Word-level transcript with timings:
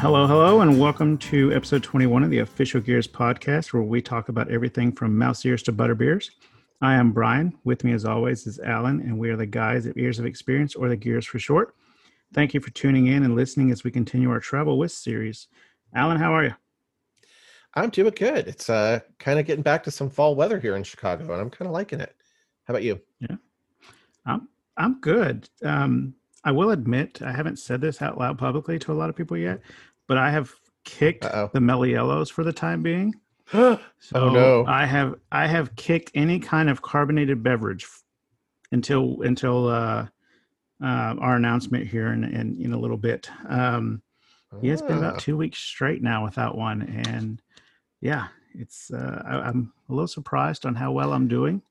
Hello, 0.00 0.26
hello, 0.26 0.62
and 0.62 0.80
welcome 0.80 1.18
to 1.18 1.52
episode 1.52 1.82
21 1.82 2.22
of 2.24 2.30
the 2.30 2.38
Official 2.38 2.80
Gears 2.80 3.06
podcast, 3.06 3.74
where 3.74 3.82
we 3.82 4.00
talk 4.00 4.30
about 4.30 4.50
everything 4.50 4.92
from 4.92 5.18
mouse 5.18 5.44
ears 5.44 5.62
to 5.64 5.72
butter 5.72 5.94
beers. 5.94 6.30
I 6.80 6.94
am 6.94 7.12
Brian. 7.12 7.52
With 7.64 7.84
me, 7.84 7.92
as 7.92 8.06
always, 8.06 8.46
is 8.46 8.58
Allen, 8.60 9.00
and 9.00 9.18
we 9.18 9.28
are 9.28 9.36
the 9.36 9.44
guys 9.44 9.84
of 9.84 9.98
Ears 9.98 10.18
of 10.18 10.24
Experience, 10.24 10.74
or 10.74 10.88
the 10.88 10.96
Gears 10.96 11.26
for 11.26 11.38
short. 11.38 11.74
Thank 12.32 12.54
you 12.54 12.60
for 12.60 12.70
tuning 12.70 13.08
in 13.08 13.24
and 13.24 13.36
listening 13.36 13.72
as 13.72 13.84
we 13.84 13.90
continue 13.90 14.30
our 14.30 14.40
Travel 14.40 14.78
With 14.78 14.90
series. 14.90 15.48
Allen, 15.94 16.16
how 16.16 16.32
are 16.32 16.44
you? 16.44 16.54
I'm 17.74 17.90
doing 17.90 18.14
good. 18.16 18.48
It's 18.48 18.70
uh 18.70 19.00
kind 19.18 19.38
of 19.38 19.44
getting 19.44 19.62
back 19.62 19.82
to 19.82 19.90
some 19.90 20.08
fall 20.08 20.34
weather 20.34 20.58
here 20.58 20.76
in 20.76 20.82
Chicago, 20.82 21.30
and 21.30 21.42
I'm 21.42 21.50
kind 21.50 21.66
of 21.66 21.74
liking 21.74 22.00
it. 22.00 22.16
How 22.64 22.72
about 22.72 22.84
you? 22.84 23.02
Yeah, 23.20 23.36
I'm 24.24 24.48
I'm 24.78 24.98
good. 25.02 25.50
Um, 25.62 26.14
I 26.42 26.52
will 26.52 26.70
admit 26.70 27.20
I 27.20 27.32
haven't 27.32 27.58
said 27.58 27.80
this 27.80 28.00
out 28.00 28.18
loud 28.18 28.38
publicly 28.38 28.78
to 28.78 28.92
a 28.92 28.94
lot 28.94 29.10
of 29.10 29.16
people 29.16 29.36
yet, 29.36 29.60
but 30.10 30.18
I 30.18 30.28
have 30.32 30.52
kicked 30.84 31.24
Uh-oh. 31.24 31.50
the 31.52 31.60
Mello 31.60 31.84
Yellos 31.84 32.32
for 32.32 32.42
the 32.42 32.52
time 32.52 32.82
being. 32.82 33.14
oh 33.54 33.78
So 34.00 34.30
no! 34.30 34.64
I 34.66 34.84
have 34.84 35.14
I 35.30 35.46
have 35.46 35.76
kicked 35.76 36.10
any 36.16 36.40
kind 36.40 36.68
of 36.68 36.82
carbonated 36.82 37.44
beverage 37.44 37.86
until 38.72 39.22
until 39.22 39.68
uh, 39.68 40.08
uh, 40.82 41.14
our 41.20 41.36
announcement 41.36 41.86
here 41.86 42.08
in, 42.08 42.24
in 42.24 42.60
in 42.60 42.72
a 42.72 42.78
little 42.78 42.96
bit. 42.96 43.30
Um, 43.48 44.02
yeah, 44.62 44.72
it's 44.72 44.82
been 44.82 44.96
Ah. 44.96 45.10
about 45.10 45.20
two 45.20 45.36
weeks 45.36 45.58
straight 45.60 46.02
now 46.02 46.24
without 46.24 46.58
one, 46.58 46.82
and 47.06 47.40
yeah, 48.00 48.26
it's 48.52 48.90
uh, 48.92 49.22
I, 49.24 49.34
I'm 49.48 49.72
a 49.88 49.92
little 49.92 50.08
surprised 50.08 50.66
on 50.66 50.74
how 50.74 50.90
well 50.90 51.12
I'm 51.12 51.28
doing, 51.28 51.62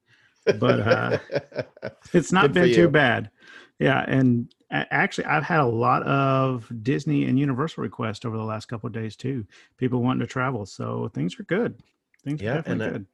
but 0.45 0.79
uh, 0.79 1.17
it's 2.13 2.31
not 2.31 2.43
Good 2.43 2.53
been 2.53 2.73
too 2.73 2.87
bad. 2.87 3.31
Yeah, 3.79 4.05
and 4.07 4.49
actually, 4.71 5.25
I've 5.25 5.43
had 5.43 5.59
a 5.61 5.65
lot 5.65 6.03
of 6.03 6.71
Disney 6.83 7.25
and 7.25 7.39
Universal 7.39 7.83
requests 7.83 8.25
over 8.25 8.37
the 8.37 8.43
last 8.43 8.67
couple 8.67 8.87
of 8.87 8.93
days 8.93 9.15
too. 9.15 9.45
People 9.77 10.01
wanting 10.03 10.21
to 10.21 10.27
travel, 10.27 10.65
so 10.65 11.09
things 11.09 11.39
are 11.39 11.43
good. 11.43 11.81
Things 12.23 12.41
Yeah, 12.41 12.55
are 12.55 12.57
definitely 12.57 12.85
and, 12.85 12.93
good. 12.93 13.05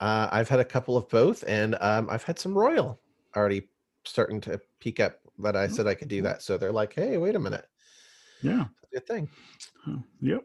uh, 0.00 0.28
I've 0.32 0.48
had 0.48 0.60
a 0.60 0.64
couple 0.64 0.96
of 0.96 1.08
both, 1.08 1.44
and 1.46 1.76
um, 1.80 2.08
I've 2.10 2.24
had 2.24 2.38
some 2.38 2.56
Royal 2.56 3.00
already 3.36 3.68
starting 4.04 4.40
to 4.42 4.60
peek 4.80 5.00
up 5.00 5.20
that 5.38 5.56
I 5.56 5.66
said 5.68 5.86
I 5.86 5.94
could 5.94 6.08
do 6.08 6.22
that. 6.22 6.42
So 6.42 6.56
they're 6.58 6.72
like, 6.72 6.94
"Hey, 6.94 7.16
wait 7.18 7.34
a 7.36 7.40
minute, 7.40 7.66
Yeah. 8.42 8.66
good 8.92 9.06
thing." 9.06 9.30
Yep. 10.20 10.44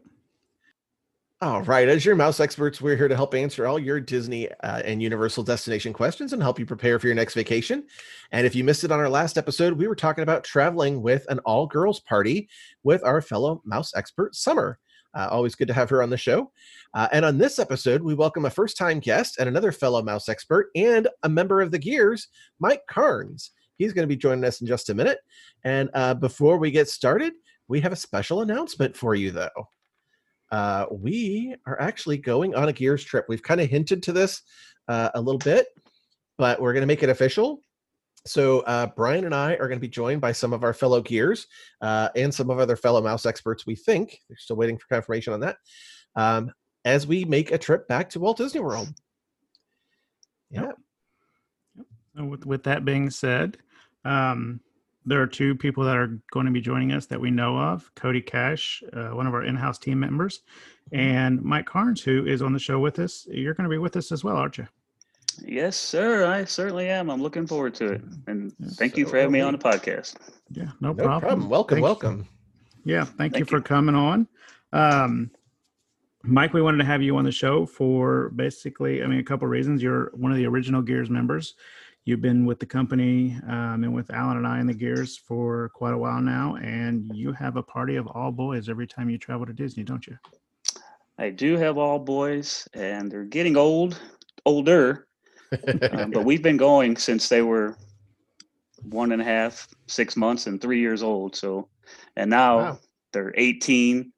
All 1.42 1.62
right, 1.62 1.88
as 1.88 2.04
your 2.04 2.16
mouse 2.16 2.38
experts, 2.38 2.82
we're 2.82 2.98
here 2.98 3.08
to 3.08 3.16
help 3.16 3.34
answer 3.34 3.66
all 3.66 3.78
your 3.78 3.98
Disney 3.98 4.50
uh, 4.62 4.82
and 4.84 5.02
Universal 5.02 5.44
destination 5.44 5.94
questions 5.94 6.34
and 6.34 6.42
help 6.42 6.58
you 6.58 6.66
prepare 6.66 6.98
for 6.98 7.06
your 7.06 7.16
next 7.16 7.32
vacation. 7.32 7.84
And 8.30 8.46
if 8.46 8.54
you 8.54 8.62
missed 8.62 8.84
it 8.84 8.92
on 8.92 9.00
our 9.00 9.08
last 9.08 9.38
episode, 9.38 9.72
we 9.72 9.88
were 9.88 9.94
talking 9.94 10.20
about 10.20 10.44
traveling 10.44 11.00
with 11.00 11.24
an 11.30 11.38
all 11.46 11.66
girls 11.66 11.98
party 12.00 12.46
with 12.82 13.02
our 13.04 13.22
fellow 13.22 13.62
mouse 13.64 13.90
expert, 13.96 14.34
Summer. 14.34 14.78
Uh, 15.14 15.28
always 15.30 15.54
good 15.54 15.68
to 15.68 15.72
have 15.72 15.88
her 15.88 16.02
on 16.02 16.10
the 16.10 16.16
show. 16.18 16.52
Uh, 16.92 17.08
and 17.10 17.24
on 17.24 17.38
this 17.38 17.58
episode, 17.58 18.02
we 18.02 18.12
welcome 18.12 18.44
a 18.44 18.50
first 18.50 18.76
time 18.76 19.00
guest 19.00 19.38
and 19.38 19.48
another 19.48 19.72
fellow 19.72 20.02
mouse 20.02 20.28
expert 20.28 20.68
and 20.76 21.08
a 21.22 21.28
member 21.30 21.62
of 21.62 21.70
the 21.70 21.78
Gears, 21.78 22.28
Mike 22.58 22.82
Karns. 22.86 23.52
He's 23.78 23.94
going 23.94 24.06
to 24.06 24.14
be 24.14 24.20
joining 24.20 24.44
us 24.44 24.60
in 24.60 24.66
just 24.66 24.90
a 24.90 24.94
minute. 24.94 25.20
And 25.64 25.88
uh, 25.94 26.12
before 26.12 26.58
we 26.58 26.70
get 26.70 26.90
started, 26.90 27.32
we 27.66 27.80
have 27.80 27.92
a 27.92 27.96
special 27.96 28.42
announcement 28.42 28.94
for 28.94 29.14
you, 29.14 29.30
though 29.30 29.48
uh, 30.50 30.86
we 30.90 31.54
are 31.66 31.80
actually 31.80 32.18
going 32.18 32.54
on 32.54 32.68
a 32.68 32.72
Gears 32.72 33.04
trip. 33.04 33.26
We've 33.28 33.42
kind 33.42 33.60
of 33.60 33.68
hinted 33.68 34.02
to 34.04 34.12
this 34.12 34.42
uh, 34.88 35.10
a 35.14 35.20
little 35.20 35.38
bit, 35.38 35.68
but 36.38 36.60
we're 36.60 36.72
going 36.72 36.82
to 36.82 36.86
make 36.86 37.02
it 37.02 37.08
official. 37.08 37.60
So 38.26 38.60
uh, 38.60 38.88
Brian 38.96 39.24
and 39.24 39.34
I 39.34 39.54
are 39.54 39.68
going 39.68 39.78
to 39.78 39.80
be 39.80 39.88
joined 39.88 40.20
by 40.20 40.32
some 40.32 40.52
of 40.52 40.62
our 40.62 40.74
fellow 40.74 41.00
Gears 41.00 41.46
uh, 41.80 42.10
and 42.16 42.34
some 42.34 42.50
of 42.50 42.58
other 42.58 42.76
fellow 42.76 43.00
mouse 43.00 43.24
experts. 43.24 43.66
We 43.66 43.76
think 43.76 44.20
they're 44.28 44.36
still 44.36 44.56
waiting 44.56 44.76
for 44.76 44.86
confirmation 44.88 45.32
on 45.32 45.40
that. 45.40 45.56
Um, 46.16 46.52
as 46.84 47.06
we 47.06 47.24
make 47.24 47.52
a 47.52 47.58
trip 47.58 47.86
back 47.88 48.10
to 48.10 48.20
Walt 48.20 48.38
Disney 48.38 48.60
World. 48.60 48.88
Yeah, 50.50 50.72
And 52.16 52.30
with 52.30 52.44
with 52.44 52.64
that 52.64 52.84
being 52.84 53.08
said, 53.10 53.58
um, 54.04 54.60
there 55.10 55.20
are 55.20 55.26
two 55.26 55.54
people 55.54 55.84
that 55.84 55.96
are 55.96 56.18
going 56.30 56.46
to 56.46 56.52
be 56.52 56.60
joining 56.60 56.92
us 56.92 57.06
that 57.06 57.20
we 57.20 57.30
know 57.30 57.58
of: 57.58 57.90
Cody 57.96 58.20
Cash, 58.22 58.82
uh, 58.92 59.08
one 59.08 59.26
of 59.26 59.34
our 59.34 59.42
in-house 59.44 59.78
team 59.78 59.98
members, 60.00 60.40
and 60.92 61.42
Mike 61.42 61.66
Karns, 61.66 62.02
who 62.02 62.24
is 62.26 62.40
on 62.42 62.52
the 62.52 62.58
show 62.58 62.78
with 62.78 62.98
us. 62.98 63.26
You're 63.30 63.54
going 63.54 63.64
to 63.64 63.70
be 63.70 63.78
with 63.78 63.96
us 63.96 64.12
as 64.12 64.24
well, 64.24 64.36
aren't 64.36 64.58
you? 64.58 64.66
Yes, 65.44 65.76
sir. 65.76 66.26
I 66.26 66.44
certainly 66.44 66.88
am. 66.88 67.10
I'm 67.10 67.22
looking 67.22 67.46
forward 67.46 67.74
to 67.76 67.92
it. 67.92 68.02
And 68.26 68.52
Yeah, 68.58 68.68
thank 68.74 68.96
you 68.96 69.04
so 69.04 69.10
for 69.10 69.16
having 69.18 69.32
me 69.32 69.40
on 69.40 69.52
the 69.52 69.58
podcast. 69.58 70.16
Yeah, 70.50 70.70
no, 70.80 70.92
no 70.92 70.94
problem. 70.94 71.20
problem. 71.20 71.48
Welcome, 71.48 71.76
Thank- 71.76 71.84
welcome. 71.84 72.28
Yeah, 72.84 73.04
thank, 73.04 73.36
you 73.38 73.44
for 73.44 73.56
you. 73.58 73.62
coming 73.62 73.94
on. 73.94 74.26
Um, 74.72 75.30
Mike, 76.22 76.52
we 76.52 76.60
wanted 76.62 76.78
to 76.78 76.84
have 76.84 77.02
you 77.02 77.16
on 77.16 77.24
the 77.24 77.32
show 77.32 77.64
for 77.66 78.30
basically, 78.30 79.02
I 79.02 79.06
mean, 79.06 79.20
a 79.20 79.24
couple 79.24 79.46
of 79.46 79.50
reasons. 79.50 79.82
You're 79.82 80.10
one 80.14 80.30
of 80.32 80.38
the 80.38 80.46
original 80.46 80.82
Gears 80.82 81.08
members. 81.10 81.54
You've 82.06 82.22
been 82.22 82.46
with 82.46 82.58
the 82.58 82.66
company 82.66 83.38
um, 83.46 83.84
and 83.84 83.94
with 83.94 84.10
Allen 84.10 84.38
and 84.38 84.46
I 84.46 84.58
in 84.60 84.66
the 84.66 84.74
Gears 84.74 85.18
for 85.18 85.68
quite 85.74 85.92
a 85.92 85.98
while 85.98 86.20
now, 86.20 86.56
and 86.56 87.14
you 87.14 87.32
have 87.32 87.56
a 87.56 87.62
party 87.62 87.96
of 87.96 88.06
all 88.06 88.32
boys 88.32 88.68
every 88.68 88.86
time 88.86 89.10
you 89.10 89.18
travel 89.18 89.44
to 89.44 89.52
Disney, 89.52 89.84
don't 89.84 90.06
you? 90.06 90.16
I 91.18 91.28
do 91.28 91.58
have 91.58 91.76
all 91.76 91.98
boys, 91.98 92.66
and 92.72 93.12
they're 93.12 93.24
getting 93.24 93.56
old, 93.56 94.00
older, 94.46 95.06
um, 95.92 96.10
but 96.10 96.22
we've 96.22 96.42
been 96.42 96.56
going 96.56 96.96
since 96.96 97.28
they 97.28 97.42
were 97.42 97.76
one 98.84 99.12
and 99.12 99.20
a 99.20 99.24
half, 99.24 99.68
six 99.86 100.16
months, 100.16 100.46
and 100.46 100.58
three 100.58 100.80
years 100.80 101.02
old. 101.02 101.36
So, 101.36 101.68
and 102.16 102.30
now 102.30 102.56
Wow. 102.58 102.78
they're 103.12 103.34
18, 103.36 104.10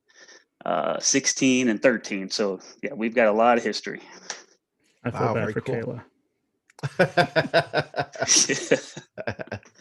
uh, 0.64 1.00
16, 1.00 1.68
and 1.68 1.82
13. 1.82 2.30
So, 2.30 2.60
yeah, 2.80 2.94
we've 2.94 3.14
got 3.14 3.26
a 3.26 3.32
lot 3.32 3.58
of 3.58 3.64
history. 3.64 4.00
I 5.04 5.10
feel 5.10 5.20
Wow, 5.20 5.34
bad 5.34 5.50
for 5.52 5.60
cool. 5.60 5.74
Karla. 5.82 6.04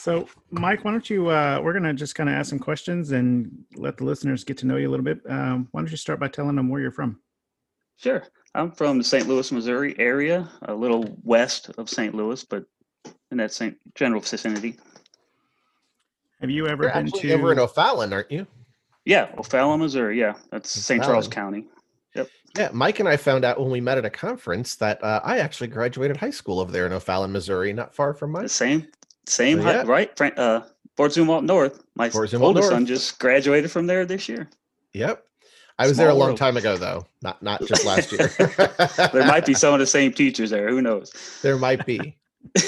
So, 0.00 0.26
Mike, 0.50 0.82
why 0.82 0.92
don't 0.92 1.10
you? 1.10 1.28
Uh, 1.28 1.60
we're 1.62 1.74
gonna 1.74 1.92
just 1.92 2.14
kind 2.14 2.30
of 2.30 2.34
ask 2.34 2.48
some 2.48 2.58
questions 2.58 3.12
and 3.12 3.50
let 3.76 3.98
the 3.98 4.04
listeners 4.04 4.44
get 4.44 4.56
to 4.58 4.66
know 4.66 4.76
you 4.76 4.88
a 4.88 4.90
little 4.90 5.04
bit. 5.04 5.20
Um, 5.28 5.68
why 5.72 5.82
don't 5.82 5.90
you 5.90 5.98
start 5.98 6.18
by 6.18 6.28
telling 6.28 6.56
them 6.56 6.70
where 6.70 6.80
you're 6.80 6.90
from? 6.90 7.20
Sure. 7.98 8.24
I'm 8.54 8.72
from 8.72 8.96
the 8.96 9.04
St. 9.04 9.28
Louis, 9.28 9.52
Missouri 9.52 9.94
area, 9.98 10.48
a 10.62 10.74
little 10.74 11.18
west 11.22 11.70
of 11.76 11.90
St. 11.90 12.14
Louis, 12.14 12.42
but 12.44 12.64
in 13.30 13.36
that 13.36 13.52
same 13.52 13.76
general 13.94 14.22
vicinity. 14.22 14.78
Have 16.40 16.48
you 16.48 16.66
ever 16.66 16.84
You're 16.84 16.92
been 16.92 17.08
actually 17.08 17.28
to? 17.28 17.34
over 17.34 17.52
in 17.52 17.58
O'Fallon, 17.58 18.14
aren't 18.14 18.32
you? 18.32 18.46
Yeah, 19.04 19.28
O'Fallon, 19.36 19.80
Missouri. 19.80 20.18
Yeah, 20.18 20.32
that's 20.50 20.70
St. 20.70 21.04
Charles 21.04 21.28
County. 21.28 21.66
Yeah, 22.58 22.70
Mike 22.72 22.98
and 23.00 23.08
I 23.08 23.16
found 23.16 23.44
out 23.44 23.60
when 23.60 23.70
we 23.70 23.80
met 23.80 23.96
at 23.98 24.04
a 24.04 24.10
conference 24.10 24.74
that 24.76 25.02
uh, 25.04 25.20
I 25.22 25.38
actually 25.38 25.68
graduated 25.68 26.16
high 26.16 26.30
school 26.30 26.58
over 26.58 26.72
there 26.72 26.84
in 26.86 26.92
O'Fallon, 26.92 27.30
Missouri, 27.32 27.72
not 27.72 27.94
far 27.94 28.12
from 28.12 28.32
The 28.32 28.40
mine. 28.40 28.48
same, 28.48 28.88
same 29.26 29.60
height, 29.60 29.76
yeah. 29.76 29.82
right? 29.86 30.16
Fran- 30.16 30.36
Uh, 30.36 30.62
Fort 30.96 31.12
Zumwalt 31.12 31.44
North. 31.44 31.82
My 31.94 32.06
s- 32.08 32.12
Fort 32.12 32.28
Zumwalt 32.28 32.42
oldest 32.42 32.68
son 32.70 32.86
just 32.86 33.18
graduated 33.20 33.70
from 33.70 33.86
there 33.86 34.04
this 34.04 34.28
year. 34.28 34.50
Yep. 34.94 35.24
I 35.78 35.86
was 35.86 35.96
there 35.96 36.10
a 36.10 36.14
long 36.14 36.30
world. 36.30 36.38
time 36.38 36.56
ago, 36.58 36.76
though, 36.76 37.06
not 37.22 37.42
not 37.42 37.64
just 37.66 37.86
last 37.86 38.12
year. 38.12 38.28
There 39.12 39.24
might 39.26 39.46
be 39.46 39.54
some 39.54 39.72
of 39.72 39.80
the 39.80 39.86
same 39.86 40.12
teachers 40.12 40.50
there. 40.50 40.68
Who 40.68 40.82
knows? 40.82 41.10
There 41.40 41.56
might 41.56 41.86
be. 41.86 42.18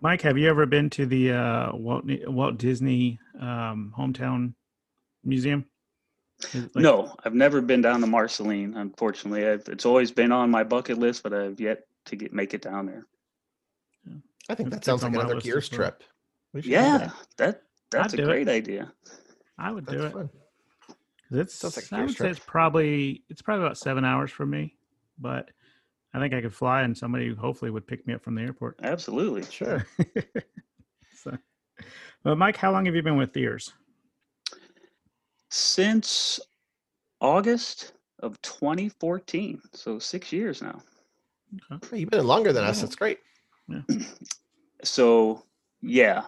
Mike, 0.00 0.22
have 0.22 0.38
you 0.38 0.48
ever 0.48 0.64
been 0.64 0.88
to 0.90 1.04
the 1.06 1.32
uh, 1.32 1.76
Walt 1.76 2.04
Walt 2.26 2.56
Disney 2.56 3.18
um, 3.40 3.92
hometown 3.98 4.54
museum? 5.24 5.64
Is 6.52 6.64
it 6.64 6.76
like- 6.76 6.82
no, 6.82 7.14
I've 7.24 7.34
never 7.34 7.60
been 7.60 7.80
down 7.82 8.00
to 8.00 8.06
Marceline. 8.06 8.74
Unfortunately, 8.76 9.46
I've, 9.46 9.68
it's 9.68 9.86
always 9.86 10.10
been 10.12 10.32
on 10.32 10.50
my 10.50 10.62
bucket 10.64 10.98
list, 10.98 11.22
but 11.22 11.32
I've 11.32 11.60
yet 11.60 11.86
to 12.06 12.16
get 12.16 12.32
make 12.32 12.54
it 12.54 12.62
down 12.62 12.86
there. 12.86 13.06
I 14.50 14.54
think 14.54 14.70
That's- 14.70 14.70
that 14.70 14.84
sounds 14.84 15.02
like 15.02 15.12
another 15.14 15.34
list 15.34 15.46
Gears 15.46 15.70
well. 15.70 15.76
trip. 15.78 16.04
We 16.54 16.62
should 16.62 16.68
do 16.68 16.72
Yeah, 16.72 16.98
that. 16.98 17.14
that 17.36 17.62
that's 17.90 18.14
a 18.14 18.16
do 18.16 18.22
it. 18.22 18.26
great 18.26 18.48
idea. 18.48 18.92
I 19.58 19.72
would 19.72 19.84
do 19.86 19.98
That's 19.98 20.04
it. 20.06 20.12
fun. 20.12 20.30
'Cause 21.30 21.38
It's 21.40 21.64
like 21.64 21.76
a 21.76 21.94
I 21.94 21.98
Gears 21.98 22.08
would 22.10 22.16
say 22.18 22.30
it's 22.30 22.38
probably 22.46 23.24
it's 23.28 23.42
probably 23.42 23.64
about 23.66 23.76
seven 23.76 24.04
hours 24.06 24.30
from 24.30 24.48
me, 24.50 24.76
but 25.18 25.50
I 26.14 26.18
think 26.20 26.32
I 26.32 26.40
could 26.40 26.54
fly, 26.54 26.80
and 26.82 26.96
somebody 26.96 27.34
hopefully 27.34 27.70
would 27.70 27.86
pick 27.86 28.06
me 28.06 28.14
up 28.14 28.22
from 28.24 28.34
the 28.36 28.40
airport. 28.42 28.78
Absolutely. 28.82 29.42
Sure. 29.44 29.86
so, 31.14 31.36
well, 32.24 32.34
Mike, 32.34 32.56
how 32.56 32.72
long 32.72 32.86
have 32.86 32.94
you 32.94 33.02
been 33.02 33.18
with 33.18 33.36
Ears? 33.36 33.74
Since 35.50 36.40
August 37.20 37.92
of 38.20 38.40
2014, 38.42 39.60
so 39.72 39.98
six 39.98 40.32
years 40.32 40.62
now. 40.62 40.80
Hey, 41.90 42.00
You've 42.00 42.10
been 42.10 42.20
in 42.20 42.26
longer 42.26 42.52
than 42.52 42.64
us. 42.64 42.80
That's 42.80 42.96
great. 42.96 43.20
So 44.84 45.42
yeah, 45.82 46.26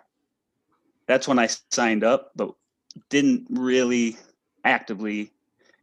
that's 1.06 1.28
when 1.28 1.38
I 1.38 1.48
signed 1.70 2.02
up, 2.04 2.32
but 2.34 2.52
didn't 3.08 3.46
really 3.48 4.16
actively 4.64 5.30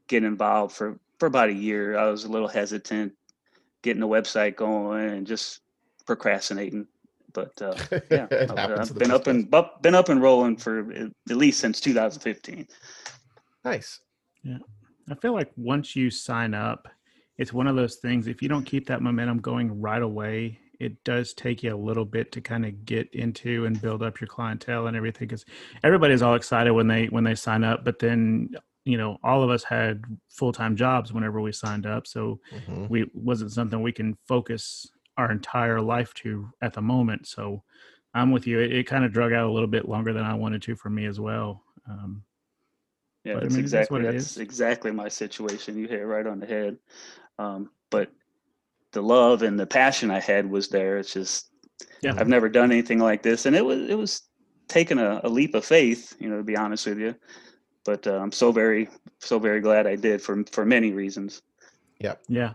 get 0.07 0.23
involved 0.23 0.75
for 0.75 0.99
for 1.17 1.27
about 1.27 1.49
a 1.49 1.53
year. 1.53 1.97
I 1.97 2.09
was 2.09 2.25
a 2.25 2.29
little 2.29 2.47
hesitant 2.47 3.13
getting 3.81 4.01
the 4.01 4.07
website 4.07 4.55
going 4.55 5.09
and 5.09 5.27
just 5.27 5.61
procrastinating. 6.05 6.87
But 7.33 7.61
uh, 7.61 7.75
yeah, 8.11 8.27
I've, 8.31 8.79
I've 8.79 8.95
been 8.95 9.11
up 9.11 9.27
and 9.27 9.53
up, 9.53 9.81
been 9.81 9.95
up 9.95 10.09
and 10.09 10.21
rolling 10.21 10.57
for 10.57 10.91
at 10.91 11.11
at 11.29 11.37
least 11.37 11.59
since 11.59 11.79
2015. 11.79 12.67
Nice. 13.69 13.99
Yeah. 14.43 14.57
I 15.09 15.15
feel 15.15 15.33
like 15.33 15.51
once 15.55 15.95
you 15.95 16.09
sign 16.09 16.53
up, 16.53 16.87
it's 17.37 17.53
one 17.53 17.67
of 17.67 17.75
those 17.75 17.95
things. 17.95 18.27
If 18.27 18.41
you 18.41 18.49
don't 18.49 18.65
keep 18.65 18.87
that 18.87 19.01
momentum 19.01 19.39
going 19.39 19.79
right 19.79 20.01
away, 20.01 20.59
it 20.79 21.03
does 21.03 21.33
take 21.33 21.63
you 21.63 21.73
a 21.73 21.77
little 21.77 22.05
bit 22.05 22.31
to 22.33 22.41
kind 22.41 22.65
of 22.65 22.85
get 22.85 23.09
into 23.13 23.65
and 23.65 23.81
build 23.81 24.03
up 24.03 24.19
your 24.19 24.27
clientele 24.27 24.87
and 24.87 24.97
everything. 24.97 25.27
Because 25.27 25.45
everybody's 25.83 26.21
all 26.21 26.35
excited 26.35 26.71
when 26.71 26.87
they 26.87 27.05
when 27.07 27.23
they 27.23 27.35
sign 27.35 27.63
up, 27.63 27.83
but 27.83 27.99
then 27.99 28.49
you 28.85 28.97
know 28.97 29.17
all 29.23 29.43
of 29.43 29.49
us 29.49 29.63
had 29.63 30.03
full 30.29 30.51
time 30.53 30.75
jobs 30.75 31.11
whenever 31.13 31.41
we 31.41 31.51
signed 31.51 31.85
up, 31.85 32.05
so 32.07 32.39
Mhm. 32.53 32.89
we 32.89 33.09
wasn't 33.13 33.51
something 33.51 33.81
we 33.81 33.91
can 33.91 34.17
focus 34.27 34.87
our 35.17 35.31
entire 35.31 35.81
life 35.81 36.13
to 36.15 36.49
at 36.61 36.73
the 36.73 36.81
moment. 36.81 37.27
So 37.27 37.63
I'm 38.13 38.31
with 38.31 38.45
you. 38.47 38.59
It, 38.59 38.71
it 38.71 38.83
kind 38.87 39.03
of 39.05 39.11
drug 39.11 39.33
out 39.33 39.47
a 39.47 39.51
little 39.51 39.67
bit 39.69 39.87
longer 39.89 40.13
than 40.13 40.23
I 40.25 40.35
wanted 40.35 40.61
to 40.63 40.75
for 40.75 40.89
me 40.89 41.05
as 41.05 41.19
well. 41.19 41.63
Um, 41.89 42.23
Yeah, 43.27 43.33
But, 43.33 43.39
I 43.39 43.43
that's 43.43 43.55
mean, 43.55 43.65
it 43.65 43.73
is 43.73 43.73
what 43.89 44.01
exactly 44.01 44.07
it 44.07 44.11
that's 44.13 44.37
exactly 44.37 44.91
my 44.91 45.09
situation. 45.09 45.77
You 45.77 45.87
hit 45.87 45.99
it 45.99 46.05
right 46.05 46.25
on 46.25 46.39
the 46.39 46.45
head. 46.45 46.77
Um, 47.37 47.69
but 47.89 48.09
the 48.93 49.01
love 49.01 49.41
and 49.41 49.59
the 49.59 49.67
passion 49.67 50.09
I 50.09 50.19
had 50.19 50.49
was 50.49 50.69
there. 50.69 50.97
It's 50.97 51.13
just 51.13 51.49
Yeah. 52.01 52.15
I've 52.17 52.29
never 52.29 52.47
done 52.49 52.71
anything 52.71 52.99
like 52.99 53.23
this, 53.23 53.45
and 53.45 53.55
it 53.55 53.65
was 53.65 53.89
it 53.89 53.97
was 53.97 54.21
taking 54.67 54.97
a, 54.97 55.19
a 55.23 55.29
leap 55.29 55.55
of 55.55 55.65
faith, 55.65 56.15
you 56.19 56.29
know, 56.29 56.37
to 56.37 56.43
be 56.43 56.55
honest 56.55 56.85
with 56.87 56.99
you. 56.99 57.15
But 57.83 58.07
uh, 58.07 58.17
I'm 58.17 58.31
so 58.31 58.51
very 58.51 58.89
so 59.19 59.39
very 59.39 59.59
glad 59.59 59.87
I 59.87 59.95
did 59.95 60.21
for 60.21 60.43
for 60.51 60.65
many 60.65 60.93
reasons. 60.93 61.41
yeah. 61.99 62.15
yeah. 62.29 62.53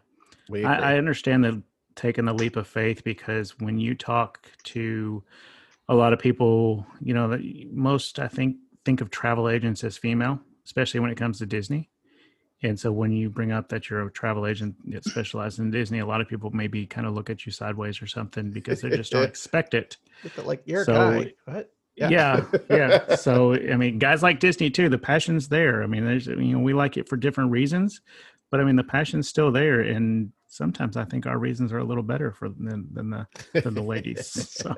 I, 0.52 0.94
I 0.94 0.98
understand 0.98 1.44
the 1.44 1.62
taking 1.94 2.25
the 2.25 2.34
leap 2.34 2.56
of 2.56 2.66
faith 2.66 3.04
because 3.04 3.58
when 3.58 3.78
you 3.78 3.94
talk 3.94 4.50
to 4.64 5.22
a 5.88 5.94
lot 5.94 6.12
of 6.12 6.18
people, 6.18 6.86
you 7.00 7.12
know, 7.14 7.28
that 7.28 7.40
most 7.72 8.18
I 8.18 8.28
think 8.28 8.56
think 8.84 9.00
of 9.00 9.10
travel 9.10 9.48
agents 9.48 9.84
as 9.84 9.96
female, 9.96 10.40
especially 10.64 11.00
when 11.00 11.11
it 11.11 11.17
comes 11.17 11.38
to 11.38 11.47
Disney. 11.47 11.88
And 12.64 12.79
so 12.79 12.93
when 12.93 13.11
you 13.11 13.29
bring 13.29 13.50
up 13.50 13.69
that 13.70 13.91
you're 13.91 14.06
a 14.06 14.11
travel 14.12 14.47
agent 14.47 14.76
that 14.93 15.05
specializes 15.05 15.59
in 15.59 15.70
Disney, 15.73 15.99
a 15.99 16.06
lot 16.06 16.20
of 16.20 16.29
people 16.29 16.50
maybe 16.53 16.87
kind 16.87 17.06
of 17.09 17.12
look 17.14 17.29
at 17.29 17.44
you 17.44 17.50
sideways 17.50 18.00
or 18.00 18.06
something 18.06 18.50
because 18.53 18.81
they 18.81 18.91
just 18.91 19.11
don't 19.11 19.25
expect 19.29 19.75
it. 19.75 19.97
like 20.44 20.62
you're 20.64 20.85
So- 20.85 20.94
a 20.94 21.25
guy. 21.25 21.32
What? 21.47 21.70
Yeah, 21.94 22.47
yeah. 22.70 23.17
So 23.17 23.53
I 23.55 23.76
mean, 23.76 23.99
guys 23.99 24.23
like 24.23 24.41
Disney 24.41 24.70
too. 24.70 24.88
The 24.88 24.97
passion's 24.97 25.49
there. 25.49 25.82
I 25.82 25.87
mean, 25.87 26.06
there's 26.06 26.26
you 26.26 26.37
know 26.56 26.59
we 26.61 26.73
like 26.73 26.97
it 26.97 27.06
for 27.06 27.17
different 27.19 27.50
reasons, 27.50 28.00
but 28.50 28.61
I 28.61 28.64
mean 28.64 28.76
the 28.76 28.82
passion's 28.85 29.29
still 29.29 29.53
there, 29.53 29.81
and 29.82 30.32
sometimes 30.47 30.97
I 30.97 31.05
think 31.05 31.26
our 31.26 31.37
reasons 31.37 31.70
are 31.70 31.79
a 31.79 31.85
little 31.85 32.03
better 32.03 32.32
for 32.32 32.49
than 32.49 32.88
than 32.94 33.11
the 33.11 33.26
than 33.61 33.75
the 33.75 33.82
ladies. 33.82 34.26
So 34.62 34.75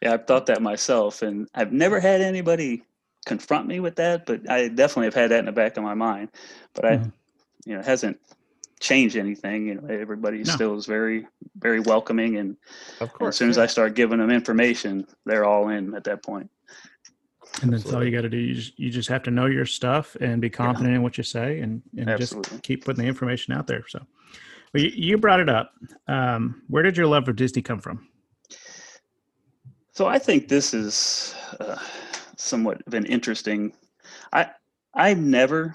Yeah, 0.00 0.12
I've 0.14 0.26
thought 0.28 0.46
that 0.46 0.62
myself, 0.62 1.20
and 1.22 1.48
I've 1.52 1.72
never 1.72 1.98
had 1.98 2.20
anybody 2.20 2.84
confront 3.26 3.66
me 3.66 3.80
with 3.80 3.96
that, 3.96 4.26
but 4.26 4.48
I 4.50 4.68
definitely 4.68 5.06
have 5.06 5.14
had 5.14 5.30
that 5.30 5.38
in 5.40 5.44
the 5.46 5.52
back 5.52 5.76
of 5.76 5.82
my 5.84 5.94
mind. 5.94 6.30
But 6.74 6.84
I, 6.84 6.96
Mhm. 6.96 7.12
you 7.64 7.74
know, 7.74 7.80
it 7.80 7.86
hasn't 7.86 8.18
changed 8.80 9.16
anything. 9.16 9.68
You 9.68 9.74
know, 9.76 9.86
everybody 9.88 10.38
No. 10.38 10.44
still 10.44 10.76
is 10.76 10.86
very, 10.86 11.26
very 11.56 11.80
welcoming, 11.80 12.36
and, 12.36 12.56
Of 13.00 13.12
course. 13.12 13.34
as 13.34 13.38
soon 13.38 13.50
as. 13.50 13.58
I 13.58 13.66
start 13.66 13.94
giving 13.94 14.18
them 14.18 14.30
information, 14.30 15.06
they're 15.24 15.44
all 15.44 15.68
in 15.68 15.94
at 15.94 16.04
that 16.04 16.22
point. 16.22 16.50
and 17.60 17.72
that's 17.72 17.92
all 17.92 18.02
you 18.02 18.10
got 18.10 18.22
to 18.22 18.30
do. 18.30 18.38
You 18.38 18.54
just 18.54 18.78
you 18.78 18.88
just 18.90 19.08
have 19.10 19.22
to 19.24 19.30
know 19.30 19.44
your 19.46 19.66
stuff 19.66 20.16
and 20.20 20.40
be 20.40 20.48
confident 20.48 20.94
in 20.94 21.02
what 21.02 21.18
you 21.18 21.22
say, 21.22 21.60
and 21.60 21.82
and 21.96 22.08
Absolutely. 22.08 22.50
just 22.50 22.62
keep 22.64 22.84
putting 22.84 23.02
the 23.02 23.08
information 23.08 23.52
out 23.52 23.66
there. 23.66 23.84
So, 23.88 24.00
well, 24.72 24.82
you, 24.82 24.90
you 24.94 25.18
brought 25.18 25.38
it 25.38 25.48
up. 25.50 25.72
Um, 26.08 26.62
where 26.68 26.82
did 26.82 26.96
your 26.96 27.06
love 27.06 27.26
for 27.26 27.32
Disney 27.32 27.60
come 27.62 27.78
from? 27.78 28.08
So 29.92 30.06
I 30.06 30.18
think 30.18 30.48
this 30.48 30.72
is 30.72 31.34
uh, 31.60 31.76
somewhat 32.36 32.82
of 32.86 32.94
an 32.94 33.06
interesting. 33.06 33.72
I 34.32 34.50
I 34.94 35.14
never 35.14 35.74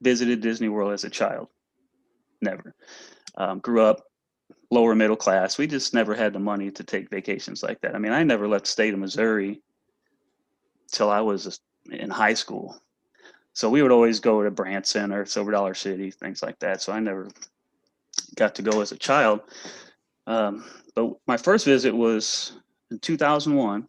visited 0.00 0.40
Disney 0.40 0.68
World 0.68 0.92
as 0.92 1.04
a 1.04 1.10
child. 1.10 1.48
Never. 2.40 2.74
Um, 3.36 3.58
grew 3.60 3.82
up 3.82 4.04
lower 4.70 4.94
middle 4.94 5.16
class. 5.16 5.56
We 5.56 5.66
just 5.66 5.94
never 5.94 6.14
had 6.14 6.32
the 6.32 6.38
money 6.38 6.70
to 6.70 6.84
take 6.84 7.10
vacations 7.10 7.62
like 7.62 7.80
that. 7.80 7.94
I 7.94 7.98
mean, 7.98 8.12
I 8.12 8.22
never 8.22 8.46
left 8.46 8.66
state 8.66 8.92
of 8.92 9.00
Missouri 9.00 9.62
till 10.90 11.10
I 11.10 11.20
was 11.20 11.60
in 11.90 12.10
high 12.10 12.34
school. 12.34 12.80
So 13.52 13.70
we 13.70 13.82
would 13.82 13.92
always 13.92 14.20
go 14.20 14.42
to 14.42 14.50
Branson 14.50 15.12
or 15.12 15.24
Silver 15.26 15.52
Dollar 15.52 15.74
City, 15.74 16.10
things 16.10 16.42
like 16.42 16.58
that. 16.58 16.82
So 16.82 16.92
I 16.92 17.00
never 17.00 17.28
got 18.36 18.54
to 18.56 18.62
go 18.62 18.80
as 18.80 18.92
a 18.92 18.96
child. 18.96 19.40
Um, 20.26 20.64
but 20.94 21.14
my 21.26 21.36
first 21.36 21.64
visit 21.64 21.94
was 21.94 22.52
in 22.90 22.98
2001 22.98 23.88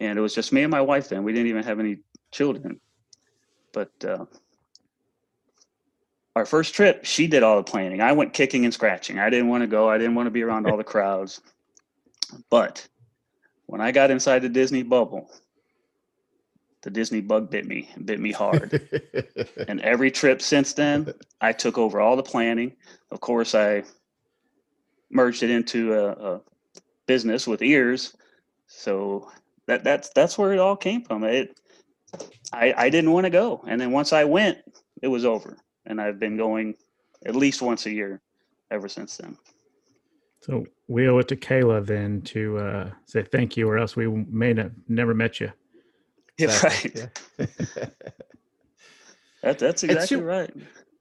and 0.00 0.18
it 0.18 0.22
was 0.22 0.34
just 0.34 0.52
me 0.52 0.62
and 0.62 0.70
my 0.70 0.80
wife 0.80 1.08
then. 1.08 1.22
We 1.22 1.32
didn't 1.32 1.48
even 1.48 1.62
have 1.62 1.78
any 1.78 1.98
children. 2.32 2.80
But 3.72 3.92
uh, 4.04 4.24
our 6.34 6.46
first 6.46 6.74
trip 6.74 7.04
she 7.04 7.26
did 7.26 7.42
all 7.42 7.56
the 7.56 7.62
planning. 7.62 8.00
I 8.00 8.12
went 8.12 8.32
kicking 8.32 8.64
and 8.64 8.74
scratching. 8.74 9.18
I 9.18 9.30
didn't 9.30 9.48
want 9.48 9.62
to 9.62 9.68
go. 9.68 9.88
I 9.88 9.98
didn't 9.98 10.14
want 10.14 10.26
to 10.26 10.30
be 10.30 10.42
around 10.42 10.66
all 10.66 10.76
the 10.76 10.84
crowds. 10.84 11.40
But 12.48 12.86
when 13.66 13.80
i 13.80 13.92
got 13.92 14.10
inside 14.10 14.40
the 14.40 14.48
disney 14.48 14.82
bubble 14.82 15.30
the 16.82 16.90
disney 16.90 17.20
bug 17.20 17.50
bit 17.50 17.66
me 17.66 17.88
and 17.94 18.04
bit 18.04 18.18
me 18.18 18.32
hard. 18.32 18.80
And 19.68 19.80
every 19.82 20.10
trip 20.10 20.42
since 20.42 20.72
then 20.72 21.12
i 21.40 21.52
took 21.52 21.78
over 21.78 22.00
all 22.00 22.16
the 22.16 22.22
planning. 22.22 22.72
Of 23.10 23.20
course 23.20 23.54
i 23.54 23.84
merged 25.10 25.42
it 25.42 25.50
into 25.50 25.94
a, 25.94 26.34
a 26.34 26.40
business 27.06 27.46
with 27.46 27.62
ears. 27.62 28.16
So 28.66 29.30
that 29.70 29.84
that's 29.84 30.08
that's 30.10 30.36
where 30.36 30.52
it 30.52 30.58
all 30.58 30.74
came 30.76 31.02
from 31.04 31.22
it 31.22 31.60
i 32.52 32.74
i 32.76 32.90
didn't 32.90 33.12
want 33.12 33.24
to 33.24 33.30
go 33.30 33.62
and 33.68 33.80
then 33.80 33.92
once 33.92 34.12
i 34.12 34.24
went 34.24 34.58
it 35.00 35.06
was 35.06 35.24
over 35.24 35.56
and 35.86 36.00
i've 36.00 36.18
been 36.18 36.36
going 36.36 36.74
at 37.24 37.36
least 37.36 37.62
once 37.62 37.86
a 37.86 37.90
year 37.90 38.20
ever 38.72 38.88
since 38.88 39.16
then 39.16 39.36
So 40.42 40.64
we 40.88 41.06
owe 41.08 41.18
it 41.18 41.28
to 41.28 41.36
Karla 41.36 41.82
then 41.82 42.22
to 42.32 42.58
uh, 42.58 42.90
say 43.04 43.22
thank 43.22 43.56
you, 43.56 43.68
or 43.68 43.76
else 43.76 43.94
we 43.94 44.08
may 44.08 44.54
have 44.54 44.72
never 44.88 45.14
met 45.14 45.38
you. 45.38 45.52
yeah, 46.38 46.46
Exactly, 46.46 47.02
right 47.02 47.10
yeah. 47.38 47.46
that, 49.42 49.58
that's 49.58 49.84
exactly 49.84 50.16
su- 50.16 50.22
right 50.22 50.50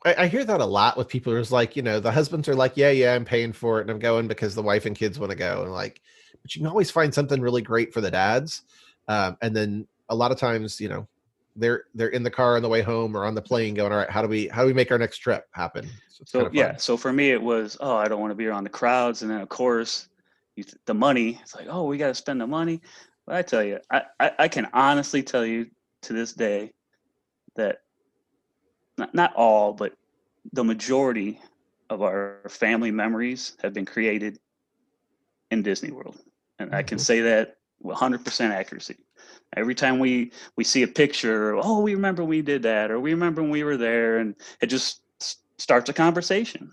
I, 0.06 0.15
I 0.24 0.27
hear 0.27 0.44
that 0.45 0.62
a 0.62 0.65
lot 0.65 0.98
with 0.98 1.07
people 1.07 1.33
who's 1.33 1.51
like, 1.51 1.75
you 1.75 1.81
know, 1.81 2.00
the 2.00 2.12
husbands 2.12 2.48
are 2.48 2.56
like, 2.56 2.75
yeah, 2.75 2.92
yeah, 2.92 3.15
I'm 3.15 3.25
paying 3.25 3.53
for 3.53 3.79
it 3.79 3.84
and 3.84 3.91
I'm 3.91 4.00
going 4.00 4.27
because 4.27 4.55
the 4.55 4.63
wife 4.63 4.86
and 4.86 4.96
kids 4.96 5.20
want 5.20 5.32
to 5.32 5.38
go. 5.38 5.63
And 5.63 5.72
like, 5.72 6.01
but 6.41 6.55
you 6.55 6.60
can 6.60 6.67
always 6.67 6.91
find 6.91 7.13
something 7.13 7.41
really 7.41 7.62
great 7.62 7.93
for 7.93 8.01
the 8.01 8.12
dads. 8.12 8.63
Um, 9.08 9.38
and 9.41 9.55
then 9.55 9.88
a 10.10 10.15
lot 10.15 10.31
of 10.31 10.38
times, 10.38 10.79
you 10.79 10.89
know, 10.89 11.08
they're 11.55 11.86
they're 11.93 12.10
in 12.10 12.24
the 12.24 12.31
car 12.31 12.55
on 12.55 12.62
the 12.62 12.69
way 12.69 12.81
home 12.81 13.15
or 13.15 13.25
on 13.25 13.36
the 13.36 13.41
plane 13.41 13.74
going, 13.74 13.91
all 13.91 13.98
right, 13.98 14.10
how 14.10 14.22
do 14.22 14.27
we 14.27 14.48
how 14.48 14.62
do 14.62 14.67
we 14.67 14.74
make 14.74 14.91
our 14.91 14.98
next 14.98 15.17
trip 15.17 15.46
happen? 15.51 15.89
So, 16.19 16.24
so 16.25 16.39
kinda 16.46 16.58
yeah 16.58 16.75
so 16.75 16.98
for 16.98 17.13
me 17.13 17.31
it 17.31 17.41
was 17.41 17.77
oh 17.79 17.96
i 17.96 18.08
don't 18.08 18.19
want 18.19 18.31
to 18.31 18.36
be 18.36 18.48
around 18.48 18.65
the 18.65 18.69
crowds 18.69 19.22
and 19.22 19.31
then 19.31 19.39
of 19.39 19.48
course 19.48 20.10
you, 20.55 20.63
th- 20.63 20.75
the 20.86 20.93
money 20.93 21.39
it's 21.41 21.55
like 21.55 21.67
oh 21.69 21.86
we 21.86 21.98
got 21.98 22.08
to 22.08 22.15
spend 22.15 22.41
the 22.41 22.48
money 22.48 22.81
but 23.25 23.36
i 23.36 23.41
tell 23.41 23.63
you 23.63 23.79
I, 23.89 24.01
I 24.19 24.31
i 24.39 24.48
can 24.48 24.67
honestly 24.74 25.24
tell 25.24 25.46
you 25.46 25.67
to 26.03 26.13
this 26.13 26.34
day 26.34 26.74
that 27.55 27.81
not, 28.98 29.15
not 29.15 29.34
all 29.36 29.72
but 29.74 29.93
the 30.51 30.63
majority 30.63 31.39
of 31.89 32.01
our 32.01 32.41
family 32.50 32.91
memories 32.91 33.55
have 33.62 33.74
been 33.74 33.86
created 33.86 34.39
in 35.51 35.63
disney 35.63 35.91
world 35.91 36.17
and 36.60 36.74
i 36.75 36.84
can 36.84 36.98
Mhm. 36.98 37.01
say 37.01 37.22
that 37.22 37.58
with 37.82 37.98
100% 37.98 38.51
accuracy 38.51 38.98
every 39.56 39.74
time 39.75 40.00
we 40.00 40.32
we 40.58 40.63
see 40.63 40.84
a 40.84 40.88
picture 40.88 41.56
oh 41.56 41.80
we 41.80 41.96
remember 41.96 42.24
we 42.24 42.42
did 42.42 42.62
that 42.63 42.92
or 42.92 43.00
we 43.00 43.12
remember 43.13 43.42
when 43.42 43.51
we 43.51 43.63
were 43.63 43.78
there 43.78 44.18
and 44.18 44.36
it 44.62 44.68
just 44.68 45.01
starts 45.58 45.89
a 45.89 45.94
conversation 45.94 46.72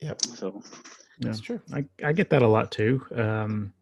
Yep. 0.00 0.22
so 0.34 0.62
That's 1.20 1.40
true. 1.40 1.60
I, 1.72 1.84
I 2.04 2.12
get 2.12 2.28
that 2.30 2.42
a 2.42 2.46
lot 2.46 2.70
too. 2.70 3.02
Um, 3.14 3.72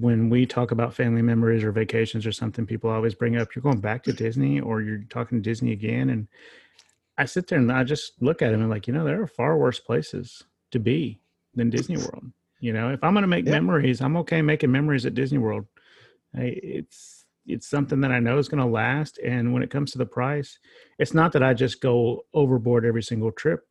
when 0.00 0.28
we 0.28 0.46
talk 0.46 0.72
about 0.72 0.94
family 0.94 1.22
memories 1.22 1.62
or 1.62 1.70
vacations 1.70 2.26
or 2.26 2.32
something, 2.32 2.66
people 2.66 2.90
always 2.90 3.14
bring 3.14 3.36
up, 3.36 3.54
you're 3.54 3.62
going 3.62 3.80
back 3.80 4.02
to 4.04 4.12
Disney 4.12 4.58
or 4.58 4.80
you're 4.82 5.04
talking 5.08 5.38
to 5.38 5.42
Disney 5.42 5.70
again. 5.72 6.10
And 6.10 6.26
I 7.18 7.24
sit 7.26 7.46
there 7.46 7.58
and 7.58 7.70
I 7.70 7.84
just 7.84 8.20
look 8.20 8.42
at 8.42 8.50
them 8.50 8.62
and 8.62 8.70
like, 8.70 8.88
you 8.88 8.94
know, 8.94 9.04
there 9.04 9.22
are 9.22 9.28
far 9.28 9.56
worse 9.56 9.78
places 9.78 10.42
to 10.72 10.80
be 10.80 11.20
than 11.54 11.70
Disney 11.70 11.96
World. 11.96 12.32
You 12.60 12.72
know, 12.72 12.90
if 12.90 13.02
I'm 13.04 13.12
going 13.12 13.22
to 13.22 13.28
make 13.28 13.44
Yeah. 13.46 13.52
memories, 13.52 14.00
I'm 14.00 14.16
okay 14.18 14.42
making 14.42 14.72
memories 14.72 15.04
at 15.06 15.14
Disney 15.14 15.38
World. 15.38 15.66
I, 16.34 16.58
it's, 16.62 17.24
it's 17.46 17.68
something 17.68 18.00
that 18.00 18.10
I 18.10 18.18
know 18.18 18.38
is 18.38 18.48
going 18.48 18.62
to 18.62 18.66
last. 18.70 19.18
And 19.18 19.52
when 19.52 19.62
it 19.62 19.70
comes 19.70 19.92
to 19.92 19.98
the 19.98 20.06
price, 20.06 20.58
it's 20.98 21.14
not 21.14 21.32
that 21.32 21.42
I 21.42 21.54
just 21.54 21.80
go 21.80 22.24
overboard 22.34 22.84
every 22.84 23.02
single 23.02 23.30
trip, 23.30 23.66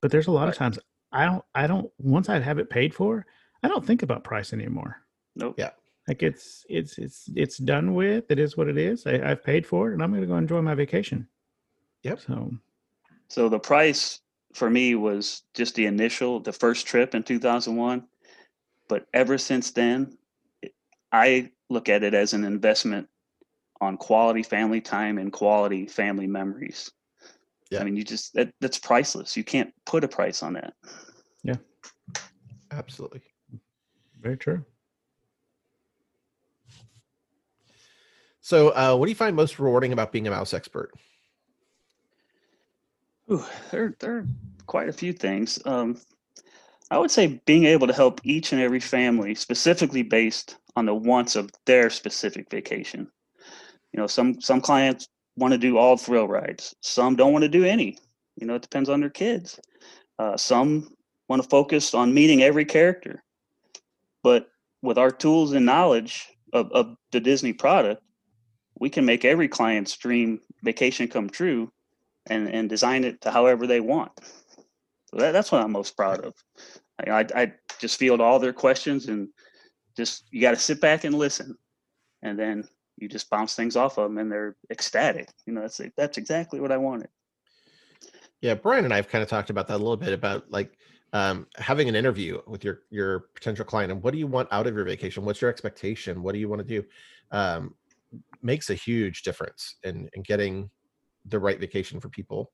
but 0.00 0.10
there's 0.10 0.28
a 0.28 0.32
lot 0.32 0.48
of 0.48 0.54
times 0.54 0.78
I 1.12 1.24
don't, 1.26 1.44
I 1.54 1.66
don't, 1.66 1.90
once 1.98 2.28
I 2.28 2.38
have 2.40 2.58
it 2.58 2.70
paid 2.70 2.94
for, 2.94 3.26
I 3.62 3.68
don't 3.68 3.84
think 3.84 4.02
about 4.02 4.24
price 4.24 4.52
anymore. 4.52 4.96
nope 5.34 5.54
Yeah. 5.58 5.70
Like 6.08 6.22
it's, 6.22 6.64
it's, 6.68 6.98
it's, 6.98 7.28
it's 7.34 7.58
done 7.58 7.94
with. 7.94 8.30
It 8.30 8.38
is 8.38 8.56
what 8.56 8.68
it 8.68 8.78
is. 8.78 9.06
I, 9.06 9.30
I've 9.30 9.42
paid 9.44 9.66
for 9.66 9.90
it 9.90 9.94
and 9.94 10.02
I'm 10.02 10.10
going 10.10 10.22
to 10.22 10.26
go 10.28 10.36
enjoy 10.36 10.62
my 10.62 10.74
vacation. 10.74 11.26
Yep. 12.04 12.20
So, 12.20 12.52
so 13.28 13.48
the 13.48 13.58
price 13.58 14.20
for 14.56 14.70
me 14.70 14.94
was 14.94 15.42
just 15.52 15.74
the 15.74 15.84
initial 15.84 16.40
the 16.40 16.52
first 16.52 16.86
trip 16.86 17.14
in 17.14 17.22
2001 17.22 18.06
But 18.88 19.06
ever 19.12 19.36
since 19.36 19.72
then, 19.72 20.16
I 21.12 21.50
look 21.68 21.88
at 21.88 22.02
it 22.02 22.14
as 22.14 22.32
an 22.32 22.44
investment 22.44 23.08
on 23.80 23.98
quality 23.98 24.42
family 24.42 24.80
time 24.80 25.18
and 25.18 25.30
quality 25.30 25.86
family 25.86 26.26
memories. 26.26 26.90
Yeah. 27.70 27.80
I 27.80 27.84
mean, 27.84 27.96
you 27.96 28.04
just 28.04 28.32
that, 28.34 28.50
that's 28.60 28.78
priceless. 28.78 29.36
You 29.36 29.44
can't 29.44 29.74
put 29.84 30.04
a 30.04 30.08
price 30.08 30.42
on 30.42 30.54
that. 30.54 30.72
Yeah. 31.42 31.56
Absolutely. 32.70 33.22
Very 34.20 34.38
true. 34.38 34.64
So, 38.40 38.70
uh, 38.70 38.96
what 38.96 39.06
do 39.06 39.10
you 39.10 39.16
find 39.16 39.36
most 39.36 39.58
rewarding 39.58 39.92
about 39.92 40.12
being 40.12 40.26
a 40.26 40.30
mouse 40.30 40.54
expert? 40.54 40.92
Ooh, 43.30 43.44
there, 43.70 43.94
there 43.98 44.18
are 44.18 44.26
quite 44.66 44.88
a 44.88 44.92
few 44.92 45.12
things. 45.12 45.58
Um, 45.66 46.00
I 46.90 46.98
would 46.98 47.10
say 47.10 47.40
being 47.46 47.64
able 47.64 47.86
to 47.88 47.92
help 47.92 48.20
each 48.22 48.52
and 48.52 48.60
every 48.60 48.78
family, 48.78 49.34
specifically 49.34 50.02
based 50.02 50.56
on 50.76 50.86
the 50.86 50.94
wants 50.94 51.34
of 51.34 51.50
their 51.64 51.90
specific 51.90 52.48
vacation. 52.50 53.10
You 53.92 54.00
know, 54.00 54.06
some 54.06 54.40
some 54.40 54.60
clients 54.60 55.08
want 55.36 55.52
to 55.52 55.58
do 55.58 55.78
all 55.78 55.96
thrill 55.96 56.28
rides. 56.28 56.74
Some 56.82 57.16
don't 57.16 57.32
want 57.32 57.42
to 57.42 57.48
do 57.48 57.64
any. 57.64 57.98
You 58.36 58.46
know, 58.46 58.54
it 58.54 58.62
depends 58.62 58.88
on 58.88 59.00
their 59.00 59.10
kids. 59.10 59.58
Uh, 60.18 60.36
some 60.36 60.94
want 61.28 61.42
to 61.42 61.48
focus 61.48 61.94
on 61.94 62.14
meeting 62.14 62.42
every 62.42 62.64
character. 62.64 63.22
But 64.22 64.48
with 64.82 64.98
our 64.98 65.10
tools 65.10 65.52
and 65.52 65.66
knowledge 65.66 66.26
of, 66.52 66.70
of 66.72 66.96
the 67.10 67.20
Disney 67.20 67.52
product, 67.52 68.02
we 68.78 68.90
can 68.90 69.04
make 69.04 69.24
every 69.24 69.48
client's 69.48 69.96
dream 69.96 70.40
vacation 70.62 71.08
come 71.08 71.28
true 71.28 71.72
and 72.28 72.48
and 72.48 72.68
design 72.68 73.04
it 73.04 73.20
to 73.22 73.30
however 73.30 73.66
they 73.66 73.80
want. 73.80 74.12
So 75.10 75.18
that, 75.18 75.32
that's 75.32 75.52
what 75.52 75.62
I'm 75.62 75.72
most 75.72 75.96
proud 75.96 76.24
of. 76.24 76.34
I, 76.98 77.26
I, 77.34 77.52
just 77.78 77.98
field 77.98 78.22
all 78.22 78.38
their 78.38 78.54
questions 78.54 79.08
and 79.08 79.28
just 79.96 80.24
you 80.30 80.40
got 80.40 80.52
to 80.52 80.56
sit 80.56 80.80
back 80.80 81.04
and 81.04 81.14
listen, 81.14 81.56
and 82.22 82.38
then 82.38 82.66
you 82.96 83.08
just 83.08 83.28
bounce 83.28 83.54
things 83.54 83.76
off 83.76 83.98
of 83.98 84.04
them, 84.04 84.18
and 84.18 84.32
they're 84.32 84.56
ecstatic. 84.70 85.28
You 85.46 85.52
know, 85.52 85.62
that's 85.62 85.80
that's 85.96 86.18
exactly 86.18 86.60
what 86.60 86.72
I 86.72 86.76
wanted. 86.76 87.08
Yeah, 88.40 88.54
Brian 88.54 88.84
and 88.84 88.92
I 88.92 88.96
have 88.96 89.08
kind 89.08 89.22
of 89.22 89.28
talked 89.28 89.50
about 89.50 89.68
that 89.68 89.76
a 89.76 89.78
little 89.78 89.96
bit 89.96 90.12
about 90.12 90.50
like 90.50 90.76
um, 91.12 91.46
having 91.56 91.88
an 91.88 91.96
interview 91.96 92.40
with 92.46 92.64
your 92.64 92.80
your 92.90 93.26
potential 93.34 93.64
client 93.64 93.92
and 93.92 94.02
what 94.02 94.12
do 94.12 94.18
you 94.18 94.26
want 94.26 94.48
out 94.52 94.66
of 94.66 94.74
your 94.74 94.84
vacation? 94.84 95.24
What's 95.24 95.40
your 95.40 95.50
expectation? 95.50 96.22
What 96.22 96.32
do 96.32 96.38
you 96.38 96.48
want 96.48 96.60
to 96.60 96.68
do? 96.68 96.84
Um, 97.30 97.74
makes 98.42 98.70
a 98.70 98.74
huge 98.74 99.22
difference 99.22 99.76
in 99.82 100.08
in 100.14 100.22
getting 100.22 100.70
the 101.28 101.38
right 101.38 101.58
vacation 101.58 102.00
for 102.00 102.08
people. 102.08 102.52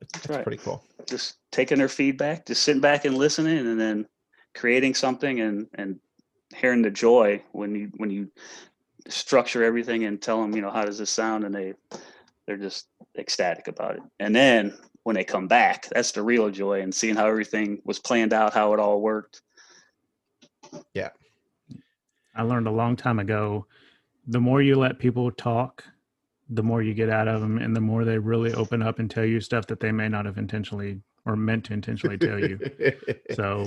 It's, 0.00 0.14
it's 0.16 0.28
right. 0.28 0.42
pretty 0.42 0.62
cool. 0.62 0.82
Just 1.06 1.36
taking 1.52 1.78
their 1.78 1.88
feedback, 1.88 2.46
just 2.46 2.62
sitting 2.62 2.80
back 2.80 3.04
and 3.04 3.16
listening, 3.16 3.58
and 3.58 3.80
then 3.80 4.06
creating 4.54 4.94
something 4.94 5.40
and 5.40 5.66
and 5.74 5.98
hearing 6.54 6.82
the 6.82 6.90
joy 6.90 7.42
when 7.52 7.74
you 7.74 7.90
when 7.96 8.10
you 8.10 8.30
structure 9.08 9.62
everything 9.62 10.04
and 10.04 10.20
tell 10.20 10.40
them 10.40 10.54
you 10.54 10.60
know 10.60 10.70
how 10.70 10.84
does 10.84 10.98
this 10.98 11.10
sound 11.10 11.44
and 11.44 11.54
they 11.54 11.72
they're 12.46 12.56
just 12.56 12.88
ecstatic 13.16 13.68
about 13.68 13.94
it 13.94 14.02
and 14.18 14.34
then 14.34 14.76
when 15.04 15.14
they 15.14 15.22
come 15.22 15.46
back 15.46 15.88
that's 15.90 16.10
the 16.10 16.20
real 16.20 16.50
joy 16.50 16.80
and 16.80 16.92
seeing 16.92 17.14
how 17.14 17.26
everything 17.26 17.80
was 17.84 18.00
planned 18.00 18.32
out 18.32 18.52
how 18.52 18.72
it 18.72 18.80
all 18.80 19.00
worked 19.00 19.42
yeah 20.92 21.10
I 22.34 22.42
learned 22.42 22.66
a 22.66 22.72
long 22.72 22.96
time 22.96 23.20
ago 23.20 23.66
the 24.26 24.40
more 24.40 24.62
you 24.62 24.76
let 24.76 24.98
people 24.98 25.30
talk, 25.32 25.84
the 26.50 26.62
more 26.62 26.82
you 26.82 26.94
get 26.94 27.08
out 27.08 27.28
of 27.28 27.40
them, 27.40 27.58
and 27.58 27.74
the 27.74 27.80
more 27.80 28.04
they 28.04 28.18
really 28.18 28.52
open 28.54 28.82
up 28.82 28.98
and 28.98 29.10
tell 29.10 29.24
you 29.24 29.40
stuff 29.40 29.66
that 29.68 29.80
they 29.80 29.92
may 29.92 30.08
not 30.08 30.26
have 30.26 30.36
intentionally 30.38 31.00
or 31.24 31.36
meant 31.36 31.64
to 31.66 31.72
intentionally 31.72 32.18
tell 32.18 32.38
you. 32.38 32.58
So 33.34 33.64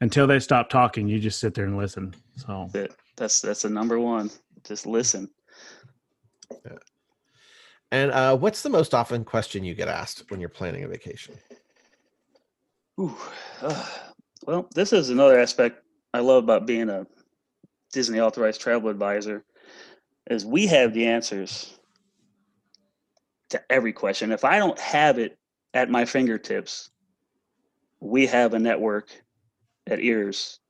until 0.00 0.26
they 0.28 0.38
stop 0.38 0.70
talking, 0.70 1.08
you 1.08 1.18
just 1.18 1.40
sit 1.40 1.52
there 1.54 1.64
and 1.64 1.76
listen. 1.76 2.14
So 2.36 2.68
that 2.72 2.92
that's 3.16 3.40
that's 3.40 3.62
the 3.62 3.70
number 3.70 3.98
one 3.98 4.30
just 4.64 4.86
listen 4.86 5.28
Yeah. 6.64 6.78
and 7.90 8.10
uh, 8.12 8.36
what's 8.36 8.62
the 8.62 8.70
most 8.70 8.94
often 8.94 9.24
question 9.24 9.64
you 9.64 9.74
get 9.74 9.88
asked 9.88 10.30
when 10.30 10.40
you're 10.40 10.48
planning 10.48 10.84
a 10.84 10.88
vacation? 10.88 11.34
Ooh, 13.00 13.16
uh, 13.62 13.86
well 14.46 14.68
this 14.74 14.92
is 14.92 15.10
another 15.10 15.38
aspect 15.38 15.82
i 16.14 16.20
love 16.20 16.44
about 16.44 16.66
being 16.66 16.88
a 16.90 17.06
disney 17.92 18.20
authorized 18.20 18.60
travel 18.60 18.88
advisor 18.90 19.44
is 20.30 20.44
we 20.44 20.66
have 20.66 20.92
the 20.94 21.06
answers 21.06 21.77
to 23.50 23.62
every 23.70 23.92
question. 23.92 24.32
If 24.32 24.44
i 24.44 24.58
don't 24.58 24.78
have 24.78 25.18
it 25.18 25.38
at 25.74 25.90
my 25.90 26.04
fingertips 26.04 26.90
we 28.00 28.26
have 28.26 28.54
a 28.54 28.58
network 28.58 29.10
at 29.86 30.00
ears 30.00 30.60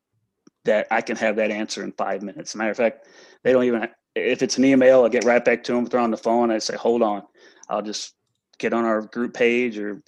that 0.65 0.87
i 0.91 1.01
can 1.01 1.17
have 1.17 1.37
that 1.37 1.51
answer 1.51 1.83
in 1.83 1.93
five 1.93 2.23
minutes. 2.23 2.55
Matter 2.55 2.71
of 2.71 2.77
fact 2.77 3.07
they 3.43 3.53
don't 3.53 3.65
even 3.65 3.89
if 4.15 4.43
it's 4.43 4.59
an 4.59 4.65
email 4.65 5.03
i'll 5.03 5.09
get 5.09 5.25
right 5.25 5.45
back 5.45 5.63
to 5.65 5.73
them 5.73 5.85
they're 5.85 6.01
on 6.01 6.11
the 6.11 6.17
phone 6.17 6.51
i 6.51 6.59
say 6.59 6.77
hold 6.77 7.03
on. 7.03 7.23
I'll 7.69 7.83
just 7.83 8.15
get 8.59 8.73
on 8.73 8.85
our 8.85 9.03
group 9.03 9.35
page 9.35 9.79
or 9.79 10.03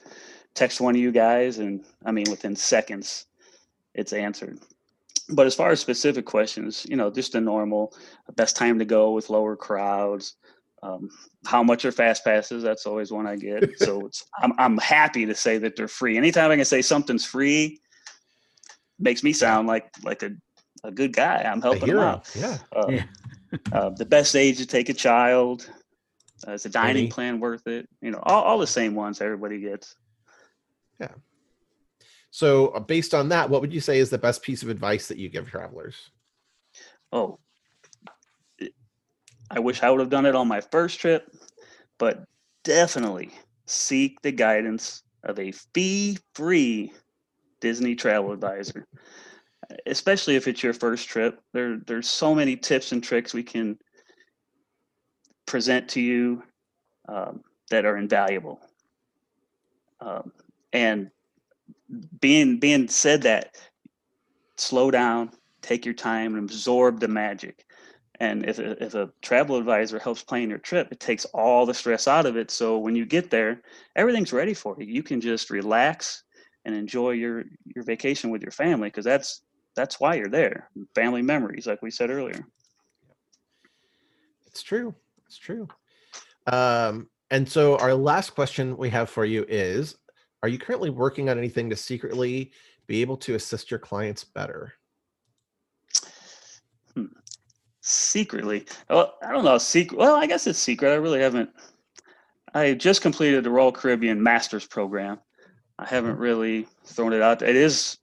text 0.55 0.81
one 0.81 0.95
of 0.97 1.01
you 1.01 1.13
guys 1.13 1.59
and 1.59 1.85
i 2.05 2.11
mean 2.11 2.27
within 2.31 2.57
seconds 2.57 3.27
it's 3.95 4.13
answered. 4.13 4.59
But 5.33 5.47
as 5.47 5.55
far 5.55 5.71
as 5.71 5.81
specific 5.81 6.25
questions 6.25 6.87
you 6.89 6.97
know 6.97 7.11
just 7.11 7.33
the 7.33 7.41
normal 7.41 7.95
best 8.37 8.57
time 8.57 8.79
to 8.79 8.85
go 8.85 9.13
with 9.13 9.31
lower 9.31 9.57
crowds 9.57 10.37
um, 10.83 11.09
how 11.47 11.63
much 11.63 11.85
are 11.85 11.93
fast 11.93 12.25
passes? 12.25 12.63
That's 12.63 12.87
always 12.87 13.13
one 13.13 13.27
i 13.27 13.37
get. 13.37 13.71
So 13.79 14.07
it's 14.07 14.25
I'm, 14.43 14.53
I'm 14.59 14.79
happy 14.79 15.27
to 15.27 15.35
say 15.35 15.59
that 15.59 15.77
they're 15.77 15.89
free. 15.89 16.17
Anytime 16.17 16.51
i 16.51 16.57
can 16.57 16.65
say 16.65 16.83
something's 16.83 17.25
free 17.25 17.81
makes 18.99 19.23
me 19.23 19.33
sound 19.33 19.67
like 19.69 19.91
like 20.05 20.23
a, 20.23 20.31
a 20.85 20.91
good 20.91 21.13
guy. 21.13 21.43
I'm 21.43 21.61
helping 21.63 21.89
them 21.89 21.99
out. 21.99 22.31
Yeah. 22.35 22.59
uh, 22.75 22.87
Yeah. 22.89 23.05
uh, 23.73 23.91
the 23.91 24.07
best 24.07 24.37
age 24.37 24.59
to 24.59 24.67
take 24.67 24.89
a 24.89 24.95
child 24.95 25.69
uh, 26.47 26.53
is 26.53 26.65
a 26.67 26.71
dining 26.71 27.05
Any- 27.05 27.11
plan 27.11 27.41
worth 27.41 27.67
it? 27.67 27.89
You 28.01 28.11
know 28.13 28.21
all, 28.23 28.43
all 28.45 28.59
the 28.59 28.67
same 28.67 28.95
ones 28.95 29.21
everybody 29.21 29.61
gets. 29.61 29.97
Yeah. 31.01 31.13
So, 32.33 32.69
uh, 32.69 32.81
based 32.81 33.13
on 33.13 33.31
that, 33.31 33.51
what 33.51 33.61
would 33.61 33.73
you 33.73 33.81
say 33.81 33.99
is 33.99 34.09
the 34.09 34.19
best 34.19 34.43
piece 34.43 34.63
of 34.63 34.69
advice 34.69 35.09
that 35.09 35.19
you 35.19 35.29
give 35.29 35.49
travelers? 35.51 35.97
oh 37.13 37.33
it- 37.35 37.41
i 39.51 39.59
wish 39.59 39.83
i 39.83 39.91
would 39.91 40.01
have 40.01 40.11
done 40.11 40.27
it 40.27 40.35
on 40.35 40.49
my 40.49 40.61
first 40.61 41.01
trip 41.01 41.31
but 41.99 42.25
definitely 42.65 43.31
seek 43.67 44.21
the 44.23 44.33
guidance 44.33 45.03
of 45.25 45.39
a 45.39 45.53
fee-free 45.53 46.93
disney 47.61 47.95
travel 47.95 48.33
advisor 48.33 48.87
especially 49.87 50.37
if 50.37 50.49
it's 50.49 50.63
your 50.63 50.73
first 50.73 51.09
trip. 51.09 51.41
There 51.53 51.79
there's 51.87 52.09
so 52.09 52.35
many 52.35 52.57
tips 52.57 52.93
and 52.93 53.03
tricks 53.03 53.35
we 53.35 53.43
can 53.43 53.79
present 55.47 55.89
to 55.91 56.01
you 56.01 56.43
um, 57.09 57.43
that 57.71 57.85
are 57.85 57.97
invaluable. 57.97 58.61
Um, 60.01 60.33
and 60.73 61.11
being 62.21 62.59
being 62.59 62.89
said 62.89 63.23
that 63.23 63.57
slow 64.57 64.91
down 64.91 65.31
take 65.63 65.85
your 65.85 65.95
time 65.95 66.35
and 66.35 66.45
absorb 66.45 67.01
the 67.01 67.09
magic 67.09 67.65
and 68.21 68.49
if 68.49 68.59
a, 68.59 68.83
if 68.83 68.95
a 68.95 69.11
travel 69.23 69.57
advisor 69.57 69.99
helps 69.99 70.23
plan 70.23 70.49
your 70.49 70.59
trip 70.59 70.89
it 70.93 71.01
takes 71.01 71.25
all 71.27 71.67
the 71.67 71.75
stress 71.75 72.07
out 72.07 72.27
of 72.27 72.37
it 72.37 72.51
so 72.51 72.79
when 72.79 72.95
you 72.95 73.05
get 73.05 73.31
there 73.31 73.63
everything's 73.97 74.33
ready 74.33 74.55
for 74.55 74.77
you 74.79 74.87
you 74.87 75.03
can 75.03 75.21
just 75.21 75.51
relax 75.51 76.23
and 76.65 76.75
enjoy 76.75 77.11
your 77.11 77.45
your 77.75 77.85
vacation 77.85 78.31
with 78.31 78.43
your 78.43 78.53
family 78.53 78.89
because 78.89 79.05
that's 79.05 79.43
that's 79.75 79.99
why 79.99 80.15
you're 80.15 80.29
there 80.29 80.69
family 80.95 81.23
memories 81.23 81.67
like 81.67 81.83
we 81.83 81.91
said 81.91 82.11
earlier 82.11 82.47
It's 84.51 84.63
true. 84.63 84.95
It's 85.27 85.39
true. 85.39 85.69
Um, 86.47 87.09
and 87.31 87.49
so, 87.49 87.77
our 87.79 87.95
last 87.95 88.31
question 88.31 88.77
we 88.77 88.91
have 88.91 89.09
for 89.09 89.25
you 89.25 89.47
is 89.49 89.97
Are 90.43 90.49
you 90.49 90.59
currently 90.59 90.91
working 90.91 91.29
on 91.29 91.39
anything 91.39 91.71
to 91.71 91.77
secretly 91.77 92.53
be 92.87 93.01
able 93.01 93.17
to 93.19 93.37
assist 93.37 93.71
your 93.71 93.79
clients 93.79 94.25
better? 94.25 94.75
Secretly. 97.91 98.65
Well 98.89 99.15
i 99.23 99.33
don't 99.33 99.45
know 99.45 99.59
secret 99.59 99.99
well 99.99 100.15
i 100.17 100.27
guess 100.27 100.47
it's 100.47 100.59
secret 100.59 100.91
i 100.91 100.95
really 100.95 101.21
haven't 101.21 101.51
i 102.55 102.73
just 102.75 103.03
completed 103.03 103.45
the 103.45 103.51
royal 103.51 103.73
caribbean 103.73 104.23
masters 104.23 104.67
program. 104.67 105.19
I 105.79 105.87
haven't 105.87 106.19
really 106.19 106.67
thrown 106.85 107.13
it 107.15 107.23
out. 107.23 107.41
It 107.43 107.57
is 107.57 107.99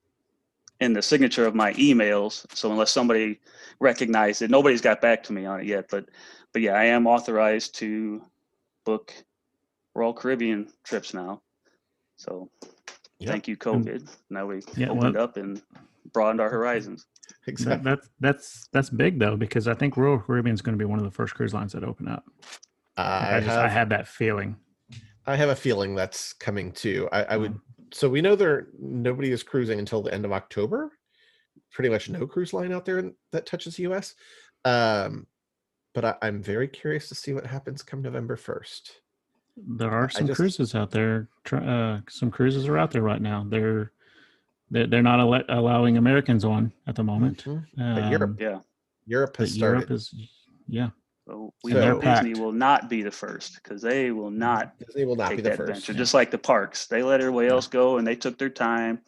in 0.80 0.92
the 0.92 1.02
signature 1.02 1.46
of 1.46 1.54
my 1.54 1.72
emails 1.74 2.44
so 2.54 2.70
unless 2.70 2.90
somebody 2.90 3.40
recognized 3.80 4.42
it 4.42 4.50
nobody's 4.50 4.80
got 4.80 5.00
back 5.00 5.22
to 5.24 5.32
me 5.32 5.44
on 5.46 5.60
it 5.60 5.66
yet 5.66 5.86
but 5.90 6.08
but 6.52 6.62
yeah 6.62 6.72
i 6.74 6.84
am 6.84 7.06
authorized 7.06 7.74
to 7.76 8.22
book 8.84 9.12
royal 9.94 10.12
caribbean 10.14 10.68
trips 10.84 11.12
now. 11.14 11.42
So 12.16 12.50
Yeah. 13.18 13.30
thank 13.32 13.48
you 13.48 13.56
covid. 13.56 14.08
Now 14.30 14.46
we 14.46 14.62
Yeah, 14.76 14.90
opened 14.90 15.14
well- 15.14 15.24
up 15.24 15.36
and 15.36 15.60
broadened 16.12 16.40
our 16.40 16.48
horizons 16.50 17.06
that, 17.46 17.50
Exactly. 17.50 17.90
that's 17.90 18.08
that's 18.20 18.68
that's 18.72 18.90
big 18.90 19.18
though 19.18 19.36
because 19.36 19.68
I 19.68 19.74
think 19.74 19.96
Royal 19.96 20.18
Caribbean 20.18 20.54
is 20.54 20.62
going 20.62 20.76
to 20.76 20.82
be 20.82 20.84
one 20.88 20.98
of 20.98 21.04
the 21.04 21.10
first 21.10 21.34
cruise 21.34 21.54
lines 21.54 21.72
that 21.72 21.84
open 21.84 22.08
up. 22.08 22.24
I, 22.96 23.36
I, 23.36 23.40
just 23.40 23.50
have, 23.50 23.64
I 23.64 23.68
had 23.68 23.90
that 23.90 24.08
feeling. 24.08 24.56
I 25.26 25.36
have 25.36 25.50
a 25.50 25.56
feeling 25.56 25.94
that's 25.94 26.32
coming 26.32 26.72
too. 26.72 27.08
I, 27.12 27.22
I 27.24 27.36
would. 27.36 27.52
Mm. 27.52 27.60
So 27.92 28.08
we 28.08 28.20
know 28.20 28.36
there 28.36 28.68
nobody 28.78 29.30
is 29.30 29.42
cruising 29.42 29.78
until 29.78 30.02
the 30.02 30.12
end 30.12 30.24
of 30.24 30.32
October. 30.32 30.92
pretty 31.72 31.88
much 31.90 32.08
no 32.10 32.26
cruise 32.26 32.52
line 32.52 32.72
out 32.72 32.84
there 32.84 33.12
that 33.32 33.46
touches 33.46 33.76
the 33.76 33.84
U.S. 33.84 34.14
Um, 34.64 35.26
but 35.94 36.04
I, 36.04 36.14
I'm 36.22 36.42
very 36.42 36.68
curious 36.68 37.08
to 37.08 37.14
see 37.14 37.32
what 37.32 37.46
happens 37.46 37.82
come 37.82 38.02
November 38.02 38.36
first. 38.36 39.00
There 39.56 39.90
are 39.90 40.08
some 40.08 40.26
just- 40.26 40.36
cruises 40.36 40.74
out 40.74 40.90
there. 40.90 41.28
Uh, 41.50 42.00
some 42.08 42.30
cruises 42.30 42.68
are 42.68 42.78
out 42.78 42.90
there 42.90 43.02
right 43.02 43.20
now. 43.22 43.44
They're 43.48 43.92
they're, 44.70 44.86
they're 44.86 45.02
not 45.02 45.20
alle- 45.20 45.44
allowing 45.48 45.96
Americans 45.96 46.44
on 46.44 46.72
at 46.86 46.94
the 46.94 47.04
moment. 47.04 47.44
Mhm. 47.44 47.64
But 47.76 48.10
Europe 48.10 48.30
Um, 48.30 48.36
Yeah. 48.40 48.60
Europe 49.06 49.32
but 49.38 49.40
has 49.44 49.54
started. 49.54 49.78
Europe 49.78 49.90
is 49.90 50.14
yeah. 50.66 50.90
So 51.26 51.52
we 51.64 51.72
So- 51.72 51.80
know 51.84 51.98
Packed. 52.00 52.24
Disney 52.24 52.40
will 52.40 52.52
not 52.52 52.88
be 52.88 53.02
the 53.02 53.10
first 53.10 53.54
because 53.62 53.82
they 53.82 54.10
will 54.10 54.30
not 54.30 54.74
They 54.94 55.04
will 55.04 55.16
not 55.16 55.30
be 55.30 55.36
take 55.36 55.44
the 55.44 55.50
that 55.50 55.56
first. 55.58 55.72
venture. 55.86 55.94
Just 55.94 56.14
like 56.14 56.30
the 56.30 56.38
parks, 56.38 56.86
they 56.86 57.02
let 57.02 57.20
everybody 57.20 57.46
Yeah. 57.48 57.52
else 57.54 57.66
go 57.66 57.98
and 57.98 58.06
they 58.06 58.16
took 58.16 58.38
their 58.38 58.50
time, 58.50 59.00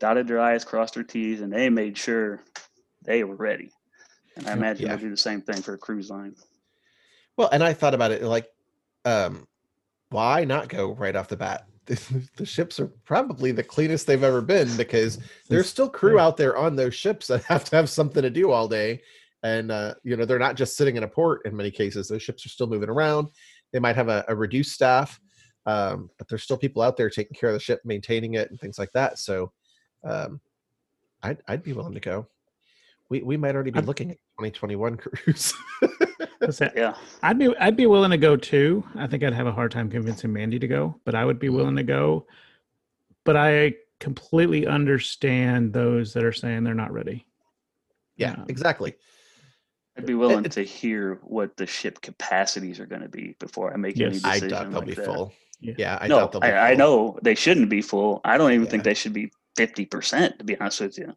dotted 0.00 0.26
their 0.28 0.40
i's, 0.40 0.64
crossed 0.64 0.94
their 0.94 1.04
t's, 1.04 1.40
and 1.40 1.52
they 1.52 1.68
made 1.70 1.96
sure 1.98 2.40
they 3.02 3.22
were 3.24 3.36
ready. 3.36 3.70
And 4.36 4.46
I 4.48 4.52
imagine 4.52 4.86
Yeah. 4.86 4.96
they'll 4.96 5.04
do 5.06 5.10
the 5.10 5.16
same 5.16 5.40
thing 5.42 5.62
for 5.62 5.74
a 5.74 5.78
cruise 5.78 6.10
line. 6.10 6.34
Well, 7.36 7.48
and 7.52 7.62
I 7.62 7.72
thought 7.72 7.94
about 7.94 8.10
it 8.12 8.22
like, 8.22 8.48
um, 9.04 9.46
why 10.10 10.44
not 10.44 10.68
go 10.68 10.92
right 10.94 11.14
off 11.14 11.28
the 11.28 11.36
bat? 11.36 11.66
the 12.36 12.46
ships 12.46 12.80
are 12.80 12.86
probably 13.04 13.52
the 13.52 13.62
cleanest 13.62 14.06
they've 14.06 14.22
ever 14.22 14.40
been 14.40 14.74
because 14.76 15.18
there's 15.48 15.68
still 15.68 15.88
crew 15.88 16.18
out 16.18 16.36
there 16.36 16.56
on 16.56 16.76
those 16.76 16.94
ships 16.94 17.26
that 17.26 17.44
have 17.44 17.64
to 17.64 17.76
have 17.76 17.90
something 17.90 18.22
to 18.22 18.30
do 18.30 18.50
all 18.50 18.68
day. 18.68 19.02
And, 19.42 19.70
uh, 19.70 19.94
you 20.02 20.16
know, 20.16 20.24
they're 20.24 20.38
not 20.38 20.56
just 20.56 20.76
sitting 20.76 20.96
in 20.96 21.02
a 21.02 21.08
port 21.08 21.42
in 21.44 21.54
many 21.54 21.70
cases. 21.70 22.08
Those 22.08 22.22
ships 22.22 22.46
are 22.46 22.50
still 22.50 22.66
moving 22.66 22.88
around. 22.88 23.28
They 23.72 23.78
might 23.78 23.96
have 23.96 24.08
a, 24.08 24.24
a 24.28 24.34
reduced 24.34 24.72
staff, 24.72 25.20
um, 25.66 26.08
but 26.16 26.28
there's 26.28 26.42
still 26.42 26.56
people 26.56 26.80
out 26.80 26.96
there 26.96 27.10
taking 27.10 27.36
care 27.36 27.50
of 27.50 27.54
the 27.54 27.60
ship, 27.60 27.80
maintaining 27.84 28.34
it, 28.34 28.50
and 28.50 28.58
things 28.58 28.78
like 28.78 28.92
that. 28.92 29.18
So 29.18 29.52
um, 30.02 30.40
I'd, 31.22 31.42
I'd 31.46 31.62
be 31.62 31.74
willing 31.74 31.94
to 31.94 32.00
go. 32.00 32.26
We, 33.10 33.20
we 33.20 33.36
might 33.36 33.54
already 33.54 33.70
be 33.70 33.82
looking 33.82 34.12
at 34.12 34.16
2021 34.38 34.96
cruise. 34.96 35.52
That's. 36.46 36.76
Yeah. 36.76 36.94
I'd 37.22 37.38
be 37.38 37.56
I'd 37.58 37.76
be 37.76 37.86
willing 37.86 38.10
to 38.10 38.18
go 38.18 38.36
too. 38.36 38.84
I 38.94 39.06
think 39.06 39.22
I'd 39.22 39.32
have 39.34 39.46
a 39.46 39.52
hard 39.52 39.70
time 39.72 39.90
convincing 39.90 40.32
Mandy 40.32 40.58
to 40.58 40.68
go, 40.68 40.98
but 41.04 41.14
I 41.14 41.24
would 41.24 41.38
be 41.38 41.48
willing 41.48 41.76
to 41.76 41.82
go. 41.82 42.26
But 43.24 43.36
I 43.36 43.74
completely 44.00 44.66
understand 44.66 45.72
those 45.72 46.12
that 46.12 46.24
are 46.24 46.32
saying 46.32 46.64
they're 46.64 46.74
not 46.74 46.92
ready. 46.92 47.26
yeah, 48.16 48.32
Um, 48.34 48.44
exactly. 48.48 48.94
I'd 49.96 50.06
be 50.06 50.14
willing 50.14 50.44
it- 50.44 50.52
to 50.52 50.62
hear 50.62 51.20
what 51.22 51.56
the 51.56 51.66
ship 51.66 52.00
capacities 52.02 52.80
are 52.80 52.86
going 52.86 53.02
to 53.02 53.08
be 53.08 53.34
before 53.38 53.72
I 53.72 53.76
make 53.76 53.98
any 53.98 54.14
Yes. 54.16 54.24
I 54.24 54.34
decision. 54.34 54.48
doubt 54.50 54.70
they'll 54.70 54.80
like 54.80 54.88
be 54.88 54.94
that. 54.94 55.04
full. 55.06 55.32
Yeah. 55.60 55.74
Yeah, 55.78 55.98
I 56.00 56.08
no, 56.08 56.18
doubt 56.18 56.32
they'll 56.32 56.40
be 56.42 56.48
I, 56.48 56.72
I 56.72 56.74
know 56.74 57.18
they 57.22 57.34
shouldn't 57.34 57.70
be 57.70 57.80
full. 57.80 58.20
I 58.24 58.36
don't 58.36 58.52
even 58.52 58.66
think 58.66 58.82
they 58.84 58.92
should 58.94 59.12
be 59.14 59.32
fifty 59.56 59.86
percent. 59.86 60.38
To 60.38 60.44
be 60.44 60.58
honest 60.60 60.80
with 60.80 60.98
you, 60.98 61.14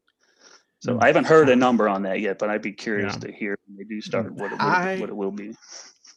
so 0.80 0.94
Mm. 0.96 1.04
I 1.04 1.08
haven't 1.08 1.26
heard 1.28 1.50
a 1.50 1.56
number 1.56 1.88
on 1.90 2.04
that 2.04 2.20
yet, 2.20 2.38
but 2.40 2.50
I'd 2.50 2.62
be 2.62 2.72
curious 2.74 3.14
Yeah. 3.16 3.28
to 3.28 3.32
hear 3.32 3.58
when 3.68 3.78
they 3.78 3.84
do 3.84 4.00
start 4.02 4.32
what 4.34 4.52
it, 4.52 4.58
what, 4.58 4.62
I- 4.62 5.00
what 5.00 5.10
it 5.10 5.16
will 5.16 5.32
be. 5.32 5.56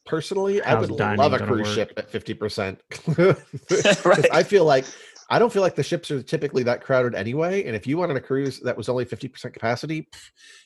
Personally, 0.06 0.60
I 0.62 0.74
would 0.78 0.90
love 0.90 1.32
a 1.34 1.38
cruise 1.38 1.66
work? 1.68 1.74
ship 1.74 1.92
at 1.96 2.10
50%. 2.10 2.78
Right. 4.04 4.26
I 4.32 4.42
feel 4.42 4.64
like 4.64 4.84
I 5.32 5.38
don't 5.38 5.52
feel 5.52 5.62
like 5.62 5.76
the 5.76 5.82
ships 5.84 6.10
are 6.10 6.22
typically 6.22 6.64
that 6.64 6.82
crowded 6.82 7.14
anyway. 7.14 7.62
And 7.64 7.76
if 7.76 7.86
you 7.86 7.96
wanted 7.96 8.16
a 8.16 8.20
cruise 8.20 8.58
that 8.60 8.76
was 8.76 8.88
only 8.88 9.04
50% 9.04 9.52
capacity, 9.52 10.08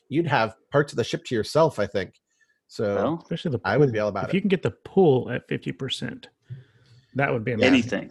you'd 0.09 0.27
have 0.27 0.55
parts 0.73 0.93
of 0.93 0.97
the 0.97 1.05
ship 1.05 1.25
to 1.27 1.35
yourself, 1.35 1.79
I 1.79 1.87
think. 1.87 2.15
So 2.69 2.95
Well, 2.95 3.19
Especially 3.23 3.51
the 3.51 3.61
I 3.65 3.77
would 3.77 3.89
pool. 3.89 3.93
be 3.93 3.99
all 3.99 4.09
about 4.09 4.25
if 4.25 4.31
it. 4.31 4.35
you 4.37 4.41
can 4.41 4.49
get 4.49 4.63
the 4.63 4.71
pool 4.71 5.31
at 5.31 5.47
fifty 5.49 5.71
percent, 5.71 6.29
that 7.15 7.31
would 7.31 7.45
be 7.45 7.53
amazing. 7.53 7.73
anything, 7.75 8.11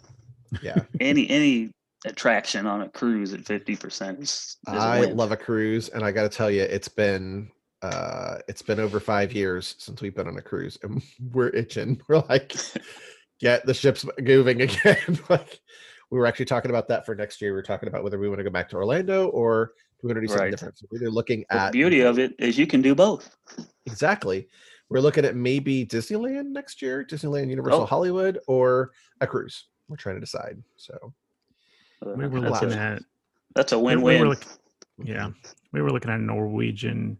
yeah. 0.62 0.76
any 1.00 1.28
any 1.28 1.72
attraction 2.04 2.66
on 2.66 2.82
a 2.82 2.88
cruise 2.88 3.32
at 3.32 3.44
fifty 3.44 3.76
percent 3.76 4.20
is, 4.20 4.56
is 4.68 4.74
I 4.74 5.00
win. 5.00 5.16
love 5.16 5.32
a 5.32 5.36
cruise, 5.36 5.88
and 5.88 6.04
I 6.04 6.12
got 6.12 6.22
to 6.22 6.28
tell 6.28 6.50
you, 6.50 6.62
it's 6.62 6.88
been 6.88 7.50
uh, 7.82 8.38
it's 8.48 8.62
been 8.62 8.80
over 8.80 9.00
five 9.00 9.32
years 9.32 9.74
since 9.78 10.00
we've 10.00 10.14
been 10.14 10.28
on 10.28 10.36
a 10.38 10.42
cruise, 10.42 10.78
and 10.82 11.02
we're 11.32 11.48
itching. 11.50 12.00
We're 12.08 12.22
like, 12.28 12.54
get 13.40 13.66
the 13.66 13.74
ships 13.74 14.04
moving 14.18 14.62
again. 14.62 15.18
like, 15.28 15.60
we 16.10 16.18
were 16.18 16.26
actually 16.26 16.46
talking 16.46 16.70
about 16.70 16.88
that 16.88 17.04
for 17.04 17.14
next 17.14 17.40
year. 17.42 17.50
We 17.52 17.56
were 17.56 17.62
talking 17.62 17.88
about 17.88 18.04
whether 18.04 18.18
we 18.18 18.28
want 18.28 18.38
to 18.38 18.44
go 18.44 18.50
back 18.50 18.68
to 18.70 18.76
Orlando 18.76 19.28
or 19.28 19.72
do 20.00 20.06
we 20.06 20.08
want 20.08 20.16
to 20.16 20.20
do 20.22 20.28
something 20.28 20.44
Right. 20.44 20.50
different. 20.50 20.78
So 20.78 20.86
we're 20.90 21.10
looking 21.10 21.44
The 21.50 21.56
at 21.56 21.72
beauty 21.72 22.00
of 22.02 22.18
it 22.18 22.34
is 22.38 22.56
you 22.58 22.66
can 22.66 22.80
do 22.82 22.94
both. 22.94 23.34
exactly. 23.86 24.48
We're 24.90 25.00
looking 25.00 25.24
at 25.24 25.34
maybe 25.34 25.84
Disneyland 25.86 26.46
next 26.52 26.80
year, 26.82 27.04
Disneyland, 27.04 27.48
Universal 27.50 27.80
Oh. 27.82 27.86
Hollywood, 27.86 28.38
or 28.46 28.92
a 29.20 29.26
cruise. 29.26 29.64
We're 29.88 29.96
trying 29.96 30.16
to 30.16 30.20
decide. 30.20 30.62
So 30.76 31.12
We 32.04 32.26
were 32.26 32.40
that's, 32.40 32.62
looking 32.62 32.76
a, 32.78 32.80
at 32.80 33.02
that's 33.54 33.72
a 33.72 33.78
we- 33.78 33.96
we 33.96 34.02
were 34.02 34.02
win-win. 34.04 34.28
look- 34.30 34.44
yeah, 35.04 35.30
we 35.72 35.82
were 35.82 35.90
looking 35.90 36.10
at 36.10 36.20
a 36.20 36.22
Norwegian 36.22 37.18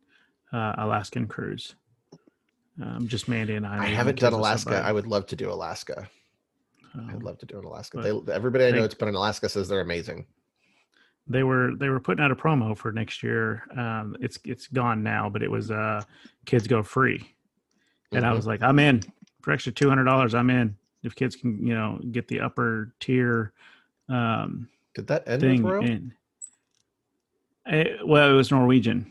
uh, 0.52 0.74
Alaskan 0.78 1.26
cruise. 1.26 1.74
Um, 2.82 3.06
just 3.08 3.28
Mandy 3.28 3.54
and 3.54 3.66
I. 3.66 3.84
I 3.84 3.86
haven't 3.86 4.18
done 4.18 4.32
Alaska. 4.32 4.70
somebody. 4.70 4.84
I 4.88 4.92
would 4.92 5.06
love 5.06 5.26
to 5.26 5.36
do 5.36 5.50
Alaska. 5.50 6.08
Um, 6.94 7.10
I'd 7.10 7.22
love 7.22 7.38
to 7.38 7.46
do 7.46 7.58
an 7.58 7.64
Alaska. 7.64 8.00
They, 8.00 8.32
everybody 8.32 8.64
I 8.66 8.70
know 8.70 8.76
they- 8.76 8.80
that's 8.82 8.94
been 8.94 9.08
in 9.08 9.14
Alaska 9.14 9.48
says 9.48 9.68
they're 9.68 9.80
amazing. 9.80 10.26
they 11.26 11.42
were 11.42 11.72
they 11.76 11.88
were 11.88 12.00
putting 12.00 12.22
out 12.24 12.30
a 12.30 12.36
promo 12.36 12.76
for 12.76 12.92
next 12.92 13.22
year. 13.22 13.62
Um, 13.76 14.16
it's 14.20 14.38
it's 14.44 14.66
gone 14.68 15.02
now, 15.02 15.28
but 15.28 15.42
it 15.42 15.50
was 15.50 15.70
uh, 15.70 16.02
kids 16.46 16.66
go 16.68 16.82
free, 16.82 17.34
and 18.12 18.24
I 18.26 18.30
Mhm. 18.32 18.36
was 18.36 18.46
like, 18.46 18.62
I'm 18.62 18.78
in 18.78 19.02
for 19.40 19.52
extra 19.52 19.72
two 19.72 19.88
hundred 19.88 20.04
dollars. 20.04 20.34
I'm 20.34 20.50
in 20.50 20.76
if 21.02 21.14
kids 21.16 21.34
can 21.36 21.64
you 21.66 21.74
know 21.74 21.98
get 22.12 22.28
the 22.28 22.40
upper 22.40 22.92
tier 23.00 23.52
um, 24.08 24.68
Did 24.94 25.06
that 25.08 25.26
end 25.28 25.40
thing. 25.42 25.62
with 25.62 25.72
Royal? 25.72 25.84
In. 25.84 26.14
It, 27.66 28.06
well, 28.06 28.30
it 28.30 28.34
was 28.34 28.50
Norwegian, 28.50 29.10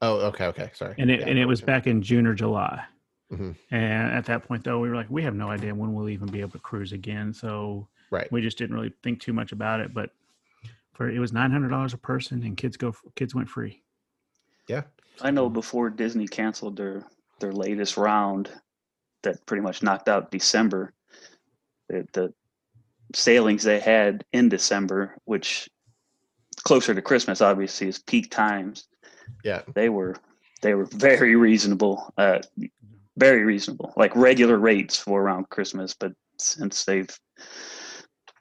Oh, 0.00 0.18
okay, 0.26 0.46
okay. 0.46 0.70
Sorry. 0.74 0.94
and 0.98 1.10
it 1.10 1.20
Yeah, 1.20 1.26
and 1.28 1.38
it 1.38 1.46
was 1.46 1.60
back 1.60 1.86
in 1.86 2.02
June 2.02 2.26
or 2.26 2.34
July. 2.34 2.84
Mhm. 3.32 3.56
And 3.70 4.12
at 4.12 4.24
that 4.26 4.42
point, 4.46 4.64
though, 4.64 4.80
we 4.80 4.88
were 4.88 4.96
like, 4.96 5.08
we 5.08 5.22
have 5.22 5.34
no 5.36 5.48
idea 5.48 5.74
when 5.74 5.94
we'll 5.94 6.08
even 6.08 6.28
be 6.28 6.40
able 6.40 6.50
to 6.50 6.58
cruise 6.58 6.92
again. 6.92 7.32
So 7.32 7.88
Right. 8.10 8.30
we 8.32 8.42
just 8.42 8.58
didn't 8.58 8.74
really 8.74 8.92
think 9.02 9.20
too 9.20 9.32
much 9.32 9.52
about 9.52 9.80
it. 9.80 9.94
But 9.94 10.10
for 10.92 11.08
it 11.08 11.18
was 11.20 11.32
nine 11.32 11.50
hundred 11.52 11.68
dollars 11.70 11.94
a 11.94 11.98
person, 11.98 12.42
and 12.42 12.56
kids 12.56 12.76
go 12.76 12.92
kids 13.14 13.34
went 13.34 13.48
free. 13.48 13.82
Yeah. 14.68 14.82
I 15.20 15.30
know 15.30 15.48
before 15.48 15.88
Disney 15.88 16.26
canceled 16.26 16.76
their 16.76 17.04
their 17.38 17.52
latest 17.52 17.96
round, 17.96 18.50
that 19.22 19.46
pretty 19.46 19.62
much 19.62 19.82
knocked 19.82 20.08
out 20.08 20.30
December. 20.32 20.92
The, 21.88 22.06
the 22.12 22.34
sailings 23.14 23.62
they 23.62 23.80
had 23.80 24.24
in 24.32 24.48
December, 24.48 25.16
which 25.24 25.68
closer 26.64 26.94
to 26.94 27.02
Christmas, 27.02 27.40
obviously, 27.40 27.88
is 27.88 27.98
peak 27.98 28.30
times. 28.30 28.86
Yeah. 29.44 29.62
They 29.74 29.88
were 29.88 30.16
they 30.62 30.74
were 30.74 30.84
very 30.84 31.34
reasonable, 31.34 32.12
uh, 32.16 32.38
very 33.16 33.44
reasonable, 33.44 33.92
like 33.96 34.14
regular 34.14 34.58
rates 34.58 34.96
for 34.96 35.20
around 35.20 35.48
Christmas. 35.50 35.94
But 35.98 36.12
since 36.38 36.84
they've 36.84 37.10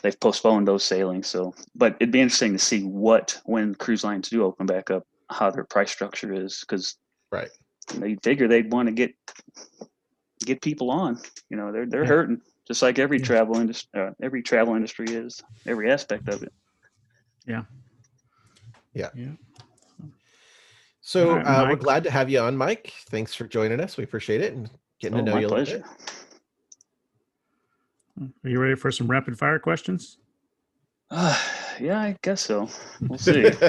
they've 0.03 0.19
postponed 0.19 0.67
those 0.67 0.83
sailings, 0.83 1.27
so 1.27 1.53
but 1.75 1.95
it'd 1.99 2.11
be 2.11 2.21
interesting 2.21 2.53
to 2.53 2.59
see 2.59 2.83
what 2.83 3.39
when 3.45 3.75
cruise 3.75 4.03
lines 4.03 4.29
do 4.29 4.43
open 4.43 4.65
back 4.65 4.91
up, 4.91 5.03
how 5.29 5.49
their 5.51 5.65
price 5.65 5.91
structure 5.91 6.33
is, 6.33 6.59
because 6.61 6.95
Right. 7.31 7.49
they 7.95 8.15
figure 8.23 8.47
they'd 8.47 8.71
want 8.71 8.87
to 8.87 8.93
get 8.93 9.15
get 10.45 10.61
people 10.61 10.91
on. 10.91 11.19
You 11.49 11.57
know, 11.57 11.71
they're 11.71 11.85
they're 11.85 12.03
Yeah. 12.03 12.07
hurting 12.09 12.41
just 12.67 12.81
like 12.81 12.99
every 12.99 13.17
Yeah. 13.19 13.25
travel 13.25 13.57
industry. 13.57 13.89
Uh, 13.99 14.11
every 14.21 14.41
travel 14.41 14.75
industry 14.75 15.07
is 15.09 15.41
every 15.65 15.91
aspect 15.91 16.27
of 16.29 16.43
it. 16.43 16.53
Yeah. 17.47 17.63
Yeah. 18.93 19.09
Yeah. 19.15 19.31
So 21.01 21.31
All 21.31 21.35
right, 21.37 21.45
uh, 21.45 21.65
we're 21.69 21.75
glad 21.75 22.03
to 22.03 22.11
have 22.11 22.29
you 22.29 22.39
on, 22.39 22.55
Mike. 22.55 22.93
Thanks 23.09 23.33
for 23.33 23.45
joining 23.47 23.79
us. 23.79 23.97
We 23.97 24.03
appreciate 24.03 24.41
it 24.41 24.53
and 24.53 24.69
getting 24.99 25.17
Oh, 25.17 25.21
to 25.21 25.25
know 25.25 25.33
my 25.33 25.39
you 25.41 25.47
a 25.47 25.49
little 25.49 25.65
pleasure. 25.65 25.83
Are 28.43 28.49
you 28.49 28.59
ready 28.59 28.75
for 28.75 28.91
some 28.91 29.07
rapid 29.09 29.37
fire 29.37 29.57
questions? 29.59 30.19
yeah, 31.11 31.99
I 31.99 32.15
guess 32.21 32.41
so. 32.41 32.69
We'll 33.01 33.17
see. 33.17 33.49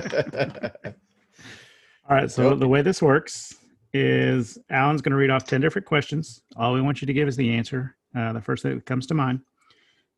All 2.08 2.16
right. 2.16 2.30
So 2.30 2.54
the 2.54 2.68
way 2.68 2.82
this 2.82 3.00
works 3.00 3.54
is 3.94 4.58
Allen's 4.70 5.00
going 5.02 5.12
to 5.12 5.16
read 5.16 5.30
off 5.30 5.44
10 5.44 5.60
different 5.60 5.86
questions. 5.86 6.42
All 6.56 6.72
we 6.74 6.80
want 6.82 7.00
you 7.00 7.06
to 7.06 7.12
give 7.12 7.28
is 7.28 7.36
the 7.36 7.52
answer, 7.54 7.96
uh, 8.16 8.32
the 8.32 8.40
first 8.40 8.62
that 8.64 8.84
comes 8.86 9.06
to 9.08 9.14
mind. 9.14 9.40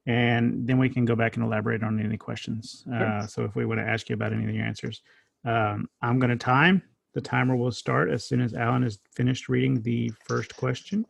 And 0.07 0.67
then 0.67 0.79
we 0.79 0.89
can 0.91 1.05
go 1.07 1.17
back 1.17 1.37
and 1.37 1.45
elaborate 1.45 1.83
on 1.83 1.99
any 1.99 2.17
questions. 2.19 2.85
Uh, 2.93 3.27
so 3.27 3.45
if 3.45 3.55
we 3.57 3.65
want 3.65 3.81
to 3.81 3.87
ask 3.87 4.09
you 4.11 4.15
about 4.15 4.33
any 4.35 4.45
of 4.45 4.55
your 4.55 4.65
answers, 4.65 5.01
um, 5.47 5.89
I'm 6.03 6.19
going 6.19 6.31
to 6.31 6.37
time. 6.37 6.83
The 7.15 7.21
timer 7.21 7.57
will 7.57 7.73
start 7.73 8.11
as 8.11 8.27
soon 8.27 8.41
as 8.41 8.55
Allen 8.55 8.83
is 8.85 8.99
finished 9.15 9.49
reading 9.49 9.81
the 9.83 10.13
first 10.27 10.55
question. 10.57 11.07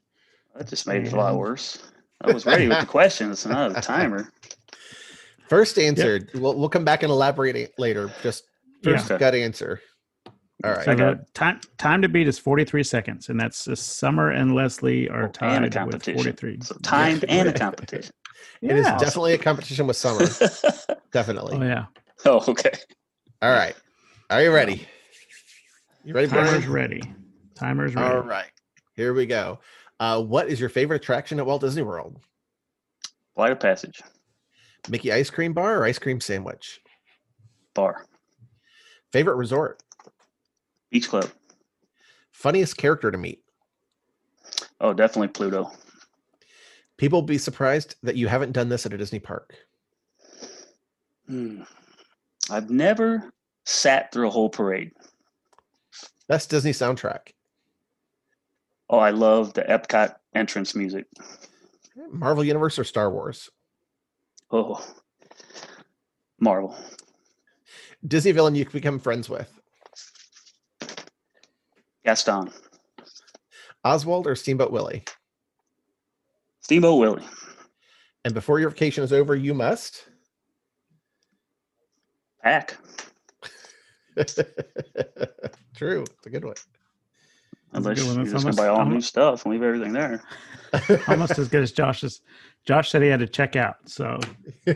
that 0.55 0.69
just 0.69 0.87
made 0.87 1.07
it 1.07 1.13
a 1.13 1.17
lot 1.17 1.37
worse. 1.37 1.83
I 2.21 2.31
was 2.33 2.47
ready 2.47 2.69
with 2.69 2.79
the 2.81 2.87
questions, 2.87 3.45
not 3.47 3.77
a 3.77 3.81
timer. 3.81 4.31
First 5.49 5.79
answer. 5.79 6.21
We'll, 6.35 6.55
we'll 6.59 6.69
come 6.69 6.85
back 6.85 7.03
and 7.03 7.11
elaborate 7.11 7.77
later. 7.79 8.13
Just 8.23 8.45
Yeah. 8.83 8.99
first 8.99 9.09
gut 9.19 9.35
answer. 9.35 9.81
All 10.65 10.73
right. 10.73 10.85
So 10.85 10.93
I 10.93 10.95
got- 10.95 11.27
the 11.27 11.33
time 11.33 11.61
time 11.79 12.03
to 12.03 12.09
beat 12.09 12.27
is 12.29 12.39
43 12.39 12.83
seconds, 12.83 13.29
and 13.29 13.39
that's 13.39 13.69
Summer 13.81 14.31
and 14.31 14.55
Leslie 14.55 15.09
are 15.11 15.25
Oh, 15.25 15.29
tied 15.29 15.57
and 15.57 15.65
a 15.65 15.67
with 15.69 15.75
competition. 15.75 16.15
43. 16.15 16.59
So 16.63 16.77
timed 16.83 17.25
and 17.25 17.49
a 17.49 17.53
competition. 17.59 18.13
It 18.63 18.77
is 18.77 18.87
Yeah. 18.87 18.99
definitely 18.99 19.35
a 19.35 19.39
competition 19.39 19.87
with 19.87 19.97
summer. 19.97 20.27
definitely. 21.13 21.57
Oh 21.59 21.63
yeah. 21.63 21.85
oh, 22.25 22.43
okay. 22.49 22.73
All 23.43 23.51
right. 23.53 23.75
Are 24.31 24.43
you 24.43 24.53
ready? 24.53 24.87
You 26.05 26.15
ready, 26.15 26.29
Timer's 26.29 26.51
Brian? 26.65 26.73
ready. 26.73 27.03
Timer's 27.55 27.95
ready. 27.95 28.15
All 28.15 28.23
right. 28.23 28.51
Here 28.97 29.13
we 29.13 29.27
go. 29.27 29.59
Uh, 30.01 30.23
what 30.23 30.49
is 30.49 30.59
your 30.61 30.69
favorite 30.69 30.97
attraction 31.03 31.39
at 31.39 31.47
Walt 31.47 31.61
Disney 31.61 31.83
World? 31.83 32.21
Flight 33.35 33.53
of 33.53 33.61
Passage 33.61 34.01
Mickey 34.89 35.13
ice 35.13 35.31
cream 35.31 35.53
bar 35.53 35.79
or 35.79 35.85
ice 35.85 35.99
cream 35.99 36.21
sandwich? 36.21 36.81
bar, 37.75 38.05
Favorite 39.13 39.37
resort? 39.37 39.83
Beach 40.95 41.09
Club. 41.09 41.29
Funniest 42.31 42.77
character 42.77 43.11
to 43.11 43.19
meet? 43.19 43.43
Oh, 44.81 44.93
definitely 44.93 45.27
Pluto. 45.27 45.73
People 46.99 47.21
will 47.21 47.27
be 47.27 47.37
surprised 47.37 47.97
that 48.05 48.15
you 48.15 48.29
haven't 48.29 48.53
done 48.53 48.69
this 48.69 48.87
at 48.87 48.93
a 48.93 48.97
Disney 48.97 49.19
park. 49.19 49.57
Hmm. 51.27 51.63
I've 52.49 52.71
never 52.71 53.33
sat 53.65 54.13
through 54.13 54.29
a 54.29 54.31
whole 54.31 54.49
parade. 54.49 54.93
Best 56.29 56.49
Disney 56.49 56.71
soundtrack? 56.71 57.33
Oh, 58.89 58.99
I 58.99 59.11
love 59.11 59.53
the 59.55 59.63
Epcot 59.63 60.15
entrance 60.33 60.77
music. 60.77 61.07
Marvel 62.13 62.45
Universe 62.45 62.79
or 62.79 62.85
Star 62.85 63.11
Wars? 63.11 63.51
Oh, 64.53 64.81
Marvel. 66.39 66.79
Disney 68.07 68.31
villain 68.31 68.55
you 68.55 68.65
can 68.65 68.79
become 68.79 69.01
friends 69.01 69.29
with? 69.29 69.51
Gaston. 72.05 72.51
Oswald 73.85 74.27
or 74.27 74.35
Steamboat 74.35 74.71
Willie? 74.71 75.05
Steamboat 76.61 76.99
Willie. 76.99 77.25
And 78.25 78.33
before 78.35 78.59
your 78.61 78.71
vacation 78.71 79.05
is 79.05 79.13
over, 79.13 79.35
you 79.35 79.53
must. 79.55 80.07
Pack. 82.43 82.77
True. 85.77 86.03
It's 86.03 86.27
a 86.27 86.31
good 86.31 86.45
one. 86.45 86.55
That's 87.73 87.87
a 87.87 87.91
Unless 87.91 87.99
good 87.99 88.07
one. 88.07 88.17
you're 88.17 88.25
That's 88.33 88.45
just 88.45 88.57
gonna 88.57 88.57
buy 88.57 88.69
all 88.69 88.87
new 88.87 89.01
stuff 89.01 89.45
and 89.45 89.53
leave 89.53 89.63
everything 89.63 89.93
there. 89.93 90.23
Almost 91.09 91.39
as 91.39 91.49
good 91.49 91.63
as 91.63 91.73
Josh's. 91.73 92.21
Josh 92.67 92.91
said 92.91 93.03
he 93.03 93.09
had 93.09 93.21
to 93.21 93.27
check 93.27 93.57
out. 93.57 93.77
So 93.87 94.19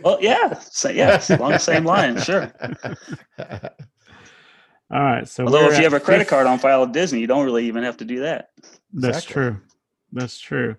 Well, 0.03 0.19
yeah. 0.21 0.59
So, 0.59 0.91
yes, 0.91 1.31
along 1.31 1.53
the 1.53 1.59
same 1.59 1.85
line, 1.85 2.21
sure. 2.21 2.53
all 4.91 5.03
right. 5.03 5.29
So 5.29 5.45
Although 5.45 5.71
if 5.71 5.77
you 5.79 5.85
have 5.85 5.93
a 5.95 6.01
credit 6.01 6.25
fif- 6.25 6.31
card 6.31 6.47
on 6.47 6.59
file 6.59 6.83
at 6.85 6.93
Disney, 6.93 7.21
you 7.21 7.27
don't 7.27 7.45
really 7.45 7.67
even 7.67 7.85
have 7.85 7.97
to 7.99 8.05
do 8.05 8.21
that. 8.21 8.51
That's 8.93 9.19
Exactly. 9.19 9.33
true. 9.33 9.57
That's 10.13 10.39
true. 10.39 10.77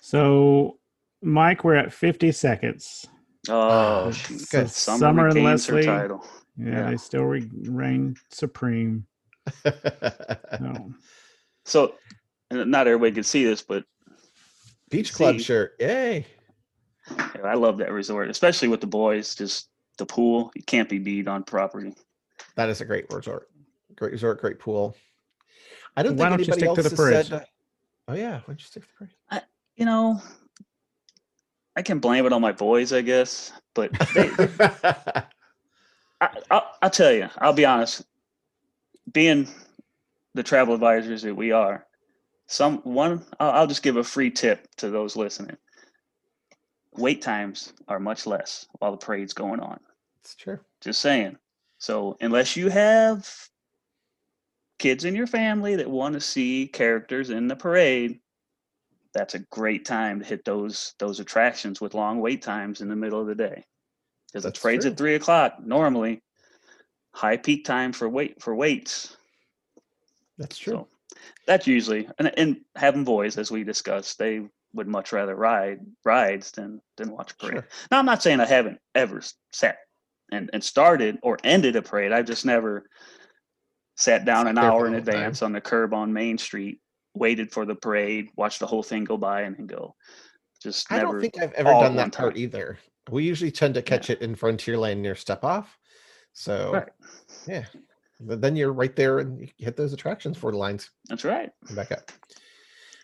So 0.00 0.78
Mike, 1.22 1.64
we're 1.64 1.74
at 1.76 1.92
50 1.92 2.32
seconds. 2.32 3.06
Oh, 3.48 3.68
Uh, 4.08 4.12
shoot. 4.12 4.48
good. 4.50 4.70
Summer, 4.70 4.98
Summer 4.98 5.28
and 5.28 5.42
Leslie. 5.44 5.84
title. 5.84 6.24
Yeah, 6.56 6.68
Yeah. 6.70 6.90
they 6.90 6.96
still 6.96 7.24
re- 7.24 7.50
reign 7.64 8.16
supreme. 8.30 9.06
No. 10.60 10.92
So, 11.66 11.94
not 12.50 12.86
everybody 12.86 13.12
can 13.12 13.22
see 13.24 13.44
this, 13.46 13.62
but 13.62 13.84
Beach 14.90 15.14
Club 15.14 15.36
See. 15.38 15.42
shirt. 15.44 15.72
Yay. 15.80 16.26
I 17.42 17.54
love 17.54 17.78
that 17.78 17.90
resort, 17.90 18.28
especially 18.28 18.68
with 18.68 18.82
the 18.82 18.86
boys. 18.86 19.34
Just 19.34 19.70
the 19.96 20.04
pool, 20.04 20.52
you 20.54 20.62
can't 20.62 20.90
be 20.90 20.98
beat 20.98 21.26
on 21.26 21.42
property. 21.42 21.94
That 22.56 22.68
is 22.68 22.80
a 22.80 22.84
great 22.84 23.06
resort. 23.12 23.48
Great 23.96 24.12
resort, 24.12 24.40
great 24.40 24.58
pool. 24.58 24.96
I 25.96 26.02
don't 26.02 26.16
Why 26.16 26.28
think 26.28 26.38
don't 26.38 26.48
you 26.48 26.52
anybody 26.52 26.60
stick 26.60 26.68
else 26.68 26.76
to 26.76 26.82
the 26.96 27.02
has 27.12 27.28
said. 27.28 27.32
uh, 27.42 27.44
oh 28.08 28.14
yeah, 28.14 28.32
why 28.38 28.42
don't 28.48 28.60
you 28.60 28.66
stick 28.66 28.82
to 28.82 28.88
the 29.00 29.06
parade? 29.30 29.42
You 29.76 29.86
know, 29.86 30.20
I 31.76 31.82
can 31.82 31.98
blame 31.98 32.26
it 32.26 32.32
on 32.32 32.40
my 32.40 32.52
boys, 32.52 32.92
I 32.92 33.00
guess, 33.02 33.52
but 33.74 33.90
they. 34.14 34.30
I, 36.20 36.28
I'll, 36.50 36.70
I'll 36.80 36.90
tell 36.90 37.12
you, 37.12 37.28
I'll 37.38 37.52
be 37.52 37.64
honest. 37.64 38.04
Being 39.12 39.48
the 40.34 40.42
travel 40.44 40.74
advisors 40.74 41.22
that 41.22 41.34
we 41.34 41.50
are, 41.50 41.86
some 42.46 42.78
one, 42.78 43.24
I'll, 43.40 43.50
I'll 43.50 43.66
just 43.66 43.82
give 43.82 43.96
a 43.96 44.04
free 44.04 44.30
tip 44.30 44.68
to 44.76 44.90
those 44.90 45.16
listening. 45.16 45.56
Wait 46.92 47.20
times 47.20 47.72
are 47.88 47.98
much 47.98 48.26
less 48.26 48.66
while 48.78 48.92
the 48.92 48.96
parade's 48.96 49.32
going 49.32 49.58
on. 49.58 49.80
it's 50.20 50.36
true. 50.36 50.60
Just 50.80 51.00
saying. 51.02 51.36
So 51.84 52.16
unless 52.22 52.56
you 52.56 52.70
have 52.70 53.30
kids 54.78 55.04
in 55.04 55.14
your 55.14 55.26
family 55.26 55.76
that 55.76 55.90
want 55.90 56.14
to 56.14 56.20
see 56.20 56.66
characters 56.66 57.28
in 57.28 57.46
the 57.46 57.56
parade, 57.56 58.20
that's 59.12 59.34
a 59.34 59.40
great 59.50 59.84
time 59.84 60.20
to 60.20 60.24
hit 60.24 60.46
those 60.46 60.94
those 60.98 61.20
attractions 61.20 61.82
with 61.82 61.92
long 61.92 62.22
wait 62.22 62.40
times 62.40 62.80
in 62.80 62.88
the 62.88 62.96
middle 62.96 63.20
of 63.20 63.26
the 63.26 63.34
day. 63.34 63.66
Because 64.32 64.44
the 64.44 64.52
parade's 64.52 64.86
true. 64.86 64.92
at 64.92 64.96
three 64.96 65.14
o'clock 65.14 65.56
normally. 65.62 66.22
High 67.12 67.36
peak 67.36 67.66
time 67.66 67.92
for 67.92 68.08
wait 68.08 68.40
for 68.40 68.54
waits. 68.54 69.18
That's 70.38 70.56
true. 70.56 70.72
So 70.72 70.88
that's 71.46 71.66
usually 71.66 72.08
and, 72.18 72.32
and 72.38 72.60
having 72.76 73.04
boys, 73.04 73.36
as 73.36 73.50
we 73.50 73.62
discussed, 73.62 74.18
they 74.18 74.40
would 74.72 74.88
much 74.88 75.12
rather 75.12 75.36
ride 75.36 75.80
rides 76.02 76.50
than 76.52 76.80
than 76.96 77.10
watch 77.10 77.36
parade. 77.36 77.56
Sure. 77.56 77.68
Now 77.90 77.98
I'm 77.98 78.06
not 78.06 78.22
saying 78.22 78.40
I 78.40 78.46
haven't 78.46 78.80
ever 78.94 79.20
sat 79.52 79.76
and, 80.32 80.50
and 80.52 80.62
started 80.62 81.18
or 81.22 81.38
ended 81.44 81.76
a 81.76 81.82
parade. 81.82 82.12
I've 82.12 82.26
just 82.26 82.44
never 82.44 82.84
sat 83.96 84.24
down 84.24 84.46
an 84.48 84.58
hour 84.58 84.86
in 84.86 84.92
whole 84.92 85.02
time. 85.02 85.08
advance 85.08 85.42
on 85.42 85.52
the 85.52 85.60
curb 85.60 85.94
on 85.94 86.12
Main 86.12 86.38
Street, 86.38 86.80
waited 87.14 87.52
for 87.52 87.64
the 87.64 87.74
parade, 87.74 88.28
watched 88.36 88.60
the 88.60 88.66
whole 88.66 88.82
thing 88.82 89.04
go 89.04 89.16
by 89.16 89.42
and 89.42 89.56
then 89.56 89.66
go. 89.66 89.94
Just 90.62 90.90
never. 90.90 91.06
I 91.06 91.10
don't 91.12 91.20
think 91.20 91.42
I've 91.42 91.52
ever 91.52 91.70
done 91.70 91.96
that 91.96 92.12
part 92.12 92.34
time. 92.34 92.42
either. 92.42 92.78
We 93.10 93.24
usually 93.24 93.50
tend 93.50 93.74
to 93.74 93.82
catch 93.82 94.08
it 94.10 94.22
in 94.22 94.34
Frontierland 94.34 94.98
near 94.98 95.14
Step 95.14 95.44
Off. 95.44 95.78
So 96.32 96.72
Right. 96.72 96.88
yeah. 97.46 97.64
But 98.20 98.40
then 98.40 98.56
you're 98.56 98.72
right 98.72 98.94
there 98.96 99.18
and 99.18 99.40
you 99.40 99.48
hit 99.58 99.76
those 99.76 99.92
attractions 99.92 100.38
for 100.38 100.50
the 100.50 100.56
lines 100.56 100.90
that's 101.08 101.24
right. 101.24 101.50
back 101.74 101.92
up. 101.92 102.10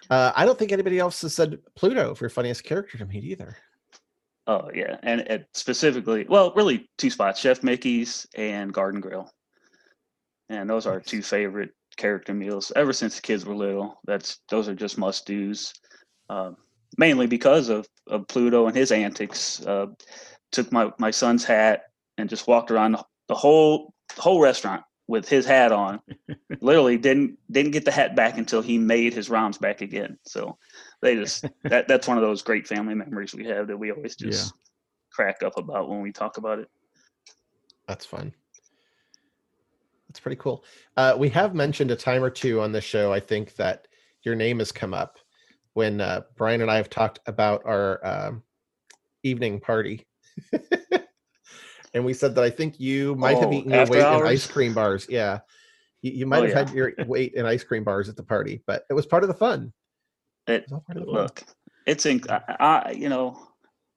Uh, 0.08 0.32
I 0.34 0.44
don't 0.46 0.58
think 0.58 0.72
anybody 0.72 0.98
else 0.98 1.20
has 1.22 1.34
said 1.34 1.58
Pluto 1.76 2.14
for 2.14 2.28
funniest 2.28 2.64
character 2.64 2.98
to 2.98 3.06
meet 3.06 3.24
either. 3.24 3.56
Oh 4.46 4.70
yeah. 4.74 4.96
And 5.02 5.20
it 5.22 5.46
specifically 5.54 6.26
well, 6.28 6.52
really 6.54 6.88
two 6.98 7.10
spots, 7.10 7.40
Chef 7.40 7.62
Mickey's 7.62 8.26
and 8.34 8.72
Garden 8.72 9.00
Grill. 9.00 9.30
And 10.48 10.68
those 10.68 10.86
are 10.86 11.00
two 11.00 11.22
favorite 11.22 11.70
character 11.96 12.34
meals 12.34 12.72
ever 12.74 12.92
since 12.92 13.16
the 13.16 13.22
kids 13.22 13.44
were 13.44 13.54
little. 13.54 14.00
That's 14.04 14.38
those 14.48 14.68
are 14.68 14.74
just 14.74 14.98
must 14.98 15.26
dos. 15.26 15.72
Um, 16.28 16.56
mainly 16.98 17.26
because 17.26 17.68
of, 17.68 17.86
of 18.08 18.26
Pluto 18.28 18.66
and 18.66 18.76
his 18.76 18.92
antics. 18.92 19.64
Uh, 19.64 19.86
took 20.52 20.70
my, 20.72 20.90
my 20.98 21.10
son's 21.10 21.44
hat 21.44 21.82
and 22.18 22.28
just 22.28 22.46
walked 22.46 22.70
around 22.70 22.96
the 23.28 23.34
whole 23.34 23.94
whole 24.16 24.40
restaurant 24.40 24.82
with 25.06 25.28
his 25.28 25.46
hat 25.46 25.72
on. 25.72 26.00
Literally 26.60 26.98
didn't 26.98 27.38
didn't 27.50 27.72
get 27.72 27.84
the 27.84 27.92
hat 27.92 28.16
back 28.16 28.38
until 28.38 28.62
he 28.62 28.78
made 28.78 29.14
his 29.14 29.30
rounds 29.30 29.58
back 29.58 29.80
again. 29.80 30.18
So 30.26 30.58
they 31.02 31.16
just 31.16 31.46
that 31.64 31.88
that's 31.88 32.06
one 32.08 32.18
of 32.18 32.22
those 32.22 32.42
great 32.42 32.66
family 32.66 32.94
memories 32.94 33.34
we 33.34 33.44
have 33.46 33.66
that 33.68 33.76
we 33.76 33.90
always 33.90 34.16
Yeah. 34.16 34.28
just 34.30 34.54
crack 35.12 35.42
up 35.42 35.56
about 35.56 35.88
when 35.88 36.02
we 36.02 36.12
talk 36.12 36.36
about 36.36 36.58
it. 36.58 36.68
That's 37.88 38.06
fun. 38.06 38.32
That's 40.08 40.20
pretty 40.20 40.36
cool. 40.36 40.64
Uh, 40.96 41.14
we 41.16 41.28
have 41.30 41.54
mentioned 41.54 41.90
a 41.90 41.96
time 41.96 42.22
or 42.22 42.30
two 42.30 42.60
on 42.60 42.72
the 42.72 42.80
show. 42.80 43.12
I 43.12 43.20
think 43.20 43.54
that 43.56 43.86
your 44.22 44.34
name 44.34 44.58
has 44.58 44.72
come 44.72 44.92
up 44.92 45.18
when 45.74 46.00
uh, 46.00 46.22
Brian 46.36 46.62
and 46.62 46.70
I 46.70 46.76
have 46.76 46.90
talked 46.90 47.20
about 47.26 47.62
our 47.64 48.04
um, 48.04 48.42
evening 49.22 49.60
party. 49.60 50.06
and 51.94 52.04
we 52.04 52.12
said 52.12 52.34
that 52.34 52.44
I 52.44 52.50
think 52.50 52.80
you 52.80 53.14
might 53.14 53.38
have 53.38 53.50
Oh, 53.50 53.54
eaten 53.54 53.72
your 53.72 53.86
weight 53.86 54.06
in 54.06 54.26
ice 54.26 54.46
cream 54.46 54.74
bars. 54.74 55.06
Yeah. 55.08 55.40
You, 56.02 56.12
you 56.12 56.26
might 56.26 56.42
Oh, 56.42 56.46
have 56.46 56.68
had 56.68 56.74
your 56.74 56.92
weight 57.06 57.34
in 57.34 57.46
ice 57.46 57.62
cream 57.62 57.84
bars 57.84 58.08
at 58.08 58.16
the 58.16 58.22
party, 58.24 58.62
but 58.66 58.84
it 58.90 58.94
was 58.94 59.06
part 59.06 59.22
of 59.22 59.28
the 59.28 59.34
fun. 59.34 59.72
It- 60.46 60.64
was 60.64 60.72
all 60.72 60.80
part 60.86 60.96
of 60.98 61.06
the 61.06 61.12
fun. 61.12 61.22
Look, 61.22 61.42
it's 61.86 62.06
in 62.06 62.20
I, 62.28 62.40
I 62.60 62.90
you 62.92 63.08
know, 63.08 63.48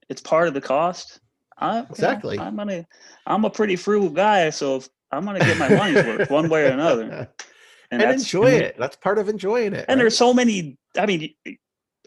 it's 0.09 0.21
part 0.21 0.47
of 0.47 0.53
the 0.53 0.61
cost. 0.61 1.19
I 1.57 1.77
you 1.77 1.81
know, 1.83 1.87
Exactly. 1.91 2.39
I'm 2.39 2.55
gonna 2.55 2.85
I'm 3.27 3.45
a 3.45 3.49
pretty 3.49 3.75
frugal 3.75 4.09
guy, 4.09 4.49
so 4.49 4.77
if 4.77 4.89
I'm 5.11 5.25
gonna 5.25 5.39
get 5.39 5.57
my 5.57 5.69
money's 5.69 6.03
worth 6.03 6.29
one 6.39 6.49
way 6.49 6.63
or 6.65 6.69
another. 6.71 7.29
and, 7.91 8.01
that's 8.01 8.23
enjoy 8.23 8.51
it. 8.51 8.75
That's 8.77 8.95
part 8.95 9.19
of 9.19 9.29
enjoying 9.29 9.73
it. 9.73 9.85
And 9.87 9.89
right? 9.89 9.95
there's 9.97 10.17
so 10.17 10.33
many. 10.33 10.77
I 10.97 11.05
mean, 11.05 11.33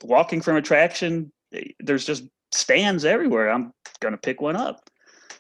walking 0.03 0.41
from 0.41 0.57
attraction, 0.57 1.33
there's 1.81 2.05
just 2.05 2.25
stands 2.53 3.05
everywhere. 3.05 3.51
I'm 3.51 3.73
gonna 4.01 4.17
pick 4.19 4.41
one 4.41 4.57
up. 4.57 4.89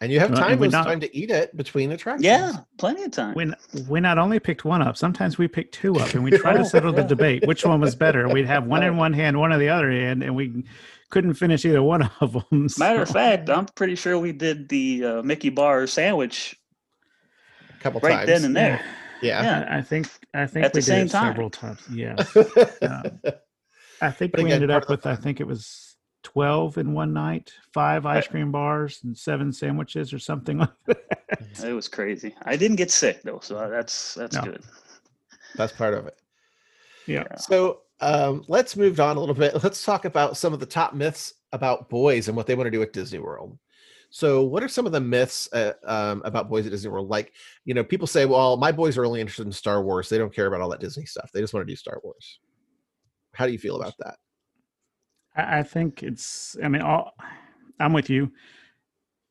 And 0.00 0.12
you 0.12 0.20
have 0.20 0.30
Well, 0.30 0.40
time, 0.40 0.58
we 0.58 0.68
not- 0.68 0.86
time 0.86 1.00
to 1.00 1.16
eat 1.16 1.30
it 1.30 1.56
between 1.56 1.92
attractions. 1.92 2.24
Yeah, 2.24 2.52
plenty 2.78 3.02
of 3.04 3.10
time. 3.12 3.34
We, 3.34 3.44
n- 3.44 3.56
we 3.88 4.00
not 4.00 4.18
only 4.18 4.38
picked 4.38 4.64
one 4.64 4.82
up, 4.82 4.96
sometimes 4.96 5.38
we 5.38 5.48
picked 5.48 5.74
two 5.74 5.96
up 5.96 6.14
and 6.14 6.22
we 6.24 6.30
try 6.32 6.54
Oh, 6.54 6.58
to 6.58 6.64
settle 6.74 6.92
the 6.92 7.02
debate 7.04 7.46
which 7.46 7.64
one 7.64 7.80
was 7.80 7.94
better. 7.94 8.28
We'd 8.28 8.46
have 8.46 8.66
one 8.66 8.82
in 8.82 8.96
one 8.96 9.12
hand, 9.12 9.38
one 9.38 9.52
in 9.52 9.58
the 9.60 9.68
other 9.68 9.90
hand, 9.90 10.22
and 10.22 10.34
we 10.36 10.64
couldn't 11.10 11.34
finish 11.34 11.64
either 11.64 11.82
one 11.82 12.10
of 12.20 12.32
them. 12.50 12.66
Matter 12.78 13.02
of 13.02 13.08
fact, 13.10 13.48
I'm 13.48 13.66
pretty 13.66 13.94
sure 13.94 14.18
we 14.18 14.32
did 14.32 14.68
the 14.68 15.04
uh, 15.04 15.22
Mickey 15.22 15.50
Bar 15.50 15.86
sandwich 15.86 16.56
a 17.78 17.82
couple 17.82 18.00
right 18.00 18.16
times. 18.16 18.26
then 18.26 18.44
and 18.44 18.56
there. 18.56 18.84
Yeah. 19.22 19.42
Yeah. 19.42 19.68
I, 19.70 19.78
I 19.78 19.82
think 19.82 20.08
I 20.34 20.46
think 20.46 20.66
At 20.66 20.74
we 20.74 20.80
the 20.80 20.84
did 20.84 20.86
same 20.86 21.06
it 21.06 21.10
time. 21.10 21.32
several 21.32 21.50
times. 21.50 21.80
Yeah. 21.90 22.16
Um, 22.82 23.20
I 24.02 24.10
think 24.10 24.32
But 24.32 24.40
we 24.40 24.44
again, 24.50 24.56
ended 24.62 24.70
up 24.70 24.90
with 24.90 25.06
I 25.06 25.16
think 25.16 25.40
it 25.40 25.46
was 25.46 25.85
twelve 26.26 26.76
in 26.76 26.92
one 26.92 27.12
night, 27.12 27.52
five 27.72 28.04
ice 28.04 28.26
cream 28.26 28.50
bars 28.50 28.98
and 29.04 29.16
seven 29.16 29.52
sandwiches 29.52 30.12
or 30.12 30.18
something 30.18 30.58
like 30.58 30.70
that. 30.86 31.64
It 31.64 31.72
was 31.72 31.86
crazy. 31.86 32.34
I 32.42 32.56
didn't 32.56 32.76
get 32.76 32.90
sick 32.90 33.22
though, 33.22 33.38
so 33.40 33.70
that's 33.70 34.14
that's 34.14 34.34
No. 34.34 34.42
good. 34.42 34.62
That's 35.54 35.72
part 35.72 35.94
of 35.94 36.06
it. 36.06 36.18
Yeah. 37.06 37.36
So 37.36 37.82
um, 38.00 38.44
let's 38.48 38.76
move 38.76 38.98
on 38.98 39.16
a 39.16 39.20
little 39.20 39.34
bit. 39.36 39.62
Let's 39.62 39.84
talk 39.84 40.04
about 40.04 40.36
some 40.36 40.52
of 40.52 40.58
the 40.58 40.66
top 40.66 40.94
myths 40.94 41.34
about 41.52 41.88
boys 41.88 42.26
and 42.26 42.36
what 42.36 42.46
they 42.48 42.56
want 42.56 42.66
to 42.66 42.72
do 42.72 42.82
at 42.82 42.92
Disney 42.92 43.20
World. 43.20 43.56
So, 44.10 44.42
what 44.42 44.62
are 44.62 44.68
some 44.68 44.86
of 44.86 44.92
the 44.92 45.00
myths 45.00 45.48
uh, 45.52 45.72
um, 45.84 46.22
about 46.24 46.48
boys 46.50 46.66
at 46.66 46.72
Disney 46.72 46.90
World? 46.90 47.08
Like, 47.08 47.32
you 47.64 47.74
know, 47.74 47.84
people 47.84 48.06
say, 48.06 48.24
"Well, 48.26 48.56
my 48.56 48.72
boys 48.72 48.96
are 48.98 49.04
only 49.04 49.20
interested 49.20 49.46
in 49.46 49.52
Star 49.52 49.82
Wars. 49.82 50.08
They 50.08 50.18
don't 50.18 50.34
care 50.34 50.46
about 50.46 50.60
all 50.60 50.68
that 50.70 50.80
Disney 50.80 51.06
stuff. 51.06 51.30
They 51.32 51.40
just 51.40 51.54
want 51.54 51.66
to 51.66 51.72
do 51.72 51.76
Star 51.76 52.00
Wars." 52.02 52.40
How 53.34 53.46
do 53.46 53.52
you 53.52 53.58
feel 53.58 53.76
about 53.80 53.94
that? 53.98 54.16
I, 55.36 55.62
think 55.62 56.02
it's. 56.02 56.56
I 56.62 56.68
mean, 56.68 56.82
all, 56.82 57.14
I'm 57.78 57.92
with 57.92 58.10
you. 58.10 58.32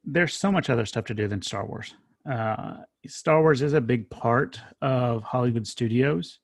There's 0.03 0.35
so 0.35 0.51
much 0.51 0.69
other 0.69 0.85
stuff 0.85 1.05
to 1.05 1.13
do 1.13 1.27
than 1.27 1.41
Star 1.41 1.65
Wars. 1.65 1.95
Uh, 2.29 2.77
Star 3.07 3.41
Wars 3.41 3.61
is 3.61 3.73
a 3.73 3.81
big 3.81 4.09
part 4.09 4.59
of 4.81 5.23
Hollywood 5.23 5.67
studios, 5.67 6.39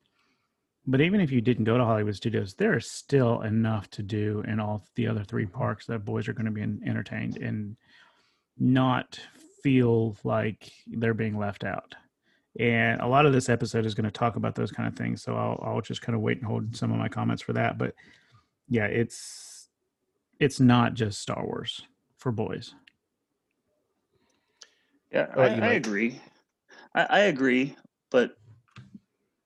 but 0.86 1.02
even 1.02 1.22
if 1.22 1.32
you 1.32 1.42
didn't 1.42 1.66
go 1.66 1.78
to 1.78 1.86
Hollywood 1.86 2.16
studios, 2.16 2.54
there 2.56 2.76
is 2.76 2.90
still 2.90 3.42
enough 3.42 3.90
to 3.92 4.04
do 4.04 4.44
in 4.48 4.60
all 4.60 4.84
the 4.96 5.08
other 5.08 5.24
three 5.24 5.46
parks 5.46 5.86
that 5.88 6.06
boys 6.06 6.28
are 6.28 6.34
going 6.34 6.46
to 6.46 6.52
be 6.52 6.62
entertained 6.62 7.38
and 7.38 7.76
not 8.58 9.20
feel 9.64 10.16
like 10.24 10.72
they're 10.88 11.14
being 11.14 11.38
left 11.38 11.64
out. 11.64 11.96
And 12.60 13.00
a 13.02 13.08
lot 13.08 13.26
of 13.26 13.34
this 13.34 13.48
episode 13.48 13.86
is 13.86 13.94
going 13.94 14.06
to 14.06 14.12
talk 14.12 14.36
about 14.36 14.56
those 14.56 14.72
kind 14.72 14.88
of 14.88 14.96
things. 14.96 15.24
So 15.24 15.36
I'll, 15.36 15.64
I'll 15.64 15.82
just 15.82 16.02
kind 16.02 16.16
of 16.16 16.22
wait 16.22 16.38
and 16.38 16.46
hold 16.46 16.76
some 16.76 16.92
of 16.92 16.98
my 16.98 17.08
comments 17.08 17.42
for 17.42 17.54
that. 17.54 17.78
But 17.78 17.96
yeah, 18.68 18.86
it's 18.86 19.51
it's 20.42 20.60
not 20.60 20.96
just 20.96 21.22
Star 21.22 21.46
Wars 21.46 21.84
for 22.18 22.32
boys. 22.32 22.74
Yeah, 25.12 25.28
I, 25.38 25.42
I 25.42 25.68
agree. 25.74 26.20
I, 26.96 27.04
I 27.04 27.20
agree, 27.20 27.76
but 28.10 28.36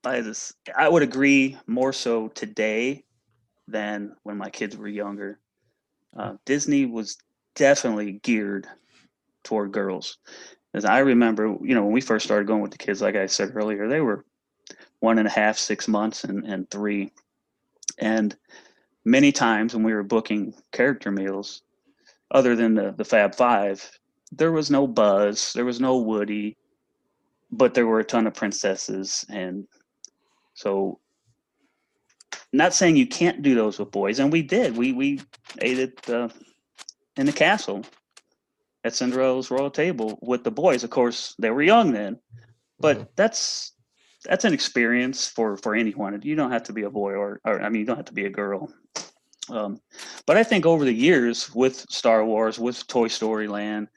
I 0.06 0.22
just 0.22 0.56
I 0.76 0.88
would 0.88 1.04
agree 1.04 1.58
more 1.68 1.92
so 1.92 2.30
today 2.30 3.04
than 3.68 4.16
when 4.24 4.38
my 4.38 4.50
kids 4.50 4.78
were 4.78 4.88
younger. 4.88 5.40
Uh, 6.16 6.36
Disney 6.46 6.86
was 6.86 7.18
definitely 7.56 8.14
geared 8.24 8.68
toward 9.44 9.74
girls. 9.74 10.18
As 10.74 10.86
I 10.86 11.00
remember, 11.00 11.58
you 11.62 11.76
know, 11.76 11.84
when 11.84 11.94
we 11.94 12.02
first 12.02 12.26
started 12.26 12.48
going 12.48 12.62
with 12.62 12.72
the 12.72 12.78
kids, 12.78 13.02
like 13.02 13.16
I 13.16 13.26
said 13.26 13.52
earlier, 13.54 13.90
they 13.90 14.02
were 14.02 14.24
one 15.00 15.20
and 15.20 15.28
a 15.28 15.32
half, 15.32 15.58
six 15.58 15.88
months, 15.88 16.24
and, 16.24 16.46
and 16.46 16.70
three. 16.70 17.12
And 17.98 18.36
many 19.06 19.32
times 19.32 19.74
when 19.74 19.84
we 19.84 19.94
were 19.94 20.04
booking 20.04 20.54
character 20.72 21.12
meals, 21.12 21.62
other 22.32 22.56
than 22.56 22.74
the, 22.74 22.92
the 22.92 23.06
Fab 23.06 23.36
Five, 23.36 23.90
there 24.32 24.52
was 24.52 24.72
no 24.72 24.88
Buzz, 24.88 25.54
there 25.54 25.66
was 25.66 25.80
no 25.80 25.98
Woody, 25.98 26.58
but 27.52 27.74
there 27.74 27.86
were 27.86 28.00
a 28.00 28.04
ton 28.04 28.28
of 28.28 28.34
princesses. 28.34 29.24
And 29.30 29.68
so, 30.56 31.00
not 32.52 32.74
saying 32.74 32.98
you 32.98 33.08
can't 33.08 33.42
do 33.42 33.54
those 33.54 33.80
with 33.80 33.92
boys, 33.92 34.20
and 34.20 34.32
we 34.32 34.42
did. 34.42 34.76
We 34.76 34.92
we 34.92 35.22
ate 35.62 35.80
it 35.80 36.10
uh, 36.10 36.30
in 37.16 37.26
the 37.26 37.32
castle 37.32 37.86
at 38.84 38.96
Cinderella's 38.96 39.52
royal 39.52 39.72
table 39.72 40.20
with 40.22 40.44
the 40.44 40.52
boys. 40.52 40.84
Of 40.84 40.90
course, 40.90 41.36
they 41.40 41.50
were 41.50 41.64
young 41.64 41.92
then, 41.92 42.20
but 42.80 42.98
mm-hmm. 42.98 43.10
that's 43.16 43.74
that's 44.24 44.46
an 44.46 44.54
experience 44.54 45.28
for 45.28 45.58
for 45.58 45.76
anyone. 45.76 46.20
You 46.24 46.36
don't 46.36 46.52
have 46.52 46.64
to 46.64 46.74
be 46.74 46.84
a 46.84 46.90
boy 46.90 47.14
or, 47.14 47.40
or 47.46 47.62
I 47.62 47.70
mean, 47.70 47.82
you 47.82 47.86
don't 47.86 47.98
have 47.98 48.06
to 48.06 48.14
be 48.14 48.26
a 48.26 48.30
girl. 48.30 48.74
Um, 49.50 49.80
but 50.26 50.38
I 50.38 50.44
think 50.44 50.66
over 50.66 50.86
the 50.86 50.94
years 50.94 51.54
with 51.54 51.86
Star 51.90 52.26
Wars, 52.26 52.60
with 52.60 52.86
Toy 52.88 53.08
Story 53.08 53.48
Land, 53.48 53.88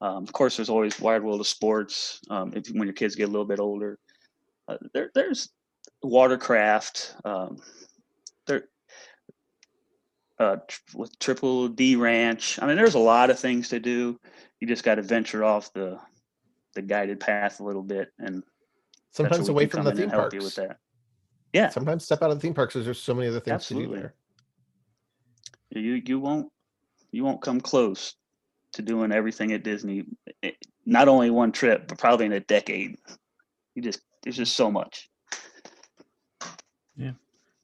um, 0.00 0.24
of 0.24 0.32
course, 0.32 0.56
there's 0.56 0.68
always 0.68 0.98
Wide 1.00 1.22
World 1.22 1.40
of 1.40 1.46
Sports. 1.46 2.20
Um, 2.28 2.52
if 2.56 2.66
when 2.68 2.88
your 2.88 2.94
kids 2.94 3.14
get 3.14 3.28
a 3.28 3.32
little 3.32 3.46
bit 3.46 3.60
older, 3.60 3.98
uh, 4.66 4.76
there, 4.92 5.10
there's 5.14 5.50
watercraft. 6.02 7.14
Um, 7.24 7.58
there, 8.46 8.64
uh, 10.40 10.56
with 10.94 11.16
Triple 11.20 11.68
D 11.68 11.94
Ranch. 11.94 12.58
I 12.60 12.66
mean, 12.66 12.76
there's 12.76 12.94
a 12.94 12.98
lot 12.98 13.30
of 13.30 13.38
things 13.38 13.68
to 13.68 13.78
do. 13.78 14.18
You 14.60 14.66
just 14.66 14.82
got 14.82 14.96
to 14.96 15.02
venture 15.02 15.44
off 15.44 15.72
the 15.72 15.98
the 16.74 16.82
guided 16.82 17.20
path 17.20 17.60
a 17.60 17.64
little 17.64 17.82
bit, 17.82 18.10
and 18.18 18.42
sometimes 19.12 19.48
away 19.48 19.66
from 19.66 19.84
the 19.84 19.94
theme 19.94 20.10
parks. 20.10 20.34
with 20.34 20.54
that. 20.56 20.78
Yeah, 21.52 21.68
sometimes 21.68 22.04
step 22.04 22.22
out 22.22 22.30
of 22.30 22.38
the 22.38 22.40
theme 22.40 22.54
parks 22.54 22.74
because 22.74 22.86
there's 22.86 23.00
so 23.00 23.14
many 23.14 23.28
other 23.28 23.40
things 23.40 23.54
Absolutely. 23.54 23.88
to 23.88 23.94
do 23.94 24.00
there. 24.00 24.14
You 25.74 26.02
you 26.04 26.20
won't 26.20 26.50
you 27.10 27.24
won't 27.24 27.42
come 27.42 27.60
close 27.60 28.14
to 28.72 28.82
doing 28.82 29.12
everything 29.12 29.52
at 29.52 29.62
Disney. 29.62 30.04
Eh, 30.42 30.52
not 30.86 31.08
only 31.08 31.30
one 31.30 31.52
trip, 31.52 31.88
but 31.88 31.98
probably 31.98 32.26
in 32.26 32.32
a 32.32 32.40
decade. 32.40 32.98
You 33.74 33.82
just 33.82 34.00
there's 34.22 34.36
just 34.36 34.54
so 34.54 34.70
much. 34.70 35.08
Yeah, 36.96 37.12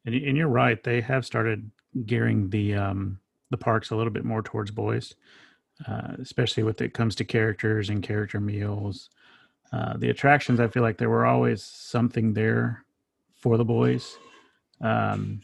and 0.06 0.14
and 0.14 0.36
you're 0.36 0.48
right. 0.48 0.82
They 0.82 1.00
have 1.00 1.26
started 1.26 1.70
gearing 2.06 2.50
the 2.50 2.74
um, 2.74 3.20
the 3.50 3.58
parks 3.58 3.90
a 3.90 3.96
little 3.96 4.12
bit 4.12 4.24
more 4.24 4.42
towards 4.42 4.70
boys, 4.70 5.14
uh, 5.86 6.14
especially 6.20 6.62
when 6.62 6.74
it 6.78 6.94
comes 6.94 7.14
to 7.16 7.24
characters 7.24 7.90
and 7.90 8.02
character 8.02 8.40
meals. 8.40 9.10
Uh, 9.70 9.98
the 9.98 10.08
attractions, 10.08 10.60
I 10.60 10.68
feel 10.68 10.82
like 10.82 10.96
there 10.96 11.10
were 11.10 11.26
always 11.26 11.62
something 11.62 12.32
there 12.32 12.84
for 13.34 13.58
the 13.58 13.66
boys. 13.66 14.16
Um, 14.80 15.42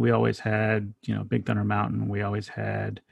we 0.00 0.10
always 0.10 0.38
had, 0.38 0.94
you 1.02 1.14
know, 1.14 1.22
Big 1.22 1.44
Thunder 1.44 1.62
Mountain. 1.62 2.08
We 2.08 2.22
always 2.22 2.48
had 2.48 3.02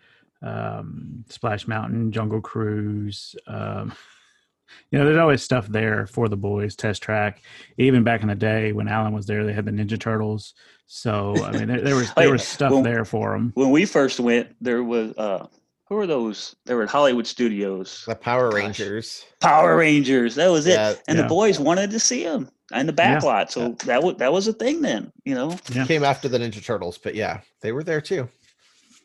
um, 0.42 1.24
Splash 1.28 1.68
Mountain, 1.68 2.12
Jungle 2.12 2.40
Cruise. 2.40 3.36
Um, 3.46 3.92
you 4.90 4.98
know, 4.98 5.04
there's 5.04 5.18
always 5.18 5.42
stuff 5.42 5.66
there 5.68 6.06
for 6.06 6.28
the 6.28 6.36
boys. 6.36 6.74
Test 6.74 7.02
track. 7.02 7.42
Even 7.76 8.04
back 8.04 8.22
in 8.22 8.28
the 8.28 8.34
day 8.34 8.72
when 8.72 8.88
Allen 8.88 9.12
was 9.12 9.26
there, 9.26 9.44
they 9.44 9.52
had 9.52 9.66
the 9.66 9.70
Ninja 9.70 10.00
Turtles. 10.00 10.54
So 10.86 11.36
I 11.44 11.52
mean, 11.52 11.68
there, 11.68 11.82
there 11.82 11.96
was 11.96 12.12
there 12.16 12.32
was 12.32 12.46
stuff 12.46 12.72
when, 12.72 12.82
there 12.82 13.04
for 13.04 13.32
them. 13.32 13.52
When 13.54 13.70
we 13.70 13.84
first 13.84 14.18
went, 14.18 14.56
there 14.60 14.82
was 14.82 15.12
uh, 15.18 15.46
who 15.88 15.94
were 15.94 16.06
those? 16.06 16.54
They 16.66 16.74
were 16.74 16.82
at 16.82 16.90
Hollywood 16.90 17.26
Studios. 17.26 18.04
The 18.06 18.14
Power 18.14 18.50
Gosh. 18.50 18.62
Rangers. 18.62 19.24
Power 19.40 19.76
Rangers. 19.76 20.34
That 20.34 20.50
was 20.50 20.66
it. 20.66 20.74
Yeah, 20.74 20.94
and 21.08 21.16
yeah. 21.16 21.22
the 21.22 21.28
boys 21.28 21.58
wanted 21.58 21.90
to 21.90 22.00
see 22.00 22.24
them 22.24 22.50
in 22.74 22.86
the 22.86 22.92
back 22.92 23.22
yeah. 23.22 23.28
lot. 23.28 23.50
So 23.50 23.70
that 23.86 24.02
was 24.02 24.16
that 24.16 24.32
was 24.32 24.46
a 24.46 24.52
thing 24.52 24.82
then. 24.82 25.10
You 25.24 25.34
know, 25.34 25.56
came 25.86 26.04
after 26.04 26.28
the 26.28 26.38
Ninja 26.38 26.62
Turtles, 26.64 26.98
but 26.98 27.14
yeah, 27.14 27.40
they 27.62 27.72
were 27.72 27.82
there 27.82 28.00
too. 28.00 28.28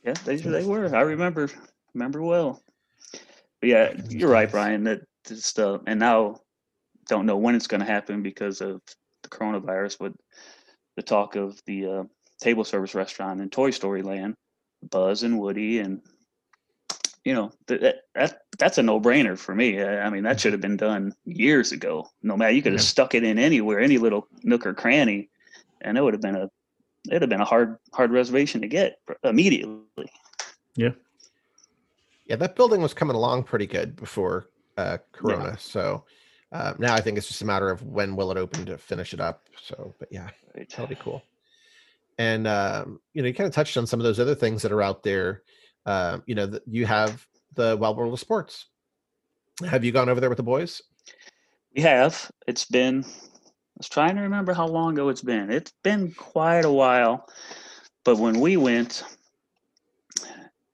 Yeah, 0.03 0.13
they 0.25 0.35
they 0.35 0.65
were. 0.65 0.93
I 0.93 1.01
remember 1.01 1.49
remember 1.93 2.21
well. 2.21 2.61
But 3.61 3.69
yeah, 3.69 3.93
you're 4.09 4.29
right, 4.29 4.51
Brian. 4.51 4.83
That 4.83 5.01
just 5.25 5.57
uh, 5.59 5.79
and 5.87 5.99
now 5.99 6.41
don't 7.07 7.25
know 7.25 7.37
when 7.37 7.55
it's 7.55 7.67
going 7.67 7.81
to 7.81 7.87
happen 7.87 8.21
because 8.21 8.59
of 8.59 8.81
the 9.21 9.29
coronavirus, 9.29 9.97
but 9.99 10.13
the 10.97 11.03
talk 11.03 11.35
of 11.35 11.61
the 11.65 11.85
uh, 11.85 12.03
table 12.41 12.65
service 12.65 12.93
restaurant 12.93 13.39
in 13.39 13.49
Toy 13.49 13.71
Story 13.71 14.01
Land, 14.01 14.35
Buzz 14.89 15.23
and 15.23 15.39
Woody, 15.39 15.79
and 15.79 16.01
you 17.23 17.33
know 17.33 17.51
that, 17.67 18.03
that 18.15 18.41
that's 18.57 18.77
a 18.77 18.83
no 18.83 18.99
brainer 18.99 19.37
for 19.37 19.55
me. 19.55 19.81
I 19.81 20.09
mean, 20.09 20.23
that 20.23 20.39
should 20.39 20.51
have 20.53 20.61
been 20.61 20.77
done 20.77 21.13
years 21.25 21.71
ago. 21.71 22.09
No 22.21 22.35
matter, 22.35 22.53
you 22.53 22.61
could 22.61 22.73
have 22.73 22.81
yeah. 22.81 22.87
stuck 22.87 23.15
it 23.15 23.23
in 23.23 23.39
anywhere, 23.39 23.79
any 23.79 23.97
little 23.97 24.27
nook 24.43 24.65
or 24.65 24.73
cranny, 24.73 25.29
and 25.81 25.97
it 25.97 26.01
would 26.01 26.13
have 26.13 26.21
been 26.21 26.35
a 26.35 26.49
it'd 27.09 27.21
have 27.21 27.29
been 27.29 27.41
a 27.41 27.45
hard 27.45 27.77
hard 27.93 28.11
reservation 28.11 28.61
to 28.61 28.67
get 28.67 28.99
immediately. 29.23 30.11
Yeah. 30.75 30.91
Yeah, 32.25 32.37
that 32.37 32.55
building 32.55 32.81
was 32.81 32.93
coming 32.93 33.15
along 33.15 33.43
pretty 33.43 33.67
good 33.67 33.95
before 33.95 34.47
uh, 34.77 34.97
Corona. 35.11 35.49
Yeah. 35.49 35.55
So 35.57 36.05
uh, 36.51 36.73
now 36.77 36.93
I 36.93 37.01
think 37.01 37.17
it's 37.17 37.27
just 37.27 37.41
a 37.41 37.45
matter 37.45 37.69
of 37.69 37.83
when 37.83 38.15
will 38.15 38.31
it 38.31 38.37
open 38.37 38.65
to 38.67 38.77
finish 38.77 39.13
it 39.13 39.19
up. 39.19 39.43
So, 39.61 39.93
but 39.99 40.07
yeah, 40.11 40.29
right. 40.55 40.69
that'll 40.69 40.87
be 40.87 40.95
cool. 40.95 41.21
And 42.17 42.47
um, 42.47 43.01
you 43.13 43.21
know, 43.21 43.27
you 43.27 43.33
kind 43.33 43.47
of 43.47 43.53
touched 43.53 43.75
on 43.75 43.87
some 43.87 43.99
of 43.99 44.03
those 44.03 44.19
other 44.19 44.35
things 44.35 44.61
that 44.61 44.71
are 44.71 44.81
out 44.81 45.03
there. 45.03 45.43
Uh, 45.85 46.19
you 46.25 46.35
know, 46.35 46.45
that 46.45 46.63
you 46.65 46.85
have 46.85 47.25
the 47.55 47.77
Wide 47.77 47.95
World 47.95 48.13
of 48.13 48.19
Sports. 48.19 48.67
Have 49.65 49.83
you 49.83 49.91
gone 49.91 50.09
over 50.09 50.19
there 50.19 50.29
with 50.29 50.37
the 50.37 50.43
boys? 50.43 50.81
We 51.75 51.81
have. 51.81 52.31
It's 52.47 52.65
been 52.65 53.03
I 53.03 53.79
was 53.79 53.89
trying 53.89 54.15
to 54.15 54.21
remember 54.21 54.53
how 54.53 54.67
long 54.67 54.93
ago 54.93 55.09
it's 55.09 55.23
been. 55.23 55.51
It's 55.51 55.73
been 55.83 56.11
quite 56.11 56.63
a 56.63 56.71
while. 56.71 57.27
But 58.03 58.17
when 58.17 58.39
we 58.39 58.55
went, 58.55 59.03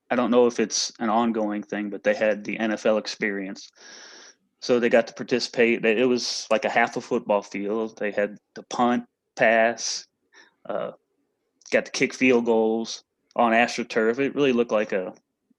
I 0.10 0.16
don't 0.16 0.32
know 0.32 0.48
if 0.48 0.60
it's 0.60 0.92
an 1.00 1.10
ongoing 1.10 1.64
thing, 1.64 1.90
but 1.90 2.04
they 2.04 2.14
had 2.14 2.44
the 2.44 2.58
NFL 2.58 3.00
experience. 3.00 3.72
So 4.62 4.80
they 4.80 4.90
got 4.90 5.08
to 5.08 5.14
participate. 5.14 5.86
It 5.86 6.06
was 6.06 6.46
like 6.52 6.66
a 6.66 6.70
half 6.70 6.98
a 6.98 7.02
football 7.02 7.42
field. 7.42 7.98
They 7.98 8.12
had 8.12 8.38
the 8.56 8.64
punt, 8.64 9.06
pass, 9.38 10.06
uh, 10.68 10.92
got 11.72 11.86
to 11.86 11.92
kick 11.92 12.14
field 12.14 12.46
goals 12.46 13.04
on 13.40 13.54
AstroTurf. 13.54 14.20
It 14.20 14.36
really 14.36 14.54
looked 14.54 14.72
like 14.72 14.92
a 14.92 15.14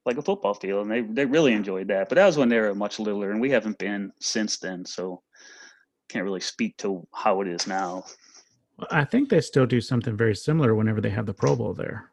like 0.06 0.18
a 0.18 0.22
football 0.22 0.54
field, 0.54 0.86
and 0.86 0.90
they 0.90 1.00
they 1.00 1.24
really 1.24 1.52
enjoyed 1.52 1.88
that. 1.88 2.08
But 2.08 2.16
that 2.16 2.26
was 2.26 2.36
when 2.36 2.48
they 2.48 2.60
were 2.60 2.74
much 2.74 2.98
littler, 2.98 3.30
and 3.30 3.40
we 3.40 3.50
haven't 3.50 3.78
been 3.78 4.12
since 4.20 4.58
then. 4.58 4.84
So 4.84 5.22
can't 6.08 6.24
really 6.24 6.40
speak 6.40 6.76
to 6.78 7.06
how 7.14 7.40
it 7.40 7.48
is 7.48 7.66
now. 7.66 8.04
I 8.90 9.04
think 9.04 9.28
they 9.28 9.40
still 9.40 9.66
do 9.66 9.80
something 9.80 10.16
very 10.16 10.34
similar 10.34 10.74
whenever 10.74 11.00
they 11.00 11.10
have 11.10 11.26
the 11.26 11.34
Pro 11.34 11.54
Bowl 11.54 11.74
there. 11.74 12.10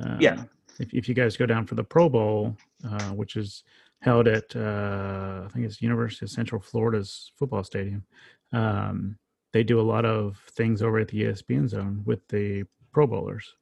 Um, 0.00 0.18
yeah. 0.20 0.44
If, 0.78 0.92
if 0.92 1.08
you 1.08 1.14
guys 1.14 1.36
go 1.36 1.46
down 1.46 1.66
for 1.66 1.74
the 1.74 1.84
Pro 1.84 2.08
Bowl, 2.08 2.56
uh, 2.88 3.10
which 3.10 3.36
is 3.36 3.62
held 4.00 4.26
at, 4.26 4.54
uh, 4.56 5.42
I 5.44 5.48
think 5.52 5.66
it's 5.66 5.80
University 5.80 6.26
of 6.26 6.30
Central 6.30 6.60
Florida's 6.60 7.30
football 7.36 7.62
stadium, 7.62 8.04
um, 8.52 9.16
they 9.52 9.62
do 9.62 9.80
a 9.80 9.82
lot 9.82 10.04
of 10.04 10.38
things 10.52 10.82
over 10.82 10.98
at 10.98 11.08
the 11.08 11.24
ESPN 11.24 11.68
zone 11.68 12.02
with 12.04 12.26
the 12.28 12.64
Pro 12.92 13.06
Bowlers. 13.06 13.54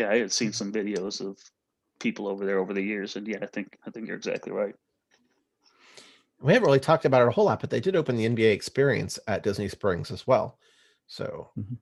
Yeah, 0.00 0.08
I 0.08 0.18
had 0.18 0.32
seen 0.32 0.50
some 0.50 0.72
videos 0.72 1.20
of 1.20 1.38
people 1.98 2.26
over 2.26 2.46
there 2.46 2.58
over 2.58 2.72
the 2.72 2.80
years, 2.80 3.16
and 3.16 3.28
yeah, 3.28 3.36
I 3.42 3.46
think 3.46 3.76
I 3.86 3.90
think 3.90 4.06
you're 4.06 4.16
exactly 4.16 4.50
right. 4.50 4.74
We 6.40 6.54
haven't 6.54 6.66
really 6.66 6.80
talked 6.80 7.04
about 7.04 7.20
it 7.20 7.28
a 7.28 7.30
whole 7.30 7.44
lot, 7.44 7.60
but 7.60 7.68
they 7.68 7.80
did 7.80 7.96
open 7.96 8.16
the 8.16 8.26
NBA 8.26 8.50
experience 8.50 9.18
at 9.28 9.42
Disney 9.42 9.68
Springs 9.68 10.10
as 10.10 10.26
well. 10.26 10.58
So 11.06 11.50
Mhm. 11.58 11.76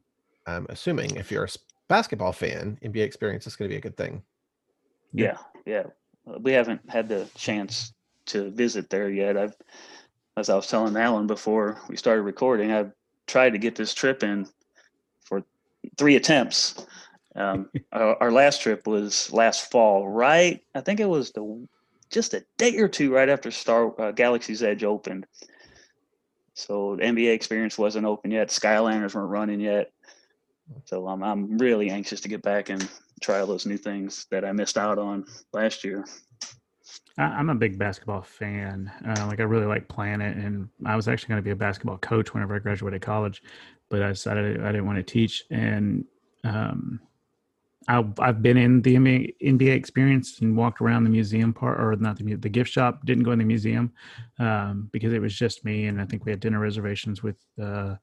I'm 0.49 0.67
assuming 0.69 1.15
if 1.15 1.31
you're 1.31 1.45
a 1.45 1.49
basketball 1.87 2.33
fan, 2.33 2.77
NBA 2.83 3.05
experience 3.05 3.47
is 3.47 3.55
going 3.55 3.69
to 3.69 3.73
be 3.73 3.79
a 3.79 3.81
good 3.81 3.97
thing. 3.97 4.25
Yeah. 5.13 5.25
Yeah, 5.25 5.39
yeah. 5.65 5.87
Uh, 6.27 6.41
We 6.41 6.51
haven't 6.51 6.91
had 6.91 7.09
the 7.09 7.31
chance 7.37 7.93
to 8.27 8.51
visit 8.51 8.91
there 8.91 9.11
yet. 9.11 9.37
I've, 9.37 9.55
as 10.37 10.49
I 10.49 10.57
was 10.57 10.67
telling 10.67 10.97
Allen 10.97 11.29
before 11.29 11.81
we 11.89 11.97
started 11.97 12.23
recording, 12.23 12.73
I've 12.73 12.91
tried 13.29 13.51
to 13.51 13.59
get 13.59 13.77
this 13.77 13.95
trip 13.95 14.25
in 14.25 14.49
for 15.21 15.45
three 15.97 16.17
attempts. 16.17 16.75
Um, 17.37 17.71
our, 17.93 18.23
our 18.23 18.33
last 18.33 18.63
trip 18.63 18.87
was 18.87 19.33
last 19.33 19.71
fall, 19.71 20.09
right? 20.09 20.61
I 20.75 20.81
think 20.81 21.01
it 21.01 21.09
was 21.09 21.31
the 21.33 21.67
just 22.11 22.35
a 22.35 22.45
day 22.57 22.77
or 22.79 22.89
two 22.89 23.13
right 23.13 23.29
after 23.29 23.51
Star 23.51 23.99
uh, 24.01 24.13
Galaxy's 24.13 24.63
Edge 24.63 24.85
opened. 24.85 25.27
So 26.55 26.97
the 26.97 27.05
NBA 27.05 27.33
experience 27.33 27.79
wasn't 27.79 28.07
open 28.07 28.31
yet. 28.31 28.49
Skyliners 28.49 29.15
weren't 29.15 29.31
running 29.31 29.61
yet. 29.61 29.93
So 30.85 31.07
I'm 31.07 31.23
I'm 31.23 31.59
really 31.59 31.91
anxious 31.91 32.21
to 32.23 32.29
get 32.29 32.43
back 32.43 32.69
and 32.69 32.89
try 33.21 33.41
all 33.41 33.47
those 33.47 33.67
new 33.67 33.77
things 33.77 34.27
that 34.31 34.45
I 34.45 34.53
missed 34.53 34.79
out 34.79 34.99
on 34.99 35.25
last 35.53 35.85
year. 35.85 36.05
I'm 37.17 37.51
a 37.51 37.55
big 37.55 37.79
basketball 37.79 38.23
fan. 38.23 38.91
Uh, 39.07 39.27
like 39.27 39.41
I 39.41 39.43
really 39.43 39.67
like 39.67 39.89
playing 39.89 40.21
it, 40.21 40.37
and 40.37 40.69
I 40.87 40.95
was 40.95 41.09
actually 41.09 41.29
going 41.29 41.39
to 41.39 41.45
be 41.45 41.51
a 41.51 41.57
basketball 41.57 41.99
coach 41.99 42.33
whenever 42.33 42.55
I 42.55 42.61
graduated 42.61 43.03
college, 43.03 43.43
but 43.89 44.03
I 44.03 44.09
decided 44.09 44.63
I 44.63 44.67
didn't 44.73 44.87
want 44.87 44.99
to 44.99 45.03
teach. 45.03 45.45
And 45.51 46.05
um, 46.45 47.01
I, 47.89 48.05
I've 48.19 48.43
been 48.43 48.57
in 48.57 48.83
the 48.83 48.97
NBA, 48.97 49.35
NBA 49.43 49.75
experience 49.75 50.41
and 50.41 50.57
walked 50.57 50.81
around 50.81 51.05
the 51.05 51.11
museum 51.11 51.53
part, 51.53 51.81
or 51.81 51.97
not 51.97 52.17
the 52.17 52.35
the 52.35 52.49
gift 52.49 52.71
shop. 52.71 53.05
Didn't 53.05 53.25
go 53.25 53.33
in 53.33 53.39
the 53.39 53.45
museum 53.45 53.93
um, 54.39 54.89
because 54.93 55.13
it 55.13 55.21
was 55.21 55.35
just 55.35 55.65
me, 55.65 55.87
and 55.87 56.01
I 56.01 56.05
think 56.05 56.25
we 56.25 56.31
had 56.31 56.41
dinner 56.41 56.61
reservations 56.61 57.23
with 57.23 57.37
uh, 57.61 57.97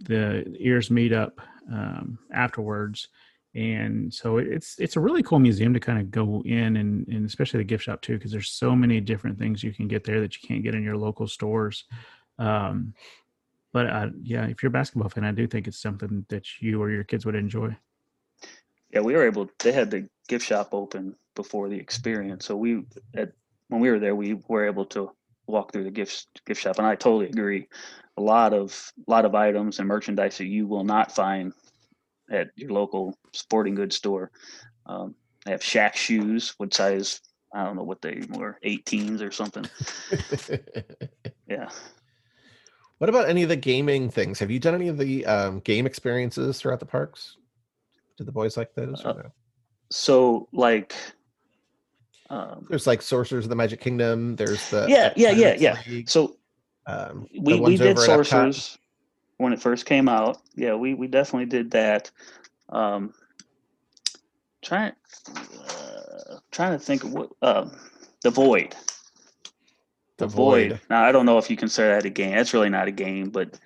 the 0.00 0.44
ears 0.58 0.88
meetup 0.88 1.32
um, 1.70 2.18
afterwards 2.32 3.08
and 3.54 4.12
so 4.12 4.38
it's 4.38 4.78
it's 4.78 4.96
a 4.96 5.00
really 5.00 5.22
cool 5.22 5.38
museum 5.38 5.74
to 5.74 5.80
kind 5.80 5.98
of 5.98 6.10
go 6.10 6.42
in 6.46 6.76
and, 6.76 7.06
and 7.08 7.26
especially 7.26 7.58
the 7.58 7.64
gift 7.64 7.84
shop 7.84 8.00
too 8.00 8.14
because 8.14 8.32
there's 8.32 8.50
so 8.50 8.74
many 8.74 8.98
different 8.98 9.38
things 9.38 9.62
you 9.62 9.72
can 9.72 9.88
get 9.88 10.04
there 10.04 10.20
that 10.20 10.34
you 10.34 10.46
can't 10.46 10.62
get 10.62 10.74
in 10.74 10.82
your 10.82 10.96
local 10.96 11.28
stores 11.28 11.84
um 12.38 12.94
but 13.72 13.86
uh, 13.86 14.08
yeah 14.22 14.46
if 14.46 14.62
you're 14.62 14.70
a 14.70 14.72
basketball 14.72 15.08
fan 15.08 15.24
i 15.24 15.32
do 15.32 15.46
think 15.46 15.68
it's 15.68 15.82
something 15.82 16.24
that 16.28 16.62
you 16.62 16.80
or 16.80 16.90
your 16.90 17.04
kids 17.04 17.26
would 17.26 17.34
enjoy 17.34 17.74
Yeah, 18.92 19.00
we 19.00 19.14
were 19.14 19.26
able. 19.26 19.48
They 19.58 19.72
had 19.72 19.90
the 19.90 20.08
gift 20.28 20.46
shop 20.46 20.70
open 20.72 21.16
before 21.34 21.68
the 21.68 21.78
experience, 21.78 22.44
so 22.44 22.56
we 22.56 22.84
at 23.14 23.32
when 23.68 23.80
we 23.80 23.90
were 23.90 23.98
there, 23.98 24.14
we 24.14 24.34
were 24.48 24.66
able 24.66 24.84
to 24.86 25.10
walk 25.46 25.72
through 25.72 25.84
the 25.84 25.90
gift 25.90 26.26
gift 26.46 26.60
shop, 26.60 26.78
and 26.78 26.86
I 26.86 26.94
totally 26.94 27.28
agree. 27.28 27.68
A 28.18 28.20
lot 28.20 28.52
of 28.52 28.92
lot 29.06 29.24
of 29.24 29.34
items 29.34 29.78
and 29.78 29.88
merchandise 29.88 30.38
that 30.38 30.46
you 30.46 30.66
will 30.66 30.84
not 30.84 31.10
find 31.10 31.52
at 32.30 32.50
your 32.56 32.70
local 32.70 33.16
sporting 33.32 33.74
goods 33.74 33.96
store. 33.96 34.30
Um, 34.86 35.14
they 35.44 35.52
have 35.52 35.60
Shaq 35.60 35.94
shoes, 35.94 36.54
what 36.58 36.74
size? 36.74 37.20
I 37.54 37.64
don't 37.64 37.76
know 37.76 37.82
what 37.82 38.00
they 38.00 38.22
were, 38.30 38.58
18s 38.64 39.20
or 39.20 39.30
something. 39.30 39.66
Yeah. 41.48 41.68
what 42.96 43.10
about 43.10 43.28
any 43.28 43.42
of 43.42 43.50
the 43.50 43.56
gaming 43.56 44.08
things? 44.08 44.38
Have 44.38 44.50
you 44.50 44.58
done 44.58 44.74
any 44.74 44.88
of 44.88 44.96
the 44.96 45.26
um, 45.26 45.60
game 45.60 45.84
experiences 45.84 46.58
throughout 46.58 46.80
the 46.80 46.86
parks? 46.86 47.36
Did 48.16 48.26
the 48.26 48.32
boys 48.32 48.56
like 48.56 48.74
those? 48.74 49.04
Uh, 49.04 49.12
no? 49.14 49.32
So 49.90 50.48
like, 50.52 50.94
um, 52.30 52.66
There's 52.68 52.86
like 52.86 53.02
Sorcerers 53.02 53.44
of 53.44 53.50
the 53.50 53.56
Magic 53.56 53.80
Kingdom. 53.80 54.36
There's 54.36 54.70
the 54.70 54.86
Yeah, 54.88 55.12
yeah, 55.16 55.30
yeah, 55.30 55.54
yeah. 55.58 55.78
League, 55.88 56.08
so 56.08 56.36
Um, 56.86 57.26
we, 57.38 57.60
we 57.60 57.76
did 57.76 57.96
over 57.96 58.00
at 58.04 58.08
Epcot. 58.08 58.24
sorcerers 58.24 58.78
when 59.38 59.52
it 59.52 59.60
first 59.60 59.86
came 59.86 60.08
out 60.08 60.38
yeah 60.54 60.74
we 60.74 60.94
we 60.94 61.06
definitely 61.08 61.46
did 61.46 61.70
that 61.72 62.10
um 62.68 63.12
trying 64.62 64.92
uh, 65.36 66.36
trying 66.52 66.72
to 66.72 66.78
think 66.78 67.02
of 67.04 67.12
what 67.12 67.30
um 67.42 67.72
the 68.22 68.30
void 68.30 68.74
The 70.18 70.26
void. 70.28 70.70
Void. 70.72 70.80
now 70.90 71.04
i 71.04 71.10
don't 71.10 71.26
know 71.26 71.38
if 71.38 71.50
you 71.50 71.56
consider 71.56 71.88
that 71.88 72.04
a 72.04 72.10
game 72.10 72.36
that's 72.36 72.54
really 72.54 72.68
not 72.68 72.86
a 72.88 72.92
game 72.92 73.30
but 73.30 73.58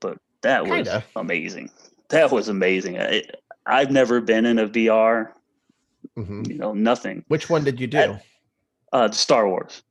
but 0.00 0.16
that 0.42 0.62
was 0.64 0.70
Kinda. 0.88 1.04
amazing 1.16 1.70
that 2.08 2.30
was 2.30 2.48
amazing 2.48 2.98
I, 2.98 3.22
i've 3.68 3.90
never 3.90 4.20
been 4.20 4.44
in 4.46 4.58
a 4.58 4.68
vr 4.68 5.32
Mhm. 6.16 6.48
you 6.48 6.54
know 6.58 6.72
nothing 6.74 7.24
Which 7.28 7.48
one 7.50 7.64
did 7.64 7.78
you 7.80 7.86
do? 7.86 7.96
That- 7.98 8.22
uh 8.92 9.10
star 9.10 9.48
wars 9.48 9.82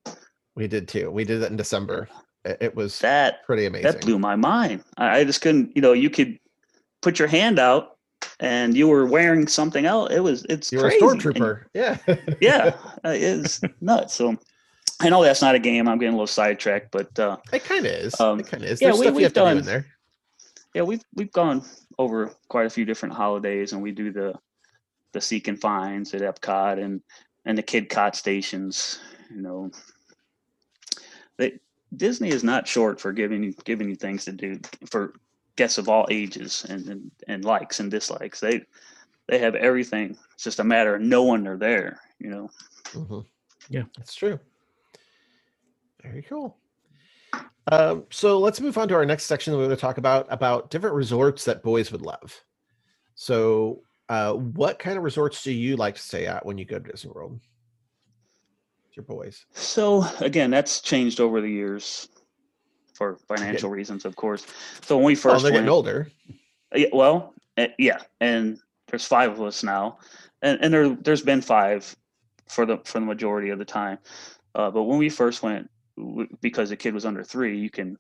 we 0.55 0.67
did 0.67 0.87
too. 0.87 1.11
We 1.11 1.23
did 1.23 1.43
it 1.43 1.51
in 1.51 1.55
December. 1.55 2.09
It, 2.43 2.73
was 2.75 2.97
that 3.01 3.43
pretty 3.45 3.67
amazing. 3.67 3.91
that 3.91 4.01
blew 4.01 4.17
my 4.17 4.35
mind. 4.35 4.83
I, 4.97 5.19
I 5.19 5.23
just 5.23 5.39
couldn't, 5.41 5.71
you 5.75 5.83
know, 5.83 5.93
you 5.93 6.09
could 6.09 6.39
put 7.03 7.19
your 7.19 7.27
hand 7.27 7.59
out 7.59 7.97
and 8.39 8.75
you 8.75 8.87
were 8.87 9.05
wearing 9.05 9.45
something 9.47 9.85
else. 9.85 10.11
It 10.11 10.21
was, 10.21 10.45
it's 10.49 10.71
you 10.71 10.79
were 10.79 10.89
crazy. 10.89 11.05
a 11.05 11.07
stormtrooper. 11.09 11.65
Yeah. 11.75 11.97
yeah, 12.41 12.75
uh, 13.05 13.13
it's 13.13 13.61
nuts. 13.81 14.15
So 14.15 14.35
I 14.99 15.09
know 15.09 15.21
that's 15.21 15.43
not 15.43 15.53
a 15.53 15.59
game. 15.59 15.87
I'm 15.87 15.99
getting 15.99 16.13
a 16.15 16.17
little 16.17 16.25
sidetracked, 16.25 16.89
but 16.91 17.19
uh, 17.19 17.37
it 17.53 17.63
kind 17.63 17.85
of 17.85 17.91
is. 17.91 18.19
Um, 18.19 18.39
it 18.39 18.47
kind 18.47 18.63
of 18.63 18.69
is. 18.71 18.81
yeah, 18.81 18.87
There's 18.87 18.99
we, 18.99 19.05
have 19.05 19.33
to 19.33 19.39
do 19.39 19.45
done- 19.45 19.57
in 19.59 19.63
there. 19.65 19.85
yeah, 20.73 20.81
we've 20.81 21.03
we've 21.13 21.31
gone 21.31 21.63
over 21.97 22.31
quite 22.47 22.65
a 22.65 22.69
few 22.69 22.86
different 22.86 23.15
holidays, 23.15 23.73
and 23.73 23.81
we 23.81 23.91
do 23.91 24.12
the 24.12 24.33
the 25.13 25.21
seek 25.21 25.47
and 25.47 25.60
finds 25.60 26.13
at 26.13 26.21
Epcot 26.21 26.83
and 26.83 27.01
and 27.45 27.57
the 27.57 27.63
Kidcot 27.63 28.15
stations. 28.15 28.99
You 29.33 29.41
know, 29.41 29.71
they 31.38 31.60
Disney 31.95 32.29
is 32.29 32.43
not 32.43 32.67
short 32.67 32.99
for 32.99 33.12
giving 33.12 33.43
you 33.43 33.53
giving 33.63 33.89
you 33.89 33.95
things 33.95 34.25
to 34.25 34.31
do 34.31 34.60
for 34.89 35.13
guests 35.55 35.77
of 35.77 35.89
all 35.89 36.05
ages 36.10 36.65
and 36.69 36.88
and, 36.88 37.12
and 37.27 37.45
likes 37.45 37.79
and 37.79 37.89
dislikes. 37.89 38.39
They 38.39 38.63
they 39.27 39.39
have 39.39 39.55
everything. 39.55 40.17
It's 40.33 40.43
just 40.43 40.60
a 40.60 40.63
matter 40.63 40.95
of 40.95 41.01
knowing 41.01 41.43
they're 41.43 41.57
there. 41.57 41.99
You 42.19 42.29
know. 42.29 42.49
Mhm. 42.93 43.25
Yeah. 43.69 43.83
that's 43.97 44.15
true. 44.15 44.39
Very 46.01 46.21
cool. 46.21 46.57
Um, 47.71 48.05
so 48.09 48.39
let's 48.39 48.61
move 48.61 48.77
on 48.77 48.87
to 48.87 48.95
our 48.95 49.05
next 49.05 49.25
section. 49.25 49.53
We're 49.53 49.65
going 49.65 49.69
to 49.71 49.75
talk 49.75 49.97
about 49.97 50.27
about 50.29 50.69
different 50.69 50.95
resorts 50.95 51.43
that 51.45 51.63
boys 51.63 51.91
would 51.91 52.01
love. 52.01 52.41
So, 53.15 53.81
uh, 54.09 54.33
what 54.33 54.79
kind 54.79 54.97
of 54.97 55.03
resorts 55.03 55.43
do 55.43 55.51
you 55.51 55.75
like 55.75 55.95
to 55.95 56.01
stay 56.01 56.27
at 56.27 56.45
when 56.45 56.57
you 56.57 56.65
go 56.65 56.79
to 56.79 56.91
Disney 56.91 57.11
World? 57.11 57.39
Your 58.93 59.03
boys. 59.03 59.45
So 59.53 60.05
again, 60.21 60.49
that's 60.49 60.81
changed 60.81 61.19
over 61.19 61.39
the 61.41 61.49
years 61.49 62.09
for 62.93 63.17
financial 63.27 63.69
reasons, 63.69 64.05
of 64.05 64.15
course. 64.15 64.47
So 64.81 64.97
when 64.97 65.05
we 65.05 65.13
Well, 65.13 65.21
first 65.21 65.43
they're 65.43 65.51
went, 65.51 65.65
getting 65.65 65.69
older. 65.69 66.09
Yeah, 66.73 66.87
well, 66.91 67.35
uh, 67.57 67.67
yeah, 67.77 67.99
and 68.21 68.59
there's 68.87 69.05
five 69.05 69.31
of 69.31 69.41
us 69.41 69.61
now, 69.61 69.99
and 70.41 70.57
and 70.63 70.73
there 70.73 70.89
there's 70.89 71.21
been 71.21 71.41
five 71.41 71.95
for 72.47 72.65
the 72.65 72.77
for 72.85 72.99
the 72.99 73.05
majority 73.05 73.49
of 73.49 73.59
the 73.59 73.65
time. 73.65 73.99
Uh, 74.55 74.71
but 74.71 74.83
when 74.83 74.97
we 74.97 75.09
first 75.09 75.43
went, 75.43 75.69
because 76.41 76.69
the 76.69 76.77
kid 76.77 76.93
was 76.93 77.05
under 77.05 77.23
three, 77.23 77.57
you 77.57 77.69
can 77.69 77.97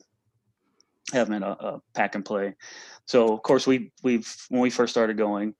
have 1.13 1.27
him 1.27 1.35
in 1.35 1.43
a, 1.43 1.51
a 1.51 1.81
pack 1.93 2.15
and 2.15 2.25
play. 2.25 2.55
So 3.05 3.33
of 3.33 3.41
course 3.41 3.65
we 3.65 3.91
we've 4.03 4.33
when 4.49 4.61
we 4.61 4.69
first 4.69 4.93
started 4.93 5.17
going, 5.17 5.55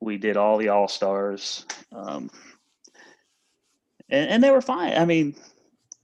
we 0.00 0.18
did 0.18 0.36
all 0.36 0.58
the 0.58 0.68
all 0.68 0.88
stars, 0.88 1.66
um, 1.92 2.30
and 4.08 4.30
and 4.30 4.42
they 4.42 4.50
were 4.50 4.60
fine. 4.60 4.96
I 4.96 5.04
mean, 5.04 5.34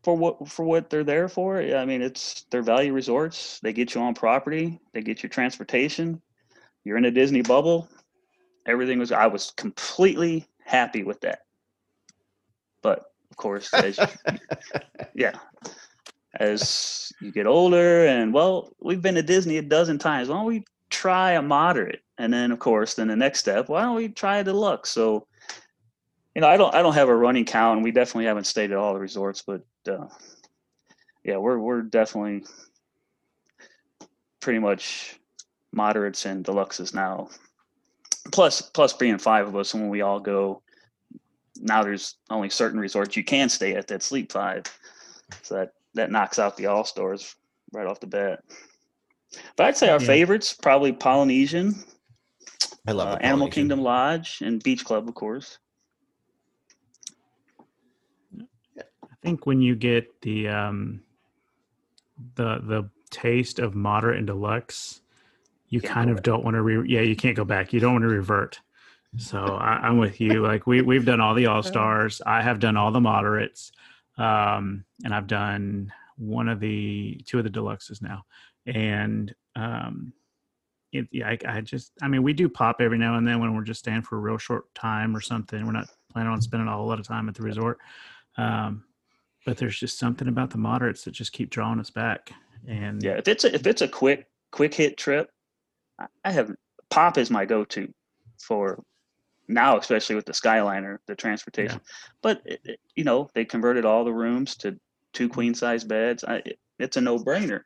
for 0.02 0.16
what 0.16 0.48
for 0.48 0.64
what 0.64 0.90
they're 0.90 1.04
there 1.04 1.28
for. 1.28 1.60
I 1.60 1.84
mean, 1.84 2.02
it's 2.02 2.42
their 2.50 2.62
value 2.62 2.92
resorts. 2.92 3.60
They 3.60 3.72
get 3.72 3.94
you 3.94 4.00
on 4.00 4.14
property. 4.14 4.80
They 4.92 5.02
get 5.02 5.22
you 5.22 5.28
transportation. 5.28 6.20
You're 6.84 6.96
in 6.96 7.04
a 7.04 7.10
Disney 7.10 7.42
bubble. 7.42 7.88
Everything 8.66 8.98
was. 8.98 9.12
I 9.12 9.26
was 9.26 9.52
completely 9.56 10.46
happy 10.64 11.04
with 11.04 11.20
that. 11.20 11.40
But 12.82 13.11
course, 13.42 13.72
as 13.74 13.98
you, 13.98 14.38
yeah, 15.14 15.32
as 16.38 17.12
you 17.20 17.32
get 17.32 17.46
older, 17.46 18.06
and 18.06 18.32
well, 18.32 18.72
we've 18.80 19.02
been 19.02 19.16
to 19.16 19.22
Disney 19.22 19.58
a 19.58 19.62
dozen 19.62 19.98
times. 19.98 20.28
Why 20.28 20.36
don't 20.36 20.46
we 20.46 20.64
try 20.90 21.32
a 21.32 21.42
moderate? 21.42 22.02
And 22.18 22.32
then, 22.32 22.52
of 22.52 22.58
course, 22.58 22.94
then 22.94 23.08
the 23.08 23.16
next 23.16 23.40
step. 23.40 23.68
Why 23.68 23.82
don't 23.82 23.96
we 23.96 24.08
try 24.08 24.38
a 24.38 24.44
deluxe? 24.44 24.90
So 24.90 25.26
you 26.34 26.40
know, 26.40 26.48
I 26.48 26.56
don't 26.56 26.74
I 26.74 26.82
don't 26.82 26.94
have 26.94 27.08
a 27.08 27.16
running 27.16 27.44
count, 27.44 27.76
and 27.76 27.84
we 27.84 27.90
definitely 27.90 28.26
haven't 28.26 28.46
stayed 28.46 28.72
at 28.72 28.78
all 28.78 28.94
the 28.94 29.00
resorts, 29.00 29.42
but 29.42 29.62
uh, 29.88 30.06
yeah, 31.24 31.36
we're 31.36 31.58
we're 31.58 31.82
definitely 31.82 32.44
pretty 34.40 34.58
much 34.58 35.18
moderates 35.72 36.24
and 36.26 36.44
deluxes 36.44 36.94
now. 36.94 37.28
Plus 38.30 38.62
plus 38.62 38.92
being 38.92 39.18
five 39.18 39.46
of 39.46 39.56
us, 39.56 39.74
when 39.74 39.88
we 39.88 40.00
all 40.00 40.20
go, 40.20 40.62
now 41.56 41.82
there's 41.82 42.16
only 42.30 42.48
certain 42.50 42.80
resorts 42.80 43.16
you 43.16 43.24
can 43.24 43.48
stay 43.48 43.74
at 43.74 43.86
that 43.88 44.02
sleep 44.02 44.32
five, 44.32 44.64
so 45.42 45.54
that 45.56 45.72
that 45.94 46.10
knocks 46.10 46.38
out 46.38 46.56
the 46.56 46.66
all 46.66 46.84
stars 46.84 47.34
right 47.72 47.86
off 47.86 48.00
the 48.00 48.06
bat. 48.06 48.42
But 49.56 49.66
I'd 49.66 49.76
say 49.76 49.88
our 49.90 50.00
Yeah. 50.00 50.06
favorites 50.06 50.52
probably 50.54 50.92
Polynesian, 50.92 51.74
I 52.86 52.92
love 52.92 53.08
uh, 53.08 53.14
the 53.16 53.24
Animal 53.24 53.48
Kingdom 53.48 53.80
Lodge, 53.82 54.40
and 54.42 54.62
Beach 54.62 54.84
Club, 54.84 55.08
of 55.08 55.14
course. 55.14 55.58
I 58.38 59.14
think 59.22 59.46
when 59.46 59.60
you 59.60 59.76
get 59.76 60.20
the 60.22 60.48
um, 60.48 61.02
the 62.34 62.58
the 62.64 62.90
taste 63.10 63.58
of 63.58 63.74
moderate 63.74 64.18
and 64.18 64.26
deluxe, 64.26 65.00
you 65.68 65.80
Can't 65.80 65.92
kind 65.94 66.10
of 66.10 66.16
back. 66.16 66.24
don't 66.24 66.44
want 66.44 66.54
to. 66.54 66.62
Re- 66.62 66.88
yeah, 66.88 67.02
you 67.02 67.14
can't 67.14 67.36
go 67.36 67.44
back. 67.44 67.72
You 67.72 67.80
don't 67.80 67.92
want 67.92 68.02
to 68.02 68.08
revert. 68.08 68.58
So 69.18 69.38
I, 69.38 69.80
I'm 69.82 69.98
with 69.98 70.20
you. 70.20 70.42
Like 70.42 70.66
we 70.66 70.82
we've 70.82 71.04
done 71.04 71.20
all 71.20 71.34
the 71.34 71.46
all 71.52 71.62
stars. 71.62 72.22
I 72.24 72.42
have 72.42 72.60
done 72.60 72.76
all 72.76 72.90
the 72.90 73.00
moderates, 73.00 73.72
um, 74.18 74.84
and 75.04 75.14
I've 75.14 75.26
done 75.26 75.92
one 76.16 76.48
of 76.48 76.60
the 76.60 77.20
two 77.26 77.38
of 77.38 77.44
the 77.44 77.50
deluxes 77.50 78.00
now. 78.02 78.24
And 78.66 79.34
um, 79.56 80.12
it, 80.92 81.08
yeah, 81.10 81.28
I, 81.28 81.38
I 81.46 81.60
just 81.60 81.92
I 82.00 82.08
mean 82.08 82.22
we 82.22 82.32
do 82.32 82.48
pop 82.48 82.80
every 82.80 82.98
now 82.98 83.16
and 83.16 83.26
then 83.26 83.40
when 83.40 83.54
we're 83.54 83.64
just 83.64 83.80
staying 83.80 84.02
for 84.02 84.16
a 84.16 84.20
real 84.20 84.38
short 84.38 84.72
time 84.74 85.14
or 85.16 85.20
something. 85.20 85.64
We're 85.66 85.72
not 85.72 85.88
planning 86.10 86.32
on 86.32 86.40
spending 86.40 86.68
a 86.68 86.72
whole 86.72 86.86
lot 86.86 87.00
of 87.00 87.06
time 87.06 87.28
at 87.28 87.34
the 87.34 87.42
resort. 87.42 87.78
Um, 88.38 88.84
but 89.44 89.56
there's 89.56 89.78
just 89.78 89.98
something 89.98 90.28
about 90.28 90.50
the 90.50 90.58
moderates 90.58 91.04
that 91.04 91.10
just 91.10 91.32
keep 91.32 91.50
drawing 91.50 91.80
us 91.80 91.90
back. 91.90 92.32
And 92.68 93.02
Yeah, 93.02 93.12
if 93.14 93.26
it's 93.26 93.44
a, 93.44 93.52
if 93.54 93.66
it's 93.66 93.82
a 93.82 93.88
quick 93.88 94.28
quick 94.52 94.72
hit 94.72 94.96
trip, 94.96 95.30
I- 95.98 96.06
I 96.24 96.30
have 96.30 96.54
Pop 96.90 97.18
is 97.18 97.30
my 97.30 97.44
go 97.44 97.64
to 97.66 97.92
for 98.38 98.82
now, 99.52 99.78
especially 99.78 100.16
with 100.16 100.26
the 100.26 100.32
Skyliner, 100.32 100.98
the 101.06 101.14
transportation. 101.14 101.80
But 102.22 102.42
it, 102.44 102.60
it- 102.64 102.80
you 102.94 103.04
know, 103.04 103.28
they 103.34 103.44
converted 103.44 103.84
all 103.84 104.04
the 104.04 104.12
rooms 104.12 104.56
to 104.56 104.78
two 105.12 105.28
queen 105.28 105.54
size 105.54 105.82
beds. 105.84 106.24
I, 106.24 106.36
it, 106.44 106.58
it's 106.78 106.96
a 106.96 107.00
no 107.00 107.18
brainer. 107.18 107.60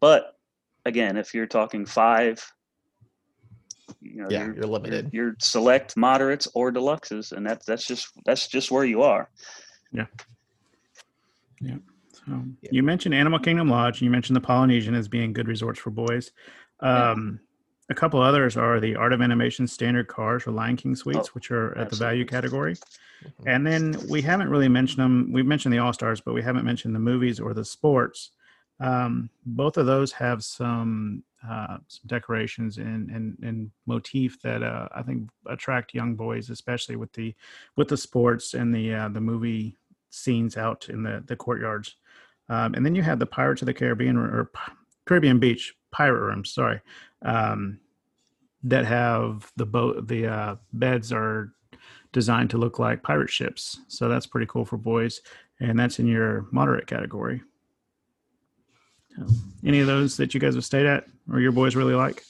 But 0.00 0.36
again, 0.84 1.16
if 1.16 1.34
you're 1.34 1.46
talking 1.46 1.86
five, 1.86 2.44
you 4.00 4.22
know, 4.22 4.28
Yeah, 4.30 4.44
you're, 4.46 4.54
you're 4.56 4.66
limited. 4.66 5.10
You're, 5.12 5.34
select 5.38 5.96
moderates 5.96 6.48
or 6.54 6.72
deluxes, 6.72 7.30
and 7.32 7.46
that's 7.46 7.64
that's 7.66 7.86
just 7.86 8.08
that's 8.24 8.48
just 8.48 8.70
where 8.70 8.84
you 8.84 9.02
are. 9.02 9.28
Yeah 9.92 10.06
yeah 11.60 11.76
so 12.12 12.42
Yeah. 12.62 12.70
you 12.72 12.82
mentioned 12.82 13.14
Animal 13.14 13.38
Kingdom 13.38 13.68
Lodge, 13.68 13.96
and 14.00 14.02
you 14.02 14.10
mentioned 14.10 14.36
the 14.36 14.40
Polynesian 14.40 14.94
as 14.94 15.06
being 15.08 15.32
good 15.32 15.46
resorts 15.48 15.78
for 15.78 15.90
boys. 15.90 16.32
Yeah. 16.82 17.10
Um, 17.12 17.40
A 17.92 17.94
couple 17.94 18.22
others 18.22 18.56
are 18.56 18.80
the 18.80 18.96
Art 18.96 19.12
of 19.12 19.20
Animation 19.20 19.66
Standard 19.66 20.08
Cars 20.08 20.46
or 20.46 20.50
Lion 20.50 20.78
King 20.78 20.96
Suites, 20.96 21.28
Oh, 21.28 21.32
which 21.34 21.50
are 21.50 21.76
at 21.76 21.90
the 21.90 21.96
value 21.96 22.24
category. 22.24 22.74
Mhm. 22.74 23.30
And 23.46 23.66
then 23.66 24.08
we 24.08 24.22
haven't 24.22 24.48
really 24.48 24.68
mentioned 24.68 25.02
them. 25.04 25.30
We've 25.30 25.44
mentioned 25.44 25.74
the 25.74 25.78
All 25.78 25.92
Stars, 25.92 26.22
but 26.22 26.32
we 26.32 26.40
haven't 26.40 26.64
mentioned 26.64 26.94
the 26.94 27.00
movies 27.00 27.38
or 27.38 27.52
the 27.52 27.66
sports. 27.66 28.30
Um, 28.80 29.28
both 29.44 29.76
of 29.76 29.84
those 29.84 30.10
have 30.12 30.42
some 30.42 31.22
uh, 31.46 31.76
some 31.86 32.06
decorations 32.06 32.78
and 32.78 33.10
and, 33.10 33.36
and 33.42 33.70
motif 33.84 34.40
that 34.40 34.62
uh, 34.62 34.88
I 34.94 35.02
think 35.02 35.28
attract 35.46 35.92
young 35.92 36.14
boys, 36.14 36.48
especially 36.48 36.96
with 36.96 37.12
the 37.12 37.34
with 37.76 37.88
the 37.88 37.96
sports 37.98 38.54
and 38.54 38.74
the 38.74 38.94
uh, 38.94 39.08
the 39.10 39.20
movie 39.20 39.76
scenes 40.08 40.56
out 40.56 40.88
in 40.88 41.02
the 41.02 41.22
the 41.26 41.36
courtyards. 41.36 41.96
Um, 42.48 42.72
and 42.72 42.86
then 42.86 42.94
you 42.94 43.02
have 43.02 43.18
the 43.18 43.26
Pirates 43.26 43.60
of 43.60 43.66
the 43.66 43.74
Caribbean 43.74 44.16
or, 44.16 44.50
Caribbean 45.04 45.38
Beach 45.38 45.74
pirate 45.90 46.20
rooms. 46.20 46.50
Sorry, 46.50 46.80
um, 47.22 47.78
that 48.64 48.84
have 48.84 49.50
the 49.56 49.66
boat. 49.66 50.08
The 50.08 50.26
uh, 50.26 50.56
beds 50.72 51.12
are 51.12 51.52
designed 52.12 52.50
to 52.50 52.58
look 52.58 52.78
like 52.78 53.02
pirate 53.02 53.30
ships. 53.30 53.80
So 53.88 54.08
that's 54.08 54.26
pretty 54.26 54.46
cool 54.46 54.64
for 54.64 54.76
boys, 54.76 55.20
and 55.60 55.78
that's 55.78 55.98
in 55.98 56.06
your 56.06 56.46
moderate 56.52 56.86
category. 56.86 57.42
Any 59.64 59.80
of 59.80 59.86
those 59.86 60.16
that 60.16 60.34
you 60.34 60.40
guys 60.40 60.54
have 60.54 60.64
stayed 60.64 60.86
at 60.86 61.04
or 61.30 61.40
your 61.40 61.52
boys 61.52 61.76
really 61.76 61.94
like? 61.94 62.22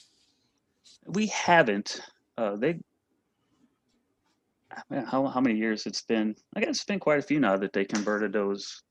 We 1.05 1.27
haven't. 1.27 2.01
Uh, 2.37 2.55
they. 2.55 2.79
Man, 4.89 5.05
how 5.05 5.27
how 5.27 5.39
many 5.39 5.55
years 5.55 5.85
it's 5.85 6.01
been? 6.01 6.35
I 6.55 6.59
guess 6.59 6.69
it's 6.69 6.83
been 6.83 6.99
quite 6.99 7.19
a 7.19 7.23
few 7.23 7.39
now 7.39 7.57
that 7.57 7.73
they 7.73 7.85
converted 7.85 8.33
those 8.33 8.81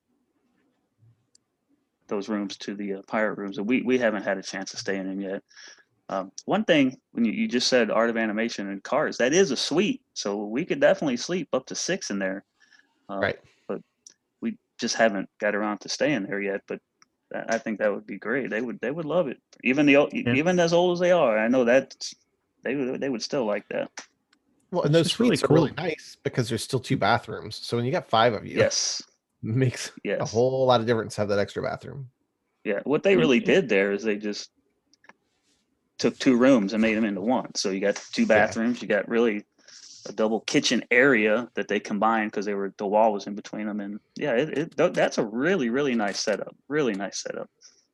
those 2.09 2.29
rooms 2.29 2.57
to 2.59 2.75
the 2.75 2.95
uh, 2.95 3.03
pirate 3.09 3.39
rooms. 3.39 3.59
And 3.59 3.69
we 3.69 3.83
we 3.83 3.99
haven't 3.99 4.23
had 4.23 4.39
a 4.39 4.43
chance 4.43 4.71
to 4.71 4.77
stay 4.77 4.97
in 4.97 5.09
them 5.09 5.21
yet. 5.21 5.43
Um, 6.13 6.31
one 6.45 6.65
thing 6.65 6.99
when 7.13 7.25
you, 7.25 7.33
you 7.33 7.49
just 7.49 7.69
said 7.69 7.91
art 7.91 8.11
of 8.11 8.19
animation 8.19 8.69
and 8.69 8.83
cars, 8.83 9.17
that 9.17 9.33
is 9.33 9.51
a 9.51 9.57
suite, 9.57 10.03
so 10.13 10.45
we 10.45 10.67
could 10.67 10.79
definitely 10.79 11.17
sleep 11.17 11.49
up 11.55 11.65
to 11.67 11.75
six 11.75 12.11
in 12.11 12.19
there. 12.19 12.45
Uh, 13.09 13.19
Right. 13.19 13.39
But 13.67 13.81
we 14.43 14.59
just 14.79 14.95
haven't 14.95 15.31
got 15.41 15.55
around 15.55 15.79
to 15.81 15.89
staying 15.89 16.25
there 16.25 16.41
yet. 16.41 16.61
But 16.69 16.81
I 17.35 17.55
I 17.55 17.59
think 17.59 17.79
that 17.79 17.93
would 17.95 18.07
be 18.07 18.19
great. 18.19 18.51
They 18.51 18.61
would 18.61 18.79
they 18.83 18.91
would 18.91 19.07
love 19.07 19.29
it. 19.29 19.39
Even 19.65 19.87
the 19.87 19.93
Yeah. 20.13 20.35
even 20.35 20.61
as 20.61 20.75
old 20.75 20.93
as 20.97 21.01
they 21.01 21.13
are, 21.13 21.39
I 21.39 21.49
know 21.49 21.65
that 21.65 21.95
they 22.63 22.75
would 22.77 23.01
they 23.01 23.09
would 23.09 23.23
still 23.23 23.47
like 23.47 23.67
that. 23.69 23.91
Well, 24.71 24.83
and 24.83 24.95
It's 24.95 25.11
those 25.11 25.21
really 25.21 25.37
suites 25.37 25.51
are 25.51 25.55
really 25.55 25.73
nice 25.79 26.17
because 26.23 26.49
there's 26.51 26.65
still 26.65 26.81
two 26.81 26.99
bathrooms. 26.99 27.57
So 27.57 27.77
when 27.79 27.87
you 27.87 27.93
got 27.93 28.09
five 28.09 28.35
of 28.35 28.45
you, 28.45 28.59
Yes. 28.59 29.01
it 29.43 29.49
makes 29.65 29.93
a 30.05 30.27
whole 30.27 30.67
lot 30.67 30.81
of 30.81 30.87
difference 30.87 31.15
to 31.15 31.23
have 31.23 31.29
that 31.31 31.39
extra 31.39 31.63
bathroom. 31.63 32.11
Yeah. 32.65 32.81
What 32.85 33.03
they 33.03 33.17
really 33.17 33.41
did 33.41 33.71
there 33.71 33.93
is 33.93 34.03
they 34.03 34.17
just 34.17 34.51
took 36.03 36.19
two 36.19 36.37
rooms 36.37 36.73
and 36.73 36.83
made 36.83 36.97
them 36.97 37.05
into 37.05 37.21
one. 37.21 37.55
So 37.55 37.71
you 37.71 37.81
got 37.81 37.97
two 38.13 38.27
bathrooms. 38.27 38.83
You 38.83 38.89
got 38.89 39.09
really 39.09 39.45
a 40.09 40.13
double 40.13 40.41
kitchen 40.41 40.83
area 40.91 41.49
that 41.55 41.69
they 41.69 41.79
combined 41.79 42.33
because 42.33 42.45
they 42.45 42.55
were 42.55 42.75
the 42.77 42.87
wall 42.87 43.13
was 43.13 43.27
in 43.29 43.35
between 43.37 43.67
them. 43.67 43.79
And 43.81 44.01
yeah, 44.17 44.33
it, 44.33 44.59
it 44.59 44.77
tho- 44.77 44.89
that's 44.91 45.19
a 45.19 45.25
really 45.25 45.71
really 45.71 45.95
nice 45.95 46.19
setup. 46.21 46.55
Really 46.69 46.95
nice 46.95 47.19
setup. 47.23 47.49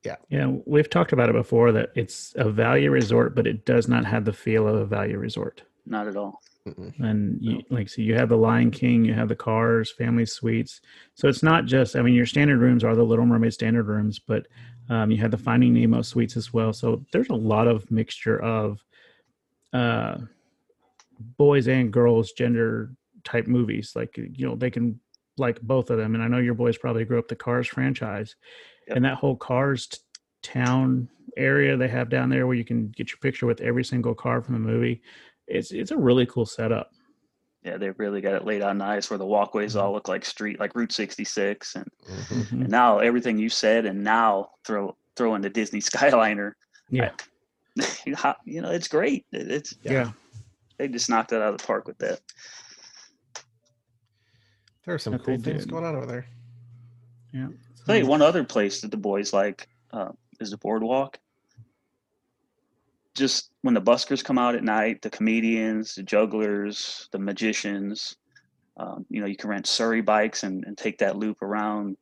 Yeah, 0.04 0.16
Yeah. 0.30 0.46
we've 0.64 0.88
talked 0.88 1.12
about 1.12 1.28
it 1.28 1.34
before 1.34 1.70
that 1.72 1.90
it's 1.94 2.32
a 2.36 2.48
value 2.50 2.90
resort, 2.90 3.34
but 3.34 3.46
it 3.46 3.66
does 3.66 3.88
not 3.88 4.04
have 4.06 4.24
the 4.24 4.32
feel 4.32 4.66
of 4.66 4.76
a 4.76 4.86
value 4.86 5.18
resort. 5.18 5.62
Not 5.84 6.06
at 6.08 6.16
all. 6.16 6.40
Mm-mm. 6.66 6.92
And 7.00 7.38
you, 7.40 7.62
like, 7.70 7.88
so 7.88 8.00
you 8.02 8.14
have 8.14 8.28
the 8.28 8.36
Lion 8.36 8.70
King, 8.70 9.04
you 9.04 9.14
have 9.14 9.28
the 9.28 9.34
cars, 9.36 9.90
family 9.90 10.24
suites. 10.26 10.80
So 11.14 11.26
it's 11.28 11.42
not 11.42 11.64
just, 11.66 11.96
I 11.96 12.02
mean, 12.02 12.14
your 12.14 12.26
standard 12.26 12.60
rooms 12.60 12.84
are 12.84 12.94
the 12.94 13.02
Little 13.02 13.26
Mermaid 13.26 13.52
standard 13.54 13.86
rooms, 13.88 14.18
but 14.18 14.46
um, 14.88 15.10
you 15.10 15.18
had 15.18 15.30
the 15.30 15.38
Finding 15.38 15.74
Nemo 15.74 16.02
suites 16.02 16.36
as 16.36 16.52
well. 16.52 16.72
So 16.72 17.04
there's 17.12 17.28
a 17.30 17.34
lot 17.34 17.68
of 17.68 17.90
mixture 17.90 18.40
of 18.42 18.82
uh, 19.72 20.18
boys 21.36 21.68
and 21.68 21.92
girls 21.92 22.32
gender 22.32 22.92
type 23.24 23.46
movies. 23.46 23.92
Like, 23.94 24.16
you 24.16 24.46
know, 24.46 24.54
they 24.56 24.70
can 24.70 24.98
like 25.36 25.60
both 25.60 25.90
of 25.90 25.98
them. 25.98 26.14
And 26.14 26.22
I 26.22 26.28
know 26.28 26.38
your 26.38 26.54
boys 26.54 26.78
probably 26.78 27.04
grew 27.04 27.18
up 27.18 27.28
the 27.28 27.36
Cars 27.36 27.68
franchise 27.68 28.36
Yep. 28.86 28.96
and 28.96 29.04
that 29.04 29.16
whole 29.18 29.36
Cars 29.36 29.86
t- 29.88 29.98
town 30.42 31.08
area 31.36 31.76
they 31.76 31.88
have 31.88 32.08
down 32.08 32.30
there 32.30 32.46
where 32.46 32.56
you 32.56 32.64
can 32.64 32.88
get 32.88 33.10
your 33.10 33.18
picture 33.18 33.46
with 33.46 33.60
every 33.60 33.84
single 33.84 34.14
car 34.14 34.40
from 34.40 34.54
the 34.54 34.60
movie. 34.60 35.02
It's 35.46 35.70
it's 35.70 35.90
a 35.90 35.96
really 35.96 36.26
cool 36.26 36.46
setup. 36.46 36.90
Yeah, 37.64 37.76
they 37.76 37.90
really 37.90 38.20
got 38.20 38.34
it 38.34 38.44
laid 38.44 38.62
out 38.62 38.76
nice 38.76 39.10
where 39.10 39.18
the 39.18 39.26
walkways 39.26 39.72
Mm-hmm. 39.74 39.80
all 39.84 39.92
look 39.92 40.08
like 40.08 40.24
street 40.24 40.60
like 40.60 40.74
Route 40.76 40.92
66 40.92 41.74
and 41.74 41.86
Mhm. 42.06 42.42
Mhm. 42.44 42.52
And 42.52 42.68
now 42.70 42.98
everything 42.98 43.36
you 43.38 43.48
said, 43.48 43.84
and 43.86 44.02
now 44.04 44.50
throw 44.64 44.96
throw 45.16 45.34
in 45.34 45.42
the 45.42 45.50
Disney 45.50 45.80
Skyliner. 45.80 46.52
Yeah. 46.90 47.10
how- 48.14 48.36
you 48.44 48.60
know, 48.62 48.70
it's 48.70 48.88
great. 48.88 49.26
It- 49.32 49.50
It's 49.50 49.74
Yeah. 49.82 49.92
Yeah. 49.92 50.12
they 50.78 50.88
just 50.88 51.10
knocked 51.10 51.32
it 51.32 51.42
out 51.42 51.52
of 51.52 51.58
the 51.58 51.66
park 51.66 51.86
with 51.88 51.98
that. 51.98 52.20
There 54.84 54.94
are 54.94 54.98
some 54.98 55.12
That 55.14 55.24
cool 55.24 55.38
things 55.38 55.64
did. 55.64 55.70
going 55.70 55.84
on 55.84 55.96
over 55.96 56.06
there. 56.06 56.26
Yeah. 57.32 57.48
Tell 57.84 57.96
you 57.96 58.06
one 58.06 58.22
other 58.22 58.44
place 58.44 58.80
that 58.80 58.90
the 58.90 58.96
boys 58.96 59.32
like 59.32 59.68
uh, 59.92 60.12
is 60.40 60.50
the 60.50 60.56
boardwalk. 60.58 61.18
Just 63.18 63.50
when 63.62 63.74
the 63.74 63.82
buskers 63.82 64.22
come 64.22 64.38
out 64.38 64.54
at 64.54 64.62
night, 64.62 65.02
the 65.02 65.10
comedians, 65.10 65.96
the 65.96 66.04
jugglers, 66.04 67.08
the 67.10 67.18
magicians, 67.18 68.16
um, 68.78 69.04
you 69.10 69.20
know, 69.20 69.26
you 69.26 69.36
can 69.36 69.50
rent 69.50 69.66
Surrey 69.66 70.00
bikes 70.00 70.44
and, 70.44 70.64
and 70.64 70.78
take 70.78 70.98
that 70.98 71.16
loop 71.16 71.42
around 71.42 71.96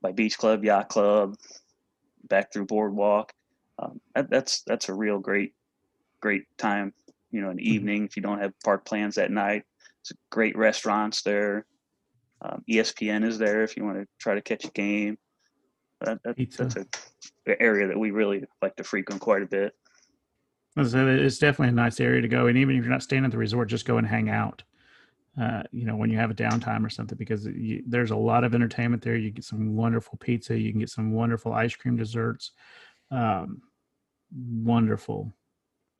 by 0.00 0.12
Beach 0.12 0.38
Club, 0.38 0.64
Yacht 0.64 0.88
Club, 0.88 1.34
back 2.28 2.52
through 2.52 2.66
Boardwalk. 2.66 3.32
Um, 3.78 4.00
that, 4.14 4.30
that's 4.30 4.62
that's 4.62 4.88
a 4.88 4.94
real 4.94 5.18
great, 5.18 5.54
great 6.20 6.44
time. 6.56 6.94
You 7.32 7.40
know, 7.40 7.50
in 7.50 7.56
the 7.56 7.68
evening 7.68 8.04
if 8.04 8.16
you 8.16 8.22
don't 8.22 8.40
have 8.40 8.52
park 8.64 8.84
plans 8.84 9.16
that 9.16 9.32
night. 9.32 9.64
It's 10.02 10.12
great 10.30 10.56
restaurants 10.56 11.22
there. 11.22 11.66
Um, 12.42 12.62
ESPN 12.70 13.26
is 13.26 13.38
there 13.38 13.62
if 13.62 13.76
you 13.76 13.84
want 13.84 13.98
to 13.98 14.06
try 14.20 14.34
to 14.34 14.42
catch 14.42 14.64
a 14.64 14.70
game. 14.70 15.18
That, 16.02 16.22
that, 16.22 16.36
that's 16.56 16.76
a, 16.76 16.86
a 17.48 17.60
area 17.60 17.88
that 17.88 17.98
we 17.98 18.10
really 18.10 18.44
like 18.60 18.76
to 18.76 18.84
frequent 18.84 19.20
quite 19.20 19.42
a 19.42 19.46
bit. 19.46 19.72
I 20.76 20.82
said, 20.84 21.06
it's 21.06 21.38
definitely 21.38 21.68
a 21.68 21.72
nice 21.72 22.00
area 22.00 22.20
to 22.20 22.28
go. 22.28 22.46
And 22.46 22.58
even 22.58 22.76
if 22.76 22.82
you're 22.82 22.92
not 22.92 23.02
staying 23.02 23.24
at 23.24 23.30
the 23.30 23.38
resort, 23.38 23.68
just 23.68 23.86
go 23.86 23.98
and 23.98 24.06
hang 24.06 24.28
out. 24.28 24.62
Uh, 25.40 25.62
you 25.72 25.84
know, 25.84 25.96
when 25.96 26.10
you 26.10 26.18
have 26.18 26.30
a 26.30 26.34
downtime 26.34 26.84
or 26.84 26.90
something, 26.90 27.18
because 27.18 27.46
you, 27.46 27.82
there's 27.86 28.10
a 28.10 28.16
lot 28.16 28.44
of 28.44 28.54
entertainment 28.54 29.02
there. 29.02 29.16
You 29.16 29.30
get 29.30 29.44
some 29.44 29.74
wonderful 29.76 30.18
pizza. 30.18 30.58
You 30.58 30.70
can 30.70 30.80
get 30.80 30.90
some 30.90 31.12
wonderful 31.12 31.52
ice 31.52 31.74
cream 31.74 31.96
desserts. 31.96 32.52
Um, 33.10 33.62
wonderful 34.34 35.32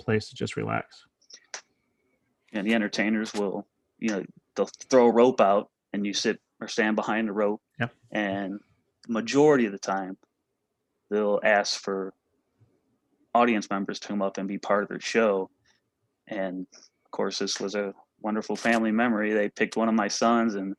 place 0.01 0.29
to 0.29 0.35
just 0.35 0.57
relax. 0.57 1.07
And 2.53 2.67
the 2.67 2.75
entertainers 2.75 3.33
will, 3.35 3.67
you 3.99 4.11
know, 4.11 4.25
they'll 4.55 4.71
throw 4.89 5.07
a 5.07 5.13
rope 5.13 5.41
out 5.41 5.71
and 5.93 6.07
you 6.07 6.13
sit 6.13 6.41
or 6.61 6.69
stand 6.69 6.97
behind 6.97 7.29
the 7.29 7.33
rope. 7.33 7.61
Yep. 7.81 7.93
And 8.13 8.61
the 9.07 9.13
majority 9.13 9.67
of 9.67 9.73
the 9.73 9.79
time, 9.79 10.17
they'll 11.11 11.41
ask 11.43 11.81
for 11.81 12.15
audience 13.35 13.69
members 13.71 13.99
to 14.01 14.09
come 14.09 14.23
up 14.23 14.39
and 14.39 14.49
be 14.49 14.59
part 14.59 14.83
of 14.83 14.89
their 14.89 15.01
show. 15.01 15.51
And 16.29 16.67
of 16.75 17.11
course, 17.11 17.39
this 17.39 17.61
was 17.61 17.75
a 17.75 17.93
wonderful 18.21 18.57
family 18.57 18.91
memory. 18.91 19.33
They 19.33 19.51
picked 19.51 19.77
one 19.77 19.89
of 19.89 19.95
my 19.95 20.09
sons 20.09 20.55
and 20.55 20.75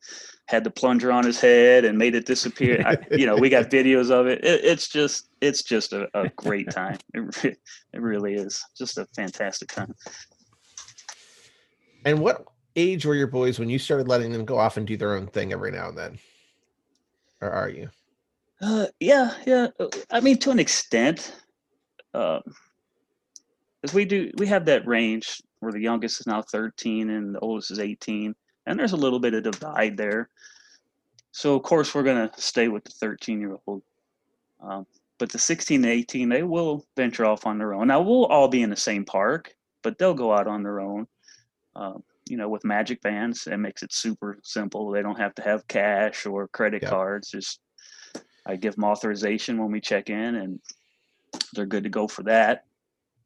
had 0.47 0.63
the 0.63 0.71
plunger 0.71 1.11
on 1.11 1.25
his 1.25 1.39
head 1.39 1.85
and 1.85 1.97
made 1.97 2.15
it 2.15 2.25
disappear. 2.25 2.81
I, 2.85 2.97
you 3.15 3.25
know, 3.25 3.35
we 3.35 3.49
got 3.49 3.69
videos 3.69 4.09
of 4.09 4.27
it. 4.27 4.43
it 4.43 4.63
it's 4.63 4.89
just, 4.89 5.29
it's 5.41 5.61
just 5.61 5.93
a, 5.93 6.07
a 6.13 6.29
great 6.29 6.71
time. 6.71 6.97
It, 7.13 7.19
re- 7.43 7.55
it 7.93 8.01
really 8.01 8.33
is 8.33 8.63
just 8.75 8.97
a 8.97 9.05
fantastic 9.15 9.69
time. 9.69 9.93
And 12.03 12.19
what 12.19 12.45
age 12.75 13.05
were 13.05 13.15
your 13.15 13.27
boys 13.27 13.59
when 13.59 13.69
you 13.69 13.79
started 13.79 14.07
letting 14.07 14.31
them 14.31 14.45
go 14.45 14.57
off 14.57 14.77
and 14.77 14.85
do 14.85 14.97
their 14.97 15.15
own 15.15 15.27
thing 15.27 15.53
every 15.53 15.71
now 15.71 15.89
and 15.89 15.97
then? 15.97 16.19
Or 17.41 17.51
are 17.51 17.69
you? 17.69 17.89
Uh, 18.61 18.87
yeah, 18.99 19.33
yeah. 19.45 19.67
I 20.11 20.19
mean, 20.19 20.37
to 20.39 20.51
an 20.51 20.59
extent, 20.59 21.35
because 22.15 23.93
we 23.93 24.05
do, 24.05 24.31
we 24.37 24.47
have 24.47 24.65
that 24.65 24.87
range 24.87 25.41
where 25.59 25.71
the 25.71 25.79
youngest 25.79 26.19
is 26.19 26.27
now 26.27 26.41
13 26.41 27.09
and 27.09 27.35
the 27.35 27.39
oldest 27.39 27.71
is 27.71 27.79
18, 27.79 28.35
and 28.65 28.79
there's 28.79 28.93
a 28.93 28.97
little 28.97 29.19
bit 29.19 29.33
of 29.33 29.43
divide 29.43 29.97
there. 29.97 30.29
So 31.31 31.55
of 31.55 31.63
course 31.63 31.93
we're 31.93 32.03
gonna 32.03 32.31
stay 32.37 32.67
with 32.67 32.83
the 32.83 32.91
13 32.91 33.39
year 33.39 33.57
old, 33.67 33.83
um, 34.61 34.85
but 35.17 35.31
the 35.31 35.39
16 35.39 35.83
and 35.83 35.91
18 35.91 36.29
they 36.29 36.43
will 36.43 36.85
venture 36.95 37.25
off 37.25 37.45
on 37.45 37.57
their 37.57 37.73
own. 37.73 37.87
Now 37.87 38.01
we'll 38.01 38.25
all 38.25 38.47
be 38.47 38.61
in 38.61 38.69
the 38.69 38.75
same 38.75 39.05
park, 39.05 39.53
but 39.83 39.97
they'll 39.97 40.13
go 40.13 40.33
out 40.33 40.47
on 40.47 40.63
their 40.63 40.79
own. 40.79 41.07
Um, 41.75 42.03
you 42.29 42.37
know, 42.37 42.49
with 42.49 42.63
magic 42.63 43.01
bands, 43.01 43.45
it 43.47 43.57
makes 43.57 43.83
it 43.83 43.93
super 43.93 44.39
simple. 44.43 44.89
They 44.89 45.03
don't 45.03 45.19
have 45.19 45.35
to 45.35 45.43
have 45.43 45.67
cash 45.67 46.25
or 46.25 46.47
credit 46.47 46.81
Yeah. 46.83 46.89
cards. 46.89 47.29
Just 47.29 47.59
I 48.45 48.55
give 48.55 48.75
them 48.75 48.85
authorization 48.85 49.57
when 49.57 49.71
we 49.71 49.81
check 49.81 50.09
in, 50.09 50.35
and 50.35 50.59
they're 51.53 51.65
good 51.65 51.83
to 51.83 51.89
go 51.89 52.07
for 52.07 52.23
that. 52.23 52.65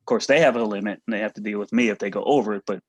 Of 0.01 0.05
course, 0.05 0.25
they 0.25 0.39
have 0.39 0.55
a 0.55 0.63
limit, 0.63 1.01
and 1.05 1.13
they 1.13 1.19
have 1.19 1.33
to 1.33 1.41
deal 1.41 1.59
with 1.59 1.71
me 1.71 1.89
if 1.89 1.99
they 1.99 2.09
go 2.09 2.23
over 2.23 2.55
it. 2.55 2.63
But 2.65 2.81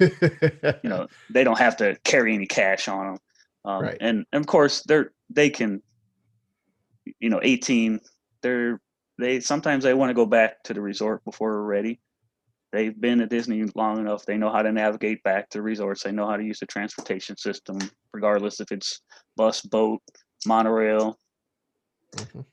you 0.00 0.90
know, 0.90 1.06
they 1.30 1.44
don't 1.44 1.58
have 1.58 1.76
to 1.78 1.96
carry 2.04 2.34
any 2.34 2.46
cash 2.46 2.88
on 2.88 3.06
them. 3.06 3.18
Um, 3.64 3.82
Right. 3.82 3.96
and, 4.00 4.26
and 4.32 4.40
of 4.40 4.46
course, 4.46 4.82
they're 4.82 5.12
they 5.30 5.50
can, 5.50 5.82
you 7.20 7.30
know, 7.30 7.40
18. 7.42 8.00
They're 8.42 8.80
they 9.18 9.40
sometimes 9.40 9.84
they 9.84 9.94
want 9.94 10.10
to 10.10 10.14
go 10.14 10.26
back 10.26 10.62
to 10.64 10.74
the 10.74 10.80
resort 10.80 11.24
before 11.24 11.50
we're 11.50 11.62
ready. 11.62 12.00
They've 12.72 13.00
been 13.00 13.20
at 13.20 13.30
Disney 13.30 13.64
long 13.76 14.00
enough. 14.00 14.26
They 14.26 14.36
know 14.36 14.50
how 14.50 14.62
to 14.62 14.72
navigate 14.72 15.22
back 15.22 15.48
to 15.50 15.58
the 15.58 15.62
resorts. 15.62 16.02
They 16.02 16.10
know 16.10 16.26
how 16.28 16.36
to 16.36 16.42
use 16.42 16.58
the 16.58 16.66
transportation 16.66 17.36
system, 17.36 17.78
regardless 18.12 18.58
if 18.58 18.72
it's 18.72 19.00
bus, 19.36 19.60
boat, 19.60 20.02
monorail. 20.44 21.16
Mhm. 22.16 22.44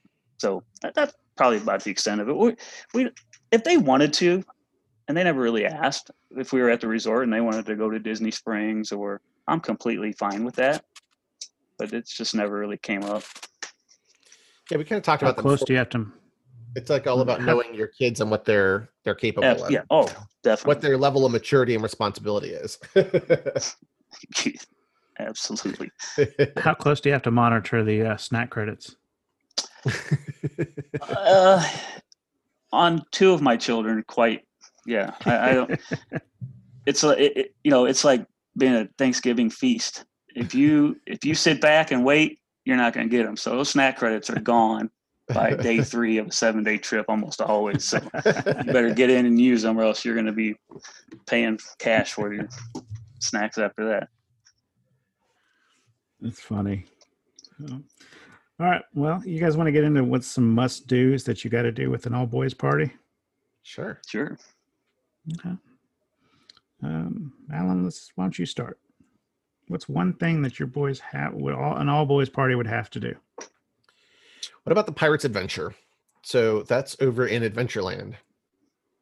So 0.42 0.64
that, 0.82 0.92
that's 0.96 1.14
probably 1.36 1.58
about 1.58 1.84
the 1.84 1.90
extent 1.92 2.20
of 2.20 2.28
it. 2.28 2.36
We, 2.36 2.56
we, 2.94 3.10
if 3.52 3.62
they 3.62 3.76
wanted 3.76 4.12
to, 4.14 4.42
and 5.06 5.16
they 5.16 5.22
never 5.22 5.40
really 5.40 5.66
asked 5.66 6.10
if 6.32 6.52
we 6.52 6.60
were 6.60 6.68
at 6.68 6.80
the 6.80 6.88
resort 6.88 7.22
and 7.22 7.32
they 7.32 7.40
wanted 7.40 7.64
to 7.66 7.76
go 7.76 7.88
to 7.88 8.00
Disney 8.00 8.32
Springs, 8.32 8.90
or 8.90 9.20
I'm 9.46 9.60
completely 9.60 10.10
fine 10.10 10.44
with 10.44 10.56
that. 10.56 10.84
But 11.78 11.92
it's 11.92 12.16
just 12.16 12.34
never 12.34 12.58
really 12.58 12.76
came 12.76 13.04
up. 13.04 13.22
yeah, 14.68 14.78
we 14.78 14.84
kind 14.84 14.96
of 14.96 15.04
talked 15.04 15.22
How 15.22 15.28
about 15.28 15.36
that 15.36 15.42
close 15.42 15.62
do 15.62 15.74
you 15.74 15.78
have 15.78 15.90
to? 15.90 16.10
It's 16.74 16.90
like 16.90 17.06
all 17.06 17.20
about 17.20 17.42
knowing 17.44 17.72
your 17.72 17.86
kids 17.86 18.20
and 18.20 18.28
what 18.28 18.44
they're 18.44 18.88
they're 19.04 19.14
capable 19.14 19.46
Yeah, 19.46 19.64
of. 19.64 19.70
yeah. 19.70 19.82
Oh, 19.90 20.08
definitely. 20.42 20.68
What 20.74 20.80
their 20.80 20.98
level 20.98 21.24
of 21.24 21.30
maturity 21.30 21.74
and 21.74 21.84
responsibility 21.84 22.48
is. 22.50 22.80
Absolutely. 25.20 25.90
How 26.56 26.74
close 26.74 27.00
do 27.00 27.10
you 27.10 27.12
have 27.12 27.22
to 27.22 27.30
monitor 27.30 27.84
the 27.84 28.02
uh, 28.02 28.16
snack 28.16 28.50
credits? 28.50 28.96
Uh, 31.00 31.68
on 32.72 33.02
two 33.10 33.32
of 33.32 33.42
my 33.42 33.56
children, 33.56 34.02
quite. 34.06 34.42
Yeah, 34.86 35.14
I, 35.24 35.50
I 35.50 35.54
don't. 35.54 35.80
It's 36.84 37.04
a, 37.04 37.10
it, 37.10 37.36
it- 37.36 37.54
you 37.62 37.70
know, 37.70 37.84
it's 37.84 38.02
like 38.04 38.26
being 38.58 38.74
a 38.74 38.88
Thanksgiving 38.98 39.50
feast. 39.50 40.04
If 40.34 40.52
you 40.54 40.96
if 41.06 41.24
you 41.24 41.34
sit 41.34 41.60
back 41.60 41.92
and 41.92 42.04
wait, 42.04 42.40
you're 42.64 42.76
not 42.76 42.92
going 42.92 43.08
to 43.08 43.16
get 43.16 43.24
them. 43.24 43.36
So 43.36 43.50
those 43.50 43.70
snack 43.70 43.98
credits 43.98 44.28
are 44.30 44.40
gone 44.40 44.90
by 45.32 45.54
day 45.54 45.80
three 45.92 46.18
of 46.18 46.26
a 46.26 46.32
seven 46.32 46.64
day 46.64 46.78
trip, 46.78 47.06
almost 47.08 47.40
always. 47.40 47.84
So 47.84 48.00
you 48.24 48.72
better 48.72 48.92
get 48.92 49.10
in 49.10 49.26
and 49.26 49.40
use 49.40 49.62
them, 49.62 49.78
or 49.78 49.84
else 49.84 50.04
you're 50.04 50.14
going 50.16 50.26
to 50.26 50.32
be 50.32 50.56
paying 51.28 51.56
cash 51.78 52.14
for 52.14 52.32
your 52.34 52.48
snacks 53.20 53.58
after 53.58 53.86
that. 53.90 54.08
That's 56.20 56.40
funny. 56.40 56.86
All 58.60 58.66
right. 58.66 58.82
Well, 58.94 59.22
you 59.24 59.40
guys 59.40 59.56
want 59.56 59.66
to 59.66 59.72
get 59.72 59.84
into 59.84 60.04
what's 60.04 60.26
some 60.26 60.54
must 60.54 60.86
dos 60.86 61.24
that 61.24 61.42
you 61.42 61.50
got 61.50 61.62
to 61.62 61.72
do 61.72 61.90
with 61.90 62.06
an 62.06 62.14
all 62.14 62.26
boys 62.26 62.54
party? 62.54 62.90
sure. 63.62 64.00
Sure. 64.08 64.36
Okay. 65.38 65.56
Um, 66.82 67.32
Allen, 67.52 67.84
let's, 67.84 68.10
why 68.16 68.24
don't 68.24 68.38
you 68.38 68.46
start? 68.46 68.78
What's 69.68 69.88
one 69.88 70.14
thing 70.14 70.42
that 70.42 70.58
your 70.58 70.66
boys 70.66 70.98
have, 71.00 71.32
would 71.34 71.54
all, 71.54 71.76
an 71.76 71.88
all 71.88 72.04
boys 72.04 72.28
party 72.28 72.54
would 72.54 72.66
have 72.66 72.90
to 72.90 73.00
do? 73.00 73.14
What 73.36 74.72
about 74.72 74.86
the 74.86 74.92
Pirates 74.92 75.24
Adventure? 75.24 75.74
So 76.22 76.62
that's 76.62 76.96
over 77.00 77.26
in 77.26 77.42
Adventureland. 77.42 78.14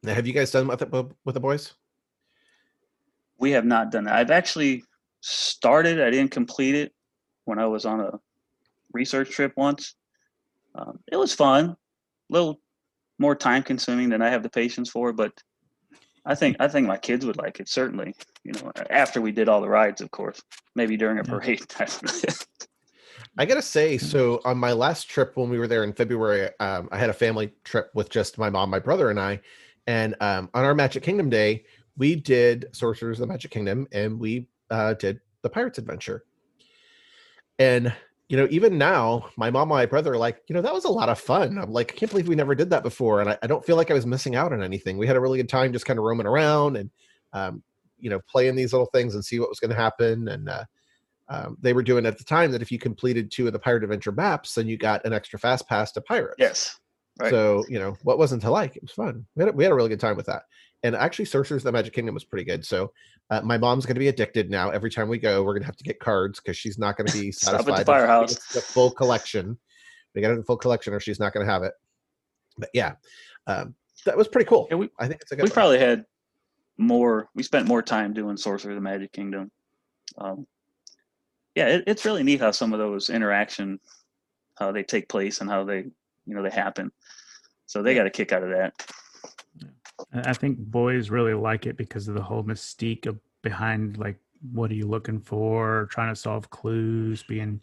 Now, 0.03 0.13
have 0.13 0.25
you 0.25 0.33
guys 0.33 0.51
done 0.51 0.67
with 0.67 0.81
it 0.81 0.91
with 0.91 1.33
the 1.33 1.39
boys? 1.39 1.73
We 3.37 3.51
have 3.51 3.65
not 3.65 3.91
done 3.91 4.05
that. 4.05 4.15
I've 4.15 4.31
actually 4.31 4.83
started. 5.21 6.01
I 6.01 6.09
didn't 6.09 6.31
complete 6.31 6.75
it 6.75 6.93
when 7.45 7.59
I 7.59 7.65
was 7.65 7.85
on 7.85 7.99
a 7.99 8.19
research 8.93 9.29
trip 9.31 9.53
once. 9.55 9.95
Um, 10.75 10.99
it 11.11 11.17
was 11.17 11.33
fun, 11.33 11.65
a 11.69 11.75
little 12.29 12.61
more 13.19 13.35
time 13.35 13.63
consuming 13.63 14.09
than 14.09 14.21
I 14.21 14.29
have 14.29 14.43
the 14.43 14.49
patience 14.49 14.89
for, 14.89 15.13
but 15.13 15.31
I 16.25 16.35
think 16.35 16.57
I 16.59 16.67
think 16.67 16.87
my 16.87 16.97
kids 16.97 17.25
would 17.25 17.37
like 17.37 17.59
it. 17.59 17.67
Certainly, 17.67 18.15
you 18.43 18.53
know, 18.53 18.71
after 18.89 19.21
we 19.21 19.31
did 19.31 19.49
all 19.49 19.61
the 19.61 19.69
rides, 19.69 20.01
of 20.01 20.11
course, 20.11 20.41
maybe 20.75 20.97
during 20.97 21.19
a 21.19 21.23
Yeah. 21.23 21.39
parade. 21.39 21.65
I 23.37 23.45
gotta 23.45 23.61
say, 23.61 23.97
so 23.97 24.41
on 24.45 24.57
my 24.57 24.73
last 24.73 25.09
trip 25.09 25.35
when 25.35 25.49
we 25.49 25.57
were 25.57 25.67
there 25.67 25.83
in 25.83 25.93
February, 25.93 26.49
um, 26.59 26.89
I 26.91 26.97
had 26.97 27.09
a 27.09 27.13
family 27.13 27.53
trip 27.63 27.89
with 27.93 28.09
just 28.09 28.37
my 28.37 28.49
mom, 28.49 28.69
my 28.69 28.79
brother, 28.79 29.09
and 29.09 29.19
I. 29.19 29.41
And 29.87 30.15
um, 30.19 30.49
on 30.53 30.63
our 30.63 30.75
Magic 30.75 31.01
Kingdom 31.01 31.29
day, 31.29 31.63
we 31.97 32.15
did 32.15 32.65
Sorcerers 32.71 33.19
of 33.19 33.27
the 33.27 33.31
Magic 33.31 33.51
Kingdom, 33.51 33.87
and 33.91 34.19
we 34.19 34.47
uh, 34.69 34.93
did 34.95 35.21
the 35.41 35.49
Pirates 35.49 35.77
Adventure. 35.77 36.23
And 37.57 37.93
you 38.31 38.37
know, 38.37 38.47
even 38.49 38.77
now, 38.77 39.29
my 39.35 39.49
mom 39.49 39.63
and 39.63 39.77
my 39.77 39.85
brother 39.85 40.13
are 40.13 40.17
like, 40.17 40.41
you 40.47 40.55
know, 40.55 40.61
that 40.61 40.73
was 40.73 40.85
a 40.85 40.89
lot 40.89 41.09
of 41.09 41.19
fun. 41.19 41.57
I'm 41.57 41.73
like, 41.73 41.91
I 41.91 41.95
can't 41.97 42.09
believe 42.09 42.29
we 42.29 42.35
never 42.35 42.55
did 42.55 42.69
that 42.69 42.81
before, 42.81 43.19
and 43.19 43.29
I, 43.29 43.37
I 43.43 43.47
don't 43.47 43.65
feel 43.65 43.75
like 43.75 43.91
I 43.91 43.93
was 43.93 44.05
missing 44.05 44.37
out 44.37 44.53
on 44.53 44.63
anything. 44.63 44.97
We 44.97 45.05
had 45.05 45.17
a 45.17 45.19
really 45.19 45.37
good 45.37 45.49
time 45.49 45.73
just 45.73 45.85
kind 45.85 45.99
of 45.99 46.05
roaming 46.05 46.25
around 46.25 46.77
and, 46.77 46.89
um, 47.33 47.61
you 47.99 48.09
know, 48.09 48.21
playing 48.29 48.55
these 48.55 48.71
little 48.71 48.87
things 48.93 49.15
and 49.15 49.25
see 49.25 49.41
what 49.41 49.49
was 49.49 49.59
going 49.59 49.71
to 49.71 49.75
happen. 49.75 50.29
And 50.29 50.47
uh, 50.47 50.63
um, 51.27 51.57
they 51.59 51.73
were 51.73 51.83
doing 51.83 52.05
at 52.05 52.17
the 52.17 52.23
time 52.23 52.53
that 52.53 52.61
if 52.61 52.71
you 52.71 52.79
completed 52.79 53.31
two 53.31 53.47
of 53.47 53.53
the 53.53 53.59
Pirate 53.59 53.83
Adventure 53.83 54.13
maps, 54.13 54.55
then 54.55 54.65
you 54.65 54.77
got 54.77 55.03
an 55.03 55.11
extra 55.11 55.37
fast 55.37 55.67
pass 55.67 55.91
to 55.91 55.99
Pirates. 55.99 56.35
yes, 56.37 56.79
right. 57.19 57.31
So 57.31 57.65
you 57.67 57.79
know 57.79 57.97
what 58.03 58.17
wasn't 58.17 58.43
to 58.43 58.49
like? 58.49 58.77
It 58.77 58.83
was 58.83 58.91
fun. 58.91 59.25
We 59.35 59.43
had 59.43 59.53
a, 59.53 59.57
we 59.57 59.65
had 59.65 59.73
a 59.73 59.75
really 59.75 59.89
good 59.89 59.99
time 59.99 60.15
with 60.15 60.27
that. 60.27 60.43
And 60.83 60.95
actually, 60.95 61.25
Sorcerers 61.25 61.61
of 61.61 61.65
the 61.65 61.71
Magic 61.71 61.93
Kingdom 61.93 62.13
was 62.15 62.23
pretty 62.23 62.43
good. 62.43 62.65
So 62.65 62.91
uh, 63.29 63.41
my 63.41 63.57
mom's 63.57 63.85
going 63.85 63.95
to 63.95 63.99
be 63.99 64.07
addicted 64.07 64.49
now. 64.49 64.71
Every 64.71 64.89
time 64.89 65.07
we 65.07 65.19
go, 65.19 65.43
we're 65.43 65.53
going 65.53 65.61
to 65.61 65.67
have 65.67 65.77
to 65.77 65.83
get 65.83 65.99
cards 65.99 66.39
because 66.39 66.57
she's 66.57 66.79
not 66.79 66.97
going 66.97 67.07
to 67.07 67.13
be 67.13 67.31
Stop 67.31 67.53
at 67.53 67.57
the 67.65 67.71
satisfied. 67.73 67.85
firehouse. 67.85 68.33
gets 68.33 68.53
The 68.53 68.61
full 68.61 68.89
collection. 68.91 69.57
We 70.15 70.21
got 70.21 70.35
the 70.35 70.43
full 70.43 70.57
collection, 70.57 70.93
or 70.93 70.99
she's 70.99 71.19
not 71.19 71.33
going 71.33 71.45
to 71.45 71.51
have 71.51 71.63
it. 71.63 71.73
But 72.57 72.69
yeah, 72.73 72.93
um, 73.47 73.75
that 74.05 74.17
was 74.17 74.27
pretty 74.27 74.47
cool. 74.49 74.67
Yeah, 74.69 74.77
we- 74.77 74.89
I 74.99 75.07
think 75.07 75.21
it's 75.21 75.31
a 75.31 75.35
good. 75.35 75.43
we 75.43 75.49
one. 75.49 75.53
probably 75.53 75.79
had 75.79 76.03
more. 76.77 77.29
We 77.35 77.43
spent 77.43 77.67
more 77.67 77.81
time 77.83 78.13
doing 78.13 78.35
Sorcerer 78.35 78.71
of 78.71 78.75
the 78.75 78.81
Magic 78.81 79.11
Kingdom. 79.13 79.51
Um, 80.17 80.47
yeah, 81.55 81.67
it, 81.67 81.83
it's 81.87 82.05
really 82.05 82.23
neat 82.23 82.39
how 82.41 82.51
some 82.51 82.73
of 82.73 82.79
those 82.79 83.09
interaction, 83.09 83.79
how 84.57 84.71
they 84.71 84.83
take 84.83 85.07
place 85.09 85.41
and 85.41 85.49
how 85.49 85.63
they, 85.63 85.85
you 86.25 86.35
know, 86.35 86.41
they 86.43 86.49
happen. 86.49 86.91
So 87.67 87.81
they 87.83 87.93
got 87.93 88.07
a 88.07 88.09
kick 88.09 88.31
out 88.33 88.43
of 88.43 88.49
that. 88.49 88.73
I 90.13 90.33
think 90.33 90.57
boys 90.59 91.09
really 91.09 91.33
like 91.33 91.65
it 91.65 91.77
because 91.77 92.07
of 92.07 92.15
the 92.15 92.23
whole 92.23 92.43
mystique 92.43 93.05
of 93.05 93.19
behind 93.41 93.97
like 93.97 94.17
what 94.51 94.71
are 94.71 94.75
you 94.75 94.87
looking 94.87 95.19
for, 95.19 95.87
trying 95.91 96.13
to 96.13 96.19
solve 96.19 96.49
clues, 96.49 97.23
being 97.23 97.61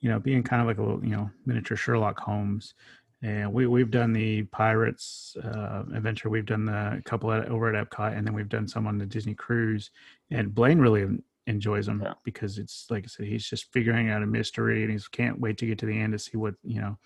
you 0.00 0.08
know, 0.08 0.18
being 0.18 0.42
kind 0.42 0.62
of 0.62 0.66
like 0.66 0.78
a 0.78 0.82
little, 0.82 1.04
you 1.04 1.14
know, 1.14 1.30
miniature 1.44 1.76
Sherlock 1.76 2.18
Holmes. 2.18 2.74
And 3.22 3.52
we 3.52 3.66
we've 3.66 3.90
done 3.90 4.14
the 4.14 4.44
Pirates 4.44 5.36
uh, 5.44 5.82
adventure. 5.94 6.30
We've 6.30 6.46
done 6.46 6.64
the 6.64 7.02
couple 7.04 7.30
at, 7.32 7.48
over 7.50 7.74
at 7.74 7.90
Epcot, 7.90 8.16
and 8.16 8.26
then 8.26 8.32
we've 8.32 8.48
done 8.48 8.66
some 8.66 8.86
on 8.86 8.96
the 8.96 9.04
Disney 9.04 9.34
cruise. 9.34 9.90
And 10.30 10.54
Blaine 10.54 10.78
really 10.78 11.06
enjoys 11.46 11.84
them 11.84 12.00
Yeah. 12.02 12.14
because 12.24 12.56
it's 12.56 12.86
like 12.88 13.04
I 13.04 13.08
said, 13.08 13.26
he's 13.26 13.46
just 13.46 13.70
figuring 13.72 14.08
out 14.08 14.22
a 14.22 14.26
mystery, 14.26 14.84
and 14.84 14.92
he 14.92 14.98
can't 15.12 15.38
wait 15.38 15.58
to 15.58 15.66
get 15.66 15.78
to 15.80 15.86
the 15.86 16.00
end 16.00 16.14
to 16.14 16.18
see 16.18 16.38
what 16.38 16.54
you 16.64 16.80
know 16.80 16.98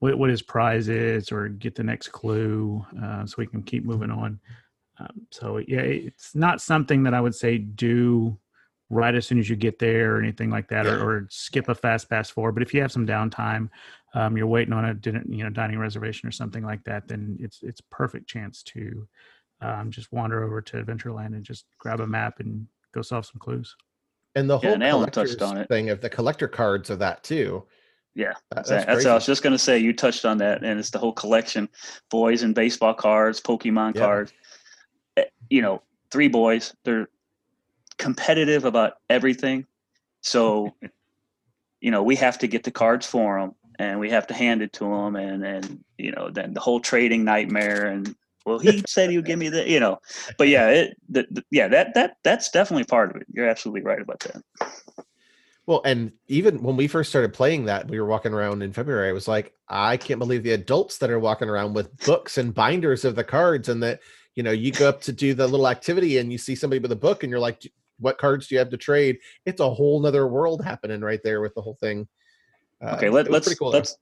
what, 0.00 0.18
what 0.18 0.30
his 0.30 0.42
prize 0.42 0.88
is 0.88 1.32
or 1.32 1.48
get 1.48 1.74
the 1.74 1.82
next 1.82 2.08
clue 2.08 2.84
uh, 3.02 3.26
so 3.26 3.34
we 3.38 3.46
can 3.46 3.62
keep 3.62 3.84
moving 3.84 4.10
on. 4.10 4.40
Um, 5.00 5.26
so 5.30 5.58
yeah, 5.58 5.80
it's 5.80 6.34
not 6.34 6.60
something 6.60 7.02
that 7.04 7.14
I 7.14 7.20
would 7.20 7.34
say 7.34 7.58
do 7.58 8.38
right 8.90 9.14
as 9.14 9.26
soon 9.26 9.38
as 9.38 9.50
you 9.50 9.56
get 9.56 9.78
there 9.78 10.16
or 10.16 10.18
anything 10.18 10.50
like 10.50 10.68
that, 10.68 10.86
Yeah. 10.86 10.92
or, 10.92 11.02
or 11.02 11.26
skip 11.30 11.68
a 11.68 11.74
fast 11.74 12.08
pass 12.08 12.30
forward. 12.30 12.52
But 12.52 12.62
if 12.62 12.72
you 12.72 12.80
have 12.80 12.92
some 12.92 13.06
downtime, 13.06 13.68
um, 14.14 14.36
you're 14.36 14.46
waiting 14.46 14.72
on 14.72 14.86
a 14.86 14.94
dinner, 14.94 15.22
you 15.28 15.44
know, 15.44 15.50
dining 15.50 15.78
reservation 15.78 16.28
or 16.28 16.32
something 16.32 16.64
like 16.64 16.82
that, 16.84 17.06
then 17.06 17.36
it's 17.38 17.60
it's 17.62 17.82
perfect 17.90 18.26
chance 18.26 18.62
to 18.64 19.06
um, 19.60 19.90
just 19.90 20.10
wander 20.12 20.42
over 20.42 20.62
to 20.62 20.82
Adventureland 20.82 21.34
and 21.34 21.44
just 21.44 21.66
grab 21.78 22.00
a 22.00 22.06
map 22.06 22.40
and 22.40 22.66
go 22.94 23.02
solve 23.02 23.26
some 23.26 23.38
clues. 23.38 23.76
And 24.34 24.48
the 24.48 24.58
Yeah, 24.58 24.70
whole 24.70 24.72
and 24.74 24.82
collector's 24.82 25.36
touched 25.36 25.42
on 25.42 25.58
it. 25.58 25.68
thing 25.68 25.90
of 25.90 26.00
the 26.00 26.08
collector 26.08 26.48
cards 26.48 26.90
of 26.90 26.98
that 27.00 27.22
too. 27.22 27.64
Yeah, 28.14 28.32
That- 28.50 28.66
That's, 28.66 28.68
that's 28.86 29.04
what 29.04 29.06
I 29.06 29.14
was 29.14 29.26
just 29.26 29.42
going 29.42 29.52
to 29.52 29.58
say. 29.58 29.78
You 29.78 29.92
touched 29.92 30.24
on 30.24 30.38
that, 30.38 30.64
and 30.64 30.78
it's 30.78 30.90
the 30.90 30.98
whole 30.98 31.12
collection: 31.12 31.68
boys 32.10 32.42
and 32.42 32.54
baseball 32.54 32.94
cards, 32.94 33.40
Pokemon 33.40 33.94
Yeah. 33.94 34.00
cards. 34.00 34.32
Eh, 35.16 35.24
You 35.50 35.62
know, 35.62 35.82
three 36.10 36.28
boys. 36.28 36.74
They're 36.84 37.08
competitive 37.98 38.64
about 38.64 38.94
everything. 39.08 39.66
So, 40.22 40.74
you 41.80 41.90
know, 41.90 42.02
we 42.02 42.16
have 42.16 42.38
to 42.38 42.46
get 42.48 42.64
the 42.64 42.70
cards 42.72 43.06
for 43.06 43.40
them, 43.40 43.54
and 43.78 44.00
we 44.00 44.10
have 44.10 44.26
to 44.28 44.34
hand 44.34 44.62
it 44.62 44.72
to 44.74 44.84
them, 44.84 45.14
and 45.16 45.44
and 45.44 45.84
you 45.96 46.10
know, 46.12 46.30
then 46.30 46.54
the 46.54 46.60
whole 46.60 46.80
trading 46.80 47.24
nightmare. 47.24 47.86
And 47.86 48.16
well, 48.44 48.58
he 48.58 48.82
said 48.86 49.10
he 49.10 49.16
would 49.16 49.26
give 49.26 49.38
me 49.38 49.48
the, 49.48 49.68
you 49.68 49.78
know, 49.78 50.00
but 50.38 50.48
yeah, 50.48 50.68
it, 50.70 50.96
the, 51.08 51.26
the, 51.30 51.44
yeah, 51.50 51.68
that 51.68 51.94
that 51.94 52.16
that's 52.24 52.50
definitely 52.50 52.84
part 52.84 53.10
of 53.10 53.20
it. 53.20 53.26
You're 53.32 53.48
absolutely 53.48 53.82
right 53.82 54.00
about 54.00 54.20
that. 54.20 54.42
Well, 55.68 55.82
and 55.84 56.12
even 56.28 56.62
when 56.62 56.76
we 56.76 56.88
first 56.88 57.10
started 57.10 57.34
playing 57.34 57.66
that, 57.66 57.88
we 57.88 58.00
were 58.00 58.06
walking 58.06 58.32
around 58.32 58.62
in 58.62 58.72
February. 58.72 59.10
I 59.10 59.12
was 59.12 59.28
like, 59.28 59.52
I 59.68 59.98
can't 59.98 60.18
believe 60.18 60.42
the 60.42 60.52
adults 60.52 60.96
that 60.96 61.10
are 61.10 61.18
walking 61.18 61.50
around 61.50 61.74
with 61.74 61.94
books 62.06 62.38
and 62.38 62.54
binders 62.54 63.04
of 63.04 63.16
the 63.16 63.22
cards, 63.22 63.68
and 63.68 63.82
that 63.82 64.00
you 64.34 64.42
know, 64.42 64.50
you 64.50 64.72
go 64.72 64.88
up 64.88 65.02
to 65.02 65.12
do 65.12 65.34
the 65.34 65.46
little 65.46 65.68
activity 65.68 66.16
and 66.16 66.32
you 66.32 66.38
see 66.38 66.54
somebody 66.54 66.80
with 66.80 66.92
a 66.92 66.96
book, 66.96 67.22
and 67.22 67.30
you're 67.30 67.38
like, 67.38 67.70
what 67.98 68.16
cards 68.16 68.46
do 68.46 68.54
you 68.54 68.58
have 68.60 68.70
to 68.70 68.78
trade? 68.78 69.18
It's 69.44 69.60
a 69.60 69.68
whole 69.68 70.00
nother 70.00 70.26
world 70.26 70.64
happening 70.64 71.02
right 71.02 71.20
there 71.22 71.42
with 71.42 71.54
the 71.54 71.60
whole 71.60 71.76
thing. 71.78 72.08
Uh, 72.82 72.94
Okay, 72.96 73.08
it 73.08 73.12
let, 73.12 73.30
let's 73.30 73.46
pretty 73.46 73.58
cool, 73.58 73.68
let's. 73.68 73.94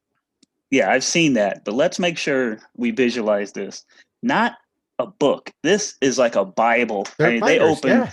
Yeah, 0.70 0.92
I've 0.92 1.02
seen 1.02 1.32
that, 1.32 1.64
but 1.64 1.74
let's 1.74 1.98
make 1.98 2.16
sure 2.16 2.60
we 2.76 2.92
visualize 2.92 3.50
this. 3.50 3.84
Not 4.22 4.52
a 5.00 5.08
book. 5.08 5.50
This 5.64 5.96
is 6.00 6.16
like 6.16 6.36
a 6.36 6.44
Bible. 6.44 7.08
I 7.18 7.30
mean, 7.30 7.40
they 7.40 7.58
open 7.58 7.90
yeah. 7.90 8.10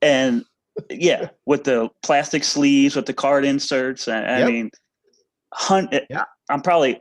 and 0.00 0.44
yeah, 0.90 1.28
with 1.46 1.64
the 1.64 1.88
plastic 2.02 2.44
sleeves, 2.44 2.96
with 2.96 3.06
the 3.06 3.12
card 3.12 3.44
inserts. 3.44 4.08
I, 4.08 4.22
I 4.22 4.38
Yep. 4.40 4.48
mean, 4.48 4.70
hun- 5.52 5.88
eh, 5.92 6.00
Yeah. 6.10 6.24
I'm 6.48 6.60
probably 6.62 7.00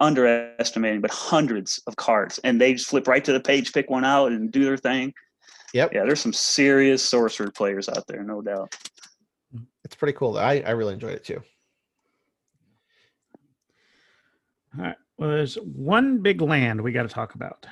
underestimating, 0.00 1.00
but 1.00 1.10
hundreds 1.10 1.80
of 1.86 1.96
cards, 1.96 2.38
and 2.44 2.60
they 2.60 2.72
just 2.72 2.88
flip 2.88 3.06
right 3.06 3.24
to 3.24 3.32
the 3.32 3.40
page, 3.40 3.72
pick 3.72 3.90
one 3.90 4.04
out, 4.04 4.32
and 4.32 4.50
do 4.50 4.64
their 4.64 4.76
thing. 4.78 5.12
Yep. 5.74 5.92
Yeah, 5.92 6.04
there's 6.04 6.20
some 6.20 6.32
serious 6.32 7.04
sorcerer 7.04 7.50
players 7.50 7.88
out 7.88 8.06
there, 8.08 8.22
no 8.24 8.40
doubt. 8.40 8.74
It's 9.84 9.94
pretty 9.94 10.14
cool. 10.14 10.36
I, 10.38 10.62
I 10.66 10.70
really 10.70 10.94
enjoyed 10.94 11.12
it 11.14 11.24
too. 11.24 11.42
All 14.78 14.84
right. 14.84 14.96
Well, 15.18 15.30
there's 15.30 15.56
one 15.56 16.18
big 16.22 16.40
land 16.40 16.80
we 16.80 16.92
got 16.92 17.02
to 17.02 17.08
talk 17.08 17.34
about 17.34 17.66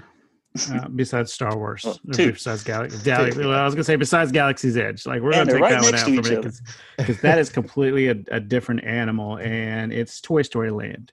uh, 0.73 0.89
besides 0.89 1.33
Star 1.33 1.57
Wars. 1.57 1.83
Well, 1.85 1.99
two. 2.13 2.33
Besides 2.33 2.65
Galaxy. 2.65 2.99
Gal- 3.05 3.31
well, 3.37 3.53
I 3.53 3.65
was 3.65 3.75
gonna 3.75 3.85
say 3.85 3.97
besides 3.97 4.33
Galaxy's 4.33 4.77
Edge. 4.77 5.07
Like 5.07 5.23
we're 5.23 5.33
And 5.33 5.49
gonna 5.49 5.53
they're 5.53 5.55
take 5.57 5.63
right 5.63 5.71
that 5.73 5.83
one 5.83 5.95
out 5.95 6.07
to 6.07 6.23
for 6.23 6.33
each 6.39 6.45
me 6.45 6.61
because 6.99 7.21
that 7.21 7.39
is 7.39 7.51
completely 7.51 8.09
a, 8.09 8.17
a 8.31 8.41
different 8.41 8.85
animal, 8.85 9.39
and 9.39 9.93
it's 9.93 10.21
Toy 10.21 10.43
Story 10.43 10.71
Land. 10.71 11.13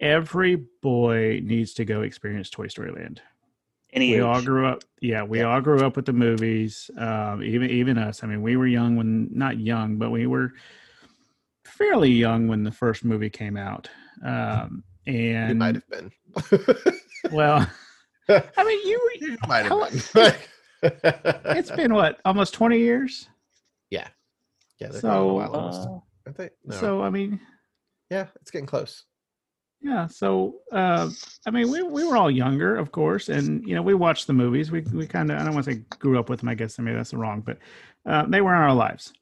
Every 0.00 0.64
boy 0.82 1.40
needs 1.42 1.72
to 1.74 1.84
go 1.84 2.02
experience 2.02 2.50
Toy 2.50 2.66
Story 2.68 2.92
Land. 2.92 3.22
Any 3.92 4.10
we 4.10 4.16
age. 4.16 4.20
all 4.22 4.42
grew 4.42 4.66
up 4.66 4.82
yeah 5.00 5.22
we 5.22 5.38
Yeah. 5.38 5.44
all 5.44 5.60
grew 5.62 5.86
up 5.86 5.96
with 5.96 6.04
the 6.06 6.12
movies 6.12 6.90
um 6.98 7.42
even 7.42 7.70
even 7.70 7.96
us 7.96 8.22
i 8.22 8.26
mean 8.26 8.42
we 8.42 8.56
were 8.56 8.66
young 8.66 8.96
when 8.96 9.28
not 9.32 9.58
young 9.58 9.96
but 9.96 10.10
we 10.10 10.26
were 10.26 10.52
fairly 11.64 12.10
young 12.10 12.46
when 12.48 12.62
the 12.64 12.72
first 12.72 13.04
movie 13.04 13.30
came 13.30 13.56
out 13.56 13.88
um 14.24 14.82
You 15.06 15.14
and 15.14 15.58
might 15.58 15.76
have 15.76 15.88
been. 15.88 16.12
well 17.32 17.66
i 18.28 18.64
mean 18.64 18.86
you 18.88 19.00
were 19.04 19.26
you 19.28 19.36
might 19.48 19.66
how- 19.66 19.82
have 19.84 20.12
been. 20.14 20.34
it's 21.56 21.70
been 21.70 21.94
what 21.94 22.20
almost 22.24 22.54
20 22.54 22.78
years 22.78 23.28
yeah. 23.90 24.08
Yeah, 24.80 24.90
So, 24.90 24.98
so, 25.00 25.30
a 25.30 25.34
while 25.34 25.52
almost. 25.56 25.88
Uh, 25.88 25.98
Aren't 26.26 26.36
they? 26.38 26.50
No. 26.64 26.76
so 26.76 27.02
i 27.02 27.10
mean 27.10 27.40
yeah, 28.10 28.26
it's 28.40 28.50
getting 28.52 28.66
close. 28.66 29.04
yeah 29.80 30.06
so 30.06 30.56
uh 30.72 31.08
i 31.46 31.50
mean 31.50 31.70
we, 31.70 31.82
we 31.82 32.04
were 32.04 32.16
all 32.16 32.30
younger 32.30 32.76
of 32.76 32.92
course 32.92 33.28
and 33.28 33.66
you 33.66 33.74
know 33.74 33.82
we 33.82 33.94
watched 33.94 34.26
the 34.26 34.32
movies 34.32 34.70
we, 34.70 34.80
we 34.92 35.06
kind 35.06 35.30
of 35.30 35.38
i 35.40 35.44
don't 35.44 35.54
want 35.54 35.64
to 35.66 35.72
say 35.72 35.80
grew 35.98 36.18
up 36.18 36.28
with 36.28 36.40
them 36.40 36.48
i 36.48 36.54
guess 36.54 36.78
maybe 36.78 36.96
that's 36.96 37.14
wrong 37.14 37.40
but 37.40 37.58
uh, 38.06 38.24
they 38.28 38.40
were 38.40 38.54
in 38.54 38.60
our 38.62 38.74
lives 38.74 39.12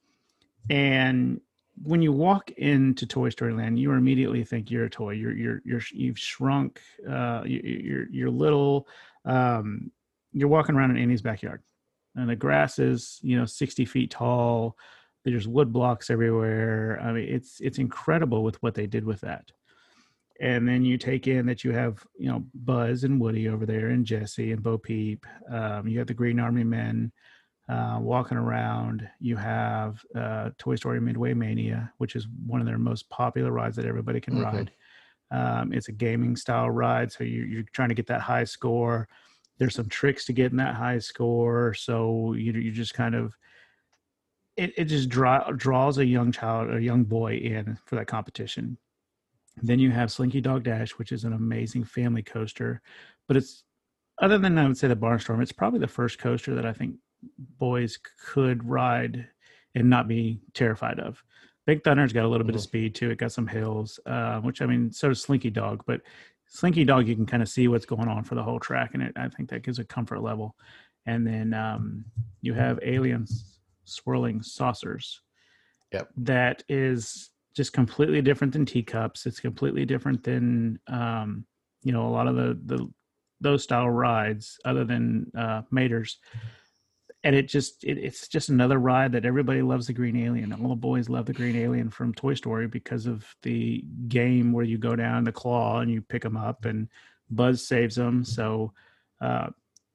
and 0.69 1.39
when 1.83 2.01
you 2.01 2.11
walk 2.11 2.51
into 2.51 3.05
toy 3.05 3.29
story 3.29 3.53
land 3.53 3.77
you 3.77 3.91
immediately 3.91 4.43
think 4.43 4.71
you're 4.71 4.85
a 4.85 4.89
toy. 4.89 5.11
You're 5.11 5.35
you're, 5.35 5.61
you're 5.65 5.81
you've 5.91 6.19
shrunk 6.19 6.79
uh 7.09 7.43
you, 7.45 7.61
you're 7.63 8.09
you're 8.09 8.29
little 8.29 8.87
um 9.25 9.91
you're 10.31 10.49
walking 10.49 10.75
around 10.75 10.91
in 10.91 10.97
andy's 10.97 11.21
backyard 11.21 11.61
and 12.15 12.29
the 12.29 12.35
grass 12.35 12.79
is 12.79 13.19
you 13.21 13.37
know 13.37 13.45
60 13.45 13.85
feet 13.85 14.11
tall. 14.11 14.77
There's 15.23 15.47
wood 15.47 15.73
blocks 15.73 16.09
everywhere. 16.09 16.99
I 17.01 17.11
mean 17.11 17.27
it's 17.27 17.59
it's 17.59 17.79
incredible 17.79 18.43
with 18.43 18.61
what 18.63 18.73
they 18.73 18.87
did 18.87 19.05
with 19.05 19.21
that. 19.21 19.51
And 20.41 20.67
then 20.67 20.83
you 20.83 20.97
take 20.97 21.27
in 21.27 21.45
that 21.45 21.63
you 21.63 21.71
have 21.71 22.05
you 22.17 22.29
know 22.29 22.43
Buzz 22.53 23.03
and 23.03 23.19
Woody 23.19 23.47
over 23.47 23.65
there, 23.65 23.89
and 23.89 24.05
Jesse 24.05 24.51
and 24.51 24.61
Bo 24.61 24.77
Peep. 24.77 25.25
Um, 25.49 25.87
you 25.87 25.97
have 25.99 26.07
the 26.07 26.13
Green 26.13 26.39
Army 26.39 26.63
Men 26.63 27.11
uh, 27.67 27.97
walking 27.99 28.37
around. 28.37 29.07
You 29.19 29.35
have 29.37 30.03
uh, 30.15 30.51
Toy 30.57 30.75
Story 30.75 31.01
Midway 31.01 31.33
Mania, 31.33 31.91
which 31.97 32.15
is 32.15 32.27
one 32.45 32.61
of 32.61 32.67
their 32.67 32.77
most 32.77 33.09
popular 33.09 33.51
rides 33.51 33.75
that 33.77 33.85
everybody 33.85 34.21
can 34.21 34.35
Mhm. 34.35 34.43
ride. 34.43 34.71
Um, 35.31 35.73
it's 35.73 35.87
a 35.87 35.91
gaming 35.91 36.35
style 36.35 36.69
ride, 36.69 37.11
so 37.11 37.23
you, 37.23 37.43
you're 37.43 37.63
trying 37.73 37.89
to 37.89 37.95
get 37.95 38.07
that 38.07 38.21
high 38.21 38.43
score. 38.43 39.07
There's 39.57 39.73
some 39.75 39.89
tricks 39.89 40.25
to 40.25 40.33
getting 40.33 40.57
that 40.57 40.75
high 40.75 40.99
score, 40.99 41.73
so 41.73 42.33
you 42.33 42.51
you 42.53 42.71
just 42.71 42.93
kind 42.93 43.15
of 43.15 43.35
it, 44.57 44.73
it 44.77 44.85
just 44.85 45.09
draw, 45.09 45.51
draws 45.51 45.97
a 45.97 46.05
young 46.05 46.31
child, 46.31 46.73
a 46.73 46.81
young 46.81 47.03
boy 47.03 47.35
in 47.35 47.77
for 47.85 47.95
that 47.95 48.07
competition. 48.07 48.77
Then 49.61 49.79
you 49.79 49.91
have 49.91 50.11
Slinky 50.11 50.39
Dog 50.39 50.63
Dash, 50.63 50.91
which 50.91 51.11
is 51.11 51.23
an 51.25 51.33
amazing 51.33 51.83
family 51.83 52.23
coaster, 52.23 52.81
but 53.27 53.35
it's 53.35 53.63
other 54.21 54.37
than 54.37 54.57
I 54.57 54.65
would 54.67 54.77
say 54.77 54.87
the 54.87 54.95
Barnstorm, 54.95 55.41
it's 55.41 55.51
probably 55.51 55.79
the 55.79 55.87
first 55.87 56.19
coaster 56.19 56.55
that 56.55 56.65
I 56.65 56.71
think 56.71 56.95
boys 57.57 57.97
could 58.25 58.67
ride 58.67 59.27
and 59.75 59.89
not 59.89 60.07
be 60.07 60.39
terrified 60.53 60.99
of. 60.99 61.23
Big 61.65 61.83
Thunder's 61.83 62.13
got 62.13 62.25
a 62.25 62.27
little 62.27 62.45
bit 62.45 62.55
of 62.55 62.61
Mhm. 62.61 62.65
speed 62.65 62.95
too. 62.95 63.09
It 63.09 63.17
got 63.17 63.31
some 63.31 63.47
hills, 63.47 63.99
uh, 64.05 64.39
which 64.41 64.61
I 64.61 64.65
mean, 64.65 64.91
so 64.91 65.09
does 65.09 65.21
Slinky 65.21 65.49
Dog, 65.49 65.83
but 65.87 66.01
Slinky 66.47 66.85
Dog 66.85 67.07
you 67.07 67.15
can 67.15 67.25
kind 67.25 67.41
of 67.41 67.49
see 67.49 67.67
what's 67.67 67.85
going 67.87 68.07
on 68.07 68.23
for 68.23 68.35
the 68.35 68.43
whole 68.43 68.59
track, 68.59 68.93
and 68.93 69.01
it 69.03 69.13
I 69.15 69.29
think 69.29 69.49
that 69.49 69.63
gives 69.63 69.79
a 69.79 69.83
comfort 69.83 70.21
level. 70.21 70.55
And 71.07 71.25
then 71.25 71.53
um, 71.53 72.05
you 72.41 72.53
have 72.53 72.79
aliens 72.83 73.59
swirling 73.85 74.41
saucers. 74.41 75.21
Yep. 75.91 76.09
That 76.17 76.63
is 76.69 77.31
just 77.55 77.73
completely 77.73 78.21
different 78.21 78.53
than 78.53 78.65
teacups. 78.65 79.25
It's 79.25 79.39
completely 79.39 79.85
different 79.85 80.23
than 80.23 80.79
um, 80.87 81.45
you 81.83 81.91
know 81.91 82.07
a 82.07 82.09
lot 82.09 82.27
of 82.27 82.35
the 82.35 82.59
the 82.65 82.87
those 83.41 83.63
style 83.63 83.89
rides, 83.89 84.57
other 84.65 84.85
than 84.85 85.31
uh, 85.37 85.63
Mater's. 85.71 86.19
And 87.25 87.35
it 87.35 87.47
just 87.47 87.83
it, 87.83 87.97
it's 87.97 88.27
just 88.27 88.49
another 88.49 88.77
ride 88.77 89.11
that 89.13 89.25
everybody 89.25 89.63
loves 89.63 89.87
the 89.87 89.93
green 89.93 90.15
alien. 90.15 90.53
All 90.53 90.69
the 90.69 90.75
boys 90.75 91.09
love 91.09 91.25
the 91.25 91.33
green 91.33 91.55
alien 91.55 91.89
from 91.89 92.13
Toy 92.13 92.35
Story 92.35 92.67
because 92.67 93.07
of 93.07 93.25
the 93.41 93.83
game 94.07 94.53
where 94.53 94.63
you 94.63 94.77
go 94.77 94.95
down 94.95 95.23
the 95.23 95.31
claw 95.31 95.79
and 95.79 95.91
you 95.91 96.01
pick 96.01 96.21
them 96.21 96.37
up 96.37 96.65
and 96.65 96.87
Buzz 97.31 97.65
saves 97.65 97.95
them. 97.95 98.23
So 98.23 98.73
uh, 99.21 99.47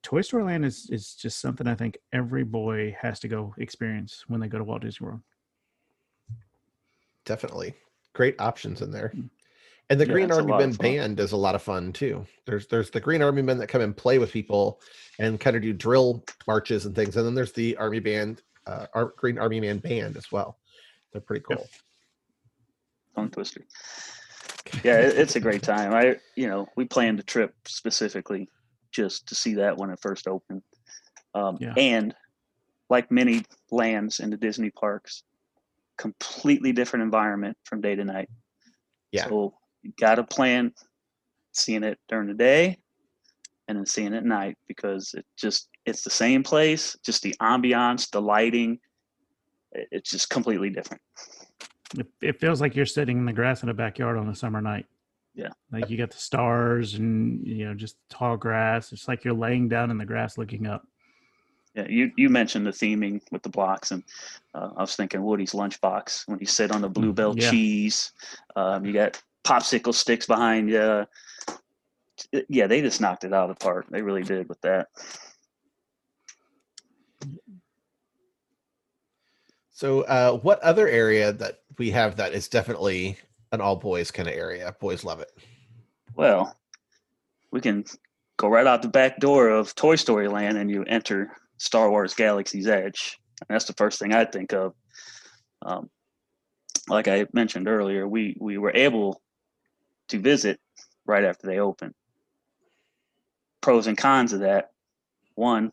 Toy 0.03 0.23
Story 0.23 0.43
Land 0.43 0.65
is 0.65 0.91
is 0.91 1.15
just 1.15 1.41
something 1.41 1.69
I 1.69 1.77
think 1.77 1.99
every 2.13 2.43
boy 2.43 2.97
has 3.01 3.21
to 3.21 3.29
go 3.29 3.55
experience 3.59 4.25
when 4.27 4.41
they 4.41 4.49
go 4.49 4.59
to 4.59 4.65
Walt 4.65 4.83
Disney 4.83 5.07
World. 5.07 5.21
Definitely. 7.25 7.75
Great 8.13 8.41
options 8.41 8.83
in 8.83 8.91
there. 8.91 9.15
And 9.91 10.01
the 10.01 10.07
Yeah, 10.07 10.13
Green 10.13 10.31
Army 10.31 10.53
Men 10.53 10.73
band 10.73 11.21
is 11.21 11.33
a 11.33 11.37
lot 11.37 11.55
of 11.57 11.63
fun 11.63 11.93
too. 11.93 12.25
There's 12.47 12.67
there's 12.69 12.91
the 12.91 13.01
Green 13.01 13.23
Army 13.23 13.43
Men 13.43 13.59
that 13.59 13.67
come 13.67 13.83
and 13.83 13.95
play 13.97 14.19
with 14.19 14.33
people 14.33 14.81
and 15.19 15.39
kind 15.39 15.57
of 15.57 15.63
do 15.63 15.73
drill 15.73 16.25
marches 16.47 16.87
and 16.87 16.95
things. 16.95 17.17
And 17.17 17.27
then 17.27 17.35
there's 17.35 17.53
the 17.53 17.77
Army 17.77 17.99
Band, 17.99 18.43
uh, 18.67 18.87
Ar- 18.95 19.13
Green 19.17 19.37
Army 19.37 19.61
Man 19.61 19.79
band 19.79 20.17
as 20.17 20.31
well. 20.31 20.59
They're 21.13 21.21
pretty 21.21 21.45
cool. 21.51 21.69
tongue 23.17 23.31
twister. 23.31 23.67
Yeah, 24.85 25.01
it, 25.01 25.19
it's 25.19 25.35
a 25.35 25.41
great 25.41 25.63
time. 25.63 25.93
I, 25.93 26.17
you 26.37 26.47
know, 26.47 26.69
we 26.77 26.85
planned 26.85 27.19
a 27.19 27.25
trip 27.25 27.53
specifically 27.67 28.49
just 28.93 29.27
to 29.29 29.35
see 29.35 29.55
that 29.55 29.77
when 29.77 29.91
it 29.91 29.99
first 30.01 30.29
opened. 30.29 30.63
Um, 31.35 31.59
Yeah. 31.61 31.75
And 31.77 32.15
like 32.89 33.11
many 33.11 33.45
lands 33.73 34.21
in 34.21 34.31
the 34.31 34.37
Disney 34.37 34.71
parks, 34.71 35.25
completely 35.99 36.73
different 36.73 37.03
environment 37.03 37.57
from 37.65 37.81
day 37.81 37.97
to 37.97 38.05
night. 38.05 38.29
Yeah. 39.11 39.27
So 39.27 39.55
you 39.83 39.93
got 39.99 40.17
to 40.17 40.25
plan 40.25 40.73
seeing 41.53 41.83
it 41.83 41.99
during 42.09 42.29
the 42.29 42.35
day 42.35 42.79
and 43.69 43.79
then 43.79 43.87
seeing 43.87 44.13
it 44.13 44.19
at 44.19 44.25
night 44.25 44.57
because 44.69 45.15
it 45.15 45.25
just 45.37 45.69
it's 45.87 46.03
the 46.03 46.11
same 46.11 46.43
place, 46.43 46.97
just 47.05 47.23
the 47.23 47.35
ambiance, 47.41 48.11
the 48.11 48.21
lighting, 48.21 48.79
it's 49.73 50.11
just 50.11 50.31
completely 50.31 50.71
different. 50.71 51.01
It, 51.99 52.07
it 52.21 52.41
feels 52.41 52.61
like 52.61 52.77
you're 52.77 52.87
sitting 52.87 53.19
in 53.19 53.25
the 53.25 53.33
grass 53.33 53.63
in 53.63 53.69
a 53.69 53.75
backyard 53.75 54.17
on 54.17 54.29
a 54.29 54.35
summer 54.35 54.61
night. 54.61 54.87
Yeah. 55.35 55.51
Like 55.73 55.89
you 55.89 55.97
got 55.97 56.11
the 56.11 56.19
stars 56.19 56.95
and 56.95 57.47
you 57.47 57.67
know 57.67 57.75
just 57.75 57.97
tall 58.09 58.37
grass. 58.37 58.93
It's 58.93 59.09
like 59.09 59.25
you're 59.25 59.35
laying 59.35 59.69
down 59.69 59.91
in 59.91 59.99
the 59.99 60.05
grass 60.05 60.37
looking 60.37 60.67
up. 60.67 60.87
Yeah, 61.75 61.87
you 61.89 62.11
you 62.17 62.29
mentioned 62.29 62.67
the 62.67 62.73
theming 62.73 63.21
with 63.31 63.43
the 63.43 63.49
blocks, 63.49 63.93
and 63.93 64.03
uh, 64.55 64.71
I 64.77 64.81
was 64.81 64.97
thinking 64.97 65.23
Woody's 65.23 65.53
lunchbox 65.53 66.27
when 66.27 66.41
he 66.41 66.45
sit 66.45 66.73
on 66.73 66.81
the 66.81 66.89
bluebell 66.89 67.39
yeah. 67.39 67.49
cheese. 67.49 68.13
Um, 68.57 68.85
you 68.85 68.93
got 68.93 69.23
popsicle 69.45 69.95
sticks 69.95 70.27
behind 70.27 70.69
you. 70.71 71.07
Yeah, 72.49 72.67
they 72.67 72.83
just 72.83 73.01
knocked 73.01 73.25
it 73.25 73.33
out 73.33 73.51
of 73.51 73.59
the 73.59 73.65
park. 73.65 73.87
They 73.91 74.03
really 74.03 74.23
did 74.23 74.49
with 74.49 74.61
that. 74.61 74.89
So, 79.73 80.03
uh, 80.03 80.37
what 80.39 80.61
other 80.61 80.89
area 80.89 81.33
that 81.33 81.61
we 81.79 81.91
have 81.93 82.17
that 82.17 82.35
is 82.35 82.49
definitely 82.49 83.17
an 83.53 83.63
all 83.63 83.77
boys 83.77 84.11
kind 84.11 84.29
of 84.29 84.35
area? 84.35 84.75
Boys 84.79 85.05
love 85.05 85.21
it. 85.21 85.31
Well, 86.15 86.55
we 87.51 87.63
can 87.63 87.85
go 88.37 88.49
right 88.49 88.67
out 88.67 88.83
the 88.83 88.89
back 88.89 89.19
door 89.21 89.49
of 89.49 89.75
Toy 89.75 89.97
Story 89.97 90.29
Land 90.29 90.59
and 90.59 90.71
you 90.71 90.85
enter 90.85 91.33
Star 91.57 91.91
Wars 91.91 92.13
Galaxy's 92.13 92.67
Edge. 92.69 93.19
And 93.41 93.55
that's 93.55 93.65
the 93.65 93.73
first 93.73 93.99
thing 93.99 94.13
I 94.13 94.27
think 94.27 94.53
of. 94.53 94.75
Um, 95.63 95.89
like 96.89 97.09
I 97.09 97.27
mentioned 97.33 97.69
earlier, 97.69 98.07
we 98.07 98.37
we 98.39 98.59
were 98.59 98.73
able 98.75 99.23
to 100.11 100.21
visit 100.21 100.61
right 101.07 101.25
after 101.25 101.47
they 101.47 101.59
open. 101.59 101.95
Pros 103.61 103.87
and 103.87 103.97
cons 103.97 104.33
of 104.33 104.41
that: 104.41 104.71
one, 105.35 105.73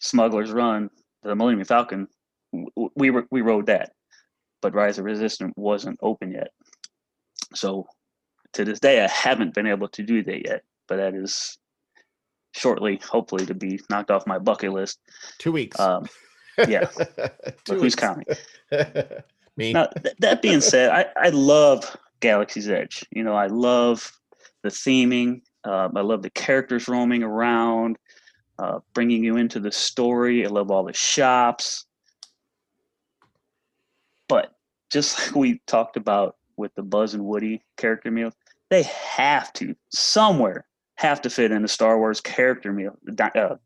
Smuggler's 0.00 0.50
Run, 0.50 0.90
the 1.22 1.36
Millennium 1.36 1.64
Falcon, 1.64 2.08
we 2.96 3.10
were 3.10 3.26
we 3.30 3.40
rode 3.40 3.66
that, 3.66 3.92
but 4.60 4.74
Rise 4.74 4.98
of 4.98 5.04
Resistance 5.04 5.52
wasn't 5.56 5.98
open 6.02 6.32
yet. 6.32 6.52
So 7.54 7.86
to 8.54 8.64
this 8.64 8.80
day, 8.80 9.04
I 9.04 9.08
haven't 9.08 9.54
been 9.54 9.66
able 9.66 9.88
to 9.88 10.02
do 10.02 10.22
that 10.24 10.46
yet, 10.46 10.62
but 10.88 10.96
that 10.96 11.14
is 11.14 11.58
shortly, 12.52 13.00
hopefully, 13.08 13.46
to 13.46 13.54
be 13.54 13.80
knocked 13.90 14.10
off 14.10 14.26
my 14.26 14.38
bucket 14.38 14.72
list. 14.72 15.00
Two 15.38 15.52
weeks. 15.52 15.78
Um, 15.80 16.06
yeah. 16.68 16.84
Two 17.64 17.74
who's 17.74 17.82
weeks. 17.82 17.94
counting? 17.94 18.26
Me. 19.56 19.72
Now, 19.72 19.86
th- 19.86 20.16
that 20.20 20.40
being 20.42 20.60
said, 20.60 20.90
I, 20.90 21.06
I 21.16 21.28
love 21.28 21.96
Galaxy's 22.22 22.68
Edge. 22.68 23.04
You 23.10 23.24
know, 23.24 23.34
I 23.34 23.48
love 23.48 24.10
the 24.62 24.70
theming. 24.70 25.42
Um, 25.64 25.96
I 25.96 26.00
love 26.00 26.22
the 26.22 26.30
characters 26.30 26.88
roaming 26.88 27.22
around, 27.22 27.98
uh, 28.58 28.78
bringing 28.94 29.22
you 29.22 29.36
into 29.36 29.60
the 29.60 29.70
story. 29.70 30.46
I 30.46 30.48
love 30.48 30.70
all 30.70 30.84
the 30.84 30.94
shops. 30.94 31.84
But 34.28 34.54
just 34.90 35.18
like 35.26 35.36
we 35.36 35.60
talked 35.66 35.96
about 35.98 36.36
with 36.56 36.74
the 36.74 36.82
Buzz 36.82 37.12
and 37.12 37.24
Woody 37.24 37.62
character 37.76 38.10
meal, 38.10 38.32
they 38.70 38.84
have 38.84 39.52
to 39.54 39.76
somewhere 39.92 40.64
have 40.96 41.20
to 41.22 41.30
fit 41.30 41.50
in 41.50 41.64
a 41.64 41.68
Star 41.68 41.98
Wars 41.98 42.20
character 42.20 42.72
meal, 42.72 42.96
uh, 43.20 43.56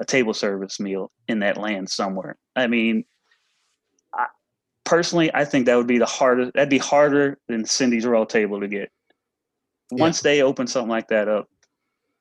a 0.00 0.04
table 0.04 0.34
service 0.34 0.80
meal 0.80 1.12
in 1.28 1.38
that 1.40 1.56
land 1.56 1.88
somewhere. 1.88 2.36
I 2.56 2.66
mean, 2.66 3.04
personally, 4.90 5.30
I 5.32 5.44
think 5.44 5.66
that 5.66 5.76
would 5.76 5.86
be 5.86 5.98
the 5.98 6.04
hardest. 6.04 6.52
That'd 6.54 6.68
be 6.68 6.78
harder 6.78 7.38
than 7.46 7.64
Cindy's 7.64 8.04
Royal 8.04 8.26
Table 8.26 8.58
to 8.58 8.66
get. 8.66 8.90
Yeah. 9.92 10.00
Once 10.00 10.20
they 10.20 10.42
open 10.42 10.66
something 10.66 10.90
like 10.90 11.06
that 11.08 11.28
up, 11.28 11.48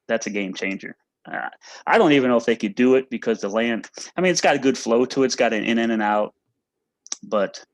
that's 0.07 0.27
a 0.27 0.29
game 0.29 0.53
changer. 0.53 0.95
Uh, 1.25 1.49
I 1.87 1.97
don't 1.97 2.11
even 2.11 2.29
know 2.29 2.37
if 2.37 2.45
they 2.45 2.55
could 2.55 2.75
do 2.75 2.93
it 2.93 3.09
because 3.09 3.41
the 3.41 3.49
land. 3.49 3.89
I 4.15 4.21
mean, 4.21 4.31
it's 4.31 4.39
got 4.39 4.55
a 4.55 4.59
good 4.59 4.77
flow 4.77 5.03
to 5.05 5.23
it. 5.23 5.25
It's 5.25 5.35
got 5.35 5.51
an 5.51 5.63
in 5.63 5.79
and 5.79 6.01
out, 6.01 6.35
but 7.23 7.65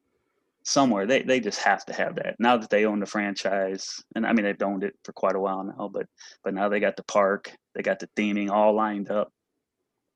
somewhere 0.63 1.05
they 1.05 1.21
they 1.21 1.39
just 1.39 1.59
have 1.59 1.85
to 1.85 1.93
have 1.93 2.15
that 2.15 2.35
now 2.39 2.57
that 2.57 2.69
they 2.69 2.85
own 2.85 3.01
the 3.01 3.05
franchise. 3.05 4.01
And 4.15 4.25
I 4.25 4.31
mean, 4.31 4.45
they've 4.45 4.63
owned 4.63 4.85
it 4.85 4.95
for 5.03 5.11
quite 5.11 5.35
a 5.35 5.41
while 5.41 5.63
now, 5.65 5.89
but 5.91 6.07
but 6.41 6.53
now 6.53 6.69
they 6.69 6.79
got 6.79 6.95
the 6.95 7.03
park, 7.03 7.51
they 7.73 7.81
got 7.81 7.99
the 7.99 8.07
theming 8.15 8.49
all 8.49 8.73
lined 8.73 9.11
up. 9.11 9.33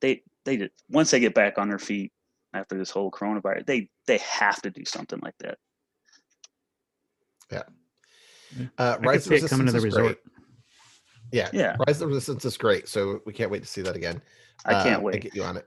They 0.00 0.22
they 0.46 0.56
just 0.56 0.72
once 0.88 1.10
they 1.10 1.20
get 1.20 1.34
back 1.34 1.58
on 1.58 1.68
their 1.68 1.78
feet 1.78 2.12
after 2.54 2.76
this 2.76 2.90
whole 2.90 3.10
coronavirus, 3.10 3.66
they 3.66 3.88
they 4.06 4.18
have 4.18 4.60
to 4.62 4.70
do 4.70 4.84
something 4.84 5.18
like 5.22 5.34
that. 5.40 5.58
Yeah. 7.52 7.62
Uh, 8.78 8.96
I 9.00 9.04
Rise 9.06 9.26
of 9.26 9.38
see 9.38 9.44
it 9.44 9.48
coming 9.48 9.66
to 9.66 9.72
Resistance 9.72 9.72
the 9.72 9.76
is 9.78 9.84
resort. 9.84 10.04
great. 10.06 10.18
Yeah. 11.32 11.48
Yeah. 11.52 11.76
Rise 11.86 11.96
of 11.96 12.00
the 12.00 12.06
Resistance 12.08 12.44
is 12.44 12.56
great. 12.56 12.88
So 12.88 13.20
we 13.26 13.32
can't 13.32 13.50
wait 13.50 13.62
to 13.62 13.68
see 13.68 13.82
that 13.82 13.96
again. 13.96 14.20
I 14.64 14.74
Uh, 14.74 14.82
can't 14.82 14.94
and 14.96 15.04
wait. 15.04 15.22
get 15.22 15.34
you 15.34 15.42
on 15.44 15.56
it. 15.56 15.66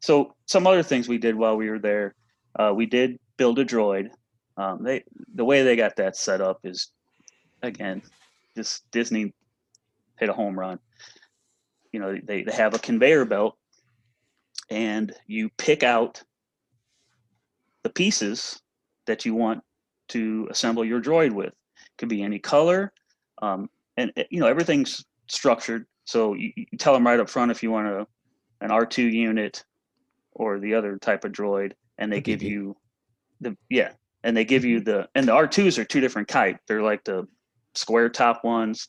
so 0.00 0.34
some 0.46 0.66
other 0.66 0.82
things 0.82 1.08
we 1.08 1.18
did 1.18 1.34
while 1.36 1.56
we 1.56 1.68
were 1.70 1.78
there 1.78 2.14
uh, 2.58 2.72
we 2.74 2.86
did 2.86 3.18
build 3.36 3.58
a 3.58 3.64
droid 3.64 4.08
um, 4.56 4.82
they 4.82 5.04
the 5.34 5.44
way 5.44 5.62
they 5.62 5.76
got 5.76 5.94
that 5.96 6.16
set 6.16 6.40
up 6.40 6.58
is 6.64 6.90
again 7.62 8.02
just 8.56 8.90
disney 8.90 9.32
hit 10.18 10.28
a 10.30 10.32
home 10.32 10.58
run 10.58 10.78
you 11.92 12.00
know 12.00 12.16
they, 12.24 12.42
they 12.42 12.50
have 12.52 12.74
a 12.74 12.78
conveyor 12.80 13.24
belt 13.26 13.56
and 14.70 15.12
you 15.26 15.50
pick 15.58 15.82
out 15.82 16.22
the 17.82 17.90
pieces 17.90 18.60
that 19.06 19.24
you 19.24 19.34
want 19.34 19.60
to 20.08 20.46
assemble 20.50 20.84
your 20.84 21.00
droid 21.00 21.32
with. 21.32 21.48
It 21.48 21.98
could 21.98 22.08
be 22.08 22.22
any 22.22 22.38
color 22.38 22.92
um, 23.42 23.68
and 23.96 24.12
uh, 24.16 24.24
you 24.30 24.40
know 24.40 24.46
everything's 24.46 25.04
structured. 25.28 25.86
So 26.04 26.34
you, 26.34 26.52
you 26.56 26.78
tell 26.78 26.92
them 26.92 27.06
right 27.06 27.20
up 27.20 27.28
front 27.28 27.50
if 27.50 27.62
you 27.62 27.70
want 27.70 27.88
a, 27.88 28.06
an 28.60 28.70
r2 28.70 29.12
unit 29.12 29.64
or 30.32 30.58
the 30.58 30.74
other 30.74 30.98
type 30.98 31.24
of 31.24 31.32
droid 31.32 31.72
and 31.98 32.12
they 32.12 32.16
The 32.16 32.22
give 32.22 32.42
you 32.42 32.76
the 33.40 33.56
yeah 33.68 33.92
and 34.22 34.36
they 34.36 34.44
give 34.44 34.64
you 34.64 34.80
the 34.80 35.08
and 35.14 35.26
the 35.26 35.32
r2s 35.32 35.78
are 35.78 35.84
two 35.84 36.00
different 36.00 36.28
type. 36.28 36.58
They're 36.66 36.82
like 36.82 37.04
the 37.04 37.26
square 37.74 38.08
top 38.08 38.44
ones 38.44 38.88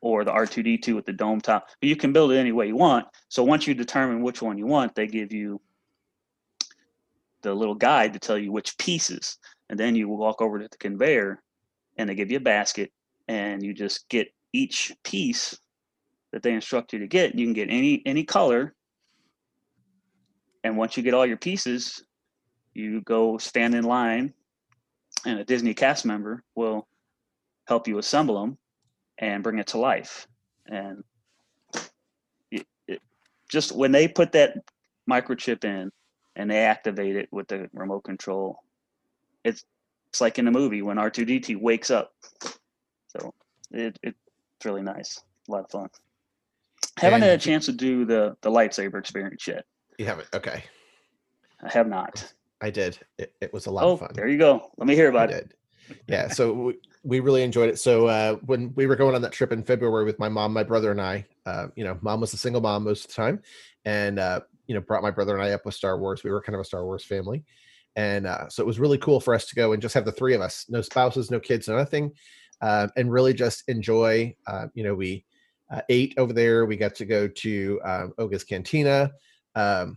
or 0.00 0.24
the 0.24 0.30
r2d2 0.30 0.94
with 0.94 1.06
the 1.06 1.12
dome 1.12 1.40
top. 1.40 1.68
But 1.80 1.88
you 1.88 1.96
can 1.96 2.12
build 2.12 2.32
it 2.32 2.38
any 2.38 2.52
way 2.52 2.66
you 2.66 2.76
want. 2.76 3.06
So 3.28 3.42
once 3.42 3.66
you 3.66 3.74
determine 3.74 4.22
which 4.22 4.42
one 4.42 4.58
you 4.58 4.66
want 4.66 4.94
they 4.94 5.06
give 5.06 5.32
you 5.32 5.60
the 7.42 7.54
little 7.54 7.74
guide 7.74 8.12
to 8.12 8.18
tell 8.18 8.38
you 8.38 8.50
which 8.50 8.76
pieces. 8.78 9.38
And 9.70 9.78
then 9.78 9.94
you 9.94 10.08
walk 10.08 10.40
over 10.40 10.58
to 10.58 10.68
the 10.68 10.78
conveyor 10.78 11.42
and 11.96 12.08
they 12.08 12.14
give 12.14 12.30
you 12.30 12.38
a 12.38 12.40
basket 12.40 12.90
and 13.28 13.62
you 13.62 13.74
just 13.74 14.08
get 14.08 14.28
each 14.52 14.92
piece 15.04 15.58
that 16.32 16.42
they 16.42 16.52
instruct 16.52 16.92
you 16.92 16.98
to 16.98 17.06
get. 17.06 17.34
You 17.34 17.46
can 17.46 17.54
get 17.54 17.70
any 17.70 18.02
any 18.06 18.24
color. 18.24 18.74
And 20.64 20.76
once 20.76 20.96
you 20.96 21.02
get 21.02 21.14
all 21.14 21.26
your 21.26 21.36
pieces 21.36 22.02
you 22.76 23.00
go 23.00 23.38
stand 23.38 23.74
in 23.74 23.84
line 23.84 24.32
and 25.24 25.38
a 25.38 25.44
disney 25.44 25.72
cast 25.72 26.04
member 26.04 26.44
will 26.54 26.86
help 27.66 27.86
you 27.88 27.98
assemble 27.98 28.40
them 28.40 28.58
and 29.18 29.42
bring 29.42 29.58
it 29.58 29.66
to 29.68 29.78
life 29.78 30.26
and 30.66 31.02
it, 32.50 32.66
it, 32.86 33.00
just 33.48 33.72
when 33.72 33.92
they 33.92 34.06
put 34.08 34.32
that 34.32 34.54
microchip 35.10 35.64
in 35.64 35.90
and 36.36 36.50
they 36.50 36.58
activate 36.58 37.16
it 37.16 37.28
with 37.32 37.48
the 37.48 37.68
remote 37.72 38.02
control 38.04 38.62
it's 39.44 39.64
it's 40.08 40.20
like 40.20 40.38
in 40.38 40.44
the 40.44 40.50
movie 40.50 40.82
when 40.82 40.96
r2d2 40.96 41.56
wakes 41.60 41.90
up 41.90 42.12
so 43.08 43.32
it, 43.72 43.98
it's 44.02 44.16
really 44.64 44.82
nice 44.82 45.20
a 45.48 45.52
lot 45.52 45.64
of 45.64 45.70
fun 45.70 45.88
haven't 46.98 47.22
And 47.22 47.24
had 47.24 47.32
a 47.38 47.42
chance 47.42 47.66
to 47.66 47.72
do 47.72 48.04
the 48.04 48.36
the 48.42 48.50
lightsaber 48.50 48.98
experience 48.98 49.46
yet 49.46 49.64
You 49.98 50.06
haven't. 50.06 50.28
Okay. 50.34 50.62
i 51.62 51.70
have 51.70 51.88
not 51.88 52.32
I 52.62 52.70
did. 52.70 52.98
It, 53.18 53.34
it 53.42 53.52
was 53.52 53.66
a 53.66 53.70
lot 53.70 53.84
oh 53.84 53.92
of 53.92 54.00
fun. 54.00 54.12
there 54.14 54.28
you 54.28 54.38
go 54.38 54.70
let 54.78 54.86
me 54.86 54.94
hear 54.94 55.08
about 55.08 55.30
it. 55.30 55.52
Yeah. 56.08 56.28
So 56.28 56.52
we, 56.52 56.74
we 57.06 57.20
really 57.20 57.44
enjoyed 57.44 57.68
it. 57.68 57.78
So 57.78 58.08
uh, 58.08 58.34
when 58.46 58.72
we 58.74 58.86
were 58.86 58.96
going 58.96 59.14
on 59.14 59.22
that 59.22 59.32
trip 59.32 59.52
in 59.52 59.62
February 59.62 60.04
with 60.04 60.18
my 60.18 60.28
mom, 60.28 60.52
my 60.52 60.64
brother, 60.64 60.90
and 60.90 61.00
I, 61.00 61.24
uh, 61.46 61.68
you 61.76 61.84
know, 61.84 61.96
mom 62.02 62.20
was 62.20 62.34
a 62.34 62.36
single 62.36 62.60
mom 62.60 62.82
most 62.82 63.04
of 63.04 63.08
the 63.08 63.14
time, 63.14 63.42
and 63.84 64.18
uh, 64.18 64.40
you 64.66 64.74
know, 64.74 64.80
brought 64.80 65.02
my 65.02 65.12
brother 65.12 65.34
and 65.34 65.42
I 65.42 65.52
up 65.52 65.64
with 65.64 65.74
Star 65.74 65.98
Wars. 65.98 66.24
We 66.24 66.30
were 66.30 66.42
kind 66.42 66.54
of 66.54 66.60
a 66.60 66.64
Star 66.64 66.84
Wars 66.84 67.04
family, 67.04 67.44
and 67.94 68.26
uh, 68.26 68.48
so 68.48 68.60
it 68.60 68.66
was 68.66 68.80
really 68.80 68.98
cool 68.98 69.20
for 69.20 69.34
us 69.34 69.46
to 69.46 69.54
go 69.54 69.72
and 69.72 69.80
just 69.80 69.94
have 69.94 70.04
the 70.04 70.10
three 70.10 70.34
of 70.34 70.40
us, 70.40 70.66
no 70.68 70.82
spouses, 70.82 71.30
no 71.30 71.38
kids, 71.38 71.68
no 71.68 71.76
nothing, 71.76 72.10
uh, 72.60 72.88
and 72.96 73.12
really 73.12 73.32
just 73.32 73.62
enjoy. 73.68 74.34
Uh, 74.48 74.66
you 74.74 74.82
know, 74.82 74.94
we 74.94 75.24
uh, 75.70 75.82
ate 75.88 76.14
over 76.18 76.32
there. 76.32 76.66
We 76.66 76.76
got 76.76 76.96
to 76.96 77.04
go 77.04 77.28
to 77.28 77.80
um, 77.84 78.14
Oga's 78.18 78.42
Cantina. 78.42 79.12
Um, 79.54 79.96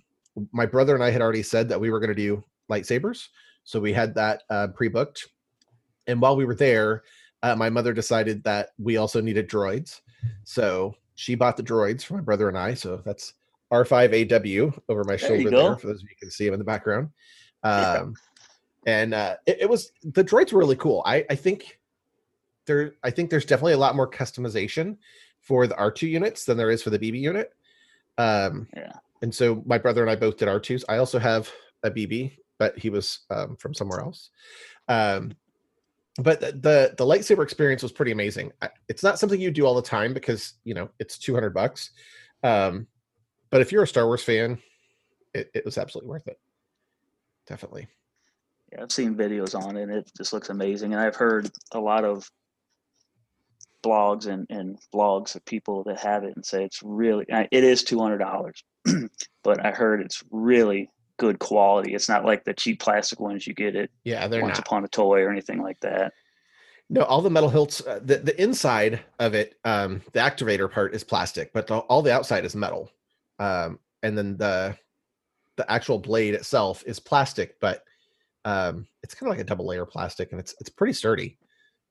my 0.52 0.68
brother 0.68 0.94
and 0.94 1.04
I 1.04 1.10
had 1.10 1.24
already 1.24 1.44
said 1.44 1.68
that 1.70 1.80
we 1.80 1.90
were 1.90 2.00
going 2.00 2.10
to 2.10 2.16
do 2.16 2.44
lightsabers, 2.70 3.30
so 3.64 3.80
we 3.80 3.94
had 3.94 4.14
that 4.14 4.44
pre-booked. 4.76 5.28
And 6.10 6.22
while 6.22 6.36
we 6.36 6.46
were 6.46 6.56
there, 6.56 7.04
uh, 7.44 7.56
my 7.56 7.70
mother 7.70 7.94
decided 7.94 8.44
that 8.44 8.70
we 8.78 8.98
also 8.98 9.22
needed 9.22 9.50
droids, 9.50 10.02
so 10.44 10.96
she 11.16 11.36
bought 11.36 11.56
the 11.56 11.64
droids 11.64 12.04
for 12.04 12.16
my 12.16 12.22
brother 12.22 12.50
and 12.50 12.58
I. 12.58 12.74
So 12.74 13.02
that's 13.06 13.34
R5AW 13.72 14.82
over 14.90 15.04
my 15.04 15.16
There 15.16 15.18
shoulder 15.18 15.50
there, 15.50 15.76
for 15.78 15.88
those 15.88 15.98
of 15.98 16.04
you 16.04 16.10
who 16.10 16.26
can 16.26 16.32
see 16.32 16.48
him 16.48 16.54
in 16.54 16.60
the 16.60 16.66
background. 16.66 17.10
Yeah. 17.64 17.94
Um, 17.94 18.16
and 18.86 19.14
uh, 19.14 19.36
it, 19.46 19.58
it 19.62 19.70
was 19.70 19.92
the 20.04 20.24
droids 20.24 20.52
were 20.52 20.60
really 20.60 20.76
cool. 20.76 21.04
I, 21.06 21.26
I 21.30 21.36
think 21.36 21.80
there, 22.66 22.94
I 23.04 23.12
think 23.12 23.30
there's 23.30 23.46
definitely 23.46 23.74
a 23.74 23.78
lot 23.78 23.96
more 23.96 24.10
customization 24.10 24.98
for 25.42 25.68
the 25.68 25.76
R2 25.76 26.10
units 26.10 26.46
than 26.46 26.58
there 26.58 26.72
is 26.72 26.82
for 26.82 26.90
the 26.90 27.00
BB 27.00 27.20
unit. 27.20 27.54
Um, 28.18 28.68
Yeah. 28.76 28.94
And 29.22 29.36
so 29.36 29.62
my 29.66 29.78
brother 29.78 30.02
and 30.02 30.10
I 30.10 30.16
both 30.16 30.38
did 30.38 30.48
R2s. 30.48 30.86
I 30.88 30.98
also 30.98 31.20
have 31.20 31.52
a 31.84 31.92
BB 31.92 32.38
but 32.60 32.78
he 32.78 32.92
was 32.92 33.22
um, 33.32 33.56
from 33.56 33.74
somewhere 33.74 34.02
else. 34.02 34.30
Um, 34.88 35.32
but 36.18 36.40
the, 36.40 36.94
the 36.98 37.06
lightsaber 37.06 37.44
experience 37.44 37.84
was 37.84 37.92
pretty 37.92 38.12
amazing. 38.12 38.52
It's 38.88 39.04
not 39.04 39.20
something 39.20 39.40
you 39.40 39.52
do 39.52 39.66
all 39.66 39.76
the 39.76 39.82
time 39.82 40.14
because 40.14 40.54
you 40.64 40.74
know 40.74 40.90
it's 41.00 41.18
two 41.18 41.34
hundred 41.34 41.54
bucks. 41.54 41.92
Um, 42.44 42.88
but 43.50 43.62
if 43.62 43.72
you're 43.72 43.84
a 43.84 43.88
Star 43.88 44.06
Wars 44.06 44.24
fan, 44.24 44.60
it, 45.34 45.50
it 45.54 45.66
was 45.66 45.78
absolutely 45.78 46.10
worth 46.10 46.28
it. 46.28 46.40
Definitely. 47.48 47.88
Yeah, 48.72 48.84
I've 48.84 48.92
seen 48.92 49.16
videos 49.16 49.60
on 49.60 49.78
it. 49.78 49.84
and 49.84 49.92
It 49.92 50.12
just 50.16 50.34
looks 50.34 50.50
amazing, 50.50 50.94
and 50.94 51.02
I've 51.02 51.16
heard 51.16 51.50
a 51.72 51.80
lot 51.80 52.06
of 52.06 52.30
blogs 53.84 54.28
and, 54.28 54.46
and 54.50 54.78
vlogs 54.94 55.36
of 55.36 55.46
people 55.46 55.84
that 55.86 56.00
have 56.00 56.24
it 56.24 56.36
and 56.36 56.46
say 56.46 56.66
it's 56.66 56.82
really 56.84 57.26
it 57.30 57.64
is 57.64 57.84
two 57.84 58.00
hundred 58.00 58.20
dollars, 58.20 58.64
but 59.44 59.66
I 59.66 59.72
heard 59.72 60.02
it's 60.02 60.24
really 60.32 60.90
good 61.20 61.38
quality. 61.38 61.94
It's 61.94 62.10
not 62.10 62.26
like 62.26 62.44
the 62.44 62.54
cheap 62.54 62.80
plastic 62.80 63.20
ones 63.20 63.46
you 63.46 63.54
get 63.54 63.76
at 63.76 63.92
Yeah, 64.04 64.28
they're 64.28 64.42
Once 64.42 64.58
not. 64.58 64.66
Upon 64.68 64.84
a 64.84 64.88
Toy 64.88 65.22
or 65.22 65.30
anything 65.30 65.62
like 65.62 65.80
that. 65.82 66.14
No, 66.90 67.04
all 67.04 67.22
the 67.22 67.30
metal 67.30 67.50
hilts, 67.50 67.86
uh, 67.86 68.00
the, 68.04 68.18
the 68.18 68.42
inside 68.42 69.02
of 69.20 69.36
it, 69.36 69.60
um, 69.64 70.02
the 70.14 70.20
activator 70.20 70.72
part 70.72 70.96
is 70.96 71.04
plastic, 71.04 71.54
but 71.54 71.68
the, 71.68 71.78
all 71.78 72.02
the 72.02 72.12
outside 72.12 72.46
is 72.46 72.56
metal. 72.56 72.90
Um, 73.38 73.78
and 74.02 74.18
then 74.18 74.38
the 74.38 74.76
the 75.58 75.70
actual 75.70 76.00
blade 76.00 76.34
itself 76.34 76.84
is 76.88 77.00
plastic, 77.00 77.60
but 77.60 77.84
um, 78.46 78.88
it's 79.04 79.14
kind 79.14 79.30
of 79.30 79.38
like 79.38 79.42
a 79.42 79.48
double 79.48 79.68
layer 79.68 79.86
plastic, 79.86 80.32
and 80.32 80.40
it's 80.40 80.56
it's 80.60 80.70
pretty 80.70 80.94
sturdy. 80.94 81.38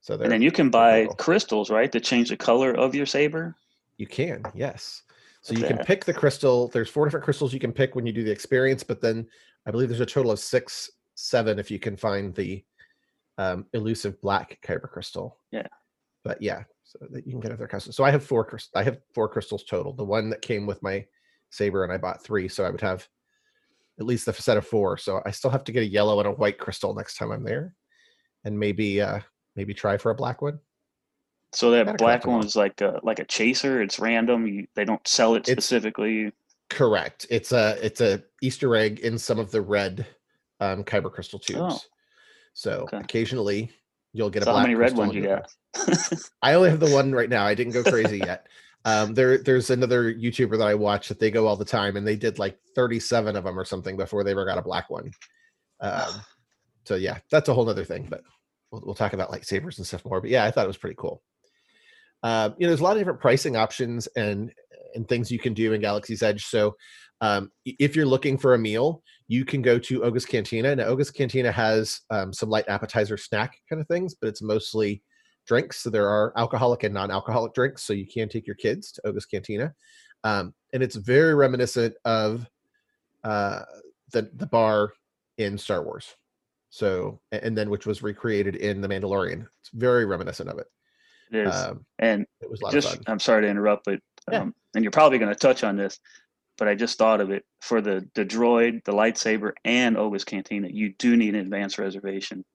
So 0.01 0.15
And 0.15 0.31
then 0.31 0.41
you 0.41 0.51
can 0.51 0.69
buy 0.69 1.07
crystals, 1.17 1.69
right, 1.69 1.91
to 1.91 1.99
change 1.99 2.29
the 2.29 2.37
color 2.37 2.73
of 2.73 2.95
your 2.95 3.05
saber. 3.05 3.55
you 3.97 4.07
can, 4.07 4.43
yes. 4.55 5.03
So 5.41 5.53
you 5.53 5.63
can 5.63 5.77
pick 5.77 6.03
the 6.05 6.13
crystal. 6.13 6.67
There's 6.67 6.89
four 6.89 7.05
different 7.05 7.23
crystals 7.23 7.53
you 7.53 7.59
can 7.59 7.71
pick 7.71 7.95
when 7.95 8.05
you 8.05 8.11
do 8.11 8.23
the 8.23 8.31
experience, 8.31 8.83
but 8.83 9.01
then 9.01 9.27
I 9.65 9.71
believe 9.71 9.89
there's 9.89 10.01
a 10.01 10.05
total 10.05 10.31
of 10.31 10.39
six, 10.39 10.89
seven 11.15 11.59
if 11.59 11.71
you 11.71 11.79
can 11.79 11.95
find 11.95 12.35
the 12.35 12.63
um, 13.37 13.65
elusive 13.73 14.19
black 14.21 14.59
kyber 14.61 14.89
crystal. 14.89 15.37
Yeah. 15.51 15.67
But 16.25 16.41
yeah, 16.41 16.63
so 16.83 16.99
that 17.11 17.25
you 17.25 17.31
can 17.31 17.39
get 17.39 17.51
other 17.51 17.67
custom. 17.67 17.93
So 17.93 18.03
I 18.03 18.11
have 18.11 18.23
four. 18.23 18.59
I 18.75 18.83
have 18.83 18.99
four 19.15 19.29
crystals 19.29 19.63
total. 19.63 19.93
The 19.93 20.03
one 20.03 20.29
that 20.31 20.41
came 20.41 20.65
with 20.65 20.83
my 20.83 21.05
saber, 21.49 21.83
and 21.83 21.93
I 21.93 21.97
bought 21.97 22.21
three, 22.23 22.49
so 22.49 22.65
I 22.65 22.69
would 22.69 22.81
have 22.81 23.07
at 23.99 24.05
least 24.05 24.27
a 24.27 24.33
set 24.33 24.57
of 24.57 24.67
four. 24.67 24.97
So 24.97 25.21
I 25.25 25.31
still 25.31 25.51
have 25.51 25.63
to 25.63 25.71
get 25.71 25.83
a 25.83 25.87
yellow 25.87 26.19
and 26.19 26.27
a 26.27 26.31
white 26.31 26.57
crystal 26.57 26.93
next 26.93 27.15
time 27.15 27.31
I'm 27.31 27.43
there, 27.43 27.75
and 28.43 28.59
maybe 28.59 29.01
uh 29.01 29.21
maybe 29.55 29.73
try 29.73 29.97
for 29.97 30.11
a 30.11 30.15
black 30.15 30.41
one. 30.41 30.59
So 31.51 31.71
that 31.71 31.85
black 31.85 31.97
collect 31.97 32.23
'em 32.25 32.29
all. 32.31 32.37
one 32.37 32.45
is 32.45 32.55
like 32.55 32.79
a 32.81 32.99
like 33.03 33.19
a 33.19 33.25
chaser. 33.25 33.81
It's 33.81 33.99
random. 33.99 34.45
You, 34.47 34.67
they 34.75 34.85
don't 34.85 35.05
sell 35.07 35.35
it 35.35 35.47
It's- 35.49 35.65
specifically. 35.65 36.31
Correct. 36.69 37.25
It's 37.31 37.51
a 37.51 37.77
it's 37.83 37.99
a 38.01 38.21
Easter 38.41 38.75
egg 38.75 38.99
in 38.99 39.17
some 39.17 39.39
of 39.39 39.49
the 39.49 39.61
red 39.61 40.05
um 40.59 40.83
kyber 40.83 41.11
crystal 41.11 41.39
tubes. 41.39 41.59
Oh. 41.59 41.79
So 42.53 42.71
Okay. 42.83 42.97
occasionally 42.97 43.71
you'll 44.13 44.29
get 44.29 44.43
a 44.43 44.45
So 44.45 44.51
how 44.51 44.55
black 44.57 44.63
many 44.67 44.75
red 44.75 44.95
ones 44.95 45.13
you 45.15 45.23
got? 45.23 45.51
I 46.43 46.53
only 46.53 46.69
have 46.69 46.79
the 46.79 46.89
one 46.91 47.11
right 47.11 47.29
now. 47.29 47.45
I 47.45 47.55
didn't 47.55 47.73
go 47.73 47.83
crazy 47.83 48.17
yet. 48.25 48.45
Um, 48.85 49.13
there 49.15 49.39
there's 49.39 49.71
another 49.71 50.13
YouTuber 50.13 50.57
that 50.59 50.67
I 50.67 50.75
watch 50.75 51.07
that 51.09 51.19
they 51.19 51.31
go 51.31 51.47
all 51.47 51.55
the 51.57 51.65
time 51.65 51.97
and 51.97 52.05
they 52.07 52.15
did 52.15 52.37
like 52.39 52.57
37 52.75 53.35
of 53.35 53.43
them 53.43 53.57
or 53.59 53.65
something 53.65 53.97
before 53.97 54.23
they 54.23 54.31
ever 54.31 54.45
got 54.45 54.57
a 54.59 54.61
black 54.61 54.89
one. 54.91 55.11
Um, 55.79 56.21
so 56.85 56.95
yeah, 56.95 57.17
that's 57.31 57.49
a 57.49 57.53
whole 57.53 57.67
other 57.69 57.83
thing, 57.85 58.05
but 58.09 58.21
we'll, 58.71 58.81
we'll 58.85 58.95
talk 58.95 59.13
about 59.13 59.31
lightsabers 59.31 59.77
and 59.79 59.87
stuff 59.87 60.05
more. 60.05 60.21
But 60.21 60.29
yeah, 60.29 60.45
I 60.45 60.51
thought 60.51 60.65
it 60.65 60.67
was 60.67 60.77
pretty 60.77 60.95
cool. 60.99 61.23
Uh, 62.23 62.49
you 62.57 62.65
know, 62.65 62.69
there's 62.69 62.81
a 62.81 62.83
lot 62.83 62.93
of 62.93 62.99
different 62.99 63.19
pricing 63.19 63.55
options 63.55 64.07
and 64.15 64.51
and 64.95 65.07
things 65.07 65.31
you 65.31 65.39
can 65.39 65.53
do 65.53 65.73
in 65.73 65.81
Galaxy's 65.81 66.23
Edge. 66.23 66.45
So 66.45 66.75
um, 67.21 67.51
if 67.65 67.95
you're 67.95 68.05
looking 68.05 68.37
for 68.37 68.53
a 68.53 68.59
meal, 68.59 69.03
you 69.27 69.45
can 69.45 69.61
go 69.61 69.77
to 69.77 70.03
Oga's 70.03 70.25
Cantina. 70.25 70.75
Now, 70.75 70.85
Oga's 70.85 71.11
Cantina 71.11 71.51
has 71.51 72.01
um, 72.09 72.33
some 72.33 72.49
light 72.49 72.67
appetizer 72.67 73.17
snack 73.17 73.57
kind 73.69 73.81
of 73.81 73.87
things, 73.87 74.15
but 74.19 74.27
it's 74.27 74.41
mostly 74.41 75.03
drinks. 75.45 75.81
So 75.81 75.89
there 75.89 76.07
are 76.07 76.33
alcoholic 76.37 76.83
and 76.83 76.93
non-alcoholic 76.93 77.53
drinks. 77.53 77.83
So 77.83 77.93
you 77.93 78.07
can 78.07 78.29
take 78.29 78.47
your 78.47 78.55
kids 78.55 78.91
to 78.93 79.07
Oga's 79.07 79.25
Cantina, 79.25 79.73
um, 80.23 80.53
and 80.73 80.81
it's 80.81 80.95
very 80.95 81.35
reminiscent 81.35 81.95
of 82.05 82.47
uh, 83.23 83.61
the 84.11 84.29
the 84.35 84.47
bar 84.47 84.93
in 85.37 85.57
Star 85.57 85.83
Wars. 85.83 86.15
So 86.69 87.19
and 87.31 87.57
then 87.57 87.69
which 87.69 87.85
was 87.85 88.03
recreated 88.03 88.55
in 88.55 88.81
The 88.81 88.87
Mandalorian. 88.87 89.45
It's 89.61 89.71
very 89.73 90.05
reminiscent 90.05 90.49
of 90.49 90.59
it. 90.59 90.67
It 91.31 91.47
is. 91.47 91.55
Um, 91.55 91.85
and 91.99 92.25
it 92.41 92.49
was 92.49 92.61
a 92.61 92.65
lot 92.65 92.73
just 92.73 92.87
of 92.87 92.93
fun. 92.95 93.03
I'm 93.07 93.19
sorry 93.19 93.43
to 93.43 93.47
interrupt, 93.47 93.85
but 93.85 93.99
Yeah. 94.31 94.41
um, 94.41 94.55
and 94.75 94.83
you're 94.83 94.91
probably 94.91 95.17
going 95.17 95.31
to 95.33 95.35
touch 95.39 95.63
on 95.63 95.75
this, 95.75 95.99
but 96.57 96.67
I 96.67 96.75
just 96.75 96.97
thought 96.97 97.21
of 97.21 97.31
it 97.31 97.45
for 97.61 97.81
the 97.81 98.07
the 98.15 98.25
droid, 98.25 98.83
the 98.83 98.93
lightsaber, 98.93 99.53
and 99.65 99.97
Oga's 99.97 100.23
Cantina. 100.23 100.67
You 100.69 100.93
do 100.97 101.15
need 101.15 101.35
an 101.35 101.41
advance 101.41 101.77
reservation, 101.77 102.45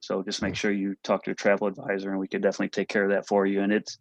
so 0.00 0.22
just 0.22 0.42
make 0.42 0.54
Mm. 0.54 0.58
sure 0.58 0.72
you 0.72 0.96
talk 1.02 1.24
to 1.24 1.30
your 1.30 1.34
travel 1.36 1.66
advisor, 1.66 2.10
and 2.10 2.18
we 2.18 2.28
could 2.28 2.42
definitely 2.42 2.70
take 2.70 2.88
care 2.88 3.04
of 3.04 3.10
that 3.10 3.26
for 3.26 3.46
you. 3.46 3.60
And 3.62 3.72
it's, 3.72 3.98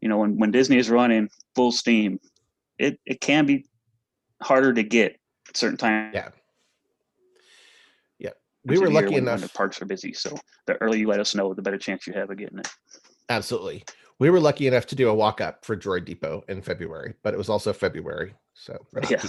you 0.00 0.08
know, 0.08 0.18
when 0.18 0.36
when 0.38 0.50
Disney 0.50 0.78
is 0.78 0.90
running 0.90 1.28
full 1.54 1.72
steam, 1.72 2.20
it 2.78 2.98
it 3.06 3.20
can 3.20 3.46
be 3.46 3.66
harder 4.42 4.72
to 4.72 4.82
get 4.82 5.18
at 5.48 5.56
certain 5.56 5.78
times. 5.78 6.14
Yeah. 6.14 6.30
Yeah 8.18 8.30
we 8.64 8.78
were 8.78 8.90
lucky 8.90 9.14
enough. 9.14 9.40
the 9.40 9.48
parks 9.50 9.80
are 9.80 9.86
busy. 9.86 10.12
So 10.12 10.36
the 10.66 10.74
earlier 10.82 10.98
you 11.00 11.08
let 11.08 11.20
us 11.20 11.34
know, 11.34 11.54
the 11.54 11.62
better 11.62 11.78
chance 11.78 12.06
you 12.06 12.12
have 12.14 12.30
of 12.30 12.36
getting 12.36 12.58
it. 12.58 12.68
Absolutely. 13.28 13.84
We 14.18 14.30
were 14.30 14.40
lucky 14.40 14.66
enough 14.66 14.86
to 14.86 14.94
do 14.94 15.08
a 15.08 15.14
walk 15.14 15.40
up 15.40 15.64
for 15.64 15.76
Droid 15.76 16.04
Depot 16.04 16.42
in 16.48 16.62
February, 16.62 17.14
but 17.22 17.34
it 17.34 17.36
was 17.36 17.48
also 17.48 17.72
February. 17.72 18.34
So 18.54 18.78
Yeah. 19.10 19.22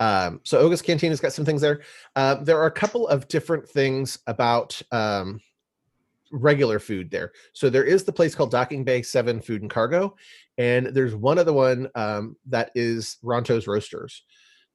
Um, 0.00 0.40
so 0.44 0.58
Oga's 0.58 0.80
Cantina's 0.80 1.20
got 1.20 1.32
some 1.32 1.44
things 1.44 1.60
there. 1.60 1.82
Uh, 2.16 2.36
there 2.36 2.58
are 2.58 2.66
a 2.66 2.72
couple 2.72 3.06
of 3.08 3.28
different 3.28 3.68
things 3.68 4.18
about 4.26 4.80
um, 4.92 5.40
regular 6.32 6.78
food 6.78 7.10
there. 7.10 7.32
So 7.52 7.68
there 7.68 7.84
is 7.84 8.04
the 8.04 8.12
place 8.12 8.34
called 8.34 8.50
Docking 8.50 8.82
Bay 8.82 9.02
7 9.02 9.40
Food 9.40 9.62
and 9.62 9.70
Cargo, 9.70 10.16
and 10.56 10.86
there's 10.86 11.14
one 11.14 11.38
other 11.38 11.52
one 11.52 11.88
um, 11.94 12.36
that 12.46 12.70
is 12.74 13.18
Ronto's 13.22 13.66
Roasters. 13.66 14.22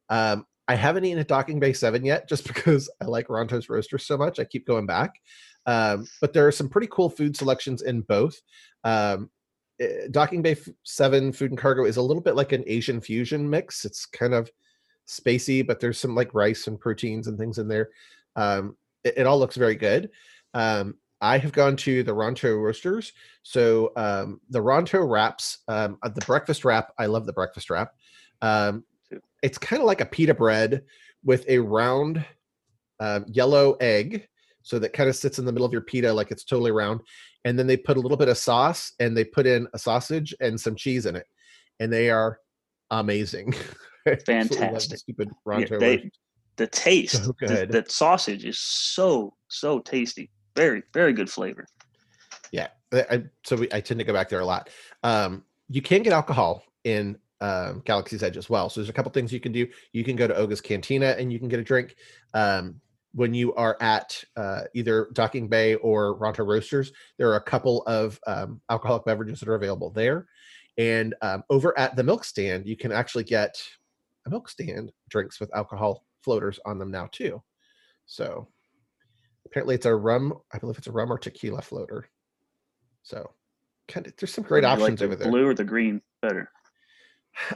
Um, 0.10 0.46
I 0.68 0.76
haven't 0.76 1.06
eaten 1.06 1.20
at 1.20 1.28
Docking 1.28 1.60
Bay 1.60 1.74
7 1.74 2.06
yet 2.06 2.30
just 2.30 2.48
because 2.54 2.90
I 3.02 3.06
like 3.06 3.30
Ronto's 3.30 3.70
Roasters 3.70 4.06
so 4.06 4.18
much. 4.18 4.40
I 4.40 4.46
keep 4.46 4.68
going 4.68 4.86
back. 4.86 5.14
Um, 5.66 6.08
but 6.22 6.34
there 6.34 6.48
are 6.48 6.52
some 6.52 6.70
pretty 6.70 6.88
cool 6.92 7.10
food 7.10 7.36
selections 7.36 7.82
in 7.82 8.02
both. 8.02 8.40
Um, 8.84 9.30
eh, 9.80 10.08
Docking 10.12 10.42
Bay 10.42 10.56
7 10.84 11.32
Food 11.32 11.52
and 11.52 11.60
Cargo 11.60 11.86
is 11.86 11.98
a 11.98 12.02
little 12.02 12.22
bit 12.22 12.36
like 12.36 12.52
an 12.52 12.64
Asian 12.68 13.02
fusion 13.02 13.50
mix. 13.50 13.86
It's 13.86 14.06
kind 14.06 14.34
of 14.34 14.50
spacey, 15.08 15.66
but 15.66 15.80
there's 15.80 16.00
some 16.00 16.16
like 16.16 16.34
rice 16.34 16.68
and 16.68 16.80
proteins 16.80 17.28
and 17.28 17.38
things 17.38 17.58
in 17.58 17.68
there. 17.68 17.90
Um, 18.36 18.78
it, 19.04 19.16
it 19.18 19.28
all 19.28 19.40
looks 19.40 19.56
very 19.56 19.76
good. 19.76 20.10
Um, 20.54 20.96
I 21.22 21.38
have 21.38 21.54
gone 21.54 21.76
to 21.78 22.04
the 22.04 22.14
Ronto 22.14 22.62
Roasters. 22.62 23.14
So 23.44 23.92
um, 23.96 24.42
the 24.50 24.60
Ronto 24.60 25.10
wraps, 25.10 25.60
um, 25.68 25.98
uh, 26.04 26.10
the 26.10 26.26
breakfast 26.26 26.66
wrap, 26.66 26.94
I 27.00 27.06
love 27.08 27.26
the 27.26 27.34
breakfast 27.34 27.70
wrap. 27.70 27.94
Um, 28.42 28.84
it's 29.42 29.58
kind 29.58 29.82
of 29.82 29.88
like 29.88 30.02
a 30.02 30.06
pita 30.06 30.34
bread 30.34 30.84
with 31.24 31.46
a 31.48 31.60
round 31.60 32.24
um, 33.00 33.26
yellow 33.28 33.74
egg. 33.80 34.28
So 34.66 34.80
that 34.80 34.94
kind 34.94 35.08
of 35.08 35.16
sits 35.16 35.38
in 35.38 35.46
the 35.46 35.52
middle 35.52 35.66
of 35.66 35.72
your 35.72 35.82
pita 35.84 36.12
like 36.12 36.32
it's 36.32 36.44
totally 36.44 36.72
round. 36.72 37.02
And 37.46 37.58
then 37.58 37.68
they 37.68 37.78
put 37.78 37.98
a 37.98 38.00
little 38.00 38.18
bit 38.18 38.30
of 38.30 38.38
sauce 38.38 38.92
and 39.00 39.16
they 39.16 39.24
put 39.24 39.46
in 39.46 39.68
a 39.76 39.80
sausage 39.80 40.34
and 40.42 40.60
some 40.60 40.76
cheese 40.76 41.06
in 41.06 41.16
it. 41.16 41.28
And 41.80 41.94
they 41.94 42.10
are 42.10 42.40
amazing. 42.90 43.54
I 44.08 44.12
absolutely 44.12 44.34
love 44.34 44.50
the 44.50 44.56
Fantastic. 44.58 44.98
Stupid 45.00 45.30
Yeah, 45.48 45.78
they- 45.78 46.12
The 46.58 46.68
taste, 46.72 47.24
So 47.24 47.36
the, 47.40 47.68
the 47.70 47.86
sausage 47.88 48.44
is 48.44 48.58
so 48.60 49.36
so 49.50 49.80
tasty. 49.80 50.32
Very 50.56 50.82
very 50.94 51.14
good 51.14 51.30
flavor. 51.30 51.68
Yeah. 52.52 52.70
I- 52.92 53.26
so 53.46 53.58
we, 53.58 53.68
I 53.72 53.82
tend 53.82 54.00
to 54.00 54.04
go 54.04 54.14
back 54.14 54.30
there 54.30 54.40
a 54.40 54.46
lot. 54.46 54.72
Um, 55.04 55.44
you 55.70 55.84
can 55.84 56.02
get 56.02 56.12
alcohol 56.12 56.64
in 56.86 57.18
um, 57.42 57.84
Galaxy's 57.86 58.24
Edge 58.24 58.38
as 58.38 58.50
well. 58.50 58.70
So 58.70 58.80
there's 58.80 58.90
a 58.90 58.94
couple 58.94 59.12
things 59.12 59.32
you 59.32 59.40
can 59.40 59.52
do. 59.52 59.68
You 59.94 60.04
can 60.04 60.16
go 60.16 60.28
to 60.28 60.36
Oga's 60.36 60.62
Cantina 60.62 61.16
and 61.20 61.32
you 61.32 61.38
can 61.38 61.50
get 61.50 61.60
a 61.60 61.64
drink. 61.64 61.96
Um, 62.34 62.82
when 63.16 63.34
you 63.34 63.54
are 63.56 63.78
at 63.80 64.22
uh, 64.36 64.64
either 64.74 65.08
Docking 65.14 65.48
Bay 65.48 65.76
or 65.76 66.20
Ronto 66.20 66.46
Roasters, 66.46 66.92
there 67.18 67.30
are 67.30 67.38
a 67.38 67.42
couple 67.42 67.82
of 67.84 68.20
um, 68.28 68.62
alcoholic 68.70 69.06
beverages 69.06 69.40
that 69.40 69.48
are 69.48 69.56
available 69.56 69.90
there. 69.90 70.28
And 70.78 71.16
um, 71.22 71.44
over 71.50 71.78
at 71.80 71.96
the 71.96 72.04
milk 72.04 72.26
stand, 72.26 72.68
you 72.68 72.76
can 72.76 72.92
actually 72.92 73.24
get 73.24 73.62
a 74.28 74.30
milk 74.30 74.50
stand 74.50 74.92
drinks 75.10 75.40
with 75.40 75.56
alcohol 75.56 76.06
floaters 76.24 76.60
on 76.66 76.78
them 76.78 76.92
now 76.92 77.08
too. 77.10 77.42
So 78.06 78.50
apparently 79.46 79.76
it's 79.76 79.86
a 79.86 79.96
rum, 79.96 80.34
I 80.52 80.58
believe 80.58 80.78
it's 80.78 80.88
a 80.88 80.92
rum 80.92 81.12
or 81.12 81.18
tequila 81.18 81.62
floater. 81.62 82.10
So 83.04 83.32
kind 83.88 84.08
of 84.08 84.14
there's 84.18 84.34
some 84.34 84.44
great 84.44 84.64
you 84.64 84.70
like 84.70 84.80
options 84.80 85.00
the 85.00 85.06
over 85.06 85.16
there. 85.16 85.32
Blue 85.32 85.48
or 85.48 85.54
the 85.54 85.64
green 85.64 86.02
better? 86.22 86.50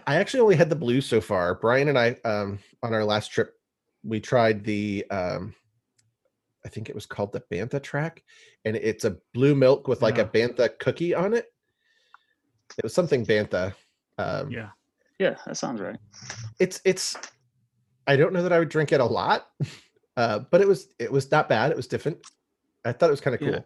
I 0.07 0.16
actually 0.16 0.39
only 0.39 0.55
had 0.55 0.70
the 0.70 0.76
blue 0.76 1.01
so 1.01 1.20
far. 1.20 1.55
Brian 1.55 1.89
and 1.89 1.99
I, 1.99 2.16
um, 2.24 2.60
on 2.82 2.93
our 2.93 3.03
last 3.03 3.30
trip, 3.30 3.59
we 4.04 4.20
tried 4.20 4.64
the, 4.64 5.06
um, 5.12 5.54
I 6.66 6.70
think 6.70 6.89
it 6.89 6.95
was 6.95 7.06
called 7.06 7.32
the 7.34 7.41
Bantha 7.52 7.82
track, 7.82 8.24
and 8.66 8.76
it's 8.76 9.06
a 9.06 9.18
blue 9.34 9.56
milk 9.56 9.88
with 9.88 10.02
like 10.02 10.18
a 10.18 10.26
Bantha 10.26 10.78
cookie 10.80 11.14
on 11.14 11.34
it. 11.34 11.45
It 12.78 12.84
was 12.84 12.93
something 12.93 13.26
Bantha. 13.26 13.74
Um, 14.18 14.52
Yeah. 14.52 14.70
Yeah, 15.20 15.36
that 15.45 15.58
sounds 15.58 15.82
right. 15.82 15.97
It's 16.60 16.80
it's. 16.86 17.18
I 18.08 18.16
don't 18.16 18.32
know 18.32 18.41
that 18.41 18.54
I 18.54 18.60
would 18.60 18.70
drink 18.70 18.91
it 18.91 19.02
a 19.02 19.06
lot. 19.06 19.47
Uh, 20.18 20.39
but 20.52 20.60
it 20.60 20.68
was 20.68 20.89
it 21.00 21.10
was 21.10 21.32
not 21.32 21.47
bad. 21.47 21.72
It 21.72 21.78
was 21.78 21.88
different. 21.88 22.18
I 22.84 22.91
thought 22.91 23.08
it 23.08 23.12
was 23.12 23.22
kind 23.22 23.36
of 23.36 23.39
cool. 23.39 23.52
Yeah. 23.52 23.60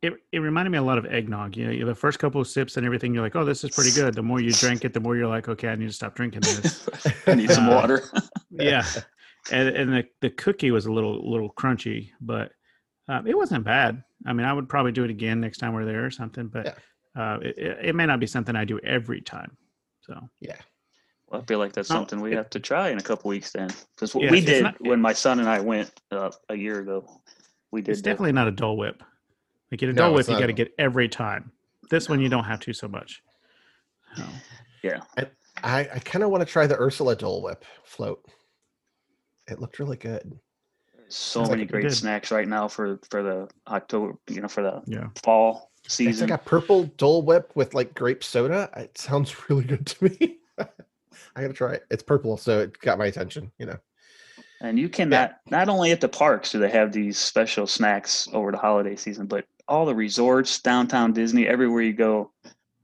It, 0.00 0.14
it 0.32 0.38
reminded 0.38 0.70
me 0.70 0.78
a 0.78 0.82
lot 0.82 0.96
of 0.96 1.04
eggnog. 1.04 1.54
You 1.54 1.66
know, 1.80 1.86
the 1.86 1.94
first 1.94 2.18
couple 2.18 2.40
of 2.40 2.48
sips 2.48 2.78
and 2.78 2.86
everything, 2.86 3.12
you're 3.12 3.22
like, 3.22 3.36
oh, 3.36 3.44
this 3.44 3.62
is 3.62 3.72
pretty 3.74 3.90
good. 3.90 4.14
The 4.14 4.22
more 4.22 4.40
you 4.40 4.52
drink 4.52 4.86
it, 4.86 4.94
the 4.94 5.00
more 5.00 5.16
you're 5.16 5.26
like, 5.28 5.50
okay, 5.50 5.68
I 5.68 5.74
need 5.76 5.88
to 5.88 5.92
stop 5.92 6.14
drinking 6.14 6.40
this. 6.42 6.88
I 7.26 7.34
need 7.34 7.50
some 7.50 7.68
Uh, 7.68 7.74
water. 7.74 8.04
yeah, 8.50 8.86
and 9.50 9.68
and 9.68 9.92
the 9.92 10.04
the 10.20 10.30
cookie 10.30 10.70
was 10.70 10.86
a 10.86 10.92
little 10.92 11.30
little 11.30 11.52
crunchy, 11.52 12.10
but 12.20 12.52
um, 13.08 13.26
it 13.26 13.36
wasn't 13.36 13.64
bad. 13.64 14.02
I 14.26 14.32
mean, 14.32 14.46
I 14.46 14.52
would 14.52 14.68
probably 14.68 14.92
do 14.92 15.04
it 15.04 15.10
again 15.10 15.40
next 15.40 15.58
time 15.58 15.72
we're 15.74 15.84
there 15.84 16.04
or 16.04 16.10
something, 16.10 16.48
but 16.48 16.78
uh, 17.16 17.38
it, 17.42 17.58
it 17.58 17.78
it 17.88 17.94
may 17.94 18.06
not 18.06 18.20
be 18.20 18.26
something 18.26 18.56
I 18.56 18.64
do 18.64 18.78
every 18.80 19.20
time. 19.20 19.56
So 20.00 20.18
yeah, 20.40 20.56
Well, 21.28 21.40
I 21.40 21.44
feel 21.44 21.58
like 21.58 21.72
that's 21.72 21.90
No, 21.90 21.96
something 21.96 22.20
we 22.20 22.32
it- 22.32 22.36
have 22.36 22.50
to 22.50 22.60
try 22.60 22.90
in 22.90 22.98
a 22.98 23.02
couple 23.02 23.28
weeks 23.28 23.50
then, 23.52 23.70
because 23.94 24.14
Yeah, 24.14 24.30
we 24.30 24.40
did 24.40 24.62
not- 24.64 24.80
when 24.80 25.00
my 25.00 25.12
son 25.12 25.40
and 25.40 25.48
I 25.48 25.60
went 25.60 25.90
uh, 26.10 26.30
a 26.48 26.54
year 26.56 26.80
ago. 26.80 27.20
We 27.72 27.82
did 27.82 27.92
it's 27.92 28.00
the- 28.00 28.10
definitely 28.10 28.32
not 28.32 28.46
a 28.48 28.52
Dole 28.52 28.76
Whip. 28.76 29.02
Like 29.72 29.82
in 29.82 29.90
a 29.90 29.92
No, 29.92 30.02
Dole 30.06 30.14
Whip, 30.14 30.28
you 30.28 30.38
got 30.38 30.46
to 30.46 30.52
get 30.52 30.72
every 30.78 31.08
time. 31.08 31.50
This 31.90 32.08
one 32.08 32.20
you 32.20 32.28
don't 32.28 32.44
have 32.44 32.60
to 32.60 32.72
so 32.72 32.86
much. 32.88 33.22
So, 34.16 34.24
I, 35.64 35.80
I 35.94 35.98
kind 36.00 36.22
of 36.22 36.30
want 36.30 36.42
to 36.42 36.50
try 36.50 36.66
the 36.66 36.78
Ursula 36.78 37.16
Dole 37.16 37.42
Whip 37.42 37.64
float. 37.84 38.24
It 39.48 39.60
looked 39.60 39.78
really 39.78 39.96
good. 39.96 40.38
so 41.08 41.40
Sounds 41.40 41.50
many 41.50 41.62
it 41.62 41.70
great 41.70 41.90
snacks 41.92 42.30
right 42.30 42.48
now 42.48 42.68
for 42.68 42.98
for 43.10 43.22
the 43.22 43.48
October, 43.68 44.14
you 44.28 44.40
know, 44.40 44.48
for 44.48 44.62
the 44.62 44.82
yeah. 44.86 45.08
fall 45.22 45.70
season. 45.86 46.28
like 46.30 46.40
a 46.40 46.44
purple 46.44 46.84
Dole 46.96 47.22
Whip 47.22 47.52
with 47.54 47.74
like 47.74 47.94
grape 47.94 48.24
soda. 48.24 48.70
It 48.76 48.98
sounds 48.98 49.34
really 49.48 49.64
good 49.64 49.86
to 49.86 50.04
me. 50.04 50.38
I 50.58 51.42
gotta 51.42 51.52
try 51.52 51.74
it. 51.74 51.86
It's 51.90 52.02
purple, 52.02 52.36
so 52.36 52.60
it 52.60 52.78
got 52.80 52.98
my 52.98 53.06
attention. 53.06 53.52
You 53.58 53.66
know. 53.66 53.78
And 54.62 54.78
you 54.78 54.88
cannot 54.88 55.36
not 55.50 55.68
only 55.68 55.92
at 55.92 56.00
the 56.00 56.08
parks 56.08 56.52
do 56.52 56.58
they 56.58 56.70
have 56.70 56.90
these 56.92 57.18
special 57.18 57.66
snacks 57.66 58.26
over 58.32 58.50
the 58.50 58.58
holiday 58.58 58.96
season, 58.96 59.26
but 59.26 59.44
all 59.68 59.84
the 59.84 59.94
resorts, 59.94 60.60
downtown 60.60 61.12
Disney, 61.12 61.46
everywhere 61.46 61.82
you 61.82 61.92
go, 61.92 62.30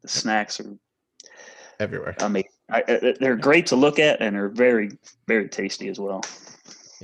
the 0.03 0.09
snacks 0.09 0.61
are 0.61 0.67
Everywhere. 1.81 2.15
I, 2.71 2.83
I- 2.87 3.15
they're 3.19 3.37
great 3.37 3.67
to 3.69 3.77
look 3.77 3.99
at, 3.99 4.21
and 4.21 4.37
they're 4.37 4.49
very, 4.49 4.91
very 5.27 5.49
tasty 5.49 5.89
as 5.89 5.99
well. 5.99 6.23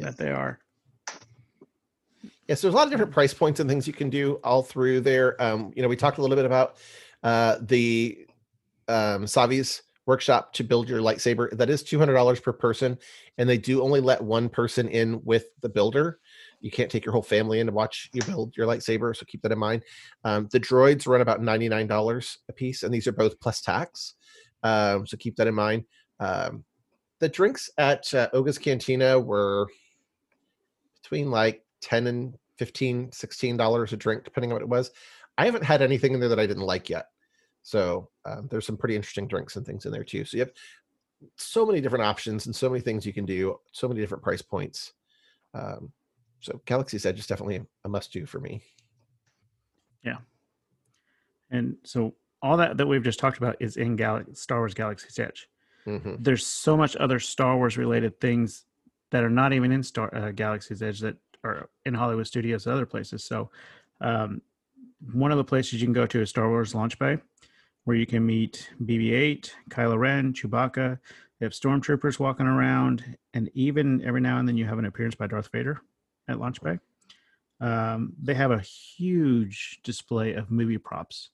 That 0.01 0.17
they 0.17 0.31
are. 0.31 0.59
Yes, 2.49 2.63
there's 2.63 2.73
a 2.73 2.77
lot 2.77 2.87
of 2.87 2.91
different 2.91 3.13
price 3.13 3.35
points 3.35 3.61
and 3.61 3.69
things 3.69 3.87
you 3.87 3.93
can 3.93 4.09
do 4.09 4.41
all 4.43 4.63
through 4.63 5.03
there. 5.03 5.41
Um, 5.43 5.71
you 5.77 5.83
know, 5.83 5.89
we 5.89 5.97
talked 5.97 6.17
a 6.17 6.23
little 6.23 6.37
bit 6.37 6.47
about 6.47 6.77
uh, 7.23 7.59
the 7.61 8.27
um, 8.89 9.25
Savi's 9.25 9.83
workshop 10.07 10.55
to 10.55 10.65
build 10.65 10.89
your 10.89 11.01
lightsaber. 11.01 11.55
That 11.57 11.69
is 11.69 11.85
$200 11.85 12.43
per 12.43 12.53
person, 12.55 12.97
and 13.37 13.47
they 13.47 13.59
do 13.59 13.83
only 13.83 14.01
let 14.01 14.25
one 14.25 14.49
person 14.49 14.89
in 14.89 15.23
with 15.25 15.49
the 15.61 15.69
builder. 15.69 16.21
You 16.61 16.71
can't 16.71 16.91
take 16.91 17.05
your 17.05 17.13
whole 17.13 17.23
family 17.23 17.61
in 17.61 17.67
to 17.67 17.73
watch 17.73 18.09
you 18.15 18.23
build 18.23 18.57
your 18.57 18.67
lightsaber, 18.67 19.15
so 19.15 19.27
keep 19.27 19.43
that 19.43 19.53
in 19.53 19.59
mind. 19.59 19.83
Um, 20.25 20.49
the 20.51 20.59
droids 20.59 21.07
run 21.07 21.21
about 21.21 21.43
$99 21.43 22.37
a 22.49 22.53
piece, 22.55 22.83
and 22.83 22.93
these 22.93 23.07
are 23.07 23.13
both 23.13 23.39
plus 23.39 23.61
tax, 23.61 24.15
um, 24.63 25.07
so 25.07 25.19
keep 25.19 25.37
that 25.37 25.47
in 25.47 25.55
mind. 25.55 25.85
Um, 26.19 26.65
the 27.21 27.29
drinks 27.29 27.69
at 27.77 28.13
uh, 28.15 28.29
Oga's 28.33 28.59
Cantina 28.59 29.21
were 29.21 29.67
between 31.09 31.31
like 31.31 31.65
10 31.81 32.07
and 32.07 32.35
15 32.59 33.11
16 33.13 33.57
dollars 33.57 33.93
a 33.93 33.97
drink 33.97 34.25
depending 34.25 34.51
on 34.51 34.57
what 34.57 34.63
it 34.63 34.69
was. 34.69 34.91
I 35.39 35.45
haven't 35.47 35.65
had 35.65 35.81
anything 35.81 36.13
in 36.13 36.21
there 36.21 36.29
that 36.29 36.41
i 36.41 36.47
didn't 36.47 36.65
like 36.65 36.91
yet. 36.91 37.07
So 37.63 38.11
um, 38.25 38.49
there's 38.51 38.67
some 38.67 38.77
pretty 38.77 38.97
interesting 38.97 39.29
drinks 39.29 39.57
and 39.57 39.65
things 39.65 39.87
in 39.87 39.93
there 39.93 40.05
too. 40.05 40.25
So 40.25 40.37
you 40.37 40.43
have 40.43 40.53
so 41.37 41.65
many 41.65 41.81
different 41.81 42.05
options 42.05 42.47
and 42.47 42.55
so 42.55 42.69
many 42.69 42.81
things 42.81 43.07
you 43.07 43.13
can 43.13 43.25
do 43.25 43.59
so 43.73 43.89
many 43.89 44.01
different 44.01 44.23
price 44.23 44.43
points. 44.43 44.93
Um, 45.55 45.93
so 46.41 46.61
galaxy's 46.67 47.07
edge 47.07 47.19
is 47.19 47.27
definitely 47.27 47.63
a 47.85 47.89
must 47.89 48.13
do 48.13 48.27
for 48.27 48.41
me. 48.41 48.63
Yeah. 50.05 50.19
And 51.51 51.77
so 51.85 52.15
all 52.43 52.57
that 52.59 52.77
that 52.77 52.87
we've 52.87 53.03
just 53.03 53.19
talked 53.19 53.39
about 53.39 53.57
is 53.61 53.77
in 53.77 53.97
Gal- 53.97 54.25
Star 54.35 54.59
Wars 54.59 54.75
Galaxy's 54.75 55.19
Edge. 55.19 55.49
hmm 55.85 56.17
There's 56.19 56.47
so 56.47 56.77
much 56.77 56.97
other 56.97 57.19
Star 57.19 57.57
Wars 57.57 57.79
related 57.79 58.21
things 58.21 58.65
that 59.11 59.25
are 59.25 59.31
not 59.31 59.53
even 59.53 59.73
in 59.73 59.83
Star 59.83 60.15
uh, 60.15 60.31
Galaxy's 60.33 60.83
Edge 60.83 61.01
that 61.01 61.17
are 61.45 61.69
in 61.85 61.95
Hollywood 61.95 62.27
studios 62.27 62.67
and 62.67 62.75
other 62.75 62.87
places. 62.87 63.25
So 63.25 63.51
um, 64.01 64.43
one 65.13 65.31
of 65.31 65.39
the 65.39 65.45
places 65.45 65.81
you 65.81 65.87
can 65.87 65.93
go 65.93 66.07
to 66.07 66.21
is 66.21 66.31
Star 66.31 66.49
Wars 66.49 66.75
Launch 66.75 66.99
Bay, 66.99 67.19
where 67.85 67.97
you 67.97 68.07
can 68.07 68.25
meet 68.25 68.71
BB-8, 68.83 69.51
Kylo 69.71 69.99
Ren, 69.99 70.33
Chewbacca. 70.33 70.99
They 71.39 71.47
have 71.47 71.53
stormtroopers 71.53 72.19
walking 72.19 72.47
around, 72.47 73.17
and 73.33 73.49
even 73.55 74.05
every 74.05 74.21
now 74.21 74.39
and 74.39 74.49
then 74.49 74.57
you 74.57 74.67
have 74.67 74.79
an 74.79 74.87
appearance 74.87 75.15
by 75.15 75.29
Darth 75.29 75.51
Vader 75.53 75.81
at 76.27 76.41
Launch 76.41 76.61
Bay. 76.61 76.79
Um, 77.61 78.13
they 78.21 78.35
have 78.35 78.51
a 78.51 78.61
huge 78.61 79.81
display 79.83 80.35
of 80.35 80.51
movie 80.51 80.79
props 80.79 81.31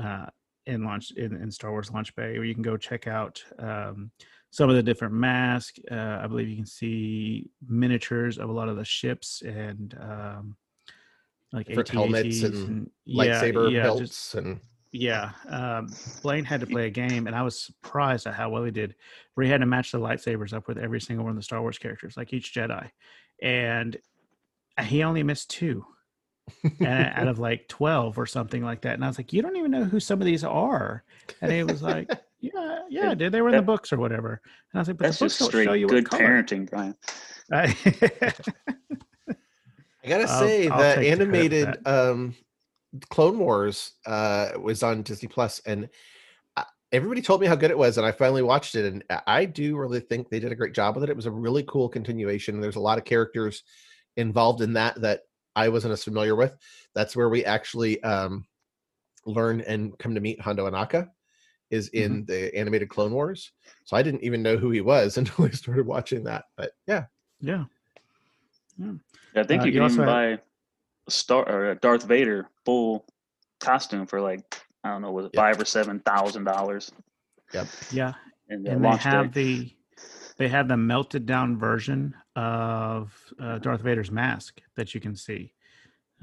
uh, 0.00 0.26
in 0.66 0.84
launch 0.84 1.12
in, 1.12 1.34
in 1.34 1.50
Star 1.50 1.70
Wars 1.70 1.90
Launch 1.90 2.14
Bay, 2.14 2.34
where 2.34 2.44
you 2.44 2.54
can 2.54 2.62
go 2.62 2.76
check 2.76 3.06
out 3.06 3.42
um, 3.58 4.10
some 4.50 4.70
of 4.70 4.76
the 4.76 4.82
different 4.82 5.14
masks. 5.14 5.78
Uh, 5.90 6.20
I 6.22 6.26
believe 6.26 6.48
you 6.48 6.56
can 6.56 6.66
see 6.66 7.50
miniatures 7.66 8.38
of 8.38 8.48
a 8.48 8.52
lot 8.52 8.68
of 8.68 8.76
the 8.76 8.84
ships 8.84 9.42
and 9.42 9.96
um, 10.00 10.56
like 11.52 11.66
Different 11.66 11.88
helmets 11.88 12.42
and 12.42 12.90
yeah, 13.04 13.24
lightsaber 13.24 13.72
yeah, 13.72 13.82
belts 13.82 14.00
just- 14.00 14.34
and 14.34 14.60
yeah, 14.90 15.32
um, 15.50 15.92
Blaine 16.22 16.46
had 16.46 16.60
to 16.60 16.66
play 16.66 16.86
a 16.86 16.90
game, 16.90 17.26
and 17.26 17.36
I 17.36 17.42
was 17.42 17.60
surprised 17.60 18.26
at 18.26 18.32
how 18.32 18.48
well 18.48 18.64
he 18.64 18.70
did. 18.70 18.94
Where 19.34 19.44
he 19.44 19.52
had 19.52 19.60
to 19.60 19.66
match 19.66 19.92
the 19.92 19.98
lightsabers 19.98 20.54
up 20.54 20.66
with 20.66 20.78
every 20.78 20.98
single 20.98 21.24
one 21.26 21.32
of 21.32 21.36
the 21.36 21.42
Star 21.42 21.60
Wars 21.60 21.76
characters, 21.76 22.16
like 22.16 22.32
each 22.32 22.54
Jedi, 22.54 22.88
and 23.42 23.98
he 24.82 25.02
only 25.02 25.22
missed 25.22 25.50
two 25.50 25.84
out 26.80 27.28
of 27.28 27.38
like 27.38 27.68
twelve 27.68 28.18
or 28.18 28.24
something 28.24 28.64
like 28.64 28.80
that. 28.82 28.94
And 28.94 29.04
I 29.04 29.08
was 29.08 29.18
like, 29.18 29.34
"You 29.34 29.42
don't 29.42 29.56
even 29.56 29.70
know 29.70 29.84
who 29.84 30.00
some 30.00 30.22
of 30.22 30.26
these 30.26 30.42
are," 30.42 31.04
and 31.42 31.52
he 31.52 31.62
was 31.64 31.82
like, 31.82 32.10
"Yeah, 32.40 32.80
yeah, 32.88 33.10
I 33.10 33.14
did. 33.14 33.32
They 33.32 33.40
were 33.42 33.48
in 33.50 33.56
the 33.56 33.62
books 33.62 33.92
or 33.92 33.98
whatever." 33.98 34.40
And 34.72 34.78
I 34.78 34.80
was 34.80 34.88
like, 34.88 34.96
"But 34.98 35.04
That's 35.06 35.18
the 35.18 35.24
books 35.26 35.38
just 35.38 35.50
don't 35.50 35.60
show 35.60 35.64
straight 35.64 35.80
you 35.80 35.86
good 35.88 36.04
what 36.04 36.10
color." 36.10 36.42
parenting, 36.42 36.68
Brian. 36.70 36.94
I 37.52 37.74
gotta 40.08 40.28
I'll- 40.30 40.38
say 40.40 40.68
I'll 40.68 40.78
the 40.78 40.94
take 41.02 41.18
the 41.18 41.26
credit 41.26 41.52
for 41.52 41.66
animated 41.66 41.86
um, 41.86 42.34
Clone 43.10 43.38
Wars 43.38 43.92
uh, 44.06 44.50
was 44.60 44.82
on 44.82 45.02
Disney 45.02 45.28
Plus, 45.28 45.60
and 45.66 45.88
everybody 46.92 47.20
told 47.20 47.40
me 47.40 47.46
how 47.46 47.54
good 47.54 47.70
it 47.70 47.78
was, 47.78 47.98
and 47.98 48.06
I 48.06 48.12
finally 48.12 48.42
watched 48.42 48.74
it, 48.74 48.86
and 48.90 49.04
I- 49.10 49.22
I 49.26 49.44
do 49.44 49.76
really 49.76 50.00
think 50.00 50.28
they 50.30 50.40
did 50.40 50.52
a 50.52 50.56
great 50.56 50.72
job 50.74 50.94
with 50.94 51.04
it. 51.04 51.10
It 51.10 51.16
was 51.16 51.26
a 51.26 51.30
really 51.30 51.62
cool 51.64 51.88
continuation. 51.88 52.60
There's 52.60 52.76
a 52.76 52.80
lot 52.80 52.98
of 52.98 53.04
characters 53.04 53.62
involved 54.16 54.62
in 54.62 54.72
that 54.74 55.00
that 55.02 55.20
I 55.54 55.68
wasn't 55.68 55.92
as 55.92 56.04
familiar 56.04 56.34
with. 56.36 56.56
That's 56.94 57.14
where 57.16 57.28
we 57.28 57.44
actually 57.44 58.02
um, 58.02 58.46
learn 59.26 59.60
and 59.62 59.98
come 59.98 60.14
to 60.14 60.20
meet 60.20 60.40
Hondo 60.40 60.70
Ohnaka. 60.70 61.08
Is 61.70 61.88
in 61.88 62.24
the 62.24 62.54
animated 62.56 62.88
Clone 62.88 63.12
Wars, 63.12 63.52
so 63.84 63.94
I 63.96 64.02
didn't 64.02 64.22
even 64.24 64.42
know 64.42 64.56
who 64.56 64.70
he 64.70 64.80
was 64.80 65.16
until 65.18 65.44
I 65.44 65.50
started 65.50 65.86
watching 65.86 66.24
that. 66.24 66.44
But 66.56 66.72
yeah, 66.86 67.04
yeah, 67.40 67.64
yeah. 68.78 68.92
I 69.36 69.42
think 69.42 69.62
Uh, 69.62 69.64
you 69.66 69.72
you 69.72 69.72
can 69.74 69.82
also 69.82 69.94
even 70.02 70.06
buy 70.06 70.24
a 71.06 71.10
Star 71.10 71.46
or 71.48 71.70
a 71.72 71.74
Darth 71.74 72.04
Vader 72.04 72.48
full 72.64 73.04
costume 73.60 74.06
for 74.06 74.20
like 74.20 74.62
I 74.84 74.90
don't 74.90 75.02
know, 75.02 75.12
was 75.12 75.26
it 75.26 75.32
Yeah. 75.34 75.40
five 75.42 75.60
or 75.60 75.64
seven 75.66 76.00
thousand 76.00 76.44
dollars? 76.44 76.90
yeah. 77.90 78.14
And, 78.48 78.66
uh, 78.66 78.70
and 78.70 78.84
they 78.84 78.96
have 78.96 79.32
day. 79.32 79.42
the 79.42 79.74
they 80.38 80.48
have 80.48 80.68
the 80.68 80.76
melted 80.76 81.26
down 81.26 81.58
version 81.58 82.14
of 82.36 83.12
uh, 83.40 83.58
Darth 83.58 83.82
Vader's 83.82 84.10
mask 84.10 84.62
that 84.76 84.94
you 84.94 85.00
can 85.02 85.14
see, 85.16 85.52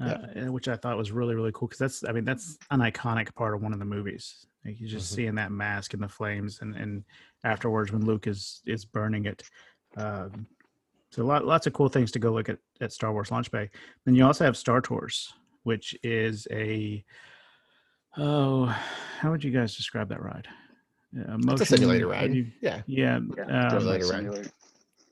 uh, 0.00 0.16
and- 0.34 0.52
which 0.52 0.66
I 0.66 0.74
thought 0.76 0.96
was 0.96 1.12
really 1.12 1.36
really 1.36 1.52
cool 1.54 1.68
because 1.68 1.78
that's 1.78 2.04
I 2.04 2.10
mean 2.12 2.24
that's 2.24 2.58
an 2.72 2.80
iconic 2.80 3.32
part 3.36 3.54
of 3.54 3.62
one 3.62 3.72
of 3.72 3.78
the 3.78 3.84
movies. 3.84 4.46
Like 4.66 4.80
you 4.80 4.88
just 4.88 5.12
Mhm. 5.12 5.16
seeing 5.16 5.34
that 5.36 5.52
mask 5.52 5.94
and 5.94 6.02
the 6.02 6.08
flames, 6.08 6.60
and 6.60 6.74
and 6.74 7.04
afterwards 7.44 7.92
when 7.92 8.04
Luke 8.04 8.26
is 8.26 8.62
is 8.66 8.84
burning 8.84 9.24
it. 9.26 9.42
Um, 9.96 10.46
so 11.10 11.24
lot 11.24 11.46
lots 11.46 11.66
of 11.66 11.72
cool 11.72 11.88
things 11.88 12.10
to 12.12 12.18
go 12.18 12.32
look 12.32 12.48
at 12.48 12.58
at 12.80 12.92
Star 12.92 13.12
Wars 13.12 13.30
Launch 13.30 13.50
Bay. 13.50 13.70
Then 14.04 14.14
you 14.16 14.24
also 14.26 14.44
have 14.44 14.56
Star 14.56 14.80
Tours, 14.80 15.32
which 15.62 15.96
is 16.02 16.48
a 16.50 17.04
oh 18.16 18.66
how 19.20 19.30
would 19.30 19.44
you 19.44 19.50
guys 19.50 19.76
describe 19.76 20.08
that 20.08 20.22
ride? 20.22 20.48
Uh, 21.16 21.36
it's 21.52 21.60
a 21.62 21.66
simulator 21.66 22.06
motion- 22.08 22.20
how 22.20 22.26
do 22.26 22.28
ride. 22.28 22.36
you- 22.36 22.52
yeah, 22.60 22.82
yeah, 22.86 23.20
yeah, 23.36 23.42
um, 23.44 23.48
Darth 23.48 23.72
Vader 23.72 23.84
Later, 23.84 24.04
right. 24.06 24.10
simulator. 24.22 24.50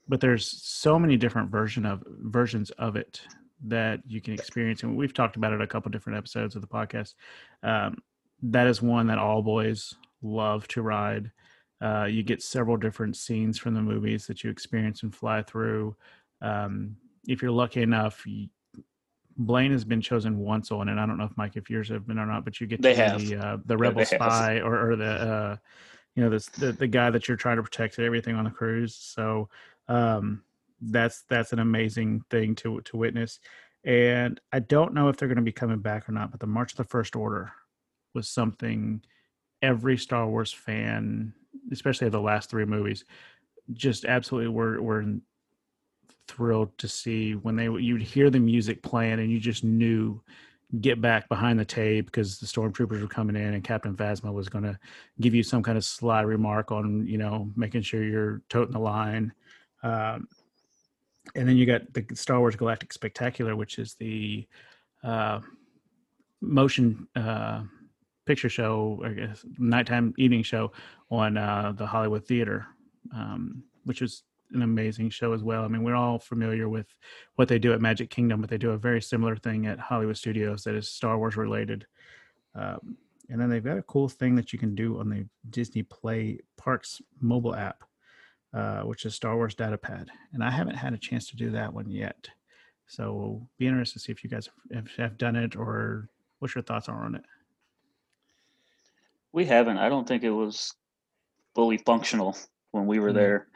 but 0.07 0.19
there's 0.21 0.47
so 0.63 0.99
many 0.99 1.17
different 1.17 1.49
version 1.49 1.85
of 1.85 2.03
versions 2.07 2.69
of 2.71 2.95
it 2.95 3.21
that 3.63 4.01
you 4.05 4.21
can 4.21 4.33
experience, 4.33 4.83
and 4.83 4.95
we've 4.95 5.13
talked 5.13 5.35
about 5.37 5.53
it 5.53 5.61
a 5.61 5.67
couple 5.67 5.89
different 5.89 6.17
episodes 6.17 6.55
of 6.55 6.61
the 6.61 6.67
podcast. 6.67 7.15
Um, 7.63 7.97
that 8.43 8.67
is 8.67 8.81
one 8.81 9.07
that 9.07 9.17
all 9.17 9.41
boys 9.41 9.95
love 10.21 10.67
to 10.69 10.81
ride. 10.81 11.31
Uh, 11.81 12.05
you 12.05 12.23
get 12.23 12.41
several 12.41 12.77
different 12.77 13.15
scenes 13.15 13.57
from 13.57 13.73
the 13.73 13.81
movies 13.81 14.27
that 14.27 14.43
you 14.43 14.49
experience 14.49 15.03
and 15.03 15.13
fly 15.13 15.41
through. 15.41 15.95
Um, 16.41 16.97
if 17.27 17.41
you're 17.41 17.51
lucky 17.51 17.81
enough, 17.81 18.25
you, 18.25 18.47
Blaine 19.37 19.71
has 19.71 19.83
been 19.83 20.01
chosen 20.01 20.39
once 20.39 20.71
on 20.71 20.87
it. 20.87 20.97
I 20.97 21.05
don't 21.05 21.17
know 21.17 21.25
if 21.25 21.35
Mike, 21.37 21.57
if 21.57 21.69
yours 21.69 21.89
have 21.89 22.07
been 22.07 22.17
or 22.17 22.25
not, 22.25 22.45
but 22.45 22.61
you 22.61 22.67
get 22.67 22.77
to 22.77 22.81
They 22.83 22.93
be 22.93 22.97
have. 22.97 23.27
the 23.27 23.35
uh, 23.37 23.57
the 23.65 23.77
rebel 23.77 23.99
have. 23.99 24.07
spy 24.07 24.59
or, 24.59 24.91
or 24.91 24.95
the 24.95 25.05
uh, 25.05 25.55
you 26.15 26.23
know 26.23 26.29
this 26.29 26.45
the, 26.47 26.71
the 26.71 26.87
guy 26.87 27.09
that 27.09 27.27
you're 27.27 27.35
trying 27.35 27.57
to 27.57 27.63
protect 27.63 27.97
and 27.97 28.05
everything 28.05 28.35
on 28.35 28.45
the 28.45 28.49
cruise. 28.49 28.95
So 28.95 29.49
um, 29.89 30.43
that's 30.79 31.23
that's 31.23 31.51
an 31.51 31.59
amazing 31.59 32.23
thing 32.29 32.55
to 32.55 32.79
to 32.81 32.97
witness. 32.97 33.39
And 33.83 34.39
I 34.53 34.59
don't 34.59 34.93
know 34.93 35.09
if 35.09 35.17
they're 35.17 35.27
going 35.27 35.35
to 35.35 35.43
be 35.43 35.51
coming 35.51 35.79
back 35.79 36.07
or 36.07 36.13
not, 36.13 36.31
but 36.31 36.39
the 36.39 36.47
March 36.47 36.71
of 36.71 36.77
the 36.77 36.83
First 36.85 37.15
Order 37.15 37.51
was 38.15 38.29
something 38.29 39.01
every 39.61 39.97
Star 39.97 40.27
Wars 40.27 40.51
fan, 40.51 41.33
especially 41.71 42.07
of 42.07 42.13
the 42.13 42.21
last 42.21 42.49
three 42.49 42.65
movies, 42.65 43.05
just 43.73 44.05
absolutely 44.05 44.49
were 44.49 44.81
were 44.81 45.05
thrilled 46.27 46.75
to 46.79 46.87
see 46.87 47.33
when 47.33 47.55
they 47.55 47.65
you'd 47.65 48.01
hear 48.01 48.29
the 48.29 48.39
music 48.39 48.81
playing 48.81 49.19
and 49.19 49.31
you 49.31 49.39
just 49.39 49.63
knew 49.63 50.21
get 50.81 50.99
back 50.99 51.29
behind 51.29 51.59
the 51.59 51.65
tape 51.65 52.07
because 52.07 52.39
the 52.39 52.45
stormtroopers 52.45 52.99
were 52.99 53.07
coming 53.07 53.35
in 53.35 53.53
and 53.53 53.63
Captain 53.63 53.95
Phasma 53.95 54.33
was 54.33 54.49
going 54.49 54.63
to 54.63 54.77
give 55.21 55.35
you 55.35 55.43
some 55.43 55.61
kind 55.61 55.77
of 55.77 55.85
sly 55.85 56.21
remark 56.21 56.71
on 56.71 57.05
you 57.05 57.17
know 57.17 57.51
making 57.55 57.81
sure 57.81 58.03
you're 58.03 58.41
toting 58.49 58.73
the 58.73 58.79
line. 58.79 59.31
Um, 59.83 60.27
and 61.35 61.47
then 61.47 61.57
you 61.57 61.65
got 61.65 61.93
the 61.93 62.05
Star 62.13 62.39
Wars 62.39 62.55
Galactic 62.55 62.93
Spectacular, 62.93 63.55
which 63.55 63.79
is 63.79 63.95
the 63.95 64.47
uh, 65.03 65.39
motion 66.41 67.07
uh, 67.15 67.63
picture 68.25 68.49
show, 68.49 69.01
I 69.05 69.09
guess, 69.09 69.45
nighttime 69.57 70.13
evening 70.17 70.43
show 70.43 70.71
on 71.09 71.37
uh, 71.37 71.73
the 71.75 71.85
Hollywood 71.85 72.25
Theater, 72.25 72.67
um, 73.13 73.63
which 73.83 74.01
was 74.01 74.23
an 74.51 74.61
amazing 74.61 75.09
show 75.09 75.33
as 75.33 75.43
well. 75.43 75.63
I 75.63 75.67
mean, 75.67 75.83
we're 75.83 75.95
all 75.95 76.19
familiar 76.19 76.69
with 76.69 76.87
what 77.35 77.47
they 77.47 77.59
do 77.59 77.73
at 77.73 77.81
Magic 77.81 78.09
Kingdom, 78.09 78.41
but 78.41 78.49
they 78.49 78.57
do 78.57 78.71
a 78.71 78.77
very 78.77 79.01
similar 79.01 79.35
thing 79.35 79.65
at 79.67 79.79
Hollywood 79.79 80.17
Studios 80.17 80.63
that 80.63 80.75
is 80.75 80.89
Star 80.89 81.17
Wars 81.17 81.35
related. 81.35 81.85
Um, 82.53 82.97
and 83.29 83.41
then 83.41 83.49
they've 83.49 83.63
got 83.63 83.77
a 83.77 83.83
cool 83.83 84.07
thing 84.07 84.35
that 84.35 84.53
you 84.53 84.59
can 84.59 84.75
do 84.75 84.99
on 84.99 85.09
the 85.09 85.25
Disney 85.49 85.83
Play 85.83 86.39
Parks 86.57 87.01
mobile 87.19 87.55
app, 87.55 87.83
uh, 88.53 88.81
which 88.81 89.05
is 89.05 89.15
Star 89.15 89.35
Wars 89.35 89.55
Datapad. 89.55 90.07
And 90.33 90.43
I 90.43 90.51
haven't 90.51 90.75
had 90.75 90.93
a 90.93 90.97
chance 90.97 91.27
to 91.29 91.35
do 91.35 91.51
that 91.51 91.73
one 91.73 91.89
yet. 91.89 92.29
So 92.87 93.47
be 93.57 93.67
interested 93.67 93.99
to 93.99 94.05
see 94.05 94.11
if 94.11 94.23
you 94.23 94.29
guys 94.29 94.47
have, 94.73 94.87
have 94.97 95.17
done 95.17 95.35
it 95.35 95.55
or 95.55 96.09
what 96.39 96.53
your 96.53 96.61
thoughts 96.61 96.87
are 96.87 97.03
on 97.03 97.15
it. 97.15 97.23
We 99.35 99.43
haven't. 99.45 99.77
I 99.77 99.89
don't 99.89 100.07
think 100.07 100.23
it 100.23 100.31
was 100.31 100.73
fully 101.55 101.77
functional 101.79 102.37
when 102.71 102.87
we 102.87 102.99
were 102.99 103.11
Mhm. 103.11 103.15
there. 103.15 103.47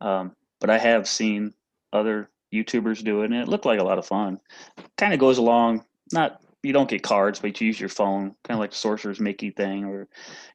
Um, 0.00 0.36
but 0.60 0.70
I 0.70 0.78
have 0.78 1.08
seen 1.08 1.52
other 1.92 2.30
YouTubers 2.54 3.02
do 3.02 3.22
it, 3.22 3.26
and 3.26 3.34
it 3.34 3.48
looked 3.48 3.66
like 3.66 3.80
a 3.80 3.84
lot 3.84 3.98
of 3.98 4.06
fun. 4.06 4.40
Kind 4.96 5.12
of 5.12 5.18
goes 5.18 5.38
along. 5.38 5.84
Not 6.12 6.40
you 6.62 6.72
don't 6.72 6.88
get 6.88 7.02
cards, 7.02 7.40
but 7.40 7.60
you 7.60 7.66
use 7.66 7.78
your 7.80 7.88
phone, 7.88 8.36
kind 8.44 8.56
of 8.56 8.58
like 8.60 8.70
the 8.70 8.76
Sorcerer's 8.76 9.18
Mickey 9.20 9.50
thing, 9.50 9.84
or 9.84 10.08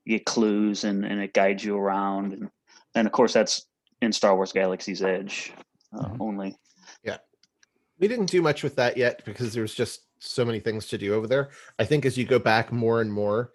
you 0.06 0.18
get 0.18 0.26
clues 0.26 0.86
and, 0.86 1.06
and 1.06 1.22
it 1.22 1.34
guides 1.34 1.66
you 1.66 1.78
around. 1.78 2.32
And 2.34 2.50
and 2.96 3.06
of 3.08 3.12
course 3.12 3.34
that's 3.34 3.68
in 4.02 4.14
Star 4.14 4.36
Wars 4.36 4.54
Galaxy's 4.54 5.02
Edge 5.04 5.54
uh, 5.94 6.06
Mhm. 6.06 6.18
only. 6.22 6.58
Yeah. 7.04 7.18
We 8.00 8.08
didn't 8.08 8.30
do 8.30 8.42
much 8.42 8.64
with 8.64 8.76
that 8.78 8.96
yet 8.96 9.24
because 9.26 9.54
there's 9.54 9.76
just 9.76 10.04
so 10.20 10.46
many 10.46 10.60
things 10.62 10.88
to 10.88 10.98
do 10.98 11.14
over 11.14 11.28
there. 11.28 11.50
I 11.78 11.84
think 11.86 12.06
as 12.06 12.18
you 12.18 12.26
go 12.26 12.40
back 12.40 12.72
more 12.72 13.02
and 13.02 13.12
more, 13.12 13.52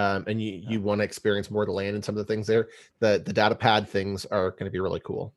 um, 0.00 0.24
and 0.26 0.40
you 0.40 0.62
you 0.66 0.80
want 0.80 1.00
to 1.00 1.04
experience 1.04 1.50
more 1.50 1.62
of 1.62 1.66
the 1.66 1.72
land 1.72 1.94
and 1.94 2.04
some 2.04 2.16
of 2.16 2.26
the 2.26 2.32
things 2.32 2.46
there, 2.46 2.68
the 3.00 3.22
the 3.24 3.32
data 3.32 3.54
pad 3.54 3.86
things 3.86 4.24
are 4.26 4.52
going 4.52 4.64
to 4.64 4.70
be 4.70 4.80
really 4.80 5.00
cool. 5.00 5.34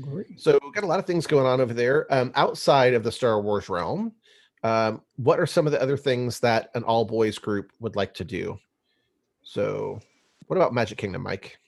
Great. 0.00 0.40
So 0.40 0.58
we've 0.62 0.72
got 0.72 0.84
a 0.84 0.86
lot 0.86 0.98
of 0.98 1.04
things 1.04 1.26
going 1.26 1.46
on 1.46 1.60
over 1.60 1.74
there. 1.74 2.06
Um, 2.12 2.32
outside 2.34 2.94
of 2.94 3.02
the 3.02 3.12
Star 3.12 3.42
Wars 3.42 3.68
realm, 3.68 4.12
um, 4.62 5.02
what 5.16 5.38
are 5.38 5.44
some 5.44 5.66
of 5.66 5.72
the 5.72 5.82
other 5.82 5.98
things 5.98 6.40
that 6.40 6.70
an 6.74 6.82
all 6.82 7.04
boys 7.04 7.38
group 7.38 7.72
would 7.80 7.94
like 7.94 8.14
to 8.14 8.24
do? 8.24 8.58
So, 9.42 10.00
what 10.46 10.56
about 10.56 10.72
Magic 10.72 10.96
Kingdom, 10.96 11.22
Mike? 11.22 11.58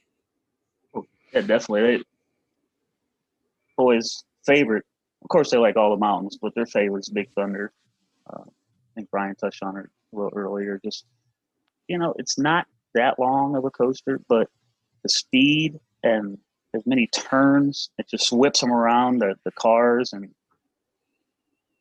Yeah, 1.35 1.43
definitely. 1.43 1.99
They, 1.99 2.05
boys' 3.77 4.25
favorite. 4.47 4.87
Of 5.25 5.29
course, 5.31 5.51
they 5.51 5.57
like 5.57 5.77
all 5.77 5.91
the 5.91 5.97
mountains, 5.97 6.39
but 6.41 6.55
their 6.55 6.66
favorite 6.66 7.01
is 7.01 7.09
Big 7.09 7.31
Thunder. 7.35 7.72
Uh, 8.31 8.43
I 8.43 8.91
think 8.95 9.11
Brian 9.11 9.35
touched 9.37 9.62
on 9.62 9.77
it 9.79 9.87
a 10.12 10.16
little 10.16 10.33
earlier. 10.37 10.81
Just 10.85 11.07
you 11.89 11.99
know, 11.99 12.14
it's 12.18 12.39
not 12.39 12.66
that 12.95 13.18
long 13.18 13.57
of 13.57 13.64
a 13.64 13.70
coaster, 13.70 14.20
but 14.29 14.49
the 15.03 15.09
speed 15.09 15.79
and 16.03 16.39
as 16.75 16.83
many 16.87 17.07
turns, 17.09 17.91
it 17.99 18.09
just 18.09 18.33
whips 18.33 18.61
them 18.61 18.72
around 18.72 19.20
the, 19.20 19.35
the 19.45 19.53
cars 19.53 20.12
and 20.12 20.29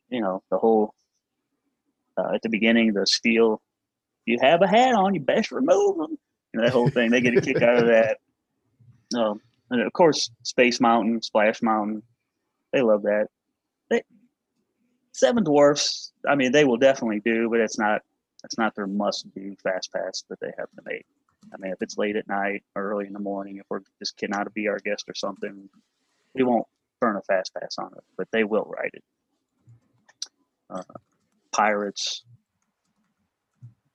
you 0.09 0.21
know 0.21 0.41
the 0.49 0.57
whole. 0.57 0.93
Uh, 2.15 2.35
at 2.35 2.41
the 2.43 2.49
beginning, 2.49 2.93
the 2.93 3.07
steel. 3.07 3.59
You 4.25 4.37
have 4.41 4.61
a 4.61 4.67
hat 4.67 4.93
on, 4.93 5.15
you 5.15 5.19
best 5.19 5.51
remove 5.51 5.97
them. 5.97 6.17
You 6.53 6.59
know, 6.59 6.65
that 6.65 6.71
whole 6.71 6.89
thing. 6.89 7.09
They 7.09 7.21
get 7.21 7.35
a 7.35 7.41
kick 7.41 7.61
out 7.61 7.79
of 7.79 7.87
that. 7.87 8.17
Um, 9.17 9.41
and 9.71 9.81
of 9.81 9.91
course, 9.93 10.29
Space 10.43 10.79
Mountain, 10.79 11.23
Splash 11.23 11.61
Mountain, 11.63 12.03
they 12.71 12.81
love 12.81 13.01
that. 13.03 13.27
Seven 15.14 15.43
Dwarfs, 15.43 16.11
I 16.28 16.36
mean, 16.36 16.51
they 16.51 16.66
will 16.66 16.78
definitely 16.78 17.22
do, 17.24 17.49
but 17.49 17.59
it's 17.59 17.78
not 17.78 18.01
it's 18.43 18.57
not 18.57 18.76
their 18.76 18.88
must 18.88 19.34
do 19.34 19.55
fast 19.64 19.93
pass 19.93 20.24
that 20.30 20.39
they 20.39 20.51
have 20.57 20.70
to 20.72 20.82
make. 20.86 21.05
I 21.53 21.57
mean, 21.57 21.72
if 21.72 21.82
it's 21.82 21.97
late 21.97 22.16
at 22.16 22.28
night 22.28 22.64
or 22.76 22.84
early 22.84 23.07
in 23.07 23.14
the 23.14 23.20
morning, 23.20 23.57
if 23.57 23.66
we're 23.70 23.82
just 23.99 24.18
to 24.18 24.49
be 24.53 24.68
our 24.68 24.80
guest 24.80 25.05
or 25.07 25.16
something, 25.16 25.70
we 26.34 26.43
won't 26.43 26.68
burn 26.99 27.16
a 27.16 27.22
fast 27.22 27.53
pass 27.53 27.76
on 27.78 27.91
it, 27.95 28.03
but 28.18 28.28
they 28.32 28.43
will 28.43 28.66
ride 28.66 28.91
it. 28.93 29.03
Uh, 30.70 30.84
Pirates, 31.51 32.24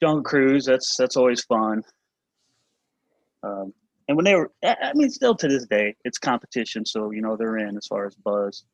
Jungle 0.01 0.23
Cruise, 0.23 0.64
that's 0.66 0.97
that's 0.97 1.16
always 1.16 1.43
fun. 1.43 1.83
Um, 3.43 3.73
and 4.07 4.16
when 4.16 4.25
they 4.25 4.35
were, 4.35 4.51
I 4.62 4.93
mean, 4.95 5.11
still 5.11 5.35
to 5.35 5.49
this 5.49 5.66
day, 5.66 5.97
it's 6.05 6.19
competition. 6.19 6.87
So 6.87 7.11
you 7.11 7.21
know 7.21 7.37
they're 7.37 7.59
in 7.59 7.77
as 7.77 7.87
far 7.87 8.07
as 8.07 8.14
buzz. 8.14 8.64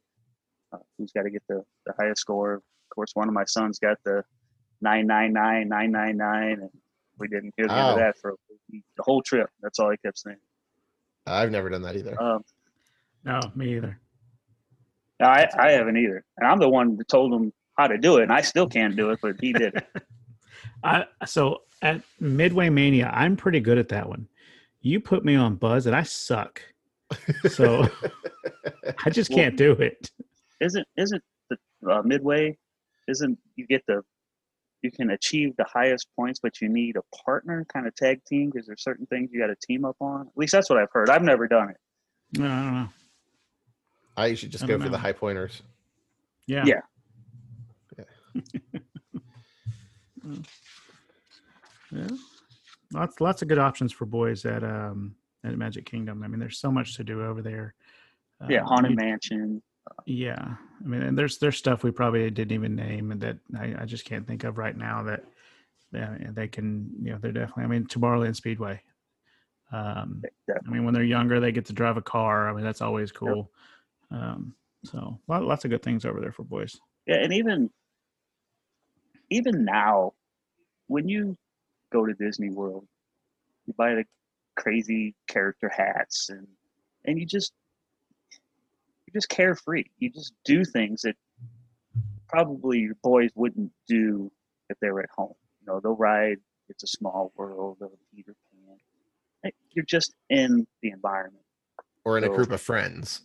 Uh, 0.74 0.78
who's 0.98 1.12
got 1.12 1.22
to 1.22 1.30
get 1.30 1.42
the, 1.48 1.62
the 1.86 1.92
highest 1.98 2.20
score? 2.20 2.54
Of 2.54 2.62
course, 2.94 3.10
one 3.14 3.28
of 3.28 3.34
my 3.34 3.44
sons 3.44 3.78
got 3.78 3.98
the 4.04 4.22
nine 4.80 5.06
nine 5.06 5.32
nine 5.32 5.68
nine 5.68 5.90
nine 5.90 6.16
nine, 6.16 6.60
and 6.60 6.70
we 7.18 7.28
didn't 7.28 7.54
hear 7.56 7.66
the 7.66 7.74
end 7.74 7.88
of 7.90 7.96
that 7.96 8.16
for 8.18 8.34
the 8.70 8.82
whole 9.00 9.22
trip. 9.22 9.48
That's 9.62 9.78
all 9.78 9.90
he 9.90 9.96
kept 9.98 10.18
saying. 10.18 10.36
I've 11.26 11.50
never 11.50 11.70
done 11.70 11.82
that 11.82 11.96
either. 11.96 12.20
Um, 12.20 12.44
No, 13.24 13.40
me 13.54 13.76
either. 13.76 13.98
I 15.22 15.48
I 15.58 15.70
haven't 15.72 15.96
either, 15.96 16.24
and 16.36 16.48
I'm 16.48 16.58
the 16.58 16.68
one 16.68 16.96
that 16.96 17.08
told 17.08 17.32
him 17.32 17.52
how 17.78 17.86
to 17.86 17.98
do 17.98 18.18
it, 18.18 18.24
and 18.24 18.32
I 18.32 18.40
still 18.40 18.68
can't 18.68 18.96
do 18.96 19.10
it, 19.10 19.20
but 19.22 19.36
he 19.40 19.52
did 19.52 19.74
it. 19.74 19.86
I 20.84 21.06
so 21.24 21.62
at 21.82 22.02
Midway 22.20 22.68
Mania, 22.68 23.10
I'm 23.12 23.36
pretty 23.36 23.60
good 23.60 23.78
at 23.78 23.88
that 23.88 24.08
one. 24.08 24.28
You 24.80 25.00
put 25.00 25.24
me 25.24 25.34
on 25.34 25.54
Buzz, 25.54 25.86
and 25.86 25.96
I 25.96 26.02
suck. 26.02 26.60
So 27.48 27.88
I 29.06 29.10
just 29.10 29.30
can't 29.30 29.56
do 29.56 29.72
it. 29.72 30.10
Isn't 30.60 30.86
isn't 30.96 31.22
the 31.50 31.56
uh, 31.90 32.02
midway 32.02 32.56
isn't 33.08 33.38
you 33.56 33.66
get 33.66 33.82
the 33.86 34.02
you 34.82 34.90
can 34.90 35.10
achieve 35.10 35.54
the 35.56 35.64
highest 35.64 36.06
points 36.16 36.40
but 36.42 36.60
you 36.60 36.68
need 36.68 36.96
a 36.96 37.02
partner 37.24 37.64
kind 37.72 37.86
of 37.86 37.94
tag 37.94 38.22
team 38.24 38.50
because 38.50 38.66
there's 38.66 38.82
certain 38.82 39.06
things 39.06 39.30
you 39.32 39.40
got 39.40 39.46
to 39.48 39.56
team 39.66 39.84
up 39.84 39.96
on 40.00 40.22
at 40.22 40.36
least 40.36 40.52
that's 40.52 40.68
what 40.70 40.78
i've 40.78 40.90
heard 40.92 41.08
i've 41.10 41.22
never 41.22 41.46
done 41.48 41.68
it 41.70 41.76
No, 42.38 42.46
I 42.46 42.48
don't 42.62 42.74
know. 42.74 42.88
I 44.16 44.26
usually 44.26 44.50
just 44.50 44.64
I 44.64 44.66
go 44.68 44.74
don't 44.74 44.82
for 44.82 44.88
the 44.90 44.98
high 44.98 45.12
pointers. 45.12 45.62
Yeah. 46.46 46.64
Yeah. 46.66 46.80
yeah. 51.92 52.06
Lots 52.92 53.20
lots 53.20 53.42
of 53.42 53.48
good 53.48 53.58
options 53.58 53.92
for 53.92 54.06
boys 54.06 54.44
at 54.46 54.62
um 54.62 55.16
at 55.44 55.56
Magic 55.58 55.84
Kingdom. 55.84 56.22
I 56.22 56.28
mean, 56.28 56.40
there's 56.40 56.58
so 56.58 56.70
much 56.70 56.96
to 56.96 57.04
do 57.04 57.22
over 57.24 57.42
there. 57.42 57.74
yeah 58.48 58.60
Um, 58.60 58.66
haunted 58.66 58.90
you- 58.92 58.96
mansion 58.96 59.62
Yeah, 60.06 60.56
I 60.82 60.86
mean, 60.86 61.02
and 61.02 61.18
there's 61.18 61.38
there's 61.38 61.56
stuff 61.56 61.82
we 61.82 61.90
probably 61.90 62.30
didn't 62.30 62.52
even 62.52 62.74
name 62.74 63.12
and 63.12 63.20
that 63.20 63.38
I, 63.58 63.74
I 63.80 63.84
just 63.84 64.04
can't 64.04 64.26
think 64.26 64.44
of 64.44 64.58
right 64.58 64.76
now 64.76 65.02
that 65.04 65.24
yeah, 65.92 66.16
they 66.32 66.48
can 66.48 66.90
you 67.02 67.12
know 67.12 67.18
they're 67.18 67.32
definitely. 67.32 67.64
I 67.64 67.66
mean, 67.68 67.86
Tomorrowland 67.86 68.36
Speedway. 68.36 68.82
Um, 69.72 70.22
I 70.48 70.70
mean, 70.70 70.84
when 70.84 70.94
they're 70.94 71.02
younger, 71.02 71.40
they 71.40 71.52
get 71.52 71.66
to 71.66 71.72
drive 71.72 71.96
a 71.96 72.02
car. 72.02 72.48
I 72.48 72.52
mean, 72.54 72.64
that's 72.64 72.82
always 72.82 73.12
cool. 73.12 73.50
Um, 74.10 74.54
so 74.84 75.18
lot, 75.28 75.44
lots 75.44 75.64
of 75.64 75.70
good 75.70 75.82
things 75.82 76.04
over 76.04 76.20
there 76.20 76.32
for 76.32 76.44
boys. 76.44 76.78
yeah 77.06 77.16
and 77.16 77.32
even 77.32 77.70
even 79.30 79.64
now 79.64 80.12
when 80.86 81.08
you 81.08 81.36
go 81.92 82.04
to 82.04 82.12
disney 82.14 82.50
world 82.50 82.86
you 83.66 83.74
buy 83.76 83.94
the 83.94 84.04
crazy 84.56 85.14
character 85.26 85.68
hats 85.68 86.28
and 86.28 86.46
and 87.06 87.18
you 87.18 87.26
just 87.26 87.52
just 89.14 89.28
carefree 89.28 89.84
you 89.98 90.10
just 90.10 90.32
do 90.44 90.64
things 90.64 91.02
that 91.02 91.16
probably 92.28 92.80
your 92.80 92.96
boys 93.02 93.30
wouldn't 93.34 93.70
do 93.88 94.30
if 94.68 94.78
they 94.80 94.90
were 94.90 95.00
at 95.00 95.08
home 95.16 95.34
you 95.60 95.66
know 95.66 95.80
they'll 95.80 95.96
ride 95.96 96.38
it's 96.68 96.82
a 96.82 96.88
small 96.88 97.32
world 97.36 97.78
or 97.80 97.90
peter 98.14 98.34
pan 98.52 99.52
you're 99.72 99.84
just 99.84 100.14
in 100.30 100.66
the 100.82 100.90
environment 100.90 101.44
Or 102.04 102.16
in 102.18 102.24
a 102.24 102.28
group 102.28 102.50
of 102.50 102.60
friends. 102.60 103.22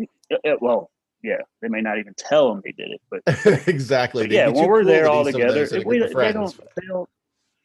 Uh, 0.00 0.56
well 0.60 0.90
yeah 1.22 1.36
they 1.62 1.68
may 1.68 1.80
not 1.80 1.98
even 1.98 2.12
tell 2.16 2.48
them 2.48 2.60
they 2.64 2.72
did 2.72 2.90
it 2.90 3.00
but 3.10 3.22
exactly. 3.68 4.24
But 4.24 4.32
yeah, 4.32 4.48
when 4.48 4.68
we're 4.68 4.84
there 4.84 5.08
all 5.08 5.26
of 5.26 5.32
together, 5.32 5.54
those 5.54 5.72
in 5.72 5.78
a 5.78 5.80
if 5.80 5.86
we, 5.86 5.98
they 5.98 6.32
don't, 6.32 6.56
they 6.76 6.86
don't, 6.86 7.08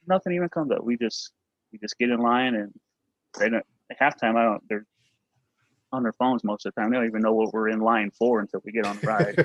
nothing 0.07 0.34
even 0.34 0.49
comes 0.49 0.72
up. 0.72 0.84
We 0.84 0.98
just, 0.98 1.31
we 1.72 1.80
just 1.80 1.98
get 1.98 2.10
in 2.10 2.19
line 2.19 2.56
and 2.56 2.72
they 3.38 3.49
don't 3.49 3.65
At 3.90 3.99
halftime. 3.99 4.36
I 4.36 4.44
don't. 4.44 4.64
They're 4.69 4.86
on 5.91 6.03
their 6.03 6.14
phones 6.14 6.44
most 6.44 6.66
of 6.66 6.74
the 6.74 6.82
time. 6.82 6.91
They 6.91 6.98
don't 6.98 7.07
even 7.07 7.22
know 7.22 7.34
what 7.34 7.53
we're 7.53 7.70
in 7.70 7.80
line 7.80 8.11
for 8.11 8.40
until 8.40 8.61
we 8.64 8.72
get 8.72 8.86
on 8.86 8.98
the 8.99 9.07
ride. 9.07 9.36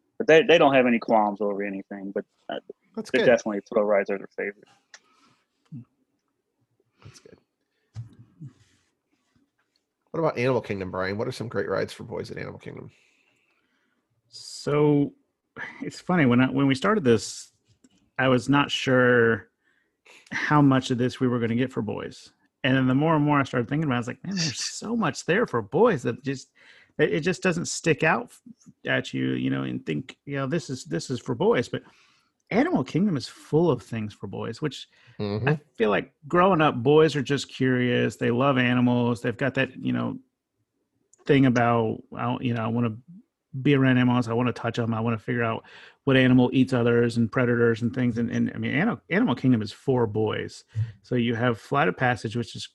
but 0.18 0.26
they, 0.26 0.42
they 0.42 0.58
don't 0.58 0.74
have 0.74 0.86
any 0.86 0.98
qualms 0.98 1.40
over 1.40 1.62
anything. 1.62 2.12
But 2.14 2.24
uh, 2.48 2.60
That's 2.94 3.10
they're 3.10 3.24
good. 3.24 3.30
definitely 3.30 3.60
thrill 3.68 3.84
rides 3.84 4.10
are 4.10 4.18
their 4.18 4.28
favorite. 4.36 4.68
That's 7.02 7.20
good. 7.20 7.38
What 10.10 10.20
about 10.20 10.38
Animal 10.38 10.60
Kingdom, 10.60 10.92
Brian? 10.92 11.18
What 11.18 11.26
are 11.26 11.32
some 11.32 11.48
great 11.48 11.68
rides 11.68 11.92
for 11.92 12.04
boys 12.04 12.30
at 12.30 12.38
Animal 12.38 12.60
Kingdom? 12.60 12.90
So 14.28 15.12
it's 15.82 16.00
funny 16.00 16.24
when 16.26 16.40
I, 16.40 16.46
when 16.46 16.66
we 16.66 16.74
started 16.74 17.02
this, 17.04 17.50
I 18.18 18.28
was 18.28 18.48
not 18.48 18.70
sure 18.70 19.48
how 20.30 20.62
much 20.62 20.90
of 20.90 20.98
this 20.98 21.18
we 21.18 21.28
were 21.28 21.38
going 21.38 21.50
to 21.50 21.56
get 21.56 21.72
for 21.72 21.82
boys, 21.82 22.30
and 22.64 22.76
then 22.76 22.88
the 22.88 22.94
more 22.94 23.14
and 23.14 23.24
more 23.24 23.38
I 23.38 23.44
started 23.44 23.68
thinking 23.68 23.84
about, 23.84 23.94
it, 23.94 23.96
I 23.96 24.00
was 24.00 24.06
like, 24.08 24.24
man, 24.24 24.34
there's 24.36 24.64
so 24.64 24.96
much 24.96 25.24
there 25.26 25.46
for 25.46 25.62
boys 25.62 26.02
that 26.02 26.24
just 26.24 26.48
it, 26.98 27.20
just 27.20 27.42
doesn't 27.42 27.66
stick 27.66 28.02
out 28.02 28.32
at 28.86 29.12
you, 29.12 29.32
you 29.32 29.50
know, 29.50 29.62
and 29.62 29.84
think, 29.84 30.16
you 30.24 30.36
know, 30.36 30.46
this 30.46 30.70
is 30.70 30.84
this 30.84 31.10
is 31.10 31.20
for 31.20 31.34
boys, 31.34 31.68
but 31.68 31.82
Animal 32.50 32.84
Kingdom 32.84 33.16
is 33.16 33.28
full 33.28 33.70
of 33.70 33.82
things 33.82 34.14
for 34.14 34.26
boys, 34.26 34.60
which 34.60 34.88
Mhm. 35.20 35.48
I 35.48 35.60
feel 35.76 35.90
like 35.90 36.12
growing 36.26 36.60
up, 36.60 36.82
boys 36.82 37.14
are 37.14 37.22
just 37.22 37.48
curious. 37.48 38.16
They 38.16 38.30
love 38.30 38.58
animals. 38.58 39.20
They've 39.20 39.36
got 39.36 39.54
that, 39.54 39.76
you 39.76 39.92
know, 39.92 40.18
thing 41.26 41.46
about, 41.46 42.02
you 42.40 42.54
know, 42.54 42.62
I 42.62 42.66
want 42.68 42.86
to 42.86 42.96
be 43.62 43.74
around 43.74 43.98
animals. 43.98 44.28
I 44.28 44.32
want 44.32 44.48
to 44.48 44.52
touch 44.52 44.76
them. 44.76 44.94
I 44.94 45.00
want 45.00 45.18
to 45.18 45.24
figure 45.24 45.44
out 45.44 45.64
what 46.04 46.16
animal 46.16 46.50
eats 46.52 46.72
others 46.72 47.16
and 47.16 47.30
predators 47.30 47.82
and 47.82 47.94
things. 47.94 48.18
And, 48.18 48.30
and 48.30 48.50
I 48.54 48.58
mean, 48.58 48.72
Animal, 48.74 49.00
Animal 49.10 49.34
Kingdom 49.34 49.62
is 49.62 49.72
for 49.72 50.06
boys. 50.06 50.64
So 51.02 51.14
you 51.14 51.34
have 51.34 51.60
Flight 51.60 51.88
of 51.88 51.96
Passage, 51.96 52.36
which 52.36 52.56
is 52.56 52.68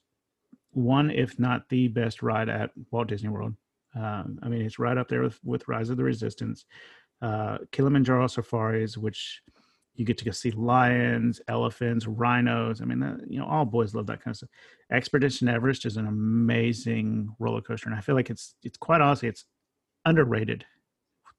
one, 0.72 1.10
if 1.10 1.38
not 1.38 1.68
the 1.68 1.88
best 1.88 2.22
ride 2.22 2.48
at 2.48 2.70
Walt 2.90 3.08
Disney 3.08 3.28
World. 3.28 3.54
Um, 3.94 4.38
I 4.42 4.48
mean, 4.48 4.62
it's 4.62 4.78
right 4.78 4.96
up 4.96 5.08
there 5.08 5.22
with, 5.22 5.38
with 5.44 5.68
Rise 5.68 5.90
of 5.90 5.96
the 5.96 6.04
Resistance. 6.04 6.64
Uh, 7.20 7.58
Kilimanjaro 7.72 8.26
Safaris, 8.28 8.96
which 8.96 9.42
you 9.94 10.06
get 10.06 10.16
to 10.16 10.24
go 10.24 10.30
see 10.30 10.50
lions, 10.52 11.40
elephants, 11.48 12.06
rhinos. 12.06 12.80
I 12.80 12.84
mean, 12.86 13.00
that, 13.00 13.20
you 13.28 13.38
know, 13.38 13.44
all 13.44 13.66
boys 13.66 13.94
love 13.94 14.06
that 14.06 14.22
kind 14.22 14.32
of 14.32 14.36
stuff. 14.38 14.48
Expedition 14.90 15.48
Everest 15.48 15.84
is 15.84 15.98
an 15.98 16.06
amazing 16.06 17.28
roller 17.38 17.60
coaster, 17.60 17.88
and 17.88 17.98
I 17.98 18.00
feel 18.00 18.14
like 18.14 18.30
it's 18.30 18.54
it's 18.62 18.78
quite 18.78 19.02
honestly 19.02 19.28
it's 19.28 19.44
underrated 20.04 20.64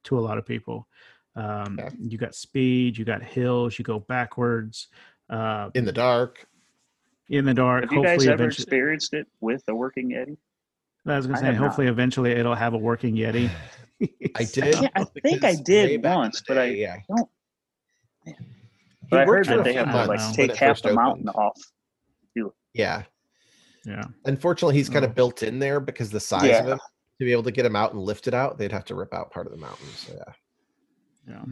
to 0.06 0.18
a 0.18 0.22
lot 0.22 0.38
of 0.38 0.46
people. 0.46 0.88
Um, 1.36 1.80
Okay. 1.80 1.96
You 2.00 2.18
got 2.18 2.36
speed, 2.36 2.98
you 2.98 3.06
got 3.06 3.22
hills, 3.24 3.78
you 3.80 3.84
go 3.86 4.00
backwards 4.00 4.88
uh, 5.30 5.70
In 5.76 5.86
the 5.86 5.92
dark. 5.94 6.46
in 7.30 7.46
the 7.46 7.54
dark. 7.54 7.84
Have 7.84 7.94
you 7.94 8.04
guys 8.04 8.24
ever 8.26 8.34
eventually, 8.44 8.64
experienced 8.64 9.14
it 9.14 9.28
with 9.40 9.64
a 9.70 9.76
working 9.76 10.10
Yeti? 10.10 10.38
I 11.08 11.16
was 11.16 11.26
going 11.26 11.36
to 11.36 11.40
say, 11.40 11.46
have 11.48 11.56
not. 11.56 11.64
hopefully, 11.68 11.88
eventually, 11.88 12.32
it'll 12.32 12.54
have 12.56 12.74
a 12.74 12.78
working 12.78 13.16
Yeti. 13.16 13.50
I 14.36 14.44
did. 14.54 14.76
Yeah, 14.82 14.90
I 14.96 15.04
think 15.24 15.44
I 15.44 15.56
did 15.56 15.90
way 15.90 15.98
back 15.98 16.14
in 16.14 16.20
once, 16.20 16.44
but 16.48 16.58
I 16.58 16.70
day, 16.70 16.82
yeah. 16.82 16.98
don't- 17.08 17.30
He 18.26 18.34
But 19.10 19.20
I 19.22 19.26
heard 19.26 19.46
that 19.48 19.64
they 19.64 19.74
have 19.74 19.90
to 19.92 20.06
like 20.06 20.34
take 20.34 20.56
half 20.56 20.78
first 20.78 20.84
the 20.84 20.94
mountain 20.94 21.30
opened. 21.30 21.46
off. 21.46 21.62
Yeah. 22.74 23.04
Yeah. 23.86 24.04
Unfortunately, 24.26 24.76
he's 24.76 24.90
kind 24.90 25.04
of 25.04 25.14
built 25.16 25.44
in 25.44 25.60
there 25.60 25.80
because 25.80 26.10
the 26.12 26.20
size 26.20 26.44
of 26.44 26.68
Yeah. 26.68 26.78
To 27.22 27.26
be 27.26 27.34
able 27.34 27.44
to 27.44 27.52
get 27.52 27.68
him 27.68 27.76
out 27.76 27.94
and 27.94 28.02
lift 28.02 28.28
it 28.28 28.34
out, 28.34 28.58
they'd 28.58 28.72
have 28.72 28.86
to 28.86 28.96
rip 28.96 29.14
out 29.14 29.30
part 29.30 29.46
of 29.46 29.52
the 29.52 29.58
mountain. 29.60 29.86
So 29.96 30.14
yeah. 30.18 30.34
Yeah. 31.30 31.44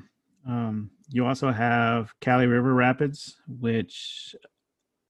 Um, 0.48 0.90
you 1.10 1.28
also 1.28 1.52
have 1.52 2.12
Kali 2.22 2.48
River 2.48 2.74
Rapids, 2.74 3.36
which 3.60 4.36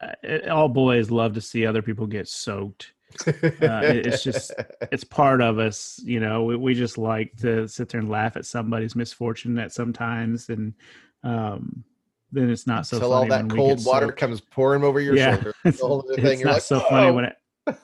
uh, 0.02 0.49
all 0.52 0.68
boys 0.68 1.10
love 1.11 1.36
to 1.36 1.40
see 1.41 1.65
other 1.65 1.81
people 1.81 2.07
get 2.07 2.27
soaked. 2.27 2.91
it- 3.26 4.06
it's 4.06 4.22
just- 4.22 4.52
It's 4.91 5.06
part 5.06 5.41
of 5.41 5.60
us, 5.60 6.02
you 6.03 6.19
know. 6.19 6.44
We, 6.44 6.57
we 6.57 6.73
just 6.73 6.98
like 6.98 7.38
to 7.38 7.65
sit 7.69 7.88
there 7.88 8.02
and 8.02 8.10
laugh 8.10 8.36
at 8.36 8.45
somebody's 8.45 8.98
misfortune 8.98 9.57
at 9.60 9.72
sometimes, 9.72 10.49
and 10.49 10.73
um, 11.23 11.86
then 12.34 12.49
it's 12.49 12.68
not 12.68 12.86
so 12.86 12.98
until 12.98 13.14
all 13.14 13.19
funny 13.22 13.30
that 13.30 13.48
when 13.48 13.56
cold 13.56 13.86
water 13.86 14.07
soaked. 14.07 14.19
comes 14.19 14.41
pouring 14.41 14.84
over 14.84 14.99
your 14.99 15.15
Yeah. 15.15 15.36
shoulder. 15.36 15.53
it's, 15.64 15.80
The 15.80 15.88
whole 15.88 15.99
other 16.11 16.27
it's 16.27 16.44
not 16.44 16.53
like, 16.56 16.61
so 16.64 16.81
funny 16.81 17.07
"Oh." 17.07 17.14
when 17.14 17.23
it 17.23 17.36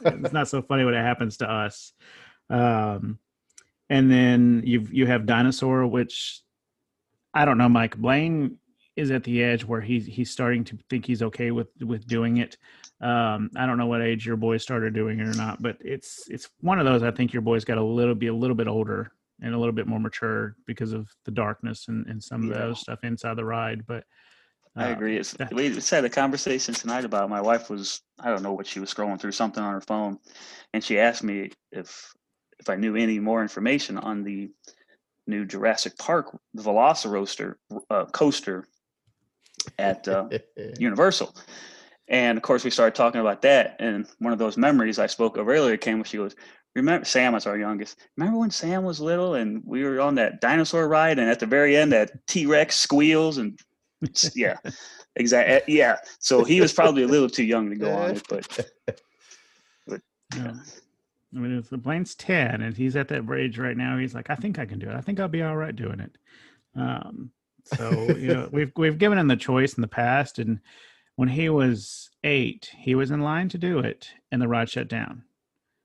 it's 0.01 0.33
not 0.33 0.49
so 0.49 0.61
funny 0.61 0.83
when 0.83 0.93
it 0.93 1.01
happens 1.01 1.37
to 1.37 1.49
us. 1.49 1.93
Um, 2.49 3.19
and 3.89 4.11
then 4.11 4.63
you 4.65 4.87
you 4.91 5.05
have 5.05 5.25
dinosaur, 5.25 5.85
which 5.85 6.41
I 7.33 7.45
don't 7.45 7.57
know. 7.57 7.69
Mike 7.69 7.97
Blaine 7.97 8.57
is 8.95 9.11
at 9.11 9.23
the 9.23 9.43
edge 9.43 9.63
where 9.65 9.81
he's 9.81 10.05
he's 10.05 10.31
starting 10.31 10.63
to 10.65 10.77
think 10.89 11.05
he's 11.05 11.21
okay 11.21 11.51
with 11.51 11.67
with 11.81 12.07
doing 12.07 12.37
it. 12.37 12.57
Um, 13.01 13.51
I 13.55 13.65
don't 13.65 13.77
know 13.77 13.87
what 13.87 14.01
age 14.01 14.25
your 14.25 14.37
boys 14.37 14.63
started 14.63 14.93
doing 14.93 15.19
it 15.19 15.27
or 15.27 15.35
not, 15.35 15.61
but 15.61 15.77
it's 15.81 16.27
it's 16.29 16.49
one 16.61 16.79
of 16.79 16.85
those. 16.85 17.03
I 17.03 17.11
think 17.11 17.33
your 17.33 17.41
boys 17.41 17.65
got 17.65 17.77
a 17.77 17.83
little 17.83 18.15
be 18.15 18.27
a 18.27 18.33
little 18.33 18.55
bit 18.55 18.67
older 18.67 19.11
and 19.41 19.53
a 19.53 19.57
little 19.57 19.73
bit 19.73 19.85
more 19.85 19.99
mature 19.99 20.55
because 20.65 20.93
of 20.93 21.09
the 21.25 21.31
darkness 21.31 21.89
and, 21.89 22.07
and 22.07 22.23
some 22.23 22.43
of 22.43 22.49
Yeah. 22.49 22.67
those 22.67 22.79
stuff 22.79 22.99
inside 23.03 23.35
the 23.35 23.43
ride. 23.43 23.85
But 23.85 24.05
I 24.77 24.89
uh, 24.89 24.93
agree. 24.93 25.17
It's, 25.17 25.35
we 25.51 25.69
just 25.69 25.89
had 25.89 26.05
a 26.05 26.09
conversation 26.09 26.73
tonight 26.73 27.05
about 27.05 27.25
it. 27.25 27.29
my 27.29 27.41
wife 27.41 27.69
was 27.69 28.01
I 28.19 28.29
don't 28.29 28.43
know 28.43 28.53
what 28.53 28.67
she 28.67 28.79
was 28.79 28.93
scrolling 28.93 29.19
through 29.19 29.33
something 29.33 29.61
on 29.61 29.73
her 29.73 29.81
phone, 29.81 30.19
and 30.73 30.81
she 30.83 30.99
asked 30.99 31.23
me 31.23 31.51
if 31.71 32.14
if 32.59 32.69
I 32.69 32.75
knew 32.75 32.95
any 32.95 33.19
more 33.19 33.41
information 33.41 33.97
on 33.97 34.23
the 34.23 34.49
new 35.27 35.45
Jurassic 35.45 35.97
Park 35.97 36.37
the 36.53 36.63
VelociCoaster 36.63 37.55
uh, 37.89 38.05
coaster 38.05 38.67
at 39.79 40.07
uh, 40.07 40.29
Universal. 40.79 41.35
And 42.07 42.37
of 42.37 42.43
course, 42.43 42.63
we 42.63 42.69
started 42.69 42.95
talking 42.95 43.21
about 43.21 43.41
that. 43.41 43.77
And 43.79 44.07
one 44.19 44.31
of 44.31 44.39
those 44.39 44.57
memories 44.57 44.99
I 44.99 45.07
spoke 45.07 45.37
of 45.37 45.47
earlier 45.47 45.77
came 45.77 45.97
when 45.97 46.03
she 46.03 46.17
goes, 46.17 46.35
Remember, 46.75 47.05
Sam 47.05 47.33
was 47.33 47.47
our 47.47 47.57
youngest. 47.57 47.97
Remember 48.17 48.37
when 48.37 48.51
Sam 48.51 48.83
was 48.83 48.99
little 48.99 49.35
and 49.35 49.63
we 49.65 49.83
were 49.83 50.01
on 50.01 50.15
that 50.15 50.41
dinosaur 50.41 50.89
ride, 50.89 51.19
and 51.19 51.29
at 51.29 51.39
the 51.39 51.45
very 51.45 51.77
end, 51.77 51.93
that 51.93 52.27
T 52.27 52.45
Rex 52.45 52.75
squeals 52.75 53.37
and 53.37 53.57
yeah, 54.35 54.57
exactly. 55.15 55.73
Yeah. 55.73 55.95
So 56.19 56.43
he 56.43 56.59
was 56.59 56.73
probably 56.73 57.03
a 57.03 57.07
little 57.07 57.29
too 57.29 57.45
young 57.45 57.69
to 57.69 57.75
go 57.77 57.91
on 57.91 58.17
it, 58.17 58.23
but 58.29 58.69
Yeah. 60.35 60.53
I 61.35 61.39
mean, 61.39 61.57
if 61.57 61.69
the 61.69 61.77
Blaine's 61.77 62.15
10 62.15 62.61
and 62.61 62.75
he's 62.75 62.95
at 62.95 63.09
that 63.09 63.29
age 63.31 63.57
right 63.57 63.75
now, 63.75 63.97
he's 63.97 64.15
like, 64.15 64.29
I 64.29 64.35
think 64.35 64.57
I 64.57 64.65
can 64.65 64.79
do 64.79 64.89
it. 64.89 64.95
I 64.95 65.01
think 65.01 65.19
I'll 65.19 65.27
be 65.27 65.43
all 65.43 65.55
right 65.55 65.75
doing 65.75 65.99
it. 65.99 66.17
Um, 66.75 67.31
so, 67.65 67.91
you 68.15 68.33
know, 68.33 68.49
we've, 68.53 68.71
we've 68.75 68.97
given 68.97 69.17
him 69.17 69.27
the 69.27 69.35
choice 69.35 69.73
in 69.73 69.81
the 69.81 69.87
past. 69.87 70.39
And 70.39 70.59
when 71.15 71.27
he 71.27 71.49
was 71.49 72.09
eight, 72.23 72.71
he 72.77 72.95
was 72.95 73.11
in 73.11 73.21
line 73.21 73.49
to 73.49 73.57
do 73.57 73.79
it 73.79 74.09
and 74.31 74.41
the 74.41 74.47
ride 74.47 74.69
shut 74.69 74.87
down. 74.87 75.23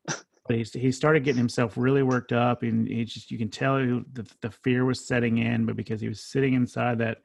But 0.06 0.56
he, 0.56 0.64
he 0.78 0.92
started 0.92 1.24
getting 1.24 1.38
himself 1.38 1.76
really 1.76 2.02
worked 2.02 2.32
up 2.32 2.62
and 2.62 2.88
he 2.88 3.04
just, 3.04 3.30
you 3.30 3.38
can 3.38 3.50
tell 3.50 3.76
the, 3.76 4.28
the 4.40 4.50
fear 4.50 4.84
was 4.84 5.06
setting 5.06 5.38
in, 5.38 5.64
but 5.64 5.76
because 5.76 6.00
he 6.00 6.08
was 6.08 6.22
sitting 6.22 6.54
inside 6.54 6.98
that, 6.98 7.18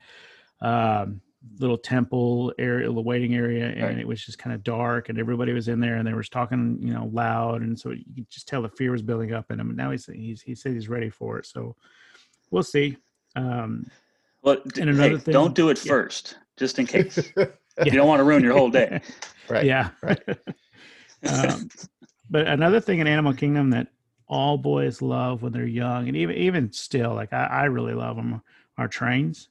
um, 0.62 1.22
little 1.60 1.78
temple 1.78 2.54
area, 2.58 2.86
the 2.92 3.02
waiting 3.02 3.36
area, 3.36 3.68
and 3.68 3.82
Right. 3.84 3.98
it 4.00 4.08
was 4.08 4.24
just 4.26 4.38
kind 4.40 4.54
of 4.54 4.64
dark, 4.64 5.10
and 5.10 5.18
everybody 5.20 5.54
was 5.54 5.68
in 5.68 5.80
there, 5.80 5.96
and 5.96 6.08
they 6.08 6.14
was 6.14 6.30
talking, 6.30 6.78
you 6.82 6.94
know, 6.94 7.10
loud, 7.14 7.62
and 7.62 7.80
so 7.80 7.92
you 7.92 8.04
could 8.16 8.30
just 8.30 8.48
tell 8.48 8.62
the 8.62 8.70
fear 8.70 8.92
was 8.92 9.02
building 9.02 9.34
up 9.34 9.52
in 9.52 9.60
him. 9.60 9.70
And 9.70 9.78
now 9.78 9.92
he's 9.92 10.06
he's 10.08 10.42
he 10.42 10.56
said 10.56 10.74
he's 10.74 10.90
ready 10.90 11.10
for 11.10 11.38
it, 11.40 11.46
so 11.46 11.76
we'll 12.52 12.64
see. 12.64 12.98
Um, 13.36 13.86
well, 14.42 14.58
And 14.80 14.90
another 14.90 15.10
hey, 15.18 15.18
thing- 15.18 15.34
don't 15.34 15.56
do 15.56 15.70
it 15.70 15.84
yeah. 15.86 15.90
first, 15.92 16.38
just 16.58 16.80
in 16.80 16.86
case. 16.86 17.32
You 17.84 17.92
don't 17.92 18.08
want 18.08 18.22
to 18.22 18.24
ruin 18.24 18.42
your 18.42 18.54
whole 18.54 18.70
day. 18.70 19.02
right. 19.50 19.66
Yeah. 19.66 19.90
right. 20.02 20.22
um, 21.30 21.68
but 22.30 22.48
another 22.48 22.80
thing 22.80 23.00
in 23.00 23.08
Animal 23.08 23.34
Kingdom 23.34 23.70
that 23.72 23.88
all 24.28 24.58
boys 24.58 25.02
love 25.02 25.42
when 25.42 25.52
they're 25.52 25.66
young, 25.66 26.08
and 26.08 26.16
even 26.16 26.36
even 26.38 26.72
still, 26.72 27.14
like 27.14 27.34
I, 27.34 27.44
I 27.46 27.64
really 27.66 27.94
love 27.94 28.16
them, 28.16 28.42
are 28.78 28.88
trains. 28.88 29.50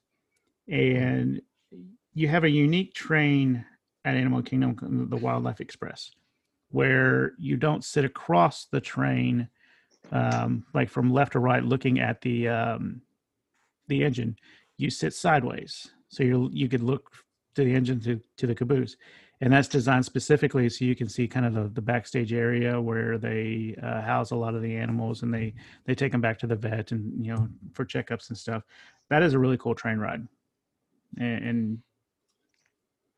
And 0.69 1.43
you 2.15 2.28
have 2.28 2.45
a 2.45 2.51
unique 2.51 2.95
train 2.95 3.65
at 4.05 4.15
Animal 4.15 4.43
Kingdom, 4.43 5.09
the 5.11 5.16
Wildlife 5.16 5.61
Express, 5.61 6.12
where 6.70 7.32
you 7.39 7.57
don't 7.57 7.85
sit 7.85 8.05
across 8.05 8.66
the 8.66 8.81
train, 8.81 9.49
um, 10.12 10.65
like 10.74 10.89
from 10.89 11.12
left 11.12 11.32
to 11.32 11.41
right, 11.41 11.65
looking 11.65 11.99
at 11.99 12.20
the 12.20 12.49
um, 12.49 13.03
the 13.89 14.05
engine. 14.05 14.36
You 14.78 14.91
sit 14.91 15.12
sideways, 15.12 15.91
so 16.09 16.23
you 16.23 16.51
you 16.53 16.69
could 16.69 16.82
look 16.82 17.11
to 17.57 17.65
the 17.65 17.74
engine 17.74 18.01
to 18.01 18.20
to 18.36 18.47
the 18.47 18.55
caboose. 18.55 18.97
And 19.41 19.53
that's 19.53 19.69
designed 19.69 20.05
specifically 20.05 20.69
so 20.69 20.85
you 20.85 20.95
can 20.95 21.09
see 21.09 21.27
kind 21.27 21.45
of 21.45 21.55
the, 21.55 21.69
the 21.69 21.82
backstage 21.82 22.32
area 22.32 22.81
where 22.81 23.19
they 23.19 23.77
uh, 23.82 24.01
house 24.01 24.31
a 24.31 24.36
lot 24.36 24.55
of 24.55 24.62
the 24.62 24.77
animals 24.77 25.23
and 25.23 25.35
they 25.35 25.55
they 25.85 25.95
take 25.95 26.12
them 26.12 26.20
back 26.20 26.39
to 26.39 26.47
the 26.47 26.55
vet 26.55 26.93
and 26.93 27.24
you 27.24 27.35
know 27.35 27.49
for 27.73 27.85
checkups 27.85 28.28
and 28.28 28.39
stuff. 28.39 28.62
That 29.11 29.23
is 29.23 29.35
a 29.35 29.39
really 29.39 29.59
cool 29.59 29.74
train 29.74 29.99
ride. 29.99 30.27
And, 31.19 31.45
and 31.45 31.78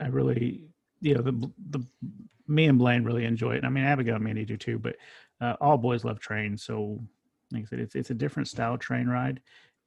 i 0.01 0.07
really 0.09 0.63
you 1.01 1.15
know 1.15 1.23
the 1.23 1.33
the 1.71 1.85
me 2.49 2.67
and 2.67 2.79
blaine 2.79 3.05
really 3.05 3.25
enjoy 3.25 3.55
it 3.55 3.65
i 3.65 3.69
mean 3.69 3.85
abigail 3.85 4.17
and 4.17 4.25
mandy 4.25 4.45
do 4.45 4.57
too 4.57 4.79
but 4.79 4.97
uh, 5.41 5.55
all 5.61 5.77
boys 5.77 6.05
love 6.05 6.19
trains 6.19 6.63
so 6.63 7.01
like 7.53 7.63
i 7.63 7.67
said 7.67 7.81
it's, 7.81 7.95
it's 7.95 8.11
a 8.11 8.15
different 8.15 8.49
style 8.49 8.79
train 8.79 9.07
ride 9.09 9.41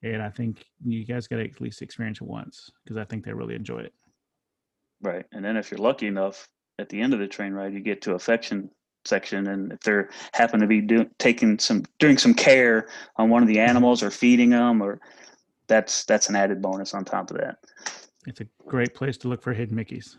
and 0.04 0.22
i 0.22 0.30
think 0.30 0.66
you 0.86 1.06
guys 1.06 1.28
got 1.28 1.38
to 1.38 1.46
at 1.46 1.62
least 1.62 1.82
experience 1.82 2.22
it 2.22 2.28
once 2.28 2.70
because 2.84 2.98
i 2.98 3.04
think 3.04 3.24
they 3.24 3.34
really 3.34 3.56
enjoy 3.56 3.80
it 3.80 3.94
Right. 5.02 5.26
And 5.32 5.44
then 5.44 5.58
if 5.58 5.72
you're 5.72 5.80
lucky 5.80 6.08
enough 6.08 6.48
at 6.78 6.90
the 6.90 7.02
end 7.02 7.14
of 7.14 7.20
the 7.20 7.28
train 7.28 7.54
ride, 7.54 7.74
you 7.74 7.80
get 7.80 8.02
to 8.04 8.14
affection 8.14 8.70
section, 9.06 9.48
and 9.48 9.72
if 9.72 9.80
they're 9.80 10.10
happen 10.34 10.60
to 10.60 10.68
be 10.68 10.82
doing 10.82 11.10
taking 11.20 11.58
some 11.58 11.86
doing 12.00 12.18
some 12.18 12.34
care 12.34 12.90
on 13.16 13.30
one 13.30 13.42
of 13.42 13.48
the 13.48 13.60
animals 13.60 14.04
or 14.04 14.12
feeding 14.12 14.50
them, 14.50 14.82
or 14.82 15.00
that's 15.68 16.04
that's 16.06 16.30
an 16.30 16.36
added 16.36 16.62
bonus 16.62 16.94
on 16.94 17.06
top 17.06 17.32
of 17.32 17.38
that. 17.38 17.58
It's 18.30 18.42
a 18.42 18.48
great 18.68 18.94
place 18.94 19.18
to 19.18 19.28
look 19.28 19.42
for 19.42 19.54
hidden 19.54 19.76
Mickeys. 19.76 20.18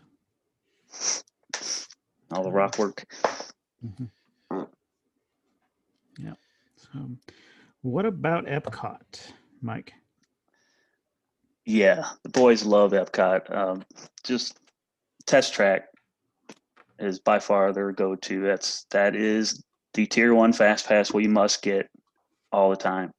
All 2.29 2.43
the 2.43 2.51
rock 2.51 2.77
work. 2.77 3.05
Mhm. 3.85 4.09
Yeah. 6.19 6.33
So, 6.75 7.09
what 7.81 8.05
about 8.05 8.47
Epcot, 8.47 9.31
Mike? 9.61 9.93
Yeah, 11.63 12.05
the 12.23 12.29
boys 12.29 12.65
love 12.65 12.91
Epcot. 12.91 13.49
Um, 13.55 13.85
just 14.25 14.59
Test 15.25 15.53
Track 15.53 15.87
is 16.99 17.17
by 17.21 17.39
far 17.39 17.71
their 17.71 17.93
go-to. 17.93 18.41
That's 18.41 18.83
that 18.91 19.15
is 19.15 19.63
the 19.93 20.05
tier 20.05 20.35
one 20.35 20.51
fast 20.51 20.85
pass 20.85 21.13
we 21.13 21.27
must 21.29 21.61
get 21.61 21.89
all 22.51 22.71
the 22.71 22.75
time. 22.75 23.13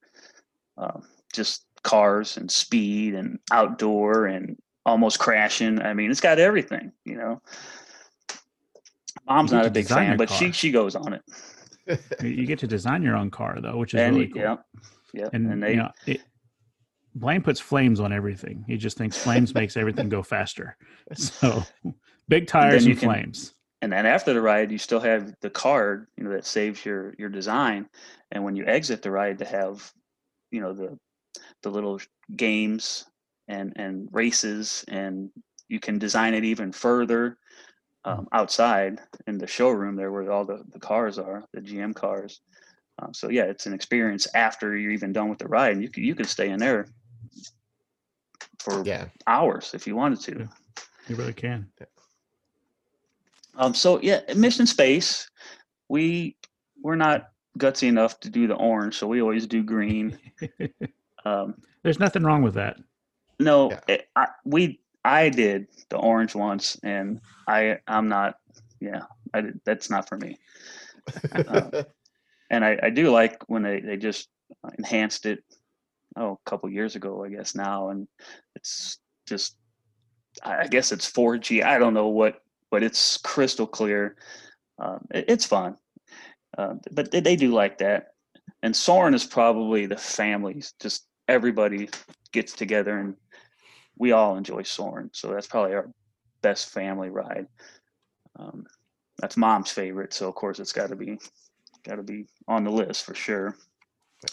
Um, 0.76 1.08
just 1.32 1.64
cars 1.82 2.36
and 2.36 2.50
speed 2.50 3.14
and 3.14 3.38
outdoor 3.50 4.26
and 4.26 4.58
almost 4.86 5.18
crashing. 5.18 5.80
I 5.80 5.94
mean, 5.94 6.10
it's 6.10 6.20
got 6.20 6.38
everything. 6.38 6.92
You 7.04 7.16
know, 7.16 7.42
mom's 9.26 9.52
not 9.52 9.66
a 9.66 9.70
big 9.70 9.86
fan, 9.86 10.16
but 10.16 10.30
she 10.30 10.46
car. 10.46 10.52
she 10.52 10.70
goes 10.70 10.94
on 10.96 11.12
it. 11.14 11.22
You- 12.22 12.46
get 12.46 12.58
to 12.60 12.66
design 12.66 13.02
your 13.02 13.16
own 13.16 13.30
car 13.30 13.58
though, 13.60 13.76
which 13.76 13.94
is 13.94 14.00
and 14.00 14.16
really 14.16 14.28
cool. 14.28 14.42
yeah, 14.42 14.56
yeah, 15.12 15.28
and, 15.32 15.50
and 15.52 15.62
they 15.62 15.70
you 15.72 15.76
know, 15.76 15.90
it, 16.06 16.20
Blaine 17.14 17.42
puts 17.42 17.60
flames 17.60 18.00
on 18.00 18.12
everything. 18.12 18.64
He 18.66 18.76
just 18.76 18.96
thinks 18.96 19.18
flames 19.18 19.54
makes 19.60 19.76
everything 19.76 20.08
go 20.08 20.22
faster. 20.22 20.76
So 21.14 21.62
big 22.28 22.46
tires 22.46 22.86
and 22.86 22.98
can- 22.98 23.08
flames. 23.08 23.54
and 23.82 23.92
then 23.92 24.06
after 24.06 24.32
the 24.32 24.40
ride 24.40 24.70
you 24.70 24.78
still 24.78 25.00
have 25.00 25.34
the 25.42 25.50
card 25.50 26.06
you 26.16 26.24
know 26.24 26.30
that 26.30 26.46
saves 26.46 26.84
your 26.86 27.14
your 27.18 27.28
design 27.28 27.88
and 28.30 28.44
when 28.44 28.54
you 28.56 28.64
exit 28.64 29.02
the 29.02 29.10
ride 29.10 29.38
to 29.40 29.44
have 29.44 29.92
you 30.52 30.60
know 30.60 30.72
the 30.72 30.96
the 31.62 31.70
little 31.70 32.00
games 32.36 33.04
and 33.48 33.72
and 33.76 34.08
races 34.12 34.84
and 34.88 35.30
you 35.68 35.80
can 35.80 35.98
design 35.98 36.34
it 36.34 36.44
even 36.44 36.72
further 36.72 37.38
um, 38.04 38.26
outside 38.32 39.00
in 39.26 39.38
the 39.38 39.46
showroom 39.46 39.96
there 39.96 40.10
where 40.10 40.30
all 40.30 40.44
the, 40.44 40.62
the 40.72 40.78
cars 40.78 41.18
are 41.18 41.44
the 41.52 41.60
gm 41.60 41.94
cars 41.94 42.40
um, 43.00 43.12
so 43.14 43.28
yeah 43.28 43.44
it's 43.44 43.66
an 43.66 43.72
experience 43.72 44.26
after 44.34 44.76
you're 44.76 44.92
even 44.92 45.12
done 45.12 45.28
with 45.28 45.38
the 45.38 45.48
ride 45.48 45.72
and 45.72 45.82
you 45.82 45.88
can 45.88 46.02
you 46.04 46.14
can 46.14 46.26
stay 46.26 46.50
in 46.50 46.58
there 46.58 46.86
for 48.58 48.82
yeah. 48.84 49.06
hours 49.26 49.72
if 49.74 49.86
you 49.86 49.96
wanted 49.96 50.20
to 50.20 50.40
Yeah. 50.40 50.46
You 51.08 51.16
really 51.16 51.32
can. 51.32 51.68
Um, 53.56 53.74
so 53.74 54.00
yeah, 54.00 54.20
Mission 54.34 54.66
Space, 54.66 55.28
we 55.88 56.36
we're 56.80 56.96
not 56.96 57.30
gutsy 57.58 57.88
enough 57.88 58.18
to 58.20 58.30
do 58.30 58.46
the 58.46 58.54
orange, 58.54 58.96
so 58.96 59.06
we 59.06 59.20
always 59.20 59.46
do 59.46 59.62
green. 59.62 60.18
Um, 61.24 61.54
There's 61.84 62.00
nothing 62.00 62.24
wrong 62.24 62.42
with 62.42 62.54
that. 62.54 62.78
No, 63.42 63.70
Yeah. 63.70 63.80
it, 63.88 64.08
I, 64.16 64.28
we 64.44 64.80
I 65.04 65.28
did 65.28 65.66
the 65.88 65.96
orange 65.96 66.34
once, 66.34 66.76
and 66.82 67.20
I 67.48 67.78
I'm 67.86 68.08
not. 68.08 68.36
Yeah, 68.80 69.02
I 69.34 69.40
did, 69.42 69.60
that's 69.64 69.90
not 69.90 70.08
for 70.08 70.16
me. 70.16 70.38
And 72.50 72.66
I, 72.66 72.78
I 72.82 72.90
do 72.90 73.10
like 73.10 73.42
when 73.48 73.62
they 73.62 73.80
they 73.80 73.96
just 73.96 74.28
enhanced 74.78 75.24
it. 75.26 75.42
Oh, 76.16 76.38
a 76.44 76.50
couple 76.50 76.68
years 76.68 76.96
ago, 76.96 77.24
I 77.24 77.30
guess 77.30 77.54
now, 77.54 77.88
and 77.88 78.06
it's 78.54 78.98
just. 79.26 79.56
I 80.44 80.60
I 80.60 80.66
guess 80.66 80.92
it's 80.92 81.10
4G. 81.10 81.62
I 81.64 81.78
don't 81.78 81.94
know 81.94 82.08
what, 82.08 82.42
but 82.70 82.82
it's 82.82 83.16
crystal 83.18 83.66
clear. 83.66 84.16
Um, 84.78 85.06
it- 85.14 85.24
it's 85.28 85.46
fun, 85.46 85.76
uh, 86.58 86.74
but 86.90 87.10
they, 87.10 87.20
they 87.20 87.36
do 87.36 87.52
like 87.52 87.78
that. 87.78 88.08
And 88.62 88.74
Soarin' 88.76 89.14
is 89.14 89.24
probably 89.24 89.86
the 89.86 89.96
families. 89.96 90.74
Just 90.78 91.06
everybody 91.28 91.88
gets 92.32 92.52
together, 92.52 92.98
and 92.98 93.14
we 94.02 94.12
all 94.12 94.36
enjoy 94.36 94.62
Soarin'. 94.62 95.10
So 95.12 95.32
that's 95.32 95.46
probably 95.46 95.74
our 95.74 95.88
best 96.42 96.70
family 96.70 97.08
ride. 97.08 97.46
Um, 98.36 98.66
that's 99.18 99.36
mom's 99.36 99.70
favorite, 99.70 100.12
so 100.12 100.28
of 100.28 100.34
course 100.34 100.58
it's 100.58 100.72
got 100.72 100.88
to 100.88 100.96
be 100.96 101.18
got 101.84 101.96
to 101.96 102.02
be 102.02 102.26
on 102.48 102.64
the 102.64 102.70
list 102.70 103.04
for 103.04 103.14
sure 103.14 103.56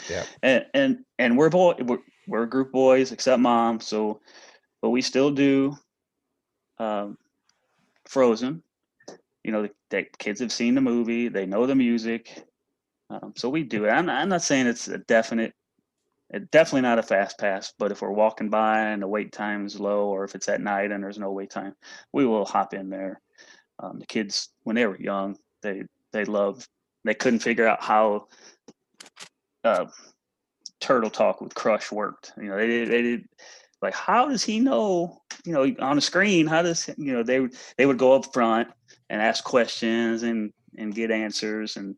yeah. 0.10 0.24
and 0.44 0.66
and 0.74 1.00
and 1.18 1.38
we're 1.38 1.50
boy 1.50 1.74
we're, 1.80 2.00
we're 2.28 2.44
a 2.44 2.50
group 2.50 2.72
boys 2.72 3.12
except 3.12 3.40
mom 3.40 3.80
so 3.80 4.20
but 4.82 4.90
we 4.90 5.02
still 5.02 5.32
do 5.32 5.76
um 6.78 7.18
frozen 8.06 8.62
you 9.44 9.52
know 9.52 9.64
the, 9.64 9.72
the 9.90 10.06
kids 10.20 10.40
have 10.40 10.52
seen 10.52 10.76
the 10.76 10.82
movie 10.82 11.28
they 11.28 11.46
know 11.46 11.66
the 11.66 11.76
music 11.76 12.44
um, 13.10 13.34
so 13.36 13.50
we 13.50 13.64
do 13.64 13.86
it 13.86 13.90
I'm, 13.90 14.10
I'm 14.10 14.30
not 14.30 14.44
saying 14.44 14.68
it's 14.68 14.88
a 14.88 15.00
definite 15.00 15.46
it, 15.50 15.54
definitely 16.52 16.82
not 16.82 17.00
a 17.00 17.04
fast 17.04 17.40
pass 17.40 17.74
but 17.80 17.92
if 17.92 18.02
we're 18.02 18.12
walking 18.12 18.50
by 18.50 18.80
and 18.80 19.02
the 19.02 19.08
wait 19.08 19.32
time 19.32 19.66
is 19.66 19.80
low 19.80 20.08
or 20.08 20.24
if 20.24 20.36
it's 20.36 20.48
at 20.48 20.62
night 20.62 20.92
and 20.92 21.04
there's 21.04 21.18
no 21.18 21.32
wait 21.32 21.50
time 21.50 21.76
we 22.14 22.26
will 22.26 22.46
hop 22.46 22.74
in 22.74 22.90
there. 22.90 23.22
Um, 23.82 24.00
the 24.00 24.06
kids 24.06 24.50
when 24.64 24.76
they 24.76 24.86
were 24.86 25.00
young 25.00 25.38
they 25.62 25.84
they 26.12 26.26
love 26.26 26.68
they 27.06 27.14
couldn't 27.14 27.40
figure 27.40 27.68
out 27.68 27.82
how 27.82 28.28
uh, 29.64 29.86
turtle 30.80 31.10
talk 31.10 31.42
with 31.42 31.56
crush 31.56 31.92
worked. 31.92 32.34
You 32.38 32.50
know 32.50 32.58
they 32.58 32.68
did 32.68 32.90
they 32.90 33.02
did 33.02 33.26
like 33.82 33.94
how 33.94 34.28
does 34.28 34.44
he 34.44 34.60
know 34.60 35.22
you 35.46 35.54
know 35.54 35.74
on 35.80 35.96
the 35.96 36.02
screen 36.02 36.48
how 36.48 36.62
does 36.62 36.90
you 36.98 37.14
know 37.14 37.24
they 37.24 37.40
would 37.40 37.56
they 37.78 37.86
would 37.86 37.98
go 37.98 38.14
up 38.14 38.34
front 38.34 38.68
and 39.10 39.22
ask 39.22 39.44
questions 39.44 40.24
and 40.24 40.52
and 40.78 40.94
get 40.94 41.12
answers 41.12 41.78
and 41.78 41.96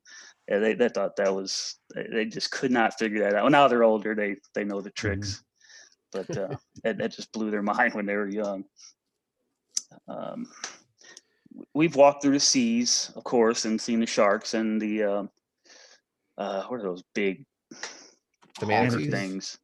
yeah, 0.52 0.60
they, 0.60 0.74
they 0.74 0.90
thought 0.90 1.16
that 1.16 1.34
was 1.34 1.78
they, 1.96 2.06
they 2.12 2.26
just 2.26 2.52
could 2.52 2.72
not 2.72 2.98
figure 3.00 3.20
that 3.22 3.36
out 3.36 3.44
well, 3.44 3.52
now 3.52 3.68
they're 3.68 3.84
older 3.84 4.14
they 4.16 4.36
they 4.54 4.64
know 4.64 4.82
the 4.82 4.92
tricks 4.92 5.44
but 6.12 6.38
uh, 6.38 6.56
that, 6.84 6.98
that 6.98 7.12
just 7.12 7.32
blew 7.32 7.50
their 7.52 7.62
mind 7.74 7.94
when 7.94 8.06
they 8.06 8.16
were 8.16 8.28
young 8.28 8.64
um, 10.08 10.48
we've 11.74 11.96
walked 11.96 12.22
through 12.22 12.34
the 12.34 12.40
seas 12.40 13.12
of 13.16 13.24
course 13.24 13.66
and 13.66 13.80
seen 13.80 14.00
the 14.00 14.06
sharks 14.06 14.54
and 14.54 14.82
the 14.82 15.04
um 15.04 15.30
uh, 16.38 16.64
what 16.64 16.80
are 16.80 16.84
those 16.84 17.04
big 17.14 17.46
The 18.60 18.66
manatees? 18.66 19.12
things. 19.12 19.58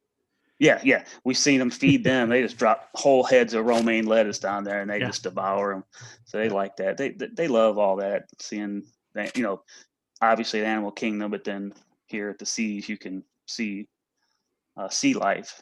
Yeah, 0.60 0.80
yeah. 0.84 1.04
We've 1.24 1.36
seen 1.38 1.58
them 1.58 1.70
feed 1.70 2.04
them. 2.04 2.28
They 2.28 2.42
just 2.42 2.58
drop 2.58 2.88
whole 2.94 3.22
heads 3.24 3.54
of 3.54 3.64
romaine 3.64 4.06
lettuce 4.06 4.38
down 4.38 4.64
there, 4.64 4.80
and 4.80 4.90
they 4.90 4.98
Yeah. 5.00 5.06
just 5.08 5.22
devour 5.22 5.72
them. 5.72 5.84
So 6.24 6.38
they 6.38 6.48
like 6.48 6.76
that. 6.76 6.96
They 6.96 7.10
they 7.10 7.28
they 7.28 7.48
love 7.48 7.78
all 7.78 7.96
that. 7.96 8.24
Seeing 8.40 8.84
that, 9.14 9.36
you 9.36 9.42
know, 9.42 9.62
obviously 10.20 10.60
the 10.60 10.66
animal 10.66 10.90
kingdom, 10.90 11.30
but 11.30 11.44
then 11.44 11.72
here 12.06 12.30
at 12.30 12.38
the 12.38 12.46
seas, 12.46 12.88
you 12.88 12.96
can 12.96 13.22
see 13.46 13.86
uh, 14.76 14.88
sea 14.88 15.14
life. 15.14 15.60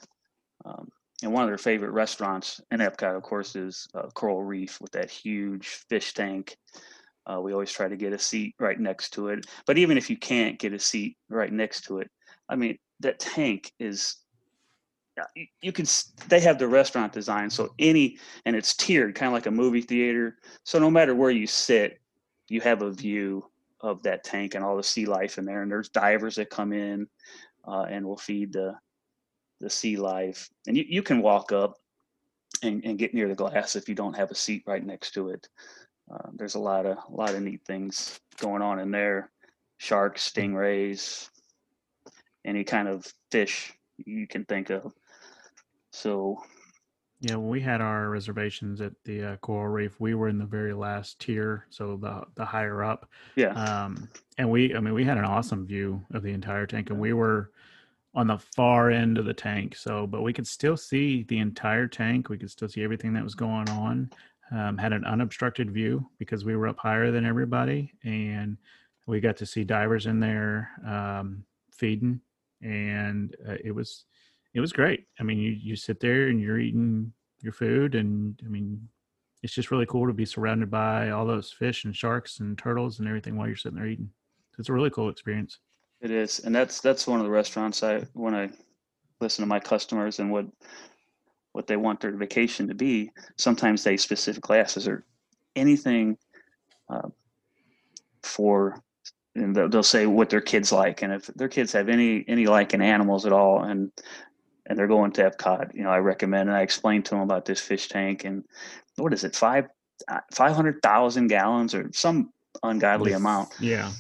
Um, 0.65 0.89
and 1.23 1.33
one 1.33 1.43
of 1.43 1.49
their 1.49 1.59
favorite 1.59 1.93
restaurants 1.93 2.61
in 2.71 2.81
Epcot, 2.81 3.17
of 3.17 3.23
course, 3.23 3.57
is 3.57 3.89
uh, 3.95 4.09
Coral 4.15 4.43
Reef 4.43 4.81
with 4.81 4.93
that 4.93 5.11
huge 5.11 5.67
fish 5.89 6.13
tank. 6.15 6.57
Uh, 7.27 7.41
we 7.41 7.53
always 7.53 7.73
try 7.73 7.89
to 7.89 7.97
get 7.97 8.13
a 8.13 8.19
seat 8.19 8.55
right 8.59 8.79
next 8.79 9.11
to 9.15 9.29
it. 9.29 9.47
But 9.67 9.79
even 9.79 9.97
if 9.97 10.11
you 10.11 10.17
can't 10.17 10.59
get 10.59 10.73
a 10.73 10.79
seat 10.79 11.17
right 11.29 11.53
next 11.53 11.83
to 11.83 11.99
it, 11.99 12.11
I 12.49 12.57
mean, 12.57 12.79
that 13.01 13.19
tank 13.19 13.73
is 13.79 14.17
you, 15.35 15.47
you 15.63 15.73
can 15.73 15.87
they 16.29 16.41
have 16.41 16.59
the 16.59 16.69
restaurant 16.69 17.13
design 17.13 17.49
so 17.49 17.75
any 17.79 18.19
and 18.45 18.55
it's 18.55 18.75
tiered 18.75 19.15
kind 19.15 19.29
of 19.29 19.33
like 19.33 19.47
a 19.47 19.51
movie 19.51 19.81
theater 19.81 20.37
so 20.65 20.79
no 20.79 20.91
matter 20.91 21.15
where 21.15 21.31
you 21.31 21.47
sit 21.47 21.99
you 22.49 22.61
have 22.61 22.83
a 22.83 22.91
view 22.91 23.43
of 23.81 24.03
that 24.03 24.25
tank 24.25 24.55
and 24.55 24.65
all 24.65 24.77
the 24.77 24.83
sea 24.83 25.07
life 25.07 25.39
in 25.39 25.45
there 25.45 25.63
and 25.63 25.71
there's 25.71 25.91
divers 25.91 26.37
that 26.37 26.51
come 26.51 26.73
in 26.73 27.07
uh, 27.67 27.87
and 27.89 28.05
will 28.05 28.17
feed 28.17 28.53
the 28.53 28.75
the 29.61 29.71
sea 29.71 29.97
life. 29.97 30.49
And 30.67 30.77
you, 30.77 30.85
you 30.87 31.03
can 31.03 31.23
walk 31.23 31.53
up 31.53 31.77
and, 32.63 32.85
and 32.85 32.99
get 32.99 33.15
near 33.15 33.29
the 33.29 33.35
glass 33.35 33.77
if 33.77 33.89
you 33.89 33.95
don't 33.95 34.17
have 34.17 34.31
a 34.31 34.35
seat 34.35 34.63
right 34.67 34.85
next 34.85 35.13
to 35.13 35.31
it. 35.31 35.49
Uh, 36.11 36.29
there's 36.35 36.55
a 36.55 36.61
lot 36.61 36.87
of 36.87 36.99
a 37.09 37.15
lot 37.15 37.35
of 37.35 37.43
neat 37.43 37.63
things 37.67 38.21
going 38.39 38.63
on 38.63 38.79
in 38.79 38.91
there. 38.91 39.31
Sharks 39.79 40.31
stingrays 40.31 41.29
any 42.45 42.65
kind 42.65 42.89
of 42.89 43.13
fish 43.31 43.73
you 43.99 44.27
can 44.27 44.45
think 44.45 44.71
of. 44.71 44.93
So 45.91 46.43
Yeah, 47.21 47.37
when 47.37 47.49
we 47.49 47.61
had 47.61 47.81
our 47.81 48.11
reservations 48.11 48.81
at 48.81 48.93
the 49.05 49.25
uh, 49.25 49.37
Coral 49.37 49.69
Reef, 49.69 49.99
we 49.99 50.15
were 50.15 50.29
in 50.29 50.39
the 50.39 50.45
very 50.45 50.75
last 50.75 51.19
tier, 51.19 51.67
so 51.71 51.97
the 51.97 52.25
the 52.35 52.45
higher 52.45 52.85
up. 52.85 53.09
yeah 53.37 53.53
Um, 53.53 54.09
and 54.37 54.51
we, 54.51 54.75
I 54.75 54.81
mean, 54.81 54.93
we 54.93 55.05
had 55.05 55.17
an 55.17 55.25
awesome 55.25 55.67
view 55.67 56.05
of 56.13 56.23
the 56.23 56.33
entire 56.33 56.67
tank, 56.67 56.91
and 56.91 57.01
we 57.01 57.15
were 57.15 57.53
on 58.15 58.27
the 58.27 58.39
far 58.39 58.91
end 58.91 59.17
of 59.19 59.25
the 59.25 59.35
tank. 59.35 59.77
So, 59.77 60.07
but 60.07 60.23
we 60.23 60.33
could 60.33 60.47
still 60.47 60.77
see 60.77 61.23
the 61.25 61.39
entire 61.39 61.87
tank. 61.87 62.29
We 62.29 62.39
could 62.39 62.51
still 62.51 62.69
see 62.69 62.85
everything 62.85 63.15
that 63.15 63.25
was 63.25 63.35
going 63.35 63.69
on. 63.71 64.11
Um, 64.53 64.79
had 64.79 64.93
an 64.93 65.05
unobstructed 65.05 65.71
view 65.73 66.09
because 66.19 66.45
we 66.45 66.55
were 66.55 66.69
up 66.69 66.79
higher 66.79 67.11
than 67.11 67.27
everybody, 67.27 67.93
and 68.05 68.59
we 69.07 69.21
got 69.21 69.37
to 69.39 69.47
see 69.47 69.65
divers 69.65 70.07
in 70.07 70.21
there 70.21 70.71
um, 70.87 71.45
feeding, 71.73 72.21
and 72.63 73.35
uh, 73.49 73.57
it 73.65 73.75
was 73.75 74.05
it 74.57 74.61
was 74.61 74.73
great. 74.73 75.05
I 75.21 75.23
mean, 75.23 75.39
you 75.39 75.51
you 75.51 75.77
sit 75.77 76.01
there 76.01 76.29
and 76.29 76.41
you're 76.41 76.59
eating 76.59 77.13
your 77.43 77.53
food, 77.53 77.95
and 77.95 78.41
I 78.43 78.49
mean, 78.49 78.89
it's 79.43 79.53
just 79.53 79.71
really 79.71 79.85
cool 79.85 80.07
to 80.07 80.15
be 80.15 80.25
surrounded 80.25 80.71
by 80.71 81.11
all 81.11 81.27
those 81.27 81.53
fish 81.53 81.85
and 81.85 81.95
sharks 81.95 82.41
and 82.41 82.57
turtles 82.57 82.99
and 82.99 83.07
everything 83.07 83.37
while 83.37 83.47
you're 83.47 83.57
sitting 83.57 83.77
there 83.77 83.87
eating. 83.87 84.09
It's 84.59 84.71
a 84.71 84.73
really 84.73 84.89
cool 84.89 85.11
experience. 85.11 85.59
It 86.01 86.11
is, 86.11 86.39
and 86.39 86.55
that's 86.55 86.81
that's 86.81 87.07
one 87.07 87.21
of 87.21 87.27
the 87.27 87.31
restaurants 87.31 87.83
I 87.83 88.07
when 88.15 88.35
I 88.35 88.49
listen 89.21 89.43
to 89.43 89.47
my 89.47 89.61
customers 89.61 90.21
and 90.21 90.33
what 90.33 90.47
what 91.53 91.67
they 91.67 91.77
want 91.77 92.01
their 92.01 92.17
vacation 92.17 92.67
to 92.69 92.75
be. 92.75 93.11
Sometimes 93.37 93.85
they 93.85 93.99
specifically 93.99 94.57
ask, 94.57 94.79
"Is 94.79 94.87
there 94.87 95.05
anything 95.55 96.17
uh, 96.89 97.11
for?" 98.23 98.83
And 99.35 99.55
they'll, 99.55 99.69
they'll 99.69 99.83
say 99.83 100.07
what 100.07 100.31
their 100.31 100.41
kids 100.41 100.73
like, 100.73 101.03
and 101.03 101.13
if 101.13 101.27
their 101.27 101.51
kids 101.51 101.73
have 101.73 101.91
any 101.91 102.25
any 102.27 102.47
like 102.47 102.73
in 102.73 102.81
animals 102.81 103.27
at 103.27 103.35
all, 103.35 103.65
and 103.65 103.93
and 104.67 104.79
they're 104.79 104.87
going 104.87 105.13
to 105.13 105.31
Epcot, 105.31 105.75
you 105.75 105.83
know, 105.83 105.91
I 105.91 105.99
recommend 105.99 106.49
and 106.49 106.57
I 106.57 106.63
explain 106.63 107.03
to 107.05 107.11
them 107.11 107.21
about 107.21 107.45
this 107.45 107.61
fish 107.61 107.89
tank 107.89 108.25
and 108.25 108.45
what 108.97 109.13
is 109.13 109.25
it, 109.25 109.35
five 109.35 109.67
uh, 110.09 110.21
five 110.33 110.55
hundred 110.55 110.83
thousand 110.83 111.29
gallons 111.29 111.75
or 111.75 111.91
some 111.93 112.33
ungodly 112.63 113.13
amount. 113.13 113.49
Yeah. 113.61 113.91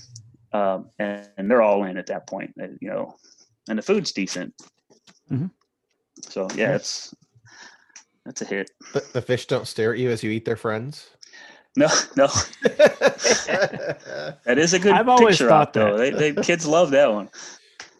Um, 0.52 0.90
and, 0.98 1.28
and 1.36 1.50
they're 1.50 1.62
all 1.62 1.84
in 1.84 1.96
at 1.96 2.06
that 2.06 2.26
point, 2.26 2.54
uh, 2.60 2.68
you 2.80 2.88
know, 2.88 3.16
and 3.68 3.78
the 3.78 3.82
food's 3.82 4.12
decent. 4.12 4.54
Mhm. 5.30 5.50
So 6.22 6.48
yeah, 6.54 6.74
it's 6.74 7.14
that's 8.24 8.42
a 8.42 8.44
hit. 8.44 8.70
The, 8.92 9.04
the 9.12 9.22
fish 9.22 9.46
don't 9.46 9.66
stare 9.66 9.92
at 9.92 9.98
you 9.98 10.10
as 10.10 10.22
you 10.22 10.30
eat 10.30 10.44
their 10.44 10.56
friends. 10.56 11.10
No, 11.78 11.88
no, 12.16 12.26
that 12.62 14.54
is 14.56 14.72
a 14.72 14.78
good 14.78 14.94
I've 14.94 15.10
always 15.10 15.34
picture 15.34 15.48
thought 15.48 15.68
op, 15.68 15.72
though. 15.74 15.98
They, 15.98 16.10
they 16.10 16.32
kids 16.32 16.66
love 16.66 16.90
that 16.92 17.12
one. 17.12 17.28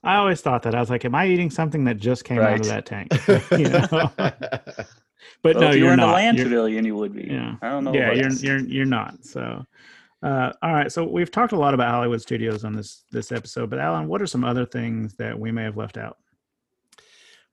I 0.07 0.17
always 0.17 0.41
thought 0.41 0.63
that. 0.63 0.75
I 0.75 0.81
was 0.81 0.89
like, 0.91 1.05
am 1.05 1.15
I 1.15 1.27
eating 1.27 1.51
something 1.51 1.85
that 1.85 1.97
just 1.99 2.25
came 2.25 2.39
out 2.41 2.61
of 2.61 2.67
that 2.67 2.87
tank? 2.87 3.09
you 3.59 3.69
know? 3.69 3.89
but 4.17 4.87
Well, 5.43 5.55
no, 5.61 5.69
if 5.71 5.75
you 5.75 5.81
you're 5.81 5.87
were 5.89 5.93
in 5.95 5.99
not. 5.99 6.07
the 6.07 6.13
land 6.13 6.37
You're- 6.39 6.49
pavilion, 6.51 6.85
you 6.85 6.97
would 6.97 7.13
be. 7.15 7.25
Yeah. 7.25 7.57
I 7.63 7.69
don't 7.71 7.85
know. 7.85 7.93
yeah, 7.93 8.13
you're 8.13 8.31
this. 8.31 8.43
you're 8.43 8.59
you're 8.61 8.85
not. 8.87 9.25
So, 9.25 9.65
uh, 10.23 10.53
all 10.63 10.73
right. 10.73 10.91
So 10.91 11.05
we've 11.05 11.31
talked 11.31 11.53
a 11.53 11.59
lot 11.59 11.75
about 11.75 11.91
Hollywood 11.91 12.23
studios 12.23 12.65
on 12.65 12.75
this 12.75 13.05
this 13.11 13.33
episode, 13.33 13.69
but 13.71 13.79
Allen, 13.79 14.07
what 14.09 14.23
are 14.23 14.27
some 14.27 14.45
other 14.45 14.65
things 14.65 15.15
that 15.17 15.39
we 15.39 15.51
may 15.53 15.65
have 15.65 15.77
left 15.77 15.97
out? 15.99 16.17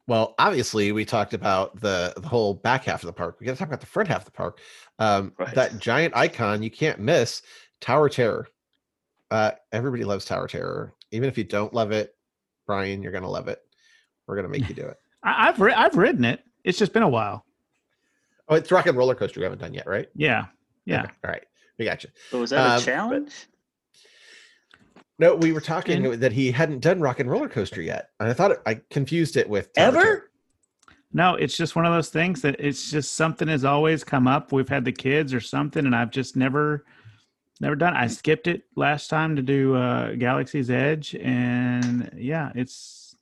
Well, 0.06 0.36
obviously, 0.38 0.92
we 0.92 1.06
talked 1.06 1.34
about 1.34 1.80
the 1.80 2.14
the 2.18 2.28
whole 2.28 2.54
back 2.54 2.84
half 2.86 3.04
of 3.04 3.08
the 3.08 3.14
park. 3.14 3.38
We 3.40 3.46
got 3.46 3.54
to 3.54 3.58
talk 3.60 3.68
about 3.70 3.80
the 3.80 3.86
front 3.88 4.10
half 4.10 4.20
of 4.22 4.26
the 4.26 4.32
park. 4.32 4.60
Um, 5.00 5.34
Right. 5.40 5.56
That 5.56 5.80
giant 5.80 6.16
icon 6.16 6.62
you 6.62 6.70
can't 6.72 7.00
miss, 7.00 7.42
Tower 7.80 8.10
Terror. 8.10 8.48
Uh, 9.32 9.52
everybody 9.72 10.04
loves 10.04 10.26
Tower 10.26 10.48
Terror. 10.48 10.94
Even 11.12 11.30
if 11.30 11.38
you 11.38 11.44
don't 11.44 11.74
love 11.74 11.92
it, 11.92 12.14
Brian, 12.65 13.02
you're 13.03 13.11
gonna 13.11 13.30
love 13.30 13.48
it. 13.48 13.60
We're 14.27 14.35
gonna 14.35 14.49
make 14.49 14.68
you 14.69 14.76
do 14.76 14.85
it. 14.85 14.98
I, 15.23 15.49
I've 15.49 15.60
ri- 15.60 15.73
I've 15.73 15.95
ridden 15.95 16.26
it. 16.26 16.44
It's 16.64 16.77
just 16.77 16.94
been 16.94 17.03
a 17.03 17.10
while. 17.10 17.45
Oh, 18.49 18.56
it's 18.56 18.72
Rock 18.72 18.85
and 18.88 18.98
Roller 18.98 19.15
Coaster. 19.15 19.40
We 19.40 19.44
haven't 19.44 19.60
done 19.60 19.73
yet, 19.73 19.88
right? 19.88 20.07
Yeah, 20.15 20.45
yeah. 20.85 21.03
Okay, 21.03 21.11
All 21.26 21.31
right. 21.31 21.44
We 21.80 21.85
got 21.85 22.03
you. 22.03 22.10
So 22.30 22.40
was 22.40 22.49
that 22.52 22.60
Um, 22.65 22.72
a 22.72 22.76
but- 22.76 22.84
challenge? 22.85 23.34
No, 25.19 25.35
we 25.35 25.52
were 25.52 25.61
talking 25.61 26.06
In- 26.06 26.19
that 26.22 26.31
he 26.34 26.52
hadn't 26.52 26.80
done 26.80 26.99
Rock 26.99 27.19
and 27.19 27.30
Roller 27.30 27.48
Coaster 27.49 27.81
yet, 27.81 28.10
and 28.19 28.30
I 28.30 28.34
thought 28.34 28.52
it, 28.52 28.61
I 28.65 28.81
confused 28.90 29.38
it 29.38 29.48
with 29.48 29.72
Tower 29.73 29.91
Terror. 29.91 30.02
Ever? 30.06 30.30
No, 31.14 31.35
it's 31.35 31.56
just 31.56 31.76
one 31.76 31.85
of 31.85 31.94
those 31.94 32.10
things 32.10 32.41
that 32.41 32.56
it's 32.60 32.90
just 32.90 33.14
something 33.14 33.48
has 33.48 33.64
always 33.64 34.03
come 34.03 34.27
up. 34.27 34.52
We've 34.52 34.68
had 34.68 34.84
the 34.84 34.91
kids 34.91 35.31
or 35.34 35.40
something, 35.40 35.85
and 35.85 35.95
I've 35.95 36.10
just 36.10 36.35
never, 36.35 36.85
never 37.60 37.76
done. 37.76 37.96
I 37.96 38.08
skipped 38.08 38.48
it 38.48 38.64
last 38.76 39.10
time 39.10 39.36
to 39.36 39.42
do 39.42 39.76
uh, 39.76 40.14
Galaxy's 40.14 40.70
Edge, 40.70 41.16
and 41.16 42.12
yeah, 42.18 42.52
it's 42.56 43.16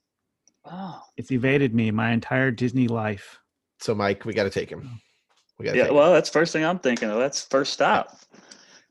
Oh, 0.64 1.00
it's 1.16 1.32
evaded 1.32 1.74
me 1.74 1.90
my 1.90 2.12
entire 2.12 2.52
Disney 2.52 2.86
life. 2.86 3.40
So, 3.80 3.96
Mike, 3.96 4.24
we 4.24 4.32
got 4.32 4.44
to 4.44 4.50
take 4.50 4.70
him. 4.70 5.00
We 5.58 5.64
got 5.64 5.72
to 5.72 5.78
yeah. 5.78 5.84
take 5.84 5.90
him. 5.90 5.96
Well, 5.96 6.12
that's 6.12 6.30
first 6.30 6.52
thing 6.52 6.64
I'm 6.64 6.78
thinking 6.78 7.10
of. 7.10 7.18
That's 7.18 7.42
first 7.46 7.72
stop. 7.72 8.16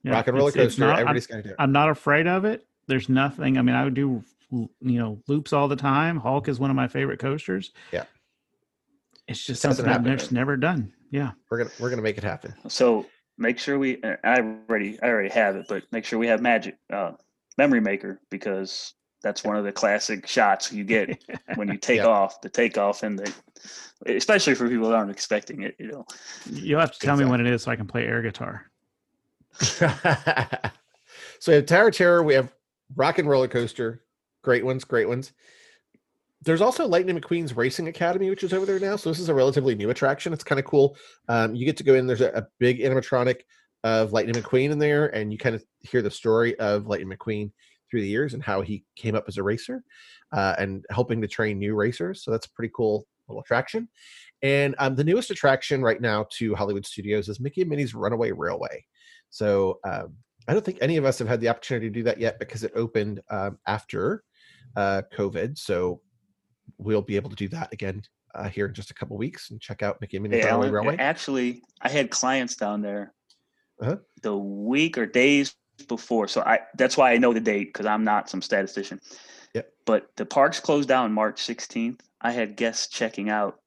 Yeah, 0.04 0.12
Rock 0.12 0.28
and 0.28 0.36
Roller 0.38 0.50
it's- 0.50 0.66
it's 0.66 0.76
Coaster. 0.76 0.82
not- 0.82 0.90
I'm- 0.90 1.00
everybody's 1.00 1.28
got 1.28 1.38
to 1.38 1.44
do 1.44 1.50
it. 1.52 1.56
I'm 1.60 1.72
not 1.72 1.90
afraid 1.90 2.28
of 2.28 2.44
it. 2.44 2.68
There's 2.88 3.08
nothing. 3.08 3.58
I 3.58 3.62
mean, 3.62 3.76
I 3.76 3.86
would 3.86 3.94
do 3.94 4.22
you 4.52 4.70
know 5.00 5.22
loops 5.30 5.54
all 5.54 5.70
the 5.70 5.78
time. 5.78 6.18
Hulk 6.18 6.50
is 6.50 6.60
one 6.60 6.70
of 6.70 6.76
my 6.76 6.90
favorite 6.90 7.20
coasters. 7.20 7.72
Yeah. 7.94 8.04
It's 9.30 9.40
just 9.42 9.64
Hasn't 9.64 9.78
something 9.78 9.86
I've 9.90 10.02
happened. 10.02 10.20
just 10.20 10.34
never 10.34 10.58
done. 10.58 10.92
Yeah. 11.10 11.32
We're 11.50 11.60
gonna 11.60 11.70
we're 11.80 11.90
gonna 11.90 12.02
make 12.02 12.18
it 12.18 12.24
happen. 12.26 12.54
So 12.68 13.06
make 13.38 13.60
sure 13.60 13.78
we. 13.80 14.02
uh, 14.04 14.16
I 14.24 14.40
already, 14.42 15.00
I 15.02 15.08
already 15.08 15.30
have 15.30 15.56
it, 15.56 15.66
but 15.68 15.84
make 15.92 16.06
sure 16.06 16.20
we 16.20 16.28
have 16.28 16.42
magic 16.42 16.78
uh, 16.92 17.14
memory 17.58 17.82
maker 17.82 18.20
because 18.30 18.94
that's 19.24 19.44
one 19.44 19.56
of 19.56 19.64
the 19.64 19.72
classic 19.72 20.28
shots 20.28 20.72
you 20.72 20.84
get 20.84 21.24
when 21.56 21.68
you 21.68 21.78
take 21.78 21.98
Yeah. 21.98 22.08
off. 22.08 22.42
The 22.42 22.50
takeoff 22.50 23.04
and 23.04 23.20
the, 23.20 23.34
especially 24.08 24.56
for 24.56 24.68
people 24.68 24.90
that 24.90 24.96
aren't 24.96 25.12
expecting 25.12 25.62
it. 25.62 25.76
You 25.80 25.88
know. 25.92 26.06
You'll 26.50 26.80
have 26.80 26.92
to 26.94 27.00
tell 27.00 27.18
me 27.18 27.26
when 27.26 27.40
it 27.40 27.48
is 27.48 27.64
so 27.64 27.72
I 27.72 27.76
can 27.76 27.88
play 27.88 28.06
air 28.06 28.22
guitar. 28.22 28.66
so 29.60 29.92
we 31.48 31.54
have 31.54 31.66
Tower 31.66 31.92
Terror, 31.92 32.24
we 32.24 32.34
have 32.34 32.54
Rock 32.96 33.20
and 33.20 33.30
Roller 33.30 33.48
Coaster, 33.48 34.04
great 34.44 34.66
ones, 34.66 34.84
great 34.84 35.08
ones. 35.08 35.34
There's 36.44 36.62
also 36.62 36.88
Lightning 36.88 37.20
McQueen's 37.20 37.56
Racing 37.56 37.88
Academy, 37.88 38.30
which 38.30 38.44
is 38.44 38.54
over 38.54 38.66
there 38.66 38.80
now. 38.80 38.96
So 38.96 39.10
this 39.10 39.20
is 39.20 39.30
a 39.30 39.34
relatively 39.34 39.76
new 39.76 39.92
attraction. 39.92 40.34
It's 40.34 40.44
kind 40.44 40.60
of 40.60 40.66
cool. 40.66 40.98
Um, 41.30 41.56
you 41.56 41.66
get 41.66 41.78
to 41.78 41.84
go 41.84 41.94
in. 41.94 42.08
There's 42.08 42.22
a, 42.22 42.30
a 42.30 42.48
big 42.60 42.80
animatronic 42.80 43.42
of 43.84 44.12
Lightning 44.12 44.36
McQueen 44.36 44.72
in 44.72 44.80
there, 44.80 45.08
and 45.08 45.32
you 45.32 45.38
kind 45.38 45.56
of 45.56 45.64
hear 45.82 46.02
the 46.02 46.12
story 46.12 46.58
of 46.60 46.88
Lightning 46.88 47.16
McQueen 47.16 47.52
through 47.90 48.02
the 48.02 48.08
years 48.08 48.34
and 48.34 48.42
how 48.42 48.62
he 48.62 48.84
came 48.96 49.16
up 49.16 49.26
as 49.28 49.38
a 49.38 49.44
racer 49.44 49.84
uh, 50.32 50.56
and 50.58 50.86
helping 50.90 51.22
to 51.22 51.28
train 51.28 51.60
new 51.60 51.76
racers. 51.76 52.24
So 52.24 52.32
that's 52.32 52.48
a 52.48 52.52
pretty 52.52 52.72
cool 52.76 53.06
little 53.28 53.42
attraction. 53.42 53.88
And 54.42 54.76
um, 54.80 54.96
the 54.96 55.04
newest 55.04 55.30
attraction 55.30 55.82
right 55.82 56.02
now 56.02 56.26
to 56.38 56.56
Hollywood 56.56 56.86
Studios 56.86 57.30
is 57.30 57.40
Mickey 57.40 57.62
and 57.62 57.70
Minnie's 57.70 57.94
Runaway 57.94 58.32
Railway. 58.32 58.86
So 59.30 59.80
um, 59.84 60.16
I 60.48 60.54
don't 60.54 60.66
think 60.66 60.80
any 60.82 60.98
of 60.98 61.06
us 61.06 61.20
have 61.20 61.28
had 61.28 61.42
the 61.42 61.50
opportunity 61.50 61.88
to 61.88 61.94
do 61.94 62.04
that 62.04 62.20
yet 62.20 62.40
because 62.40 62.64
it 62.64 62.72
opened 62.76 63.22
um, 63.30 63.60
after 63.68 64.24
uh, 64.76 65.04
COVID. 65.14 65.58
So 65.58 66.02
we'll 66.78 67.02
be 67.02 67.16
able 67.16 67.30
to 67.30 67.36
do 67.36 67.48
that 67.50 67.72
again 67.74 68.02
uh, 68.36 68.48
here 68.50 68.68
in 68.68 68.74
just 68.74 68.92
a 68.92 68.94
couple 68.94 69.18
weeks 69.18 69.52
and 69.52 69.60
check 69.60 69.84
out 69.84 70.00
Minnie's 70.02 70.44
Hey, 70.44 70.50
Allen, 70.50 70.72
Railway. 70.72 70.96
actually, 70.98 71.62
I 71.82 71.90
had 71.90 72.10
clients 72.10 72.56
down 72.56 72.82
there 72.82 73.14
Uh-huh. 73.82 73.98
the 74.22 74.36
week 74.38 74.98
or 74.98 75.06
days 75.06 75.56
before, 75.88 76.28
so 76.28 76.42
I 76.42 76.60
that's 76.78 76.96
why 76.98 77.12
I 77.12 77.18
know 77.18 77.34
the 77.34 77.40
date 77.40 77.70
because 77.74 77.86
I'm 77.86 78.04
not 78.04 78.30
some 78.30 78.42
statistician. 78.42 79.00
Yep. 79.54 79.70
But 79.86 80.08
the 80.16 80.26
parks 80.26 80.60
closed 80.60 80.88
down 80.88 81.12
March 81.12 81.42
16th. 81.42 82.00
I 82.22 82.32
had 82.32 82.56
guests 82.56 82.88
checking 82.88 83.30
out 83.30 83.60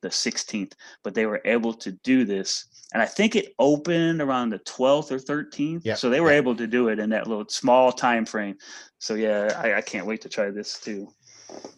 the 0.00 0.08
16th, 0.08 0.72
but 1.02 1.14
they 1.14 1.26
were 1.26 1.42
able 1.44 1.74
to 1.74 1.90
do 2.04 2.24
this, 2.24 2.66
and 2.94 3.02
I 3.02 3.06
think 3.06 3.34
it 3.34 3.52
opened 3.58 4.22
around 4.22 4.50
the 4.50 4.60
12th 4.60 5.10
or 5.10 5.18
13th. 5.18 5.84
Yep, 5.84 5.98
So 5.98 6.08
they 6.08 6.20
were 6.20 6.30
yep. 6.30 6.38
able 6.38 6.54
to 6.56 6.66
do 6.68 6.88
it 6.88 7.00
in 7.00 7.10
that 7.10 7.26
little 7.26 7.44
small 7.48 7.90
time 7.92 8.24
frame. 8.24 8.56
So 9.00 9.14
yeah, 9.14 9.60
I, 9.62 9.74
I 9.74 9.80
can't 9.82 10.06
wait 10.06 10.20
to 10.22 10.28
try 10.28 10.50
this 10.50 10.78
too. 10.78 11.08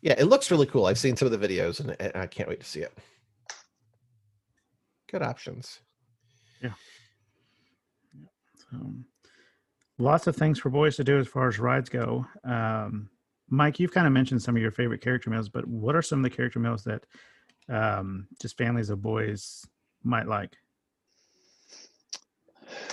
Yeah, 0.03 0.15
it 0.19 0.25
looks 0.25 0.51
really 0.51 0.67
cool. 0.67 0.87
I've 0.87 0.99
seen 0.99 1.17
some 1.17 1.31
of 1.31 1.39
the 1.39 1.49
videos 1.49 1.81
and, 1.81 1.97
and 2.01 2.13
I 2.15 2.27
can't 2.27 2.49
wait 2.49 2.61
to 2.61 2.67
see 2.67 2.81
it. 2.81 2.97
Good 5.11 5.23
options. 5.23 5.81
Yeah. 6.63 6.73
So, 8.71 8.79
lots 9.99 10.27
of 10.27 10.37
things 10.37 10.59
for 10.59 10.71
boys 10.71 10.97
to 10.97 11.05
do 11.05 11.19
as 11.19 11.29
far 11.29 11.49
as 11.49 11.59
rides 11.59 11.89
go. 11.89 12.27
Um, 12.45 13.11
Mike, 13.49 13.81
you've 13.81 13.93
kind 13.93 14.07
of 14.07 14.13
mentioned 14.13 14.43
some 14.43 14.57
of 14.57 14.63
your 14.63 14.71
favorite 14.71 15.01
character 15.01 15.29
meals, 15.29 15.49
but 15.49 15.67
what 15.67 15.97
are 15.97 16.03
some 16.03 16.21
of 16.21 16.23
the 16.23 16.35
character 16.35 16.61
meals 16.61 16.85
that 16.85 17.05
um, 17.69 18.29
just 18.41 18.57
families 18.57 18.91
of 18.91 19.03
boys 19.03 19.67
might 20.05 20.29
like? 20.29 20.57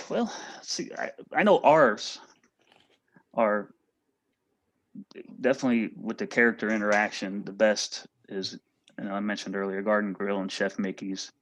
Well, 0.08 0.32
see, 0.62 0.90
I, 0.98 1.12
I 1.32 1.42
know 1.44 1.60
ours 1.60 2.18
are 3.34 3.70
definitely 5.40 5.90
with 5.96 6.18
the 6.18 6.26
character 6.26 6.70
interaction. 6.70 7.44
The 7.44 7.52
best 7.52 8.06
is, 8.28 8.58
and 8.96 9.08
I 9.10 9.20
mentioned 9.20 9.56
earlier, 9.56 9.82
Garden 9.82 10.12
Grill 10.12 10.40
and 10.40 10.50
Chef 10.50 10.78
Mickey's. 10.78 11.32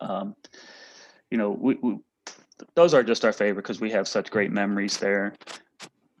Um, 0.00 0.34
you 1.30 1.38
know, 1.38 1.50
we, 1.50 1.74
we 1.82 1.98
those 2.74 2.94
are 2.94 3.02
just 3.02 3.24
our 3.24 3.32
favorite 3.32 3.62
because 3.62 3.80
we 3.80 3.90
have 3.90 4.08
such 4.08 4.30
great 4.30 4.52
memories 4.52 4.96
there. 4.96 5.34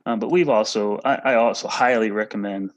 Um, 0.06 0.18
but 0.18 0.30
we've 0.30 0.48
also, 0.48 1.00
I, 1.04 1.14
I 1.14 1.34
also 1.34 1.68
highly 1.68 2.10
recommend 2.10 2.70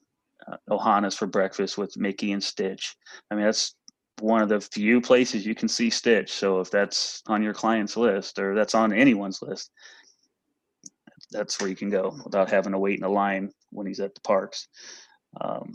uh, 0.47 0.57
Ohana's 0.69 1.15
for 1.15 1.27
breakfast 1.27 1.77
with 1.77 1.97
Mickey 1.97 2.31
and 2.31 2.43
Stitch. 2.43 2.95
I 3.29 3.35
mean, 3.35 3.45
that's 3.45 3.75
one 4.19 4.41
of 4.41 4.49
the 4.49 4.61
few 4.61 5.01
places 5.01 5.45
you 5.45 5.55
can 5.55 5.67
see 5.67 5.89
Stitch. 5.89 6.31
So 6.31 6.59
if 6.59 6.71
that's 6.71 7.21
on 7.27 7.43
your 7.43 7.53
client's 7.53 7.97
list 7.97 8.39
or 8.39 8.55
that's 8.55 8.75
on 8.75 8.93
anyone's 8.93 9.41
list, 9.41 9.71
that's 11.31 11.59
where 11.59 11.69
you 11.69 11.75
can 11.75 11.89
go 11.89 12.15
without 12.23 12.49
having 12.49 12.71
to 12.71 12.79
wait 12.79 12.97
in 12.97 13.05
a 13.05 13.09
line 13.09 13.51
when 13.71 13.87
he's 13.87 13.99
at 13.99 14.15
the 14.15 14.21
parks. 14.21 14.67
Um, 15.41 15.73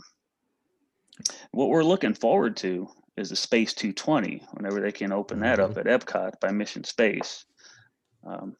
what 1.51 1.69
we're 1.69 1.83
looking 1.83 2.13
forward 2.13 2.57
to 2.57 2.89
is 3.17 3.29
the 3.29 3.35
Space 3.35 3.73
220 3.73 4.43
whenever 4.53 4.81
they 4.81 4.91
can 4.91 5.11
open 5.11 5.39
that 5.41 5.59
up 5.59 5.77
at 5.77 5.85
Epcot 5.85 6.39
by 6.39 6.51
Mission 6.51 6.83
Space. 6.83 7.45
Um, 8.25 8.55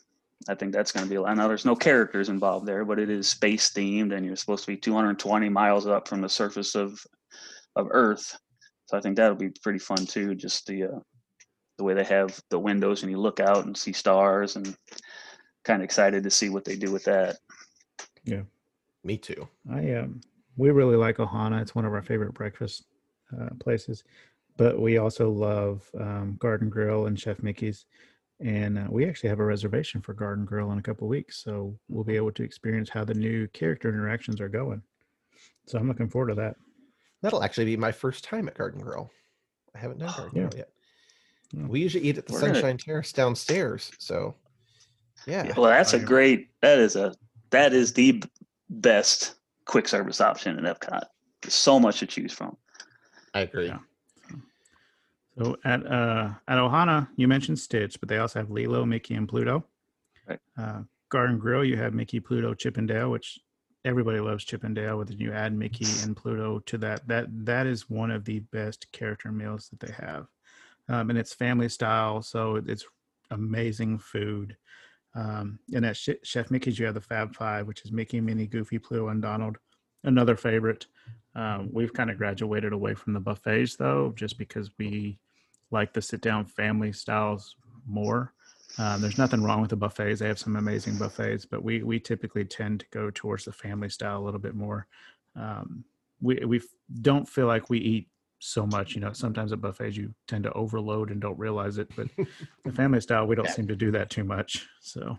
I 0.47 0.55
think 0.55 0.73
that's 0.73 0.91
going 0.91 1.05
to 1.05 1.10
be 1.10 1.15
a 1.15 1.22
lot. 1.22 1.35
Now, 1.38 1.47
there's 1.47 1.65
no 1.65 1.76
characters 1.76 2.30
involved 2.30 2.65
there, 2.65 2.84
but 2.85 2.99
it 2.99 3.10
is 3.10 3.27
space 3.30 3.72
themed, 3.72 4.14
and 4.14 4.26
you're 4.26 4.35
supposed 4.35 4.65
to 4.65 4.72
be 4.72 4.77
220 4.77 5.49
miles 5.49 5.88
up 5.88 6.07
from 6.07 6.22
the 6.22 6.30
surface 6.30 6.76
of 6.76 6.99
of 7.76 7.88
Earth. 7.91 8.38
So 8.85 8.97
I 8.97 9.01
think 9.01 9.15
that'll 9.15 9.35
be 9.35 9.51
pretty 9.64 9.80
fun 9.80 10.05
too. 10.05 10.35
Just 10.35 10.68
the 10.68 10.84
uh, 10.84 10.99
the 11.77 11.84
way 11.84 11.93
they 11.93 12.03
have 12.03 12.39
the 12.49 12.60
windows 12.60 13.01
and 13.01 13.11
you 13.11 13.19
look 13.19 13.39
out 13.39 13.65
and 13.65 13.76
see 13.76 13.93
stars 13.93 14.55
and 14.55 14.76
kind 15.64 15.81
of 15.81 15.84
excited 15.85 16.23
to 16.23 16.30
see 16.31 16.49
what 16.49 16.65
they 16.65 16.76
do 16.76 16.91
with 16.91 17.03
that. 17.06 17.38
Yeah, 18.23 18.41
me 19.03 19.18
too. 19.18 19.48
I 19.72 19.94
um, 19.95 20.22
we 20.57 20.69
really 20.72 20.95
like 20.95 21.18
Ohana. 21.18 21.61
It's 21.61 21.76
one 21.76 21.85
of 21.85 21.94
our 21.94 22.02
favorite 22.02 22.34
breakfast 22.34 22.85
uh, 23.40 23.49
places, 23.60 24.03
but 24.57 24.80
we 24.80 24.98
also 24.98 25.30
love 25.30 25.90
um, 25.99 26.35
Garden 26.40 26.69
Grill 26.69 27.07
and 27.07 27.19
Chef 27.19 27.41
Mickey's, 27.41 27.85
and 28.40 28.77
uh, 28.77 28.88
we 28.90 29.06
actually 29.07 29.30
have 29.30 29.40
a 29.40 29.45
reservation 29.45 30.02
for 30.02 30.14
Garden 30.14 30.45
Grill 30.45 30.72
in 30.72 30.77
a 30.80 30.84
couple 30.84 31.07
weeks, 31.07 31.44
so 31.44 31.77
we'll 31.90 32.03
be 32.03 32.15
able 32.15 32.31
to 32.34 32.44
experience 32.44 32.90
how 32.90 33.03
the 33.03 33.14
new 33.14 33.48
character 33.49 33.90
interactions 33.90 34.40
are 34.40 34.49
going. 34.49 34.81
So 35.65 35.77
I'm 35.80 35.88
looking 35.88 36.10
forward 36.10 36.30
to 36.30 36.35
that. 36.35 36.56
That'll 37.22 37.44
actually 37.44 37.65
be 37.65 37.77
my 37.77 37.91
first 37.91 38.23
time 38.26 38.48
at 38.49 38.57
Garden 38.57 38.81
Grill. 38.81 39.10
I 39.76 39.80
haven't 39.80 39.99
done 39.99 40.14
Garden 40.18 40.31
Yeah. 40.35 40.48
Grill 40.49 40.57
yet. 40.57 40.69
Yeah. 41.53 41.68
We 41.68 41.80
usually 41.81 42.03
eat 42.03 42.18
at 42.18 42.26
the 42.27 42.34
We're 42.34 42.41
gonna- 42.41 42.53
Sunshine 42.56 42.77
Terrace 42.77 43.14
downstairs. 43.14 43.91
So, 43.98 44.35
yeah. 45.26 45.54
Well, 45.56 45.70
that's 45.70 45.94
a 45.94 46.00
great. 46.00 46.50
That 46.62 46.80
is 46.80 46.95
a 46.95 47.16
that 47.52 47.74
is 47.74 47.94
the 47.94 48.24
best 48.70 49.36
quick 49.66 49.88
service 49.88 50.22
option 50.22 50.58
in 50.58 50.66
Epcot. 50.66 51.04
There's 51.41 51.54
so 51.54 51.80
much 51.80 52.00
to 52.00 52.06
choose 52.06 52.34
from. 52.34 52.58
I 53.34 53.41
agree. 53.41 53.68
Yeah. 53.68 53.80
So 55.38 55.58
at 55.64 55.86
uh, 55.86 56.30
at 56.48 56.58
Ohana, 56.58 57.08
you 57.16 57.28
mentioned 57.28 57.60
Stitch, 57.60 58.00
but 58.00 58.10
they 58.10 58.18
also 58.18 58.40
have 58.40 58.52
Lilo, 58.52 58.86
Mickey, 58.86 59.16
and 59.16 59.28
Pluto. 59.28 59.66
Right. 60.28 60.40
Uh, 60.58 60.82
Garden 61.10 61.38
Grill, 61.38 61.64
you 61.64 61.78
have 61.78 61.94
Mickey, 61.94 62.20
Pluto, 62.20 62.54
Chippendale, 62.54 63.12
which 63.12 63.40
everybody 63.86 64.20
loves 64.20 64.44
Chippendale. 64.44 65.00
and 65.00 65.08
Dale. 65.08 65.18
When 65.18 65.20
you 65.20 65.34
add 65.34 65.54
Mickey 65.54 65.86
and 66.04 66.16
Pluto 66.16 66.60
to 66.60 66.78
that, 66.80 67.08
that 67.08 67.28
that 67.45 67.68
is 67.68 67.90
one 67.90 68.12
of 68.12 68.26
the 68.26 68.40
best 68.40 68.91
character 68.91 69.32
meals 69.32 69.70
that 69.70 69.80
they 69.80 69.94
have, 69.94 70.28
um, 70.90 71.10
and 71.10 71.18
it's 71.18 71.34
family 71.34 71.70
style, 71.70 72.22
so 72.22 72.56
it's 72.56 72.86
amazing 73.32 73.98
food. 73.98 74.56
Um, 75.15 75.60
and 75.73 75.85
at 75.85 75.98
Chef 75.98 76.49
Mickey's, 76.49 76.80
you 76.80 76.85
have 76.85 76.95
the 76.95 77.02
Fab 77.02 77.35
Five, 77.35 77.68
which 77.68 77.85
is 77.85 77.91
Mickey, 77.91 78.19
Minnie, 78.19 78.48
Goofy, 78.48 78.80
Pluto, 78.80 79.10
and 79.10 79.22
Donald. 79.22 79.57
Another 80.03 80.35
favorite. 80.35 80.88
Um, 81.35 81.69
we've 81.72 81.94
kind 81.94 82.10
of 82.10 82.18
graduated 82.18 82.73
away 82.73 82.94
from 82.94 83.14
the 83.14 83.19
buffets 83.19 83.76
though, 83.76 84.14
just 84.15 84.38
because 84.38 84.69
we 84.77 85.19
like 85.72 85.94
the 85.94 86.02
sit 86.02 86.22
down 86.22 86.45
family 86.45 86.91
styles 86.91 87.56
more. 87.88 88.34
Um, 88.77 89.02
there's 89.02 89.18
nothing 89.18 89.44
wrong 89.44 89.61
with 89.61 89.69
the 89.69 89.76
buffets; 89.76 90.19
they 90.19 90.27
have 90.27 90.40
some 90.40 90.56
amazing 90.56 90.98
buffets, 90.98 91.45
but 91.45 91.64
we 91.64 91.84
we 91.84 91.99
typically 91.99 92.45
tend 92.45 92.81
to 92.81 92.85
go 92.91 93.11
towards 93.11 93.45
the 93.45 93.52
family 93.52 93.90
style 93.90 94.19
a 94.19 94.23
little 94.23 94.40
bit 94.40 94.56
more. 94.56 94.88
Um, 95.35 95.84
we 96.22 96.35
we 96.45 96.61
don't 97.02 97.27
feel 97.27 97.48
like 97.48 97.69
we 97.69 97.80
eat 97.80 98.07
so 98.44 98.65
much. 98.65 98.95
You 98.95 99.02
know, 99.02 99.14
sometimes 99.14 99.52
at 99.53 99.61
buffets 99.61 99.95
you 99.98 100.14
tend 100.28 100.44
to 100.44 100.52
overload 100.53 101.11
and 101.11 101.22
don't 101.22 101.38
realize 101.40 101.78
it, 101.78 101.88
but 101.95 102.07
the 102.65 102.72
family 102.74 103.02
style 103.02 103.26
we 103.26 103.36
don't 103.36 103.45
Yeah. 103.45 103.52
seem 103.53 103.68
to 103.68 103.76
do 103.76 103.91
that 103.91 104.10
too 104.10 104.24
much. 104.24 104.68
So 104.82 105.18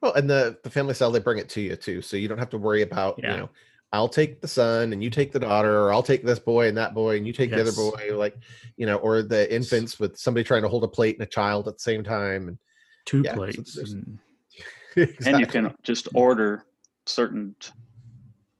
Well, 0.00 0.14
and 0.14 0.30
the 0.30 0.58
the 0.62 0.70
family 0.70 0.94
style 0.94 1.10
they 1.10 1.18
bring 1.20 1.38
it 1.38 1.48
to 1.50 1.60
you 1.60 1.76
too, 1.76 2.00
so 2.00 2.16
you 2.16 2.28
don't 2.28 2.38
have 2.38 2.50
to 2.50 2.58
worry 2.58 2.82
about 2.82 3.18
Yeah. 3.18 3.32
you 3.32 3.40
know. 3.40 3.50
I'll 3.92 4.08
take 4.08 4.40
the 4.40 4.48
son 4.48 4.92
and 4.92 5.04
you 5.04 5.08
take 5.10 5.30
the 5.30 5.38
daughter, 5.38 5.78
or 5.82 5.92
I'll 5.92 6.02
take 6.02 6.24
this 6.24 6.40
boy 6.40 6.66
and 6.66 6.76
that 6.78 6.94
boy 6.94 7.16
and 7.16 7.24
you 7.28 7.32
take 7.32 7.50
the 7.50 7.60
other 7.60 7.70
boy, 7.72 8.16
like 8.16 8.36
you 8.76 8.86
know, 8.86 8.96
or 8.96 9.22
the 9.22 9.52
infants 9.54 10.00
with 10.00 10.16
somebody 10.16 10.42
trying 10.42 10.62
to 10.62 10.68
hold 10.68 10.82
a 10.82 10.88
plate 10.88 11.14
and 11.16 11.22
a 11.22 11.30
child 11.30 11.68
at 11.68 11.74
the 11.74 11.80
same 11.82 12.02
time. 12.02 12.48
And 12.48 12.58
two 13.06 13.22
Yeah, 13.22 13.34
plates. 13.34 13.74
there's- 13.74 13.92
and, 13.92 14.18
And 15.26 15.38
you 15.40 15.46
can 15.46 15.74
just 15.84 16.08
order 16.14 16.64
certain 17.06 17.54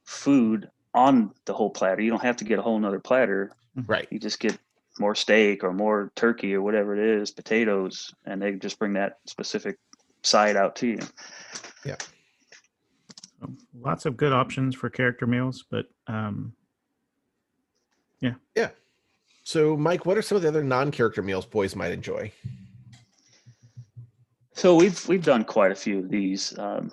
food 0.05 0.69
on 0.95 1.33
the 1.45 1.53
whole 1.53 1.71
platter. 1.71 2.01
You 2.01 2.11
don't 2.11 2.23
have 2.23 2.37
to 2.39 2.45
get 2.45 2.59
a 2.59 2.63
whole 2.63 2.79
nother 2.79 3.01
platter. 3.01 3.53
right. 3.87 4.07
You 4.11 4.19
just 4.19 4.39
get 4.39 4.57
more 4.99 5.15
steak 5.15 5.65
or 5.65 5.73
more 5.73 6.13
turkey 6.15 6.55
or 6.55 6.63
whatever 6.63 6.95
it 6.97 7.21
is, 7.21 7.31
potatoes, 7.31 8.15
and 8.27 8.41
they 8.41 8.53
just 8.53 8.79
bring 8.79 8.93
that 8.95 9.19
specific 9.27 9.79
side 10.23 10.57
out 10.57 10.77
to 10.77 10.87
you. 10.87 11.01
so 13.41 13.53
lots 13.81 14.07
of 14.07 14.17
good 14.17 14.33
options 14.33 14.75
for 14.75 14.89
character 14.89 15.27
meals, 15.27 15.65
but 15.69 15.87
um, 16.07 16.53
yeah. 18.21 18.35
Yeah. 18.55 18.71
So, 19.43 19.77
Mike, 19.77 20.07
what 20.07 20.17
are 20.17 20.23
some 20.23 20.37
of 20.37 20.43
the 20.43 20.49
other 20.49 20.65
non-character 20.65 21.23
meals 21.23 21.45
boys 21.45 21.77
might 21.77 21.93
enjoy? 21.93 22.33
So 24.55 24.77
we've 24.77 25.07
we've 25.09 25.25
done 25.25 25.45
quite 25.45 25.73
a 25.73 25.75
few 25.75 25.99
of 25.99 26.09
these. 26.09 26.57
Um, 26.59 26.93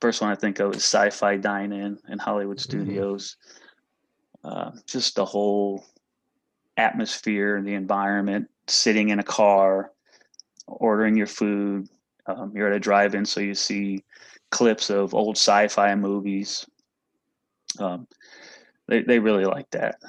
first 0.00 0.20
one 0.20 0.30
I 0.30 0.34
think 0.34 0.60
of 0.60 0.74
is 0.74 0.84
Sci-Fi 0.84 1.36
Dine-In 1.36 1.98
in 2.08 2.18
Hollywood 2.18 2.60
Studios. 2.60 3.36
Uh, 4.44 4.70
just 4.86 5.16
the 5.16 5.24
whole 5.24 5.84
atmosphere 6.76 7.56
and 7.56 7.66
the 7.66 7.74
environment, 7.74 8.48
sitting 8.68 9.08
in 9.08 9.18
a 9.18 9.24
car, 9.24 9.92
ordering 10.66 11.16
your 11.16 11.26
food. 11.26 11.88
Um, 12.26 12.52
you're 12.54 12.68
at 12.68 12.76
a 12.76 12.80
drive-in, 12.80 13.24
so 13.24 13.40
you 13.40 13.54
see 13.54 14.04
clips 14.50 14.90
of 14.90 15.14
old 15.14 15.36
sci-fi 15.36 15.94
movies. 15.94 16.66
Um, 17.78 18.06
they 18.86 19.02
they 19.02 19.18
really 19.18 19.44
like 19.44 19.70
that. 19.70 20.00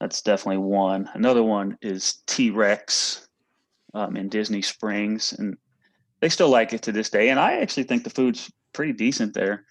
That's 0.00 0.22
definitely 0.22 0.58
one. 0.58 1.10
Another 1.14 1.42
one 1.42 1.76
is 1.82 2.22
T-Rex 2.26 3.28
um, 3.92 4.16
in 4.16 4.28
Disney 4.28 4.62
Springs, 4.62 5.34
and 5.34 5.58
they 6.20 6.28
still 6.28 6.48
like 6.48 6.72
it 6.72 6.82
to 6.82 6.92
this 6.92 7.10
day. 7.10 7.28
And 7.28 7.40
I 7.40 7.60
actually 7.60 7.82
think 7.82 8.04
the 8.04 8.10
food's 8.10 8.50
pretty 8.72 8.92
decent 8.92 9.34
there. 9.34 9.64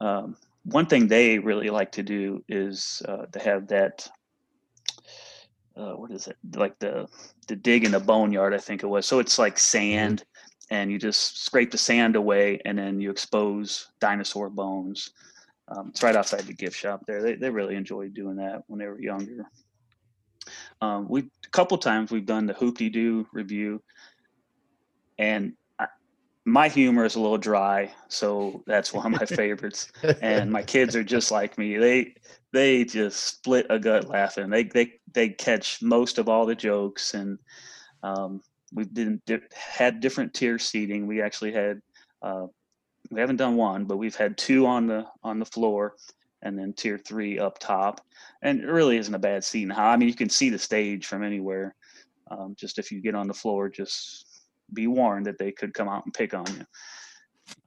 Um, 0.00 0.36
one 0.64 0.86
thing 0.86 1.06
they 1.06 1.38
really 1.38 1.70
like 1.70 1.92
to 1.92 2.02
do 2.02 2.42
is 2.48 3.02
uh, 3.08 3.26
to 3.26 3.38
have 3.38 3.68
that. 3.68 4.08
Uh, 5.76 5.92
what 5.92 6.10
is 6.12 6.28
it? 6.28 6.36
Like 6.54 6.78
the 6.78 7.06
the 7.48 7.56
dig 7.56 7.84
in 7.84 7.92
the 7.92 8.00
boneyard, 8.00 8.54
I 8.54 8.58
think 8.58 8.82
it 8.82 8.86
was. 8.86 9.06
So 9.06 9.18
it's 9.18 9.38
like 9.38 9.58
sand, 9.58 10.24
and 10.70 10.90
you 10.90 10.98
just 10.98 11.44
scrape 11.44 11.70
the 11.70 11.78
sand 11.78 12.16
away, 12.16 12.60
and 12.64 12.78
then 12.78 13.00
you 13.00 13.10
expose 13.10 13.88
dinosaur 14.00 14.48
bones. 14.48 15.10
Um, 15.68 15.88
it's 15.88 16.02
right 16.02 16.16
outside 16.16 16.42
the 16.42 16.52
gift 16.52 16.76
shop 16.76 17.02
there. 17.06 17.22
They 17.22 17.34
they 17.34 17.50
really 17.50 17.74
enjoyed 17.74 18.14
doing 18.14 18.36
that 18.36 18.62
when 18.66 18.78
they 18.78 18.86
were 18.86 19.00
younger. 19.00 19.46
Um, 20.80 21.08
we 21.08 21.20
a 21.20 21.50
couple 21.50 21.78
times 21.78 22.10
we've 22.10 22.26
done 22.26 22.46
the 22.46 22.52
Hoop-Dee-Doo 22.54 23.26
review, 23.32 23.82
and 25.18 25.54
my 26.44 26.68
humor 26.68 27.04
is 27.04 27.14
a 27.14 27.20
little 27.20 27.38
dry, 27.38 27.90
so 28.08 28.62
that's 28.66 28.92
one 28.92 29.06
of 29.06 29.20
my 29.20 29.26
favorites. 29.36 29.90
And 30.20 30.52
my 30.52 30.62
kids 30.62 30.94
are 30.94 31.04
just 31.04 31.30
like 31.30 31.56
me; 31.56 31.76
they 31.76 32.14
they 32.52 32.84
just 32.84 33.24
split 33.24 33.66
a 33.70 33.78
gut 33.78 34.08
laughing. 34.08 34.50
They 34.50 34.64
they 34.64 34.92
they 35.12 35.30
catch 35.30 35.80
most 35.82 36.18
of 36.18 36.28
all 36.28 36.44
the 36.44 36.54
jokes, 36.54 37.14
and 37.14 37.38
um, 38.02 38.42
we 38.72 38.84
didn't 38.84 39.24
di- 39.24 39.38
had 39.54 40.00
different 40.00 40.34
tier 40.34 40.58
seating. 40.58 41.06
We 41.06 41.22
actually 41.22 41.52
had 41.52 41.80
uh, 42.20 42.46
we 43.10 43.20
haven't 43.20 43.36
done 43.36 43.56
one, 43.56 43.84
but 43.84 43.96
we've 43.96 44.16
had 44.16 44.36
two 44.36 44.66
on 44.66 44.86
the 44.86 45.06
on 45.22 45.38
the 45.38 45.46
floor, 45.46 45.94
and 46.42 46.58
then 46.58 46.74
tier 46.74 46.98
three 46.98 47.38
up 47.38 47.58
top. 47.58 48.02
And 48.42 48.60
it 48.60 48.66
really 48.66 48.98
isn't 48.98 49.14
a 49.14 49.18
bad 49.18 49.44
seating. 49.44 49.72
I 49.72 49.96
mean, 49.96 50.08
you 50.08 50.14
can 50.14 50.28
see 50.28 50.50
the 50.50 50.58
stage 50.58 51.06
from 51.06 51.22
anywhere. 51.22 51.74
Um, 52.30 52.54
just 52.58 52.78
if 52.78 52.90
you 52.90 53.00
get 53.00 53.14
on 53.14 53.28
the 53.28 53.34
floor, 53.34 53.68
just 53.70 54.33
be 54.72 54.86
warned 54.86 55.26
that 55.26 55.38
they 55.38 55.52
could 55.52 55.74
come 55.74 55.88
out 55.88 56.04
and 56.04 56.14
pick 56.14 56.34
on 56.34 56.46
you. 56.46 56.64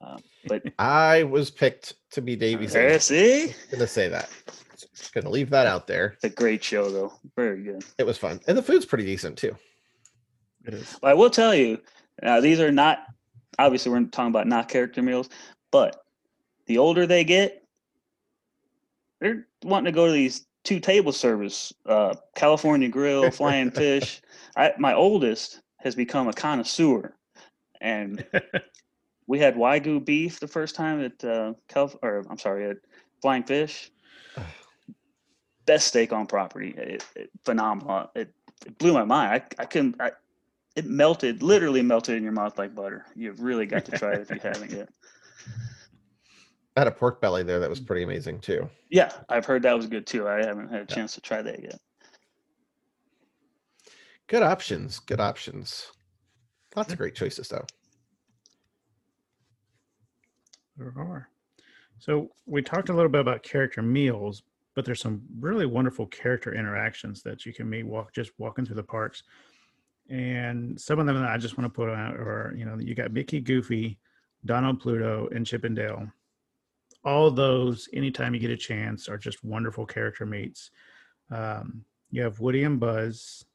Um, 0.01 0.17
but 0.47 0.63
I 0.79 1.23
was 1.23 1.51
picked 1.51 1.93
to 2.11 2.21
be 2.21 2.35
Davy's. 2.35 2.73
there, 2.73 2.85
angel. 2.87 2.99
see, 2.99 3.53
Gonna 3.71 3.87
say 3.87 4.07
that. 4.09 4.29
Just 4.95 5.13
gonna 5.13 5.29
leave 5.29 5.49
that 5.51 5.67
out 5.67 5.87
there. 5.87 6.13
it's 6.15 6.23
a 6.23 6.29
great 6.29 6.63
show 6.63 6.89
though. 6.89 7.13
Very 7.35 7.63
good. 7.63 7.83
It 7.97 8.05
was 8.05 8.17
fun, 8.17 8.39
and 8.47 8.57
the 8.57 8.63
food's 8.63 8.85
pretty 8.85 9.05
decent 9.05 9.37
too. 9.37 9.55
it 10.65 10.73
is. 10.73 10.97
But 11.01 11.09
I 11.09 11.13
will 11.13 11.29
tell 11.29 11.53
you, 11.53 11.79
now 12.21 12.39
these 12.41 12.59
are 12.59 12.71
not 12.71 12.99
obviously 13.59 13.91
we're 13.91 14.03
talking 14.05 14.29
about 14.29 14.47
not 14.47 14.69
character 14.69 15.01
meals, 15.01 15.29
but 15.71 16.03
the 16.67 16.77
older 16.77 17.05
they 17.07 17.23
get, 17.23 17.63
they're 19.19 19.47
wanting 19.63 19.85
to 19.85 19.91
go 19.95 20.05
to 20.05 20.11
these 20.11 20.45
two 20.63 20.79
table 20.79 21.11
service, 21.11 21.73
uh, 21.85 22.13
California 22.35 22.89
Grill, 22.89 23.31
Flying 23.31 23.71
Fish. 23.71 24.21
I, 24.55 24.73
my 24.77 24.93
oldest 24.93 25.61
has 25.77 25.95
become 25.95 26.27
a 26.27 26.33
connoisseur, 26.33 27.15
and 27.81 28.25
we 29.27 29.39
had 29.39 29.55
wagyu 29.55 30.03
beef 30.03 30.39
the 30.39 30.47
first 30.47 30.75
time 30.75 31.03
at 31.03 31.23
uh, 31.23 31.53
Cal, 31.67 31.93
or 32.01 32.25
I'm 32.29 32.37
sorry, 32.37 32.69
at 32.69 32.77
Flying 33.21 33.43
Fish. 33.43 33.91
Best 35.65 35.87
steak 35.87 36.13
on 36.13 36.27
property, 36.27 36.73
it, 36.77 37.05
it, 37.15 37.29
phenomenal. 37.43 38.09
It, 38.15 38.33
it 38.65 38.77
blew 38.77 38.93
my 38.93 39.03
mind. 39.03 39.43
I, 39.59 39.61
I 39.63 39.65
couldn't. 39.65 39.99
I, 39.99 40.11
it 40.77 40.85
melted, 40.85 41.41
literally 41.41 41.81
melted 41.81 42.15
in 42.15 42.23
your 42.23 42.31
mouth 42.31 42.57
like 42.57 42.73
butter. 42.75 43.05
You've 43.15 43.41
really 43.41 43.65
got 43.65 43.83
to 43.85 43.91
try 43.91 44.13
it 44.13 44.21
if 44.21 44.29
you 44.29 44.39
haven't 44.39 44.71
yet. 44.71 44.89
I 46.77 46.81
had 46.81 46.87
a 46.87 46.91
pork 46.91 47.19
belly 47.19 47.41
there 47.41 47.59
that 47.59 47.69
was 47.71 47.79
pretty 47.79 48.03
amazing 48.03 48.39
too. 48.39 48.69
Yeah, 48.91 49.11
I've 49.29 49.45
heard 49.45 49.63
that 49.63 49.75
was 49.75 49.87
good 49.87 50.05
too. 50.05 50.27
I 50.27 50.45
haven't 50.45 50.69
had 50.69 50.81
a 50.81 50.85
chance 50.85 51.15
to 51.15 51.21
try 51.21 51.41
that 51.41 51.63
yet. 51.63 51.79
Good 54.27 54.43
options. 54.43 54.99
Good 54.99 55.21
options. 55.21 55.87
Lots 56.75 56.91
of 56.91 56.97
great 56.97 57.15
choices 57.15 57.47
though. 57.47 57.65
There 60.77 60.93
are. 60.97 61.29
So 61.97 62.29
we 62.45 62.61
talked 62.61 62.89
a 62.89 62.93
little 62.93 63.09
bit 63.09 63.21
about 63.21 63.41
character 63.41 63.81
meals, 63.81 64.43
but 64.75 64.85
there's 64.85 65.01
some 65.01 65.21
really 65.39 65.65
wonderful 65.65 66.05
character 66.07 66.53
interactions 66.53 67.23
that 67.23 67.45
you 67.45 67.53
can 67.53 67.69
meet 67.69 67.83
walk 67.83 68.13
just 68.13 68.31
walking 68.37 68.65
through 68.65 68.75
the 68.75 68.83
parks. 68.83 69.23
And 70.09 70.79
some 70.79 70.99
of 70.99 71.05
them 71.05 71.15
that 71.15 71.29
I 71.29 71.37
just 71.37 71.57
want 71.57 71.73
to 71.73 71.75
put 71.75 71.89
out 71.89 72.15
are, 72.15 72.53
you 72.55 72.65
know, 72.65 72.77
you 72.77 72.95
got 72.95 73.11
Mickey, 73.11 73.39
Goofy, 73.39 73.97
Donald, 74.45 74.79
Pluto, 74.79 75.27
and 75.33 75.45
Chip 75.45 75.63
and 75.63 75.75
Dale. 75.75 76.07
All 77.03 77.31
those, 77.31 77.89
anytime 77.93 78.33
you 78.33 78.39
get 78.39 78.51
a 78.51 78.57
chance, 78.57 79.09
are 79.09 79.17
just 79.17 79.43
wonderful 79.43 79.85
character 79.85 80.25
meets. 80.25 80.71
Um, 81.31 81.83
you 82.11 82.21
have 82.21 82.39
Woody 82.39 82.63
and 82.63 82.79
Buzz. 82.79 83.45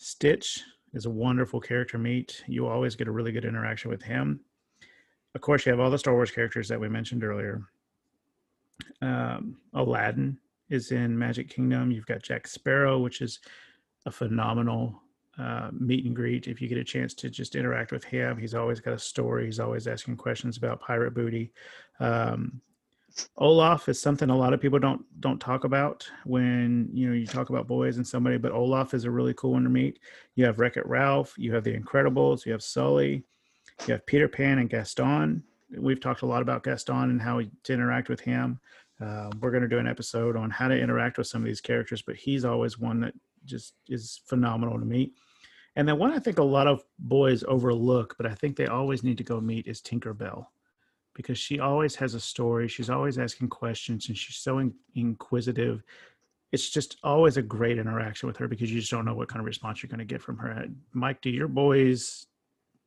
Stitch 0.00 0.64
is 0.94 1.04
a 1.04 1.10
wonderful 1.10 1.60
character 1.60 1.98
meet. 1.98 2.42
You 2.46 2.66
always 2.66 2.96
get 2.96 3.06
a 3.06 3.12
really 3.12 3.32
good 3.32 3.44
interaction 3.44 3.90
with 3.90 4.02
him. 4.02 4.40
Of 5.34 5.42
course, 5.42 5.66
you 5.66 5.70
have 5.72 5.78
all 5.78 5.90
the 5.90 5.98
Star 5.98 6.14
Wars 6.14 6.30
characters 6.30 6.68
that 6.68 6.80
we 6.80 6.88
mentioned 6.88 7.22
earlier. 7.22 7.68
Um, 9.02 9.58
Aladdin 9.74 10.38
is 10.70 10.90
in 10.90 11.18
Magic 11.18 11.50
Kingdom. 11.50 11.90
You've 11.90 12.06
got 12.06 12.22
Jack 12.22 12.46
Sparrow, 12.46 12.98
which 12.98 13.20
is 13.20 13.40
a 14.06 14.10
phenomenal 14.10 15.02
uh, 15.38 15.68
meet 15.70 16.06
and 16.06 16.16
greet. 16.16 16.48
If 16.48 16.62
you 16.62 16.68
get 16.68 16.78
a 16.78 16.84
chance 16.84 17.12
to 17.14 17.28
just 17.28 17.54
interact 17.54 17.92
with 17.92 18.02
him, 18.02 18.38
he's 18.38 18.54
always 18.54 18.80
got 18.80 18.94
a 18.94 18.98
story. 18.98 19.44
He's 19.44 19.60
always 19.60 19.86
asking 19.86 20.16
questions 20.16 20.56
about 20.56 20.80
pirate 20.80 21.12
booty. 21.12 21.52
Um, 22.00 22.62
Olaf 23.38 23.88
is 23.88 24.00
something 24.00 24.30
a 24.30 24.36
lot 24.36 24.52
of 24.52 24.60
people 24.60 24.78
don't 24.78 25.04
don't 25.20 25.40
talk 25.40 25.64
about 25.64 26.08
when 26.24 26.88
you 26.92 27.08
know 27.08 27.14
you 27.14 27.26
talk 27.26 27.50
about 27.50 27.66
boys 27.66 27.96
and 27.96 28.06
somebody, 28.06 28.38
but 28.38 28.52
Olaf 28.52 28.94
is 28.94 29.04
a 29.04 29.10
really 29.10 29.34
cool 29.34 29.52
one 29.52 29.64
to 29.64 29.70
meet. 29.70 29.98
You 30.36 30.44
have 30.44 30.58
Wreck 30.58 30.76
It 30.76 30.86
Ralph, 30.86 31.34
you 31.36 31.54
have 31.54 31.64
the 31.64 31.76
Incredibles, 31.76 32.46
you 32.46 32.52
have 32.52 32.62
Sully, 32.62 33.24
you 33.86 33.92
have 33.92 34.06
Peter 34.06 34.28
Pan 34.28 34.58
and 34.58 34.70
Gaston. 34.70 35.42
We've 35.76 36.00
talked 36.00 36.22
a 36.22 36.26
lot 36.26 36.42
about 36.42 36.64
Gaston 36.64 37.10
and 37.10 37.22
how 37.22 37.40
to 37.40 37.72
interact 37.72 38.08
with 38.08 38.20
him. 38.20 38.60
Uh, 39.00 39.30
we're 39.40 39.50
going 39.50 39.62
to 39.62 39.68
do 39.68 39.78
an 39.78 39.86
episode 39.86 40.36
on 40.36 40.50
how 40.50 40.68
to 40.68 40.78
interact 40.78 41.16
with 41.16 41.26
some 41.26 41.42
of 41.42 41.46
these 41.46 41.60
characters, 41.60 42.02
but 42.02 42.16
he's 42.16 42.44
always 42.44 42.78
one 42.78 43.00
that 43.00 43.14
just 43.44 43.74
is 43.88 44.20
phenomenal 44.26 44.78
to 44.78 44.84
meet. 44.84 45.14
And 45.76 45.88
then 45.88 45.98
one 45.98 46.12
I 46.12 46.18
think 46.18 46.38
a 46.38 46.44
lot 46.44 46.66
of 46.66 46.82
boys 46.98 47.44
overlook, 47.44 48.16
but 48.16 48.26
I 48.26 48.34
think 48.34 48.56
they 48.56 48.66
always 48.66 49.02
need 49.02 49.16
to 49.18 49.24
go 49.24 49.40
meet 49.40 49.66
is 49.66 49.80
Tinkerbell 49.80 50.46
because 51.14 51.38
she 51.38 51.60
always 51.60 51.94
has 51.96 52.14
a 52.14 52.20
story. 52.20 52.68
She's 52.68 52.90
always 52.90 53.18
asking 53.18 53.48
questions 53.48 54.08
and 54.08 54.16
she's 54.16 54.36
so 54.36 54.58
in- 54.58 54.74
inquisitive. 54.94 55.82
It's 56.52 56.70
just 56.70 56.96
always 57.02 57.36
a 57.36 57.42
great 57.42 57.78
interaction 57.78 58.26
with 58.26 58.36
her 58.38 58.48
because 58.48 58.72
you 58.72 58.80
just 58.80 58.90
don't 58.90 59.04
know 59.04 59.14
what 59.14 59.28
kind 59.28 59.40
of 59.40 59.46
response 59.46 59.82
you're 59.82 59.88
going 59.90 59.98
to 59.98 60.04
get 60.04 60.22
from 60.22 60.38
her. 60.38 60.66
Mike, 60.92 61.20
do 61.20 61.30
your 61.30 61.48
boys? 61.48 62.26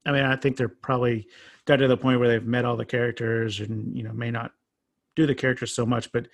I 0.06 0.12
mean, 0.12 0.24
I 0.24 0.36
think 0.36 0.58
they're 0.58 0.68
probably 0.68 1.28
got 1.66 1.78
to 1.78 1.88
the 1.88 1.98
point 1.98 2.20
where 2.20 2.28
they've 2.28 2.46
met 2.46 2.66
all 2.66 2.76
the 2.76 2.86
characters 2.86 3.62
and 3.62 3.96
you 3.96 4.04
know 4.04 4.12
may 4.12 4.32
not 4.32 4.52
do 5.16 5.26
the 5.26 5.36
characters 5.36 5.74
so 5.74 5.86
much, 5.86 6.12
but 6.12 6.28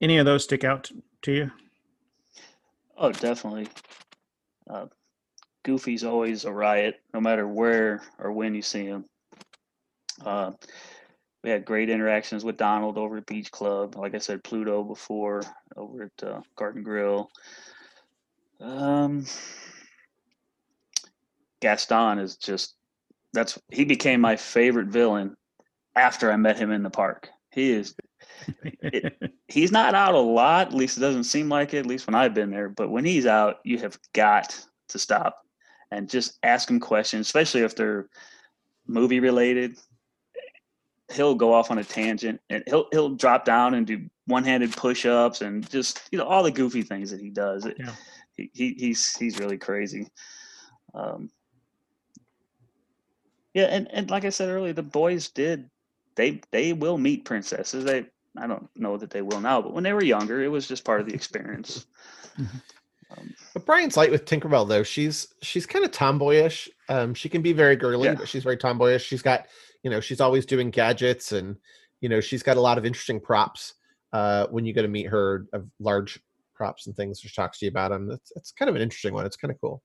any 0.00 0.18
of 0.18 0.26
those 0.26 0.44
stick 0.44 0.64
out 0.64 0.90
to 1.22 1.32
you? 1.32 1.50
Oh, 2.98 3.12
definitely. 3.12 3.68
Uh, 4.68 4.86
Goofy's 5.62 6.04
always 6.04 6.44
a 6.44 6.52
riot, 6.52 7.00
no 7.14 7.20
matter 7.20 7.46
where 7.46 8.02
or 8.18 8.32
when 8.32 8.54
you 8.54 8.62
see 8.62 8.84
him. 8.84 9.04
Uh, 10.24 10.52
we 11.42 11.50
had 11.50 11.64
great 11.64 11.90
interactions 11.90 12.44
with 12.44 12.56
Donald 12.56 12.98
over 12.98 13.18
at 13.18 13.26
Beach 13.26 13.50
Club. 13.50 13.96
Like 13.96 14.14
I 14.14 14.18
said, 14.18 14.42
Pluto 14.42 14.82
before 14.82 15.42
over 15.76 16.04
at 16.04 16.26
uh, 16.26 16.40
Garden 16.56 16.82
Grill. 16.82 17.30
Um, 18.60 19.26
Gaston 21.60 22.18
is 22.18 22.36
just 22.36 22.74
that's 23.32 23.58
he 23.70 23.84
became 23.84 24.20
my 24.20 24.36
favorite 24.36 24.88
villain 24.88 25.36
after 25.94 26.32
I 26.32 26.36
met 26.36 26.58
him 26.58 26.70
in 26.70 26.82
the 26.82 26.90
park. 26.90 27.28
He 27.52 27.70
is 27.70 27.94
it, 28.82 29.14
he's 29.48 29.72
not 29.72 29.94
out 29.94 30.14
a 30.14 30.18
lot, 30.18 30.68
at 30.68 30.74
least 30.74 30.96
it 30.96 31.00
doesn't 31.00 31.24
seem 31.24 31.48
like 31.48 31.74
it, 31.74 31.78
at 31.78 31.86
least 31.86 32.06
when 32.06 32.14
I've 32.14 32.34
been 32.34 32.50
there. 32.50 32.68
But 32.68 32.90
when 32.90 33.04
he's 33.04 33.26
out, 33.26 33.56
you 33.64 33.78
have 33.78 33.98
got 34.12 34.58
to 34.88 34.98
stop 34.98 35.42
and 35.90 36.08
just 36.08 36.38
ask 36.42 36.70
him 36.70 36.80
questions, 36.80 37.26
especially 37.26 37.62
if 37.62 37.74
they're 37.74 38.08
movie 38.86 39.20
related. 39.20 39.76
He'll 41.12 41.34
go 41.34 41.52
off 41.52 41.70
on 41.70 41.78
a 41.78 41.84
tangent 41.84 42.40
and 42.50 42.64
he'll 42.66 42.88
he'll 42.90 43.10
drop 43.10 43.44
down 43.44 43.74
and 43.74 43.86
do 43.86 44.08
one 44.26 44.44
handed 44.44 44.72
push 44.76 45.06
ups 45.06 45.40
and 45.40 45.68
just 45.70 46.08
you 46.10 46.18
know 46.18 46.24
all 46.24 46.42
the 46.42 46.50
goofy 46.50 46.82
things 46.82 47.10
that 47.10 47.20
he 47.20 47.30
does. 47.30 47.66
Yeah. 47.78 47.92
He, 48.36 48.50
he 48.52 48.74
he's 48.74 49.16
he's 49.16 49.38
really 49.38 49.56
crazy. 49.56 50.08
Um, 50.94 51.30
yeah, 53.54 53.64
and, 53.64 53.88
and 53.90 54.10
like 54.10 54.24
I 54.24 54.30
said 54.30 54.50
earlier, 54.50 54.72
the 54.72 54.82
boys 54.82 55.30
did 55.30 55.70
they 56.16 56.40
they 56.50 56.72
will 56.72 56.98
meet 56.98 57.24
princesses. 57.24 57.84
They 57.84 58.06
I 58.36 58.46
don't 58.46 58.68
know 58.76 58.96
that 58.96 59.10
they 59.10 59.22
will 59.22 59.40
now, 59.40 59.62
but 59.62 59.72
when 59.72 59.84
they 59.84 59.92
were 59.92 60.04
younger, 60.04 60.42
it 60.42 60.48
was 60.48 60.66
just 60.68 60.84
part 60.84 61.00
of 61.00 61.06
the 61.06 61.14
experience. 61.14 61.86
Mm-hmm. 62.38 62.58
Um, 63.18 63.34
but 63.54 63.64
Brian's 63.64 63.96
light 63.96 64.10
with 64.10 64.26
Tinkerbell 64.26 64.68
though. 64.68 64.82
She's 64.82 65.28
she's 65.40 65.64
kind 65.64 65.86
of 65.86 65.90
tomboyish. 65.90 66.68
Um, 66.90 67.14
she 67.14 67.30
can 67.30 67.40
be 67.40 67.54
very 67.54 67.76
girly, 67.76 68.08
yeah. 68.08 68.14
but 68.14 68.28
she's 68.28 68.42
very 68.42 68.58
tomboyish. 68.58 69.02
She's 69.02 69.22
got 69.22 69.46
you 69.86 69.90
know 69.90 70.00
she's 70.00 70.20
always 70.20 70.44
doing 70.44 70.68
gadgets 70.68 71.30
and 71.30 71.54
you 72.00 72.08
know 72.08 72.20
she's 72.20 72.42
got 72.42 72.56
a 72.56 72.60
lot 72.60 72.76
of 72.76 72.84
interesting 72.84 73.20
props. 73.20 73.74
Uh, 74.12 74.48
when 74.48 74.64
you 74.64 74.72
go 74.72 74.82
to 74.82 74.88
meet 74.88 75.06
her, 75.06 75.46
of 75.52 75.64
large 75.78 76.18
props 76.56 76.88
and 76.88 76.96
things, 76.96 77.20
she 77.20 77.28
talks 77.28 77.60
to 77.60 77.66
you 77.66 77.70
about 77.70 77.92
them. 77.92 78.10
It's 78.10 78.32
it's 78.34 78.50
kind 78.50 78.68
of 78.68 78.74
an 78.74 78.82
interesting 78.82 79.14
one. 79.14 79.24
It's 79.24 79.36
kind 79.36 79.52
of 79.52 79.60
cool. 79.60 79.80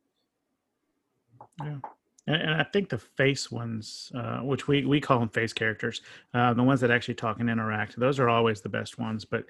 Yeah. 1.64 1.78
And, 2.26 2.42
and 2.42 2.54
I 2.56 2.64
think 2.64 2.90
the 2.90 2.98
face 2.98 3.52
ones, 3.52 4.12
uh, 4.16 4.40
which 4.40 4.68
we 4.68 4.86
we 4.86 5.00
call 5.00 5.20
them 5.20 5.30
face 5.30 5.54
characters, 5.54 6.02
uh, 6.34 6.56
the 6.56 6.64
ones 6.64 6.82
that 6.82 6.90
actually 6.90 7.14
talk 7.14 7.40
and 7.40 7.48
interact, 7.48 8.00
those 8.00 8.18
are 8.18 8.28
always 8.28 8.62
the 8.62 8.70
best 8.70 8.98
ones. 8.98 9.24
But 9.24 9.46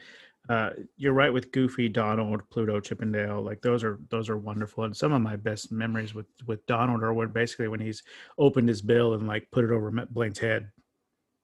uh, 0.50 0.72
you're 0.98 1.14
right 1.14 1.32
with 1.32 1.52
Goofy, 1.52 1.88
Donald, 1.88 2.42
Pluto, 2.50 2.80
Chip 2.80 3.02
'n 3.02 3.12
Dale. 3.12 3.42
Like 3.42 3.62
those 3.62 3.84
are 3.84 4.00
those 4.10 4.30
are 4.30 4.38
wonderful. 4.38 4.84
And 4.84 4.96
some 4.96 5.14
of 5.14 5.22
my 5.22 5.36
best 5.36 5.72
memories 5.72 6.14
with 6.14 6.26
with 6.48 6.66
Donald 6.66 7.04
are 7.04 7.14
when 7.14 7.30
basically 7.30 7.68
when 7.68 7.80
he's 7.80 8.04
opened 8.38 8.68
his 8.68 8.82
bill 8.82 9.14
and 9.14 9.28
like 9.28 9.48
put 9.52 9.64
it 9.64 9.72
over 9.72 9.92
Blaine's 10.10 10.40
head. 10.40 10.72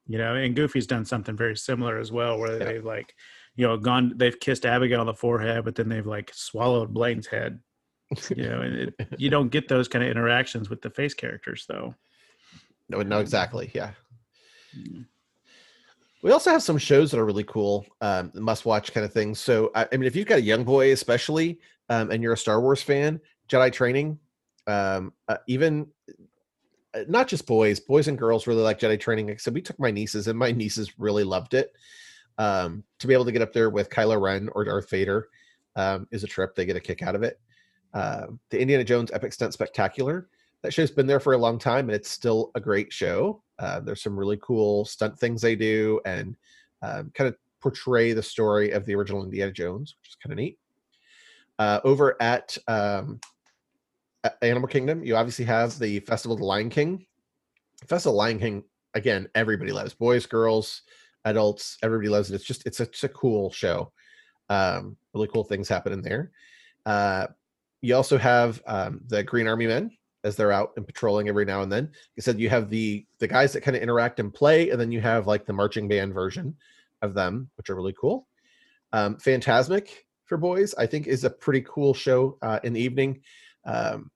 You 0.07 0.17
know, 0.17 0.35
and 0.35 0.55
Goofy's 0.55 0.87
done 0.87 1.05
something 1.05 1.35
very 1.35 1.57
similar 1.57 1.99
as 1.99 2.11
well, 2.11 2.39
where 2.39 2.57
yeah. 2.57 2.63
they've 2.63 2.85
like, 2.85 3.13
you 3.55 3.67
know, 3.67 3.77
gone 3.77 4.13
they've 4.15 4.39
kissed 4.39 4.65
Abigail 4.65 5.01
on 5.01 5.05
the 5.05 5.13
forehead, 5.13 5.65
but 5.65 5.75
then 5.75 5.89
they've 5.89 6.07
like 6.07 6.31
swallowed 6.33 6.93
Blaine's 6.93 7.27
head 7.27 7.59
you 8.35 8.49
know 8.49 8.61
it, 8.61 8.93
you 9.17 9.29
don't 9.29 9.49
get 9.49 9.67
those 9.67 9.87
kind 9.87 10.03
of 10.03 10.09
interactions 10.09 10.69
with 10.69 10.81
the 10.81 10.89
face 10.89 11.13
characters 11.13 11.65
though 11.67 11.93
no 12.89 13.01
no 13.01 13.19
exactly 13.19 13.71
yeah 13.73 13.91
mm. 14.77 15.05
We 16.23 16.31
also 16.31 16.49
have 16.49 16.63
some 16.63 16.77
shows 16.77 17.11
that 17.11 17.19
are 17.19 17.25
really 17.25 17.43
cool 17.43 17.85
um, 18.01 18.31
must 18.33 18.65
watch 18.65 18.93
kind 18.93 19.05
of 19.05 19.13
things 19.13 19.39
so 19.39 19.71
I, 19.75 19.87
I, 19.91 19.97
mean 19.97 20.07
if 20.07 20.15
you've 20.15 20.27
got 20.27 20.39
a 20.39 20.41
young 20.41 20.63
boy 20.63 20.91
especially 20.91 21.59
um, 21.89 22.11
and 22.11 22.21
you're 22.23 22.33
a 22.33 22.37
star 22.37 22.61
wars 22.61 22.81
fan 22.81 23.19
jedi 23.49 23.71
training 23.71 24.19
um, 24.67 25.13
uh, 25.27 25.37
even 25.47 25.87
uh, 26.93 27.03
not 27.07 27.27
just 27.27 27.47
boys 27.47 27.79
boys 27.79 28.07
and 28.07 28.17
girls 28.17 28.47
really 28.47 28.61
like 28.61 28.79
jedi 28.79 28.99
training 28.99 29.37
so 29.37 29.51
we 29.51 29.61
took 29.61 29.79
my 29.79 29.91
nieces 29.91 30.27
and 30.27 30.37
my 30.37 30.51
nieces 30.53 30.99
really 30.99 31.23
loved 31.23 31.53
it. 31.53 31.71
Um, 32.39 32.83
to 32.99 33.07
be 33.07 33.15
able 33.15 33.25
to 33.25 33.31
get 33.31 33.41
up 33.41 33.51
there 33.51 33.71
with 33.71 33.89
kylo 33.89 34.21
ren 34.21 34.47
or 34.53 34.63
darth 34.63 34.89
vader 34.91 35.27
um, 35.75 36.07
is 36.11 36.23
a 36.23 36.27
trip. 36.27 36.55
They 36.55 36.65
get 36.65 36.75
a 36.75 36.81
kick 36.81 37.01
out 37.01 37.15
of 37.15 37.23
it. 37.23 37.39
Uh, 37.93 38.27
the 38.51 38.59
Indiana 38.59 38.83
Jones 38.83 39.11
Epic 39.11 39.33
Stunt 39.33 39.53
Spectacular. 39.53 40.29
That 40.67 40.73
show's 40.73 40.91
been 40.91 41.07
there 41.07 41.21
for 41.21 41.31
a 41.31 41.37
long 41.37 41.59
time, 41.59 41.87
and 41.87 41.95
it's 41.95 42.11
still 42.11 42.51
a 42.53 42.59
great 42.59 42.91
show. 42.91 43.41
Uh, 43.57 43.79
there's 43.79 44.03
some 44.03 44.19
really 44.19 44.37
cool 44.41 44.83
stunt 44.83 45.17
things 45.17 45.41
they 45.41 45.55
do, 45.55 46.01
and 46.03 46.35
um, 46.81 47.09
kind 47.15 47.29
of 47.29 47.37
portray 47.61 48.11
the 48.11 48.21
story 48.21 48.71
of 48.71 48.85
the 48.85 48.93
original 48.93 49.23
Indiana 49.23 49.53
Jones, 49.53 49.95
which 49.97 50.09
is 50.09 50.15
kind 50.15 50.33
of 50.33 50.39
neat. 50.39 50.59
Uh, 51.57 51.79
over 51.85 52.21
at, 52.21 52.57
um, 52.67 53.21
at 54.25 54.37
Animal 54.41 54.67
Kingdom, 54.67 55.05
you 55.05 55.15
obviously 55.15 55.45
have 55.45 55.79
the 55.79 56.01
Festival 56.01 56.33
of 56.33 56.41
the 56.41 56.45
Lion 56.45 56.69
King. 56.69 57.05
Festival 57.87 58.15
of 58.15 58.17
Lion 58.17 58.37
King, 58.37 58.61
again, 58.93 59.29
everybody 59.35 59.71
loves 59.71 59.93
boys, 59.93 60.25
girls, 60.25 60.81
adults. 61.23 61.77
Everybody 61.81 62.09
loves 62.09 62.29
it. 62.29 62.35
It's 62.35 62.43
just 62.43 62.65
it's 62.65 62.81
it's 62.81 63.05
a 63.05 63.09
cool 63.09 63.53
show. 63.53 63.93
Um, 64.49 64.97
really 65.13 65.29
cool 65.29 65.45
things 65.45 65.69
happen 65.69 65.93
in 65.93 66.01
there. 66.01 66.31
Uh, 66.85 67.27
you 67.79 67.95
also 67.95 68.17
have 68.17 68.61
um, 68.67 68.99
the 69.07 69.23
Green 69.23 69.47
Army 69.47 69.67
men 69.67 69.91
as 70.27 70.35
they're 70.35 70.51
out 70.51 70.73
and 70.77 70.85
patrolling 70.85 71.29
every 71.29 71.45
now 71.45 71.63
and 71.63 71.71
then. 71.71 71.89
You 72.15 72.21
said 72.21 72.39
you 72.39 72.49
have 72.49 72.69
the 72.69 73.05
the 73.19 73.27
guys 73.27 73.53
that 73.53 73.61
kind 73.61 73.75
of 73.75 73.81
interact 73.81 74.19
and 74.19 74.33
play, 74.33 74.69
and 74.69 74.79
then 74.79 74.91
you 74.91 75.01
have 75.01 75.25
like 75.25 75.45
the 75.45 75.53
marching 75.53 75.87
band 75.87 76.13
version 76.13 76.55
of 77.01 77.13
them, 77.13 77.49
which 77.55 77.69
are 77.69 77.75
really 77.75 77.95
cool. 77.99 78.27
Um, 78.93 79.15
Fantasmic 79.15 79.89
for 80.25 80.37
boys, 80.37 80.75
I 80.75 80.85
think, 80.85 81.07
is 81.07 81.23
a 81.23 81.29
pretty 81.29 81.61
cool 81.67 81.93
show 81.93 82.37
uh, 82.41 82.59
in 82.63 82.73
the 82.73 82.81
evening. 82.81 83.21
Um, 83.65 84.11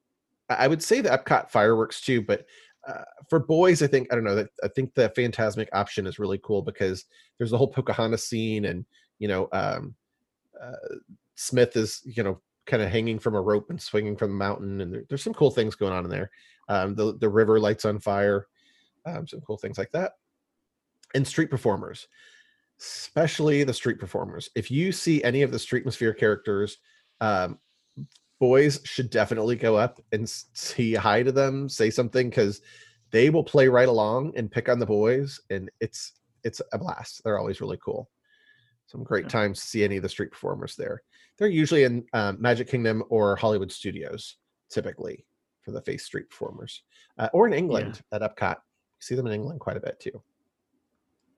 I 0.50 0.68
would 0.68 0.84
say 0.84 1.02
the 1.02 1.10
Epcot 1.10 1.50
fireworks 1.50 2.02
too, 2.02 2.22
but 2.22 2.46
uh, 2.88 3.04
for 3.30 3.40
boys, 3.40 3.82
I 3.82 3.88
think 3.88 4.12
I 4.12 4.16
don't 4.16 4.24
know 4.24 4.46
I 4.64 4.68
think 4.70 4.94
the 4.94 5.10
Fantasmic 5.18 5.68
option 5.74 6.08
is 6.08 6.20
really 6.20 6.40
cool 6.44 6.62
because 6.62 7.06
there's 7.38 7.52
the 7.52 7.58
whole 7.58 7.68
Pocahontas 7.68 8.28
scene, 8.28 8.66
and 8.66 8.86
you 9.20 9.28
know, 9.28 9.48
um, 9.54 9.96
uh, 10.62 10.96
Smith 11.36 11.76
is 11.78 12.02
you 12.06 12.24
know 12.24 12.42
kind 12.66 12.84
of 12.84 12.90
hanging 12.90 13.20
from 13.20 13.36
a 13.36 13.42
rope 13.42 13.70
and 13.70 13.82
swinging 13.82 14.16
from 14.16 14.32
the 14.32 14.38
mountain, 14.38 14.82
and 14.82 14.94
there, 14.94 15.04
there's 15.10 15.24
some 15.24 15.34
cool 15.34 15.52
things 15.52 15.76
going 15.76 15.94
on 15.94 16.06
in 16.06 16.12
there. 16.12 16.32
Um, 16.70 16.96
the 16.96 17.18
the 17.18 17.30
river 17.30 17.60
lights 17.60 17.86
on 17.86 18.00
fire, 18.00 18.48
um, 19.06 19.28
some 19.28 19.42
cool 19.42 19.58
things 19.58 19.78
like 19.78 19.92
that, 19.92 20.14
and 21.16 21.28
street 21.28 21.50
performers. 21.50 22.08
especially 22.80 23.64
the 23.64 23.74
street 23.74 24.00
performers. 24.00 24.50
If 24.56 24.72
you 24.72 24.92
see 24.92 25.24
any 25.24 25.44
of 25.44 25.52
the 25.52 25.58
Streetmosphere 25.58 26.18
characters, 26.18 26.78
um, 27.20 27.60
boys 28.40 28.82
should 28.86 29.10
definitely 29.12 29.56
go 29.56 29.76
up 29.76 30.02
and 30.12 30.24
s- 30.24 30.46
say 30.54 30.94
hi 30.94 31.22
to 31.24 31.32
them, 31.32 31.70
say 31.70 31.90
something 31.92 32.30
because 32.30 32.62
they 33.12 33.30
will 33.30 33.44
play 33.44 33.68
right 33.68 33.88
along 33.90 34.34
and 34.36 34.50
pick 34.52 34.68
on 34.70 34.80
the 34.80 34.86
boys, 34.86 35.40
and 35.50 35.70
it's 35.80 36.14
it's 36.44 36.62
a 36.74 36.78
blast. 36.80 37.22
They're 37.24 37.38
always 37.38 37.62
really 37.62 37.78
cool. 37.84 38.10
Some 38.88 39.04
great 39.04 39.30
times 39.30 39.60
to 39.62 39.68
see 39.68 39.84
any 39.84 39.98
of 39.98 40.04
the 40.04 40.10
street 40.10 40.32
performers 40.32 40.76
there. 40.76 41.04
They're 41.41 41.49
usually 41.49 41.85
in 41.85 42.05
um, 42.13 42.39
Magic 42.39 42.68
Kingdom 42.68 43.03
or 43.09 43.35
Hollywood 43.35 43.72
Studios, 43.72 44.35
typically 44.69 45.26
for 45.63 45.72
the 45.72 45.81
Face 45.81 46.05
Street 46.05 46.30
performers, 46.30 46.84
uh, 47.18 47.30
or 47.34 47.47
in 47.47 47.53
England 47.53 47.99
at 48.11 48.22
Epcot. 48.22 48.57
You 48.57 48.99
see 48.99 49.15
them 49.15 49.26
in 49.26 49.34
England 49.34 49.59
quite 49.59 49.76
a 49.76 49.80
bit 49.80 49.99
too. 49.99 50.22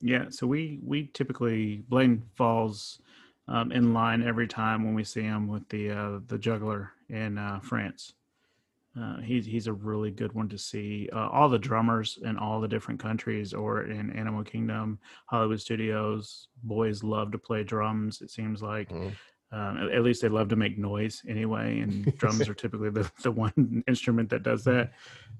Yeah, 0.01 0.25
so 0.27 0.45
we 0.45 0.81
we 0.83 1.07
typically 1.13 1.85
Blaine 1.87 2.21
falls 2.35 2.99
um, 3.47 3.71
in 3.71 3.93
line 3.93 4.21
every 4.23 4.45
time 4.45 4.83
when 4.83 4.93
we 4.93 5.05
see 5.05 5.21
him 5.21 5.47
with 5.47 5.69
the 5.69 5.91
uh, 5.91 6.19
the 6.27 6.37
juggler 6.37 6.91
in 7.07 7.37
uh, 7.37 7.61
France. 7.61 8.15
Uh, 8.99 9.21
he's 9.21 9.45
he's 9.45 9.67
a 9.67 9.73
really 9.73 10.11
good 10.11 10.33
one 10.33 10.49
to 10.49 10.57
see. 10.57 11.09
Uh, 11.13 11.29
all 11.29 11.47
the 11.47 11.57
drummers 11.57 12.19
in 12.23 12.37
all 12.37 12.59
the 12.59 12.67
different 12.67 12.99
countries 12.99 13.53
or 13.53 13.83
in 13.83 14.11
Animal 14.11 14.43
Kingdom, 14.43 14.99
Hollywood 15.27 15.61
Studios, 15.61 16.49
boys 16.61 17.05
love 17.05 17.31
to 17.31 17.37
play 17.37 17.63
drums. 17.63 18.21
It 18.21 18.31
seems 18.31 18.61
like. 18.61 18.89
Mhm. 18.89 19.13
Um, 19.53 19.77
at, 19.77 19.91
at 19.91 20.03
least 20.03 20.23
they 20.23 20.29
love 20.29 20.49
to 20.49 20.55
make 20.55 20.79
noise 20.79 21.21
anyway, 21.27 21.79
and 21.79 22.05
drums 22.17 22.49
are 22.49 22.55
typically 22.55 22.89
the, 22.89 23.09
the 23.21 23.31
one 23.31 23.83
instrument 23.87 24.29
that 24.31 24.41
does 24.41 24.63
that. 24.63 24.93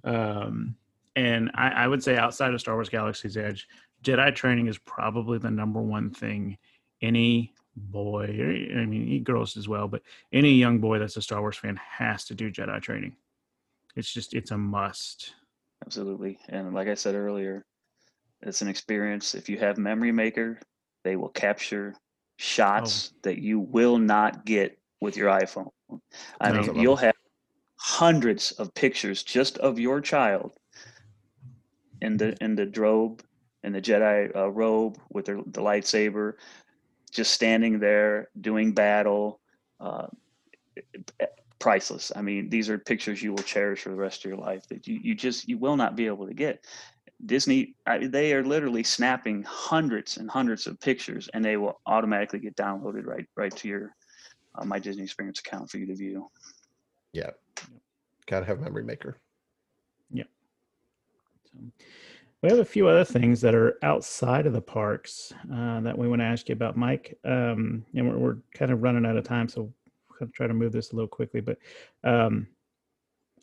Um, 0.03 0.76
and 1.15 1.49
I, 1.56 1.69
I 1.69 1.88
would 1.88 2.03
say 2.03 2.15
outside 2.15 2.53
of 2.53 2.60
Star 2.60 2.76
Wars 2.76 2.90
Galaxy's 2.90 3.38
Edge, 3.38 3.68
Jedi 4.03 4.35
training 4.35 4.68
is 4.68 4.77
probably 4.77 5.40
the 5.40 5.49
number 5.49 5.81
one 5.81 6.11
thing 6.11 6.57
any 7.02 7.53
boy, 7.76 8.26
or- 8.40 8.80
I 8.81 8.85
mean, 8.85 9.23
girls 9.23 9.57
as 9.57 9.68
well, 9.68 9.88
but 9.88 10.03
any 10.31 10.52
young 10.53 10.77
boy 10.80 10.99
that's 10.99 11.18
a 11.18 11.22
Star 11.22 11.41
Wars 11.41 11.57
fan 11.57 11.76
has 11.77 12.26
to 12.26 12.35
do 12.35 12.52
Jedi 12.52 12.80
training. 12.81 13.15
It's 13.95 14.14
just, 14.14 14.35
it's 14.35 14.52
a 14.52 14.57
must. 14.57 15.34
Absolutely. 15.85 16.38
And 16.49 16.73
like 16.73 16.88
I 16.88 16.94
said 16.94 17.15
earlier, 17.15 17.65
it's 18.41 18.61
an 18.61 18.68
experience. 18.68 19.34
If 19.34 19.49
you 19.49 19.57
have 19.57 19.77
Memory 19.77 20.11
Maker, 20.11 20.60
they 21.03 21.15
will 21.15 21.30
capture 21.30 21.95
shots 22.38 23.14
that 23.24 23.40
you 23.40 23.60
will 23.60 23.98
not 23.98 24.46
get 24.46 24.78
with 25.02 25.18
your 25.18 25.30
iPhone. 25.30 25.70
I 26.40 26.52
No. 26.52 26.62
mean, 26.62 26.76
you'll 26.76 26.96
have 26.98 27.16
hundreds 27.78 28.52
of 28.54 28.74
pictures 28.74 29.24
just 29.24 29.58
of 29.58 29.78
your 29.78 30.02
child 30.02 30.54
in 32.02 32.18
the 32.18 32.36
in 32.42 32.56
the 32.56 32.66
drobe 32.66 33.24
in 33.64 33.74
the 33.74 33.82
Jedi 33.82 34.36
uh, 34.36 34.50
robe 34.50 34.98
with 35.10 35.26
their, 35.26 35.38
the 35.38 35.62
lightsaber, 35.62 36.34
just 37.12 37.32
standing 37.32 37.80
there 37.80 38.30
doing 38.40 38.74
battle. 38.74 39.40
Uh, 39.80 40.08
priceless. 41.60 42.12
I 42.14 42.22
mean, 42.22 42.50
these 42.50 42.70
are 42.70 42.78
pictures 42.78 43.24
you 43.24 43.32
will 43.32 43.44
cherish 43.44 43.84
for 43.84 43.90
the 43.90 43.96
rest 43.96 44.26
of 44.26 44.30
your 44.30 44.38
life 44.38 44.68
that 44.68 44.86
you, 44.86 45.00
you 45.02 45.16
just 45.16 45.48
you 45.48 45.58
will 45.58 45.78
not 45.78 45.96
be 45.96 46.08
able 46.08 46.28
to 46.28 46.34
get. 46.34 46.66
Disney, 47.26 47.76
I, 47.86 48.08
they 48.08 48.34
are 48.34 48.44
literally 48.44 48.84
snapping 48.84 49.44
hundreds 49.44 50.18
and 50.18 50.30
hundreds 50.30 50.68
of 50.68 50.80
pictures, 50.80 51.30
and 51.34 51.44
they 51.44 51.58
will 51.58 51.80
automatically 51.86 52.40
get 52.40 52.56
downloaded 52.56 53.06
right 53.06 53.26
right 53.36 53.56
to 53.58 53.68
your 53.68 53.95
uh, 54.56 54.66
My 54.66 54.80
Disney 54.80 55.04
Experience 55.04 55.40
account 55.40 55.70
for 55.70 55.78
you 55.78 55.86
to 55.88 55.95
view. 55.95 56.30
Yeah, 57.14 57.30
gotta 58.26 58.45
have 58.45 58.60
memory 58.60 58.84
maker. 58.84 59.18
So 61.54 61.60
we 62.41 62.50
have 62.50 62.60
a 62.60 62.66
few 62.66 62.88
other 62.88 63.06
things 63.06 63.41
that 63.41 63.56
are 63.56 63.78
outside 63.84 64.45
of 64.45 64.54
the 64.54 64.62
parks 64.62 65.34
uh, 65.54 65.80
that 65.82 65.98
we 65.98 66.08
want 66.08 66.22
to 66.22 66.26
ask 66.26 66.50
you 66.50 66.54
about, 66.54 66.76
Mike. 66.76 67.18
Um, 67.24 67.86
and 67.95 68.10
we're, 68.10 68.18
we're 68.18 68.38
kind 68.54 68.72
of 68.72 68.84
running 68.84 69.06
out 69.06 69.18
of 69.18 69.24
time, 69.24 69.48
so 69.48 69.72
we're 70.10 70.18
going 70.20 70.32
to 70.32 70.36
try 70.36 70.48
to 70.48 70.54
move 70.54 70.72
this 70.72 70.91
a 70.91 70.95
little 70.95 71.08
quickly. 71.08 71.41
But 71.41 71.58
um, 72.04 72.48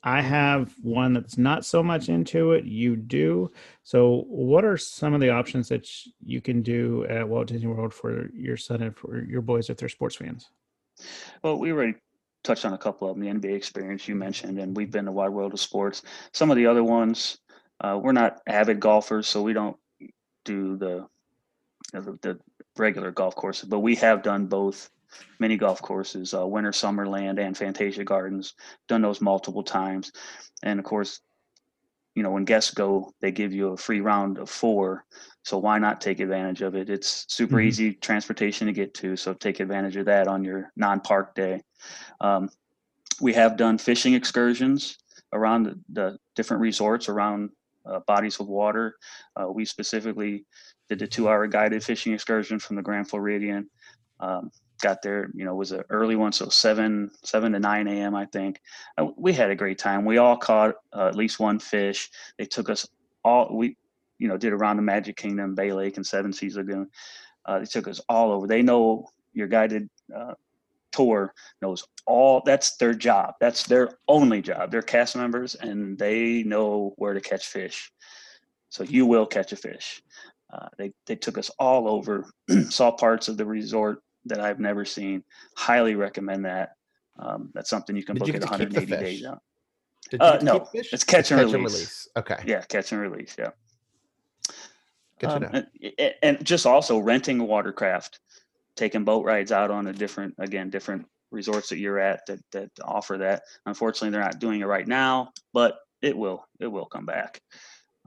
I 0.03 0.23
have 0.23 0.75
one 0.83 1.13
that's 1.13 1.37
not 1.37 1.65
so 1.65 1.83
much 1.83 2.09
into 2.09 2.53
it. 2.53 2.65
You 2.65 2.97
do. 2.97 3.51
So, 3.83 4.25
what 4.29 4.65
are 4.65 4.79
some 4.79 5.13
of 5.13 5.21
the 5.21 5.31
options 5.31 5.69
that 5.69 5.89
you 6.25 6.41
can 6.41 6.63
do 6.63 7.05
at 7.09 7.29
Walt 7.29 7.49
Disney 7.49 7.67
World 7.67 7.93
for 7.93 8.31
your 8.33 8.57
son 8.57 8.83
and 8.83 8.97
for 8.97 9.23
your 9.23 9.43
boys 9.43 9.69
if 9.69 9.77
they're 9.77 9.91
sports 9.91 10.17
fans? 10.17 10.51
Well, 11.43 11.59
we 11.59 11.71
already 11.71 11.95
touched 12.45 12.65
on 12.65 12.73
a 12.73 12.79
couple 12.79 13.11
of 13.11 13.17
them. 13.17 13.41
The 13.41 13.49
NBA 13.49 13.55
experience 13.55 14.09
you 14.09 14.15
mentioned, 14.15 14.59
and 14.59 14.75
we've 14.75 14.91
been 14.91 15.05
to 15.05 15.13
Wide 15.13 15.31
World 15.31 15.53
of 15.53 15.61
Sports. 15.61 16.03
Some 16.33 16.51
of 16.51 16.57
the 16.57 16.67
other 16.67 16.85
ones, 16.85 17.39
uh, 17.81 17.99
we're 18.03 18.13
not 18.13 18.41
avid 18.47 18.81
golfers, 18.81 19.27
so 19.27 19.43
we 19.43 19.53
don't 19.53 19.77
do 20.47 20.79
the, 20.79 21.07
you 21.93 21.93
know, 21.93 22.01
the 22.01 22.19
the 22.23 22.39
regular 22.79 23.11
golf 23.11 23.35
courses. 23.35 23.69
But 23.69 23.81
we 23.81 23.97
have 23.97 24.23
done 24.23 24.47
both 24.47 24.89
mini 25.39 25.57
golf 25.57 25.81
courses, 25.83 26.35
uh, 26.35 26.47
Winter 26.47 26.71
Summerland 26.71 27.39
and 27.39 27.57
Fantasia 27.57 28.05
Gardens. 28.05 28.55
Done 28.89 29.03
those 29.03 29.21
multiple 29.21 29.63
times, 29.63 30.13
and 30.63 30.79
of 30.79 30.85
course, 30.85 31.21
you 32.15 32.23
know 32.23 32.31
when 32.31 32.45
guests 32.45 32.73
go, 32.73 33.13
they 33.21 33.31
give 33.33 33.53
you 33.53 33.69
a 33.69 33.77
free 33.77 34.01
round 34.01 34.39
of 34.39 34.51
four. 34.51 35.05
So 35.43 35.57
why 35.59 35.79
not 35.79 36.01
take 36.01 36.21
advantage 36.21 36.61
of 36.61 36.75
it? 36.75 36.91
It's 36.91 37.25
super 37.29 37.57
Mhm. 37.57 37.65
easy 37.65 37.95
transportation 37.95 38.67
to 38.67 38.73
get 38.73 38.93
to, 38.95 39.17
so 39.17 39.33
take 39.33 39.61
advantage 39.61 39.97
of 39.97 40.07
that 40.07 40.29
on 40.29 40.45
your 40.45 40.71
non-park 40.77 41.35
day. 41.35 41.63
Um, 42.21 42.51
we 43.21 43.33
have 43.35 43.57
done 43.57 43.79
fishing 43.79 44.15
excursions 44.15 44.99
around 45.33 45.63
the, 45.65 45.81
the 45.91 46.19
different 46.35 46.61
resorts 46.61 47.09
around 47.09 47.51
uh, 47.87 48.01
bodies 48.01 48.39
of 48.41 48.49
water. 48.49 48.97
Uh, 49.35 49.51
we 49.51 49.65
specifically 49.65 50.45
did 50.89 50.99
the 50.99 51.07
two-hour 51.07 51.47
guided 51.47 51.83
fishing 51.83 52.13
excursion 52.13 52.59
from 52.59 52.77
the 52.77 52.83
Grand 52.83 53.09
Floridian. 53.09 53.71
Um, 54.19 54.51
got 54.81 55.03
there, 55.03 55.31
you 55.35 55.45
know, 55.45 55.55
was 55.55 55.73
an 55.73 55.85
early 55.91 56.17
one, 56.17 56.33
so 56.33 56.49
seven 56.49 57.11
seven 57.25 57.53
to 57.53 57.61
nine 57.61 57.87
a.m. 57.87 58.15
I 58.15 58.27
think. 58.27 58.61
Uh, 58.99 59.09
we 59.17 59.33
had 59.33 59.51
a 59.51 59.57
great 59.57 59.79
time. 59.79 60.05
We 60.05 60.19
all 60.19 60.37
caught 60.37 60.75
uh, 60.93 61.07
at 61.07 61.17
least 61.17 61.41
one 61.41 61.59
fish. 61.59 62.11
They 62.39 62.47
took 62.47 62.71
us 62.71 62.89
all. 63.25 63.57
We, 63.57 63.77
you 64.19 64.29
know, 64.29 64.37
did 64.37 64.53
around 64.53 64.77
the 64.77 64.83
Magic 64.83 65.17
Kingdom, 65.17 65.55
Bay 65.55 65.73
Lake, 65.73 65.97
and 65.97 66.07
Seven 66.07 66.33
Seas 66.33 66.57
Lagoon. 66.57 66.89
Uh, 67.47 67.61
they 67.61 67.65
took 67.65 67.89
us 67.89 68.01
all 68.09 68.33
over. 68.33 68.47
They 68.47 68.63
know 68.63 69.09
your 69.33 69.47
guided 69.47 69.89
uh, 70.15 70.35
tour 70.93 71.33
knows 71.63 71.85
all 72.07 72.43
that's 72.45 72.77
their 72.77 72.95
job 72.95 73.35
that's 73.41 73.65
their 73.67 73.99
only 74.09 74.43
job 74.43 74.71
they're 74.71 74.83
cast 74.83 75.17
members 75.17 75.55
and 75.55 75.99
they 75.99 76.43
know 76.43 76.95
where 76.97 77.15
to 77.15 77.21
catch 77.21 77.47
fish 77.47 77.93
so 78.69 78.83
you 78.83 79.07
will 79.07 79.27
catch 79.27 79.53
a 79.53 79.57
fish 79.57 80.03
uh, 80.53 80.69
they, 80.79 80.91
they 81.07 81.15
took 81.15 81.39
us 81.39 81.51
all 81.59 81.89
over 81.89 82.29
saw 82.69 82.91
parts 82.91 83.29
of 83.29 83.37
the 83.37 83.47
resort 83.47 84.03
that 84.27 84.41
i've 84.41 84.61
never 84.61 84.85
seen 84.85 85.23
highly 85.57 85.95
recommend 85.95 86.45
that 86.45 86.73
um, 87.19 87.51
that's 87.55 87.69
something 87.71 87.97
you 87.97 88.05
can 88.05 88.15
Did 88.17 88.27
you 88.27 88.33
book 88.33 88.43
at 88.43 88.49
get 88.51 88.59
to 88.59 88.65
keep 88.67 88.73
the 88.75 88.81
180 88.87 89.05
days 89.05 89.25
out 89.27 89.43
Did 90.11 90.23
Uh, 90.23 90.39
no, 90.43 90.69
it's 90.73 91.05
catch 91.05 91.31
and 91.33 91.41
Catch 91.41 91.53
release. 91.53 92.09
Okay, 92.17 92.37
yeah 92.47 92.63
catch 92.63 92.93
and 92.93 93.01
release 93.01 93.37
yeah 93.39 93.51
good 95.19 95.29
to 95.31 95.37
Um, 95.37 95.43
know. 95.43 95.49
and, 95.53 95.67
and- 95.99 96.15
and 96.23 96.45
just 96.47 96.65
also 96.67 96.99
renting 96.99 97.41
a 97.41 97.45
watercraft, 97.45 98.21
taking 98.77 99.05
boat 99.05 99.25
rides 99.25 99.53
out 99.53 99.71
on 99.71 99.87
a 99.89 99.93
different, 99.93 100.35
again, 100.39 100.71
different 100.71 101.07
resorts 101.31 101.69
that 101.69 101.79
you're 101.79 101.99
at 101.99 102.25
that 102.27 102.41
that 102.53 102.71
offer 102.83 103.19
that. 103.19 103.43
Unfortunately, 103.67 104.11
they're 104.11 104.23
not 104.23 104.39
doing 104.39 104.61
it 104.63 104.67
right 104.67 104.89
now, 104.89 105.31
but 105.53 105.79
it 106.01 106.17
will. 106.17 106.47
It 106.59 106.67
will 106.69 106.87
come 106.87 107.05
back. 107.05 107.41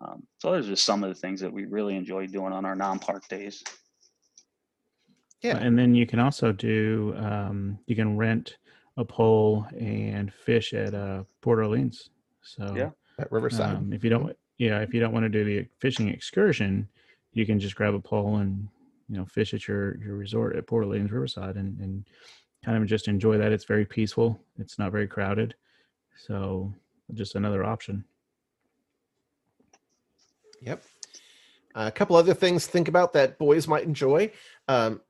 Um, 0.02 0.24
so 0.40 0.52
those 0.52 0.66
are 0.66 0.70
just 0.72 0.86
some 0.86 1.04
of 1.04 1.10
the 1.10 1.16
things 1.16 1.40
that 1.42 1.54
we 1.54 1.66
really 1.66 1.96
enjoy 1.96 2.26
doing 2.28 2.52
on 2.52 2.66
our 2.66 2.76
non-park 2.76 3.28
days. 3.28 3.64
Yeah. 5.44 5.58
And 5.58 5.78
then 5.78 5.94
you 5.94 6.08
can 6.08 6.20
also 6.20 6.52
do, 6.52 7.14
um, 7.18 7.78
you 7.86 7.96
can 7.96 8.18
rent 8.18 8.58
a 8.98 9.04
pole 9.04 9.68
and 9.78 10.34
fish 10.34 10.74
at 10.74 10.94
uh, 10.94 11.24
Port 11.42 11.60
Orleans. 11.60 12.10
So 12.42 12.74
Yeah. 12.76 12.92
At 13.20 13.32
Riverside. 13.32 13.76
Um, 13.76 13.94
if 13.94 14.04
you 14.04 14.10
don't, 14.10 14.36
yeah, 14.58 14.80
if 14.80 14.94
you 14.94 15.00
don't 15.00 15.14
want 15.14 15.24
to 15.24 15.30
do 15.30 15.44
the 15.44 15.68
fishing 15.80 16.10
excursion, 16.10 16.88
you 17.34 17.46
can 17.46 17.60
just 17.60 17.76
grab 17.76 17.94
a 17.94 18.00
pole 18.00 18.38
and 18.38 18.68
you 19.10 19.18
know 19.18 19.26
fish 19.26 19.54
at 19.54 19.68
your 19.68 19.98
your 19.98 20.16
resort 20.16 20.56
at 20.56 20.66
Port 20.66 20.86
Orleans 20.86 21.12
Riverside 21.12 21.56
and 21.58 21.80
and 21.80 22.06
kind 22.66 22.82
of 22.82 22.88
just 22.90 23.08
enjoy 23.08 23.38
that. 23.38 23.52
It's 23.52 23.66
very 23.66 23.86
peaceful. 23.86 24.40
It's 24.58 24.80
not 24.80 24.92
very 24.92 25.08
crowded, 25.08 25.54
so 26.18 26.74
just 27.14 27.36
another 27.36 27.64
option. 27.64 28.04
Yep. 30.62 30.82
a 31.76 31.92
couple 31.92 32.16
other 32.16 32.34
things 32.34 32.66
think 32.66 32.88
about 32.88 33.14
that 33.14 33.38
boys 33.38 33.68
might 33.68 33.84
enjoy. 33.84 34.32
Um, 34.68 35.02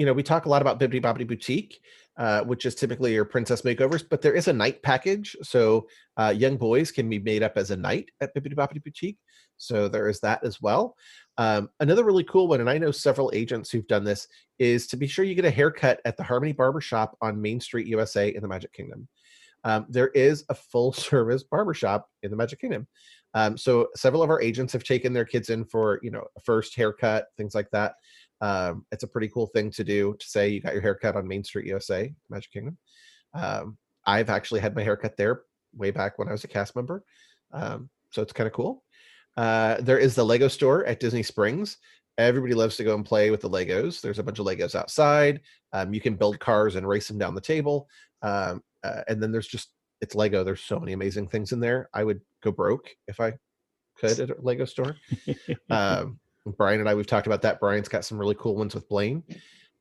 you 0.00 0.06
know, 0.06 0.14
we 0.14 0.22
talk 0.22 0.46
a 0.46 0.48
lot 0.48 0.62
about 0.62 0.80
Bibbidi 0.80 1.02
Bobbidi 1.02 1.28
Boutique, 1.28 1.82
uh, 2.16 2.40
which 2.44 2.64
is 2.64 2.74
typically 2.74 3.12
your 3.12 3.26
princess 3.26 3.60
makeovers, 3.60 4.02
but 4.08 4.22
there 4.22 4.32
is 4.32 4.48
a 4.48 4.52
night 4.52 4.82
package. 4.82 5.36
So 5.42 5.88
uh, 6.16 6.32
young 6.34 6.56
boys 6.56 6.90
can 6.90 7.06
be 7.06 7.18
made 7.18 7.42
up 7.42 7.58
as 7.58 7.70
a 7.70 7.76
knight 7.76 8.10
at 8.22 8.34
Bibbidi 8.34 8.54
Bobbidi 8.54 8.82
Boutique. 8.82 9.18
So 9.58 9.88
there 9.88 10.08
is 10.08 10.18
that 10.20 10.42
as 10.42 10.58
well. 10.62 10.96
Um, 11.36 11.68
another 11.80 12.02
really 12.02 12.24
cool 12.24 12.48
one, 12.48 12.60
and 12.60 12.70
I 12.70 12.78
know 12.78 12.90
several 12.90 13.30
agents 13.34 13.70
who've 13.70 13.86
done 13.88 14.04
this, 14.04 14.26
is 14.58 14.86
to 14.86 14.96
be 14.96 15.06
sure 15.06 15.22
you 15.22 15.34
get 15.34 15.44
a 15.44 15.50
haircut 15.50 16.00
at 16.06 16.16
the 16.16 16.22
Harmony 16.22 16.52
Barbershop 16.52 17.14
on 17.20 17.42
Main 17.42 17.60
Street, 17.60 17.86
USA 17.86 18.34
in 18.34 18.40
the 18.40 18.48
Magic 18.48 18.72
Kingdom. 18.72 19.06
Um, 19.64 19.84
there 19.90 20.08
is 20.08 20.46
a 20.48 20.54
full 20.54 20.92
service 20.94 21.42
barbershop 21.42 22.08
in 22.22 22.30
the 22.30 22.38
Magic 22.38 22.58
Kingdom. 22.58 22.86
Um, 23.34 23.56
so 23.56 23.88
several 23.94 24.22
of 24.22 24.30
our 24.30 24.40
agents 24.40 24.72
have 24.72 24.82
taken 24.82 25.12
their 25.12 25.24
kids 25.24 25.50
in 25.50 25.64
for, 25.66 26.00
you 26.02 26.10
know, 26.10 26.24
a 26.36 26.40
first 26.40 26.74
haircut, 26.74 27.26
things 27.36 27.54
like 27.54 27.70
that. 27.70 27.94
Um, 28.40 28.86
it's 28.90 29.02
a 29.02 29.08
pretty 29.08 29.28
cool 29.28 29.46
thing 29.48 29.70
to 29.72 29.84
do 29.84 30.16
to 30.18 30.26
say 30.26 30.48
you 30.48 30.60
got 30.60 30.72
your 30.72 30.82
haircut 30.82 31.16
on 31.16 31.28
Main 31.28 31.44
Street 31.44 31.66
USA, 31.66 32.12
Magic 32.28 32.52
Kingdom. 32.52 32.78
Um, 33.34 33.76
I've 34.06 34.30
actually 34.30 34.60
had 34.60 34.74
my 34.74 34.82
haircut 34.82 35.16
there 35.16 35.42
way 35.74 35.90
back 35.90 36.18
when 36.18 36.28
I 36.28 36.32
was 36.32 36.44
a 36.44 36.48
cast 36.48 36.74
member. 36.74 37.04
Um, 37.52 37.90
so 38.10 38.22
it's 38.22 38.32
kind 38.32 38.46
of 38.46 38.52
cool. 38.52 38.82
Uh, 39.36 39.80
there 39.80 39.98
is 39.98 40.14
the 40.14 40.24
Lego 40.24 40.48
store 40.48 40.84
at 40.86 41.00
Disney 41.00 41.22
Springs. 41.22 41.76
Everybody 42.18 42.54
loves 42.54 42.76
to 42.76 42.84
go 42.84 42.94
and 42.94 43.04
play 43.04 43.30
with 43.30 43.40
the 43.40 43.50
Legos. 43.50 44.00
There's 44.00 44.18
a 44.18 44.22
bunch 44.22 44.38
of 44.38 44.46
Legos 44.46 44.74
outside. 44.74 45.40
Um, 45.72 45.94
you 45.94 46.00
can 46.00 46.16
build 46.16 46.40
cars 46.40 46.76
and 46.76 46.86
race 46.86 47.08
them 47.08 47.18
down 47.18 47.34
the 47.34 47.40
table. 47.40 47.88
Um, 48.22 48.62
uh, 48.82 49.02
and 49.08 49.22
then 49.22 49.32
there's 49.32 49.46
just 49.46 49.70
it's 50.00 50.14
Lego. 50.14 50.42
There's 50.42 50.62
so 50.62 50.78
many 50.78 50.92
amazing 50.92 51.28
things 51.28 51.52
in 51.52 51.60
there. 51.60 51.88
I 51.94 52.04
would 52.04 52.20
go 52.42 52.50
broke 52.50 52.88
if 53.06 53.20
I 53.20 53.34
could 53.98 54.18
at 54.18 54.30
a 54.30 54.36
Lego 54.40 54.64
store. 54.64 54.96
Brian 56.46 56.80
and 56.80 56.88
I 56.88 56.94
we've 56.94 57.06
talked 57.06 57.26
about 57.26 57.42
that. 57.42 57.60
Brian's 57.60 57.88
got 57.88 58.04
some 58.04 58.18
really 58.18 58.36
cool 58.38 58.56
ones 58.56 58.74
with 58.74 58.88
Blaine. 58.88 59.22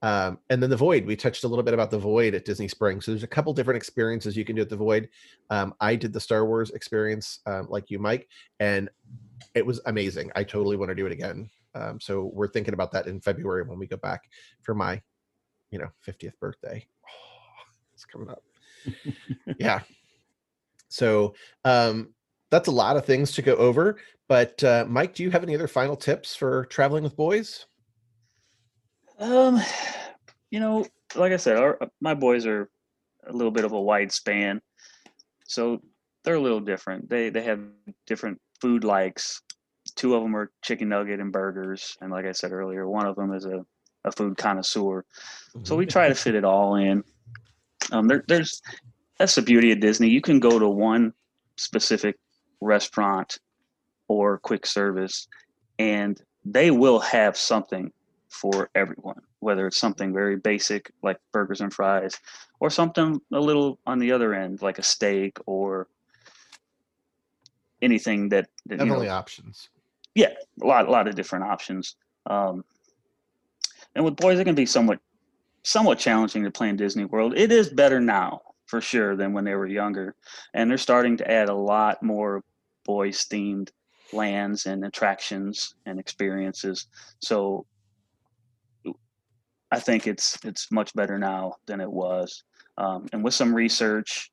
Um, 0.01 0.39
and 0.49 0.63
then 0.63 0.69
the 0.69 0.77
Void. 0.77 1.05
We 1.05 1.15
touched 1.15 1.43
a 1.43 1.47
little 1.47 1.63
bit 1.63 1.73
about 1.73 1.91
the 1.91 1.97
Void 1.97 2.33
at 2.33 2.45
Disney 2.45 2.67
Springs. 2.67 3.05
So 3.05 3.11
there's 3.11 3.23
a 3.23 3.27
couple 3.27 3.53
different 3.53 3.77
experiences 3.77 4.37
you 4.37 4.45
can 4.45 4.55
do 4.55 4.61
at 4.61 4.69
the 4.69 4.77
Void. 4.77 5.09
Um, 5.49 5.73
I 5.81 5.95
did 5.95 6.13
the 6.13 6.19
Star 6.19 6.45
Wars 6.45 6.71
experience, 6.71 7.39
um, 7.45 7.67
like 7.69 7.89
you, 7.89 7.99
Mike, 7.99 8.27
and 8.59 8.89
it 9.55 9.65
was 9.65 9.81
amazing. 9.85 10.31
I 10.35 10.43
totally 10.43 10.77
want 10.77 10.89
to 10.89 10.95
do 10.95 11.05
it 11.05 11.11
again. 11.11 11.49
Um, 11.75 11.99
so 11.99 12.31
we're 12.33 12.47
thinking 12.47 12.73
about 12.73 12.91
that 12.93 13.07
in 13.07 13.19
February 13.19 13.63
when 13.63 13.77
we 13.77 13.87
go 13.87 13.97
back 13.97 14.23
for 14.63 14.73
my, 14.73 15.01
you 15.71 15.79
know, 15.79 15.89
50th 16.07 16.37
birthday. 16.39 16.85
Oh, 17.05 17.63
it's 17.93 18.05
coming 18.05 18.29
up. 18.29 18.43
yeah. 19.59 19.81
So 20.87 21.35
um, 21.65 22.13
that's 22.49 22.67
a 22.67 22.71
lot 22.71 22.97
of 22.97 23.05
things 23.05 23.33
to 23.33 23.41
go 23.41 23.55
over. 23.55 23.97
But 24.29 24.63
uh, 24.63 24.85
Mike, 24.87 25.15
do 25.15 25.23
you 25.23 25.31
have 25.31 25.43
any 25.43 25.55
other 25.55 25.67
final 25.67 25.95
tips 25.95 26.35
for 26.35 26.65
traveling 26.65 27.03
with 27.03 27.17
boys? 27.17 27.65
Um, 29.17 29.59
you 30.51 30.59
know, 30.59 30.85
like 31.15 31.33
I 31.33 31.37
said, 31.37 31.57
our, 31.57 31.79
my 31.99 32.13
boys 32.13 32.45
are 32.45 32.69
a 33.27 33.33
little 33.33 33.51
bit 33.51 33.65
of 33.65 33.73
a 33.73 33.81
wide 33.81 34.11
span, 34.11 34.61
so 35.45 35.81
they're 36.23 36.35
a 36.35 36.39
little 36.39 36.59
different. 36.59 37.09
They 37.09 37.29
they 37.31 37.41
have 37.41 37.59
different 38.05 38.39
food 38.61 38.83
likes. 38.83 39.41
Two 39.95 40.13
of 40.15 40.21
them 40.21 40.35
are 40.35 40.51
chicken 40.61 40.89
nugget 40.89 41.19
and 41.19 41.33
burgers, 41.33 41.97
and 41.99 42.11
like 42.11 42.27
I 42.27 42.31
said 42.31 42.51
earlier, 42.51 42.87
one 42.87 43.07
of 43.07 43.15
them 43.15 43.33
is 43.33 43.45
a, 43.45 43.65
a 44.05 44.11
food 44.11 44.37
connoisseur. 44.37 45.03
So 45.63 45.75
we 45.75 45.87
try 45.87 46.07
to 46.07 46.15
fit 46.15 46.35
it 46.35 46.45
all 46.45 46.75
in. 46.75 47.03
Um, 47.91 48.07
there, 48.07 48.23
there's 48.27 48.61
that's 49.17 49.33
the 49.33 49.41
beauty 49.41 49.71
of 49.71 49.79
Disney. 49.79 50.09
You 50.09 50.21
can 50.21 50.39
go 50.39 50.59
to 50.59 50.69
one 50.69 51.13
specific 51.57 52.15
restaurant 52.61 53.39
or 54.09 54.37
quick 54.39 54.65
service, 54.65 55.29
and 55.77 56.21
they 56.43 56.71
will 56.71 56.99
have 56.99 57.37
something 57.37 57.93
for 58.27 58.69
everyone, 58.75 59.21
whether 59.39 59.65
it's 59.67 59.77
something 59.77 60.13
very 60.13 60.35
basic 60.35 60.91
like 61.01 61.17
burgers 61.31 61.61
and 61.61 61.73
fries, 61.73 62.19
or 62.59 62.69
something 62.69 63.21
a 63.31 63.39
little 63.39 63.79
on 63.85 63.99
the 63.99 64.11
other 64.11 64.33
end 64.33 64.61
like 64.61 64.79
a 64.79 64.83
steak 64.83 65.37
or 65.45 65.87
anything 67.81 68.27
that, 68.29 68.49
that 68.65 68.75
you 68.75 68.77
know, 68.77 68.85
Definitely 68.85 69.09
options. 69.09 69.69
a 70.61 70.67
lot, 70.67 70.87
a 70.87 70.91
lot 70.91 71.07
of 71.07 71.15
different 71.15 71.45
options. 71.45 71.95
Um, 72.25 72.65
and 73.95 74.03
with 74.03 74.17
boys, 74.17 74.39
it 74.39 74.45
can 74.45 74.55
be 74.55 74.65
somewhat, 74.65 74.99
somewhat 75.63 75.97
challenging 75.97 76.43
to 76.43 76.51
play 76.51 76.69
in 76.69 76.75
Disney 76.75 77.05
World. 77.05 77.37
It 77.37 77.51
is 77.51 77.69
better 77.69 78.01
now, 78.01 78.41
for 78.65 78.81
sure, 78.81 79.15
than 79.15 79.33
when 79.33 79.45
they 79.45 79.55
were 79.55 79.65
younger, 79.67 80.15
and 80.53 80.69
they're 80.69 80.77
starting 80.77 81.17
to 81.17 81.31
add 81.31 81.49
a 81.49 81.55
lot 81.55 82.03
more 82.03 82.43
boys 82.85 83.25
themed 83.25 83.69
lands 84.13 84.65
and 84.65 84.85
attractions 84.85 85.75
and 85.85 85.99
experiences. 85.99 86.87
So, 87.21 87.65
I 89.71 89.79
think 89.79 90.07
it's 90.07 90.37
it's 90.43 90.71
much 90.71 90.93
better 90.95 91.17
now 91.19 91.55
than 91.67 91.79
it 91.79 91.91
was. 91.91 92.43
Um, 92.77 93.07
and 93.13 93.23
with 93.23 93.33
some 93.33 93.53
research 93.53 94.31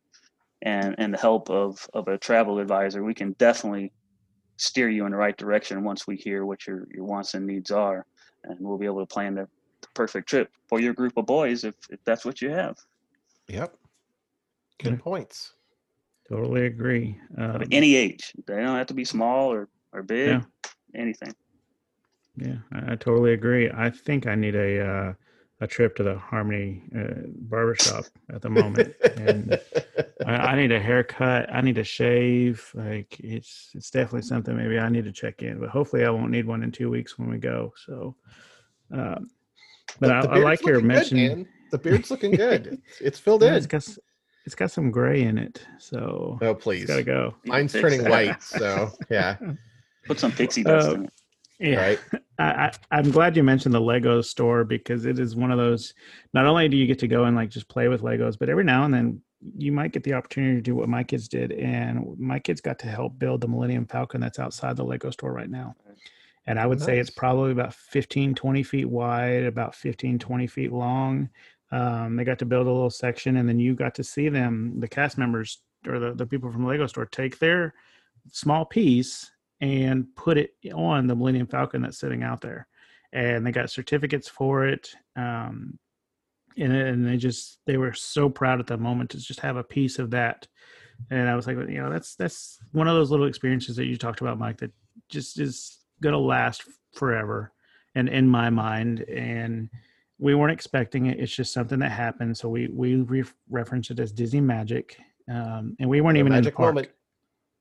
and 0.63 0.95
and 0.99 1.13
the 1.13 1.19
help 1.19 1.51
of 1.51 1.87
of 1.93 2.09
a 2.09 2.19
travel 2.19 2.59
advisor, 2.59 3.05
we 3.05 3.15
can 3.15 3.33
definitely 3.39 3.93
steer 4.57 4.89
you 4.89 5.05
in 5.05 5.13
the 5.13 5.19
right 5.19 5.37
direction 5.37 5.85
once 5.85 6.07
we 6.07 6.17
hear 6.17 6.47
what 6.47 6.67
your 6.67 6.87
your 6.91 7.05
wants 7.05 7.35
and 7.35 7.47
needs 7.47 7.71
are, 7.71 8.07
and 8.45 8.59
we'll 8.61 8.79
be 8.79 8.87
able 8.87 9.01
to 9.01 9.13
plan 9.13 9.35
the, 9.35 9.47
the 9.83 9.89
perfect 9.95 10.29
trip 10.29 10.49
for 10.69 10.81
your 10.81 10.95
group 10.95 11.13
of 11.17 11.27
boys 11.27 11.65
if, 11.65 11.75
if 11.91 12.01
that's 12.05 12.25
what 12.25 12.41
you 12.41 12.51
have. 12.51 12.77
Yep. 13.49 13.77
Good 14.83 14.93
Yeah. 14.95 14.99
points. 14.99 15.53
Totally 16.29 16.67
agree. 16.67 17.19
Um, 17.39 17.63
any 17.71 17.95
age, 17.95 18.33
they 18.47 18.57
don't 18.57 18.77
have 18.77 18.87
to 18.89 18.95
be 18.95 19.05
small 19.05 19.53
or 19.53 19.69
or 19.93 20.03
big, 20.03 20.29
Yeah. 20.29 20.43
anything. 20.95 21.35
Yeah, 22.37 22.57
I, 22.73 22.93
I 22.93 22.97
totally 22.97 23.33
agree. 23.33 23.71
I 23.73 23.91
think 23.91 24.27
I 24.27 24.35
need 24.35 24.55
a 24.57 24.85
uh, 24.87 25.13
a 25.61 25.67
trip 25.67 25.95
to 25.97 26.03
the 26.03 26.19
Harmony 26.19 26.83
uh, 26.99 27.23
barbershop 27.27 28.05
at 28.31 28.43
the 28.43 28.51
moment, 28.51 28.95
and 29.17 29.59
I, 30.27 30.35
I 30.35 30.57
need 30.57 30.73
a 30.73 30.81
haircut. 30.81 31.49
I 31.55 31.61
need 31.61 31.79
a 31.79 31.85
shave. 31.85 32.71
Like 32.75 33.19
it's 33.21 33.71
it's 33.75 33.91
definitely 33.91 34.23
something. 34.23 34.57
Maybe 34.57 34.79
I 34.79 34.89
need 34.89 35.05
to 35.05 35.13
check 35.13 35.43
in, 35.43 35.61
but 35.61 35.69
hopefully 35.71 36.05
I 36.05 36.11
won't 36.11 36.31
need 36.33 36.47
one 36.47 36.63
in 36.65 36.73
two 36.73 36.91
weeks 36.91 37.19
when 37.19 37.31
we 37.31 37.39
go. 37.39 37.73
So, 37.87 38.17
um, 38.93 39.31
but 40.01 40.09
The- 40.23 40.29
I, 40.31 40.37
I 40.37 40.39
like 40.41 40.61
your 40.67 40.75
looking 40.81 40.89
good, 40.89 40.95
mention. 41.13 41.49
The 41.71 41.79
beard's 41.79 42.11
looking 42.11 42.31
good. 42.33 42.81
It's, 42.89 43.01
it's 43.01 43.19
filled 43.19 43.43
Yeah, 43.45 43.51
in. 43.51 43.55
it's 43.55 43.67
got 43.67 43.79
s- 43.79 43.99
it's 44.47 44.55
got 44.55 44.71
some 44.71 44.91
gray 44.91 45.23
in 45.23 45.37
it, 45.39 45.67
so 45.79 46.39
Oh, 46.41 46.55
please. 46.55 46.87
got 46.87 46.97
to 46.97 47.03
go. 47.03 47.35
Mine's 47.45 47.73
turning 47.73 48.09
white. 48.09 48.43
So, 48.43 48.91
yeah. 49.11 49.37
Put 50.07 50.19
some 50.21 50.33
pixie 50.33 50.63
dust 50.63 50.89
Uh, 50.89 50.95
in 50.95 51.05
it. 51.05 51.13
Yeah. 51.59 51.77
Right. 51.87 51.99
I, 52.39 52.45
I, 52.45 52.73
I'm 52.93 53.11
glad 53.11 53.37
you 53.37 53.43
mentioned 53.43 53.75
the 53.75 53.81
Lego 53.81 54.21
store 54.21 54.63
because 54.65 55.05
it 55.07 55.19
is 55.19 55.35
one 55.35 55.51
of 55.51 55.59
those. 55.59 55.95
Not 56.33 56.47
only 56.47 56.69
do 56.69 56.77
you 56.77 56.87
get 56.87 56.99
to 57.01 57.09
go 57.09 57.25
and 57.25 57.35
like 57.35 57.51
just 57.51 57.69
play 57.69 57.89
with 57.89 58.03
Legos, 58.03 58.39
but 58.39 58.49
every 58.49 58.63
now 58.65 58.85
and 58.85 58.93
then 58.95 59.21
you 59.57 59.73
might 59.73 59.93
get 59.93 60.03
the 60.05 60.13
opportunity 60.15 60.55
to 60.57 60.61
do 60.63 60.75
what 60.75 60.89
my 60.89 61.03
kids 61.03 61.29
did. 61.29 61.53
And 61.53 62.17
my 62.19 62.39
kids 62.39 62.61
got 62.61 62.79
to 62.81 62.87
help 62.87 63.19
build 63.19 63.41
the 63.41 63.49
Millennium 63.49 63.87
Falcon 63.87 64.21
that's 64.21 64.39
outside 64.39 64.77
the 64.77 64.85
Lego 64.85 65.11
store 65.11 65.33
right 65.33 65.51
now. 65.51 65.75
And 66.47 66.61
I 66.61 66.67
would 66.67 66.81
say 66.81 66.99
it's 67.01 67.11
probably 67.11 67.51
about 67.51 67.75
15, 67.75 68.35
20 68.37 68.63
feet 68.63 68.85
wide, 68.89 69.43
about 69.45 69.75
15, 69.75 70.19
20 70.21 70.47
feet 70.47 70.73
long. 70.73 71.29
Um, 71.73 72.17
they 72.17 72.25
got 72.25 72.39
to 72.41 72.47
build 72.47 72.67
a 72.67 72.73
little 72.73 72.91
section, 72.91 73.37
and 73.37 73.49
then 73.49 73.59
you 73.59 73.75
got 73.75 73.95
to 73.97 74.05
see 74.05 74.29
them, 74.29 74.79
the 74.79 74.89
cast 74.89 75.19
members 75.19 75.61
or 75.87 75.99
the, 75.99 76.15
the 76.15 76.27
people 76.27 76.51
from 76.51 76.63
the 76.63 76.69
Lego 76.69 76.87
store, 76.87 77.07
take 77.07 77.39
their 77.39 77.75
small 78.33 78.65
piece 78.65 79.31
and 79.61 80.07
put 80.17 80.37
it 80.37 80.55
on 80.75 81.07
the 81.07 81.17
Millennium 81.17 81.47
Falcon 81.47 81.83
that's 81.83 81.99
sitting 81.99 82.23
out 82.23 82.41
there. 82.41 82.69
And 83.13 83.47
they 83.47 83.53
got 83.53 83.71
certificates 83.71 84.29
for 84.29 84.67
it. 84.67 84.91
Um, 85.17 85.79
and, 86.59 86.73
and 86.73 87.07
they 87.07 87.17
just 87.17 87.61
they 87.67 87.77
were 87.77 87.93
so 87.93 88.29
proud 88.29 88.61
at 88.61 88.67
the 88.67 88.77
moment 88.77 89.11
to 89.11 89.19
just 89.19 89.41
have 89.41 89.57
a 89.57 89.65
piece 89.65 89.99
of 89.99 90.11
that. 90.11 90.47
And 91.11 91.29
I 91.29 91.37
was 91.37 91.47
like, 91.47 91.57
you 91.57 91.83
know, 91.83 91.91
that's 91.91 92.15
that's 92.15 92.59
one 92.73 92.89
of 92.89 92.95
those 92.95 93.11
little 93.11 93.27
experiences 93.27 93.77
that 93.77 93.87
you 93.87 93.97
talked 93.97 94.21
about, 94.21 94.39
Mike, 94.39 94.59
that 94.59 94.73
just 95.09 95.39
is 95.39 95.79
gonna 96.03 96.19
last 96.19 96.65
forever. 96.95 97.53
And 97.95 98.09
in 98.09 98.29
my 98.29 98.51
mind, 98.51 99.01
and 99.01 99.71
we 100.19 100.35
weren't 100.35 100.53
expecting 100.53 101.07
it. 101.07 101.19
It's 101.21 101.35
just 101.35 101.53
something 101.53 101.79
that 101.81 101.91
happened. 101.91 102.37
So 102.37 102.49
we 102.49 102.69
we 102.69 102.97
re- 102.97 103.25
reference 103.51 103.91
it 103.91 103.99
as 104.01 104.13
Disney 104.13 104.41
Magic. 104.41 104.97
Um, 105.29 105.77
and 105.81 105.89
we 105.91 106.01
weren't 106.01 106.19
even 106.19 106.33
in 106.33 106.43
the 106.45 106.53
park. 106.53 106.75
moment. 106.75 106.93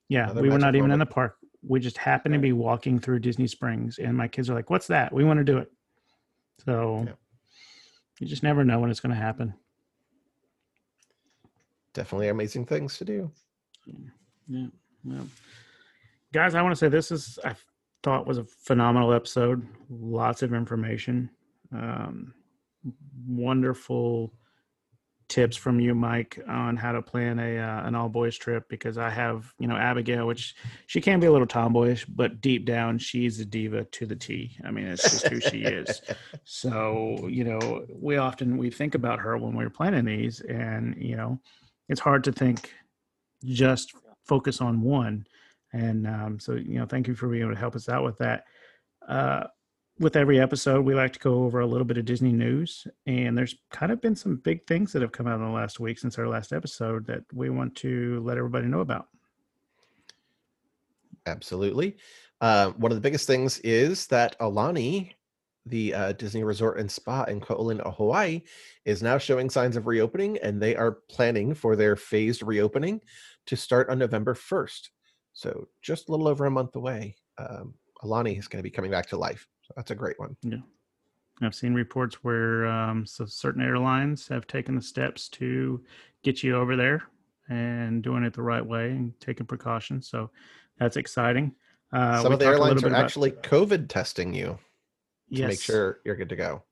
Yeah, 0.08 0.26
Another 0.26 0.42
we 0.44 0.50
were 0.50 0.60
not 0.60 0.76
even 0.76 0.92
in 0.92 1.00
the 1.00 1.06
park. 1.06 1.38
We 1.68 1.80
just 1.80 1.98
happened 1.98 2.34
to 2.34 2.40
be 2.40 2.52
walking 2.54 3.00
through 3.00 3.20
Disney 3.20 3.48
Springs, 3.48 3.98
and 3.98 4.16
my 4.16 4.28
kids 4.28 4.50
are 4.50 4.54
like, 4.54 4.70
"What's 4.70 4.86
that? 4.88 5.12
We 5.12 5.24
want 5.24 5.40
to 5.40 5.44
do 5.44 5.58
it." 5.58 5.72
So 6.64 7.04
Yeah. 7.08 7.14
you 8.20 8.28
just 8.28 8.44
never 8.44 8.64
know 8.64 8.80
when 8.80 8.92
it's 8.92 9.00
going 9.00 9.16
to 9.16 9.20
happen. 9.22 9.56
Definitely 11.94 12.28
amazing 12.30 12.66
things 12.66 12.98
to 12.98 13.06
do. 13.06 13.32
Yeah, 14.48 14.68
yeah. 15.04 15.22
Guys, 16.34 16.54
I 16.56 16.62
want 16.62 16.74
to 16.74 16.76
say 16.78 16.90
this 16.90 17.12
is 17.12 17.40
I 17.44 17.56
thought 18.04 18.28
was 18.28 18.38
a 18.38 18.44
phenomenal 18.44 19.14
episode. 19.14 19.66
Lots 19.90 20.44
of 20.44 20.54
information, 20.54 21.30
um, 21.72 22.34
wonderful 23.28 24.34
tips 25.28 25.58
from 25.58 25.80
you, 25.80 25.96
Mike, 25.96 26.40
on 26.48 26.78
how 26.78 26.92
to 26.92 27.02
plan 27.02 27.40
a 27.40 27.58
uh, 27.58 27.88
an 27.88 27.96
all 27.96 28.10
boys 28.10 28.38
trip. 28.38 28.70
Because 28.70 28.98
I 28.98 29.10
have, 29.10 29.54
you 29.60 29.68
know, 29.68 29.76
Abigail, 29.76 30.28
which 30.28 30.56
she 30.88 31.02
can 31.02 31.20
be 31.20 31.28
a 31.28 31.32
little 31.32 31.48
tomboyish, 31.48 32.06
but 32.06 32.42
deep 32.42 32.66
down, 32.66 32.98
she's 32.98 33.40
a 33.40 33.46
diva 33.46 33.86
to 33.86 34.06
the 34.06 34.16
T. 34.16 34.58
I 34.64 34.72
mean, 34.72 34.86
it's 34.86 35.04
just 35.04 35.28
who 35.28 35.40
she 35.40 35.64
is. 35.64 36.02
So, 36.48 37.28
you 37.28 37.44
know, 37.44 37.86
we 37.90 38.18
often 38.18 38.58
we 38.58 38.70
think 38.70 38.94
about 38.94 39.20
her 39.20 39.36
when 39.36 39.56
we're 39.56 39.70
planning 39.70 40.06
these, 40.06 40.42
and 40.42 40.96
you 40.98 41.16
know, 41.16 41.40
it's 41.90 42.00
hard 42.00 42.24
to 42.26 42.32
think 42.32 42.72
just 43.44 43.94
focus 44.26 44.62
on 44.62 44.82
one. 44.82 45.26
And 45.74 46.08
um, 46.08 46.40
so, 46.40 46.54
you 46.54 46.80
know, 46.80 46.86
thank 46.86 47.08
you 47.08 47.16
for 47.16 47.28
being 47.28 47.42
able 47.42 47.54
to 47.54 47.60
help 47.60 47.76
us 47.76 47.90
out 47.90 48.04
with 48.04 48.18
that. 48.20 48.44
Uh, 49.08 49.46
with 50.00 50.16
every 50.16 50.40
episode, 50.40 50.86
we 50.86 50.94
like 50.94 51.14
to 51.14 51.20
go 51.20 51.44
over 51.44 51.60
a 51.60 51.66
little 51.66 51.86
bit 51.86 51.98
of 51.98 52.06
Disney 52.06 52.34
news, 52.34 52.86
and 53.06 53.38
there's 53.38 53.56
kind 53.72 53.92
of 53.92 54.02
been 54.02 54.16
some 54.16 54.38
big 54.38 54.66
things 54.68 54.92
that 54.94 55.02
have 55.02 55.12
come 55.12 55.28
out 55.28 55.40
in 55.40 55.46
the 55.46 55.52
last 55.52 55.80
week 55.80 56.00
since 56.00 56.18
our 56.18 56.28
last 56.28 56.54
episode 56.54 57.06
that 57.08 57.24
we 57.34 57.50
want 57.50 57.76
to 57.76 58.22
let 58.24 58.38
everybody 58.38 58.68
know 58.68 58.82
about. 58.82 59.08
Absolutely. 61.26 61.98
Uh, 62.42 62.72
one 62.72 62.92
of 62.92 62.98
the 62.98 63.02
biggest 63.02 63.26
things 63.26 63.60
is 63.60 64.08
that 64.08 64.38
Aulani 64.40 65.14
the 65.66 65.94
uh, 65.94 66.12
Disney 66.14 66.44
Resort 66.44 66.80
and 66.80 66.90
Spa 66.90 67.24
in 67.24 67.42
Ko'olina, 67.42 67.96
Hawaii, 67.96 68.42
is 68.86 69.02
now 69.02 69.18
showing 69.18 69.50
signs 69.50 69.76
of 69.76 69.88
reopening, 69.88 70.38
and 70.44 70.62
they 70.62 70.76
are 70.76 71.00
planning 71.10 71.54
for 71.54 71.76
their 71.76 71.96
phased 71.96 72.44
reopening 72.44 73.02
to 73.48 73.56
start 73.56 73.90
on 73.90 74.00
November 74.00 74.36
1st. 74.36 74.90
So 75.34 75.68
just 75.82 76.08
a 76.08 76.12
little 76.12 76.28
over 76.28 76.46
a 76.46 76.52
month 76.52 76.76
away. 76.76 77.16
Um, 77.38 77.74
Aulani 78.04 78.38
is 78.38 78.48
going 78.48 78.60
to 78.60 78.64
be 78.64 78.70
coming 78.70 78.92
back 78.92 79.08
to 79.08 79.18
life. 79.18 79.48
So 79.68 79.74
that's 79.76 79.92
a 79.92 79.96
great 79.96 80.20
one. 80.20 80.36
Yeah. 80.44 80.58
I've 81.42 81.56
seen 81.56 81.74
reports 81.74 82.24
where 82.24 82.66
um, 82.68 83.06
so 83.06 83.26
certain 83.26 83.62
airlines 83.62 84.28
have 84.30 84.48
taken 84.48 84.76
the 84.76 84.82
steps 84.82 85.28
to 85.30 85.84
get 86.24 86.44
you 86.44 86.56
over 86.56 86.76
there 86.76 87.04
and 87.50 88.02
doing 88.04 88.24
it 88.24 88.34
the 88.34 88.42
right 88.42 88.66
way 88.66 88.92
and 88.92 89.20
taking 89.20 89.46
precautions. 89.46 90.08
So 90.08 90.30
that's 90.80 90.98
exciting. 90.98 91.54
Uh, 91.92 92.22
Some 92.22 92.32
of 92.32 92.40
the 92.40 92.46
talked 92.46 92.58
a 92.58 92.62
little 92.62 92.66
airlines 92.68 92.84
are 92.84 92.88
about- 92.88 93.04
actually 93.04 93.32
COVID 93.32 93.90
testing 93.90 94.34
you 94.34 94.58
to 95.34 95.48
make 95.48 95.60
sure 95.62 96.00
you're 96.06 96.16
good 96.16 96.30
to 96.30 96.36
go. 96.36 96.64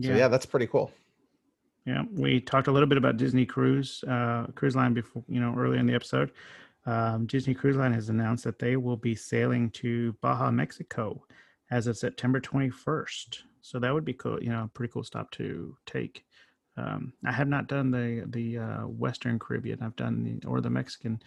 So 0.00 0.08
Yeah. 0.10 0.16
yeah, 0.16 0.28
that's 0.28 0.46
pretty 0.46 0.66
cool. 0.66 0.92
Yeah, 1.86 2.02
we 2.10 2.40
talked 2.40 2.66
a 2.66 2.72
little 2.72 2.88
bit 2.88 2.98
about 2.98 3.16
Disney 3.16 3.46
Cruise 3.46 4.02
uh, 4.08 4.46
Cruise 4.56 4.74
Line 4.74 4.92
before, 4.92 5.22
you 5.28 5.40
know, 5.40 5.54
earlier 5.56 5.78
in 5.78 5.86
the 5.86 5.94
episode. 5.94 6.32
Um, 6.84 7.26
Disney 7.26 7.54
Cruise 7.54 7.76
Line 7.76 7.92
has 7.92 8.08
announced 8.08 8.44
that 8.44 8.58
they 8.58 8.76
will 8.76 8.96
be 8.96 9.14
sailing 9.14 9.70
to 9.70 10.12
Baja, 10.20 10.50
Mexico, 10.50 11.24
as 11.70 11.86
of 11.86 11.98
September 11.98 12.40
21st. 12.40 13.38
So 13.60 13.78
that 13.80 13.92
would 13.92 14.04
be 14.04 14.12
cool, 14.12 14.42
you 14.42 14.50
know, 14.50 14.64
a 14.64 14.68
pretty 14.68 14.92
cool 14.92 15.04
stop 15.04 15.30
to 15.32 15.76
take. 15.86 16.24
Um, 16.76 17.14
I 17.24 17.32
have 17.32 17.48
not 17.48 17.68
done 17.68 17.90
the 17.90 18.24
the 18.28 18.58
uh, 18.58 18.86
Western 18.86 19.38
Caribbean. 19.38 19.82
I've 19.82 19.96
done 19.96 20.22
the 20.40 20.46
or 20.46 20.60
the 20.60 20.70
Mexican 20.70 21.20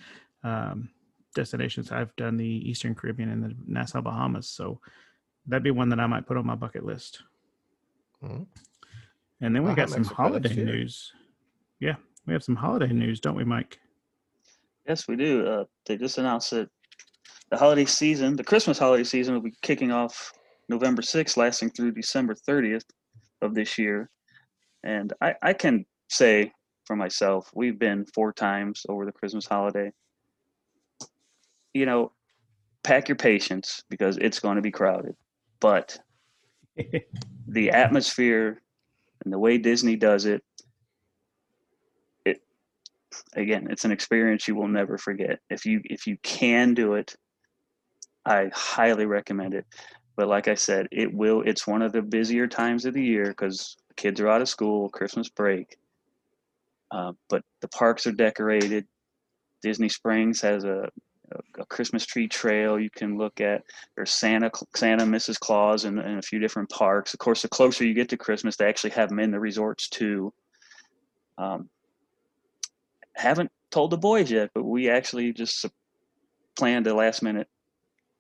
um, 0.44 0.90
destinations. 1.34 1.91
I've 1.91 2.16
done 2.16 2.38
the 2.38 2.70
Eastern 2.70 2.94
Caribbean 2.95 3.30
and 3.32 3.44
the 3.44 3.56
Nassau 3.66 4.02
Bahamas. 4.02 4.48
So 4.48 4.80
that'd 5.48 5.64
be 5.64 5.72
one 5.72 5.90
that 5.90 5.99
I 5.99 6.06
might 6.07 6.28
put 6.28 6.38
on 6.38 6.45
my 6.45 6.56
bucket 6.56 6.86
list. 6.86 7.24
Mhm. 8.24 8.45
And 9.41 9.56
then 9.56 9.64
we 9.64 9.70
Baja, 9.70 9.76
got 9.76 9.90
some 9.90 10.02
Mexico, 10.02 10.16
holiday 10.24 10.56
news. 10.56 11.14
Yeah, 11.80 11.95
we 12.28 12.34
have 12.34 12.44
some 12.44 12.56
holiday 12.56 12.94
news, 12.94 13.20
don't 13.20 13.36
we, 13.36 13.44
Mike? 13.45 13.80
Yes, 14.88 15.07
we 15.07 15.16
do. 15.16 15.48
Uh, 15.48 15.66
they 15.86 15.98
just 15.98 16.18
announced 16.18 16.52
that 16.52 16.70
the 17.49 17.57
holiday 17.57 17.85
season, 17.85 18.35
the 18.35 18.43
Christmas 18.43 18.77
holiday 18.77 19.03
season, 19.03 19.34
will 19.34 19.41
be 19.41 19.55
kicking 19.61 19.91
off 19.91 20.31
November 20.67 21.01
6th, 21.01 21.35
lasting 21.35 21.71
through 21.71 21.91
December 21.91 22.35
30th 22.35 22.85
of 23.41 23.55
this 23.55 23.77
year. 23.77 24.09
And 24.84 25.13
I, 25.21 25.35
I 25.41 25.53
can 25.53 25.85
say 26.09 26.51
for 26.85 26.95
myself, 26.95 27.49
we've 27.53 27.80
been 27.80 28.05
four 28.13 28.31
times 28.34 28.85
over 28.88 29.05
the 29.05 29.11
Christmas 29.11 29.45
holiday. 29.45 29.91
You 31.73 31.85
know, 31.85 32.11
pack 32.84 33.07
your 33.07 33.15
patience 33.15 33.84
because 33.89 34.17
it's 34.17 34.39
going 34.39 34.55
to 34.55 34.61
be 34.61 34.71
crowded. 34.71 35.15
But 35.59 35.97
the 37.47 37.71
atmosphere 37.71 38.61
and 39.23 39.34
the 39.34 39.39
way 39.39 39.57
Disney 39.57 39.95
does 39.95 40.26
it, 40.26 40.43
it 42.26 42.41
again, 43.34 43.67
it's 43.69 43.85
an 43.85 43.91
experience 43.91 44.47
you 44.47 44.55
will 44.55 44.67
never 44.67 44.97
forget. 44.97 45.39
If 45.49 45.65
you 45.65 45.81
if 45.85 46.07
you 46.07 46.17
can 46.23 46.73
do 46.73 46.93
it, 46.93 47.15
I 48.25 48.49
highly 48.53 49.05
recommend 49.05 49.53
it. 49.53 49.65
But 50.15 50.27
like 50.27 50.47
I 50.47 50.55
said, 50.55 50.87
it 50.91 51.13
will. 51.13 51.43
It's 51.43 51.65
one 51.65 51.81
of 51.81 51.93
the 51.93 52.01
busier 52.01 52.47
times 52.47 52.85
of 52.85 52.93
the 52.93 53.03
year 53.03 53.27
because 53.27 53.77
kids 53.95 54.19
are 54.19 54.27
out 54.27 54.41
of 54.41 54.49
school, 54.49 54.89
Christmas 54.89 55.29
break. 55.29 55.77
Uh, 56.91 57.13
but 57.29 57.43
the 57.61 57.67
parks 57.69 58.05
are 58.05 58.11
decorated. 58.11 58.85
Disney 59.61 59.87
Springs 59.87 60.41
has 60.41 60.63
a, 60.65 60.89
a, 61.31 61.61
a 61.61 61.65
Christmas 61.67 62.05
tree 62.05 62.27
trail 62.27 62.79
you 62.79 62.89
can 62.89 63.17
look 63.17 63.39
at. 63.39 63.63
There's 63.95 64.13
Santa, 64.13 64.51
Santa, 64.75 65.05
Mrs. 65.05 65.39
Claus, 65.39 65.85
and, 65.85 65.99
and 65.99 66.19
a 66.19 66.21
few 66.21 66.39
different 66.39 66.69
parks. 66.69 67.13
Of 67.13 67.19
course, 67.19 67.41
the 67.41 67.47
closer 67.47 67.85
you 67.85 67.93
get 67.93 68.09
to 68.09 68.17
Christmas, 68.17 68.57
they 68.57 68.67
actually 68.67 68.91
have 68.91 69.09
them 69.09 69.19
in 69.19 69.31
the 69.31 69.39
resorts 69.39 69.87
too. 69.87 70.33
Um, 71.37 71.69
haven't 73.15 73.51
told 73.71 73.91
the 73.91 73.97
boys 73.97 74.31
yet, 74.31 74.49
but 74.53 74.63
we 74.63 74.89
actually 74.89 75.31
just 75.31 75.65
planned 76.57 76.87
a 76.87 76.93
last 76.93 77.21
minute 77.21 77.47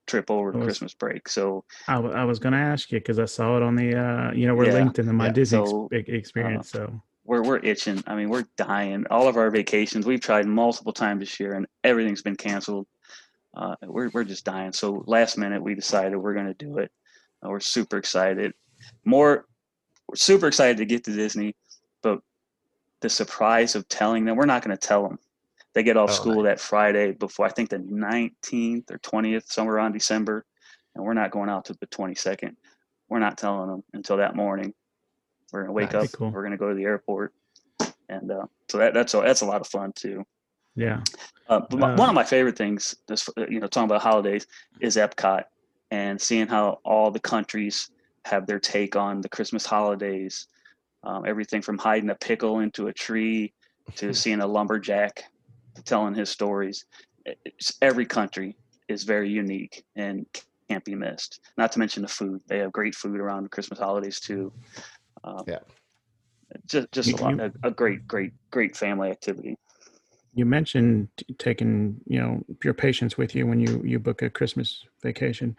trip 0.09 0.29
over 0.29 0.51
Was- 0.51 0.63
Christmas 0.65 0.93
break. 0.93 1.29
So 1.29 1.63
I, 1.87 1.95
w- 1.95 2.13
I 2.13 2.23
was 2.25 2.39
going 2.39 2.53
to 2.53 2.59
ask 2.59 2.91
you 2.91 2.99
because 2.99 3.19
I 3.19 3.25
saw 3.25 3.55
it 3.57 3.63
on 3.63 3.75
the, 3.75 3.95
uh, 3.95 4.31
you 4.33 4.47
know, 4.47 4.55
we're 4.55 4.65
Yeah, 4.65 4.73
linked 4.73 4.99
in 4.99 5.05
the 5.05 5.13
My 5.13 5.27
yeah. 5.27 5.31
Disney 5.33 5.65
So, 5.65 5.89
e- 5.93 6.03
experience. 6.07 6.71
so 6.71 7.01
we're 7.23 7.43
we're 7.43 7.59
itching. 7.59 8.03
I 8.07 8.15
mean, 8.15 8.29
we're 8.29 8.45
dying. 8.57 9.05
All 9.11 9.27
of 9.27 9.37
our 9.37 9.49
vacations 9.51 10.05
we've 10.05 10.19
tried 10.21 10.47
multiple 10.47 10.91
times 10.93 11.19
this 11.21 11.39
year, 11.39 11.53
and 11.53 11.67
everything's 11.83 12.23
been 12.23 12.35
canceled. 12.35 12.87
Uh, 13.55 13.75
we're 13.83 14.09
we're 14.13 14.23
just 14.23 14.45
dying. 14.45 14.73
So 14.73 15.03
last 15.05 15.37
minute, 15.37 15.61
we 15.61 15.75
decided 15.75 16.17
we're 16.17 16.33
going 16.33 16.47
to 16.47 16.53
do 16.55 16.79
it. 16.79 16.91
Uh, 17.45 17.49
we're 17.49 17.59
super 17.59 17.97
excited. 17.97 18.53
More, 19.05 19.45
we're 20.07 20.15
super 20.15 20.47
excited 20.47 20.77
to 20.77 20.85
get 20.85 21.03
to 21.05 21.11
Disney, 21.15 21.55
but 22.01 22.19
the 23.01 23.09
surprise 23.09 23.75
of 23.75 23.87
telling 23.87 24.25
them, 24.25 24.35
we're 24.35 24.45
not 24.45 24.63
going 24.63 24.75
to 24.75 24.87
tell 24.87 25.03
them. 25.07 25.19
They 25.73 25.83
get 25.83 25.97
off 25.97 26.09
Oh, 26.09 26.13
school 26.13 26.43
that 26.43 26.59
Friday 26.59 27.11
before 27.11 27.45
I 27.45 27.49
think 27.49 27.69
the 27.69 27.77
19th 27.77 28.89
or 28.91 28.97
20th, 28.99 29.51
somewhere 29.51 29.75
around 29.75 29.93
December, 29.93 30.45
and 30.95 31.03
we're 31.03 31.13
not 31.13 31.31
going 31.31 31.49
out 31.49 31.65
to 31.65 31.73
the 31.79 31.87
22nd. 31.87 32.55
We're 33.07 33.19
not 33.19 33.37
telling 33.37 33.69
them 33.69 33.83
until 33.93 34.17
that 34.17 34.35
morning. 34.35 34.73
We're 35.51 35.61
gonna 35.61 35.73
wake 35.73 35.93
Nice. 35.93 36.11
up. 36.13 36.17
Cool. 36.17 36.31
We're 36.31 36.43
gonna 36.43 36.57
go 36.57 36.69
to 36.69 36.75
the 36.75 36.83
airport, 36.83 37.33
and 38.07 38.31
uh, 38.31 38.45
so 38.67 38.77
that 38.79 38.93
that's 38.93 39.13
a, 39.13 39.21
that's 39.21 39.41
a 39.41 39.45
lot 39.45 39.61
of 39.61 39.67
fun 39.67 39.91
too. 39.93 40.25
yeah, 40.75 41.01
Uh, 41.47 41.61
but 41.69 41.79
my, 41.79 41.93
Uh, 41.93 41.95
one 41.97 42.09
of 42.09 42.15
my 42.15 42.23
favorite 42.23 42.57
things, 42.57 42.95
this, 43.07 43.27
uh, 43.37 43.45
you 43.49 43.59
know, 43.59 43.67
talking 43.67 43.89
about 43.89 44.01
holidays, 44.01 44.45
is 44.79 44.95
Epcot 44.95 45.43
and 45.91 46.21
seeing 46.21 46.47
how 46.47 46.79
all 46.85 47.09
the 47.11 47.19
countries 47.19 47.89
have 48.25 48.45
their 48.45 48.59
take 48.59 48.95
on 48.95 49.21
the 49.21 49.29
Christmas 49.29 49.65
holidays. 49.65 50.47
Um, 51.03 51.25
everything 51.25 51.61
from 51.61 51.77
hiding 51.77 52.09
a 52.11 52.15
pickle 52.15 52.59
into 52.59 52.87
a 52.87 52.93
tree 52.93 53.53
to 53.95 54.13
seeing 54.21 54.41
a 54.41 54.47
lumberjack 54.47 55.25
telling 55.85 56.13
his 56.15 56.29
stories. 56.29 56.85
It's, 57.25 57.73
every 57.81 58.05
country 58.05 58.57
is 58.87 59.03
very 59.03 59.29
unique 59.29 59.83
and 59.95 60.25
can't 60.69 60.83
be 60.85 60.95
missed. 60.95 61.39
Not 61.57 61.71
to 61.73 61.79
mention 61.79 62.01
the 62.03 62.07
food; 62.07 62.41
they 62.47 62.59
have 62.59 62.71
great 62.71 62.95
food 62.95 63.19
around 63.19 63.43
the 63.43 63.49
Christmas 63.49 63.79
holidays 63.79 64.19
too. 64.19 64.51
Um, 65.23 65.43
Yeah. 65.47 65.59
just 66.65 66.91
just 66.91 67.09
You- 67.09 67.15
a 67.15 67.21
lot, 67.21 67.35
you- 67.37 67.51
a, 67.63 67.67
a 67.67 67.71
great, 67.71 68.07
great, 68.07 68.33
great 68.51 68.75
family 68.75 69.09
activity. 69.11 69.55
you 70.33 70.45
mentioned 70.45 71.07
taking, 71.39 71.99
you 72.05 72.19
know, 72.19 72.43
your 72.63 72.73
patients 72.73 73.17
with 73.17 73.35
you 73.35 73.45
when 73.47 73.59
you 73.59 73.81
you 73.83 73.99
book 73.99 74.21
a 74.21 74.29
Christmas 74.29 74.85
vacation. 75.03 75.55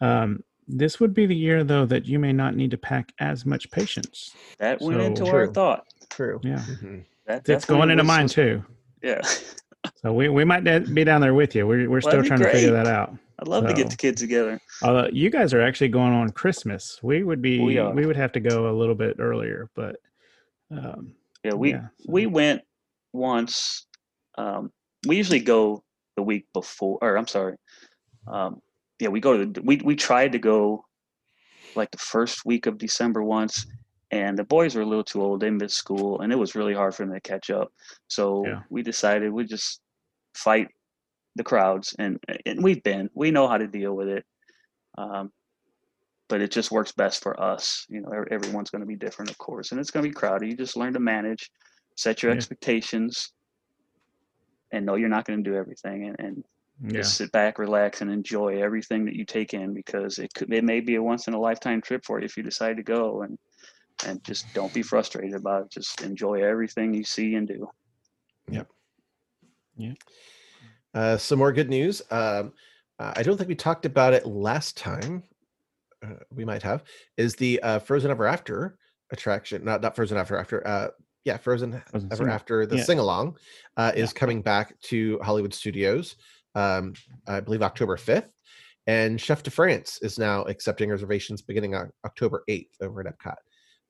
Um, 0.00 0.42
this 0.68 1.00
would 1.00 1.12
be 1.12 1.26
the 1.26 1.34
year 1.36 1.64
though 1.64 1.84
that 1.86 2.06
you 2.06 2.18
may 2.18 2.32
not 2.32 2.54
need 2.56 2.70
to 2.70 2.78
pack 2.78 3.12
as 3.18 3.44
much 3.44 3.70
patience. 3.70 4.34
That 4.58 4.80
went 4.80 5.00
So- 5.00 5.06
into 5.06 5.26
our 5.26 5.46
thought. 5.48 5.84
True. 6.08 6.40
Yeah, 6.42 6.58
Mhm. 6.60 7.04
That 7.26 7.38
it's 7.38 7.46
definitely 7.46 7.76
going 7.76 7.90
into 7.90 8.02
was- 8.02 8.08
mine 8.08 8.26
too. 8.28 8.64
Yeah, 9.02 9.20
So 9.96 10.12
we, 10.12 10.28
we 10.28 10.44
might 10.44 10.62
be 10.94 11.04
down 11.04 11.20
there 11.20 11.34
with 11.34 11.54
you. 11.54 11.66
We're 11.66 11.88
we're 11.90 12.00
still 12.00 12.22
trying 12.22 12.40
to 12.40 12.50
figure 12.50 12.72
that 12.72 12.86
out. 12.86 13.16
I'd 13.38 13.48
love 13.48 13.66
to 13.66 13.74
get 13.74 13.90
the 13.90 13.96
kids 13.96 14.20
together. 14.20 14.60
Although 14.82 15.08
you 15.12 15.30
guys 15.30 15.52
are 15.52 15.60
actually 15.60 15.88
going 15.88 16.12
on 16.12 16.30
Christmas, 16.30 17.00
we 17.02 17.24
would 17.24 17.42
be 17.42 17.58
We 17.60 17.80
we, 17.80 18.06
would 18.06 18.16
have 18.16 18.32
to 18.32 18.40
go 18.40 18.70
a 18.70 18.74
little 18.74 18.94
bit 18.94 19.16
earlier, 19.18 19.68
but 19.74 19.96
um, 20.70 21.14
Yeah, 21.44 21.54
we 21.54 21.70
yeah, 21.70 21.88
so- 21.98 22.12
we 22.12 22.26
went 22.26 22.62
once. 23.12 23.86
Um, 24.38 24.70
we 25.06 25.16
usually 25.16 25.40
go 25.40 25.82
the 26.16 26.22
week 26.22 26.46
before, 26.52 26.98
or 27.02 27.16
I'm 27.16 27.26
sorry. 27.26 27.56
Um, 28.28 28.60
yeah, 29.00 29.08
we 29.08 29.18
go 29.18 29.38
to 29.38 29.46
the, 29.46 29.62
we 29.62 29.78
we 29.78 29.96
tried 29.96 30.32
to 30.32 30.38
go 30.38 30.84
like 31.74 31.90
the 31.90 31.98
first 31.98 32.44
week 32.44 32.66
of 32.66 32.78
December 32.78 33.22
once, 33.24 33.66
and 34.12 34.38
the 34.38 34.44
boys 34.44 34.74
were 34.74 34.82
a 34.82 34.86
little 34.86 35.04
too 35.04 35.22
old. 35.22 35.40
They 35.40 35.50
missed 35.50 35.76
school, 35.76 36.20
and 36.20 36.32
it 36.32 36.38
was 36.38 36.54
really 36.54 36.74
hard 36.74 36.94
for 36.94 37.04
them 37.04 37.14
to 37.14 37.20
catch 37.20 37.50
up. 37.50 37.72
So 38.08 38.44
Yeah. 38.46 38.62
we 38.68 38.82
decided 38.82 39.32
we'd 39.32 39.48
just 39.48 39.80
fight 40.34 40.68
the 41.34 41.44
crowds, 41.44 41.94
and 41.98 42.18
and 42.46 42.62
we've 42.62 42.82
been 42.82 43.08
we 43.14 43.30
know 43.30 43.48
how 43.48 43.58
to 43.58 43.66
deal 43.66 43.94
with 43.94 44.08
it. 44.08 44.24
Um, 44.98 45.32
but 46.28 46.40
it 46.40 46.50
just 46.50 46.70
works 46.70 46.92
best 46.92 47.22
for 47.22 47.38
us. 47.42 47.86
You 47.88 48.00
know, 48.02 48.10
everyone's 48.30 48.70
going 48.70 48.80
to 48.80 48.86
be 48.86 48.96
different, 48.96 49.30
of 49.30 49.38
course, 49.38 49.72
and 49.72 49.80
it's 49.80 49.90
going 49.90 50.04
to 50.04 50.10
be 50.10 50.14
crowded. 50.14 50.48
You 50.50 50.56
just 50.56 50.76
learn 50.76 50.92
to 50.94 51.00
manage, 51.00 51.50
set 51.96 52.22
your 52.22 52.32
Yeah. 52.32 52.36
expectations, 52.36 53.32
and 54.72 54.86
know 54.86 54.96
you're 54.96 55.08
not 55.08 55.24
going 55.24 55.42
to 55.42 55.50
do 55.50 55.56
everything, 55.56 56.06
and, 56.06 56.16
and 56.18 56.44
yeah, 56.82 57.00
just 57.00 57.16
sit 57.16 57.32
back, 57.32 57.58
relax, 57.58 58.00
and 58.02 58.10
enjoy 58.10 58.62
everything 58.62 59.04
that 59.06 59.14
you 59.14 59.24
take 59.24 59.54
in 59.54 59.72
because 59.74 60.18
it 60.18 60.32
could 60.34 60.52
it 60.52 60.64
may 60.64 60.80
be 60.80 60.96
a 60.96 61.02
once 61.02 61.28
in 61.28 61.34
a 61.34 61.40
lifetime 61.40 61.80
trip 61.80 62.04
for 62.04 62.18
you 62.18 62.26
if 62.26 62.36
you 62.36 62.42
decide 62.42 62.76
to 62.76 62.82
go, 62.82 63.22
and 63.22 63.38
and 64.04 64.22
just 64.24 64.52
don't 64.54 64.72
be 64.72 64.82
frustrated 64.82 65.34
about 65.34 65.62
it. 65.62 65.70
Just 65.70 66.02
enjoy 66.02 66.42
everything 66.42 66.94
you 66.94 67.04
see 67.04 67.34
and 67.34 67.46
do. 67.48 67.68
Yep. 68.50 68.68
Yeah. 69.76 69.92
Uh, 70.94 71.16
some 71.16 71.38
more 71.38 71.52
good 71.52 71.70
news. 71.70 72.02
Um, 72.10 72.52
uh, 72.98 73.12
I 73.16 73.22
don't 73.22 73.36
think 73.36 73.48
we 73.48 73.54
talked 73.54 73.86
about 73.86 74.12
it 74.12 74.26
last 74.26 74.76
time. 74.76 75.22
Uh, 76.04 76.14
we 76.34 76.44
might 76.44 76.62
have. 76.62 76.84
Is 77.16 77.34
the 77.36 77.60
uh, 77.62 77.78
Frozen 77.78 78.10
Ever 78.10 78.26
After 78.26 78.76
attraction? 79.12 79.64
Not 79.64 79.80
not 79.80 79.96
Frozen 79.96 80.18
Ever 80.18 80.38
After. 80.38 80.66
Uh, 80.66 80.88
yeah, 81.24 81.36
Frozen 81.36 81.80
Frozen 81.90 82.08
Ever 82.12 82.24
Sing- 82.24 82.32
After 82.32 82.66
the 82.66 82.76
yeah. 82.78 82.82
sing 82.82 82.98
along 82.98 83.36
uh, 83.76 83.92
is 83.94 84.12
coming 84.12 84.42
back 84.42 84.78
to 84.82 85.18
Hollywood 85.22 85.54
Studios. 85.54 86.16
Um, 86.54 86.94
I 87.26 87.40
believe 87.40 87.62
October 87.62 87.96
fifth, 87.96 88.34
And 88.86 89.18
Chef 89.20 89.42
de 89.42 89.50
France 89.50 89.98
is 90.02 90.18
now 90.18 90.42
accepting 90.42 90.90
reservations 90.90 91.40
beginning 91.40 91.74
on 91.74 91.90
October 92.04 92.44
8th 92.50 92.68
over 92.82 93.00
at 93.00 93.06
Epcot. 93.06 93.36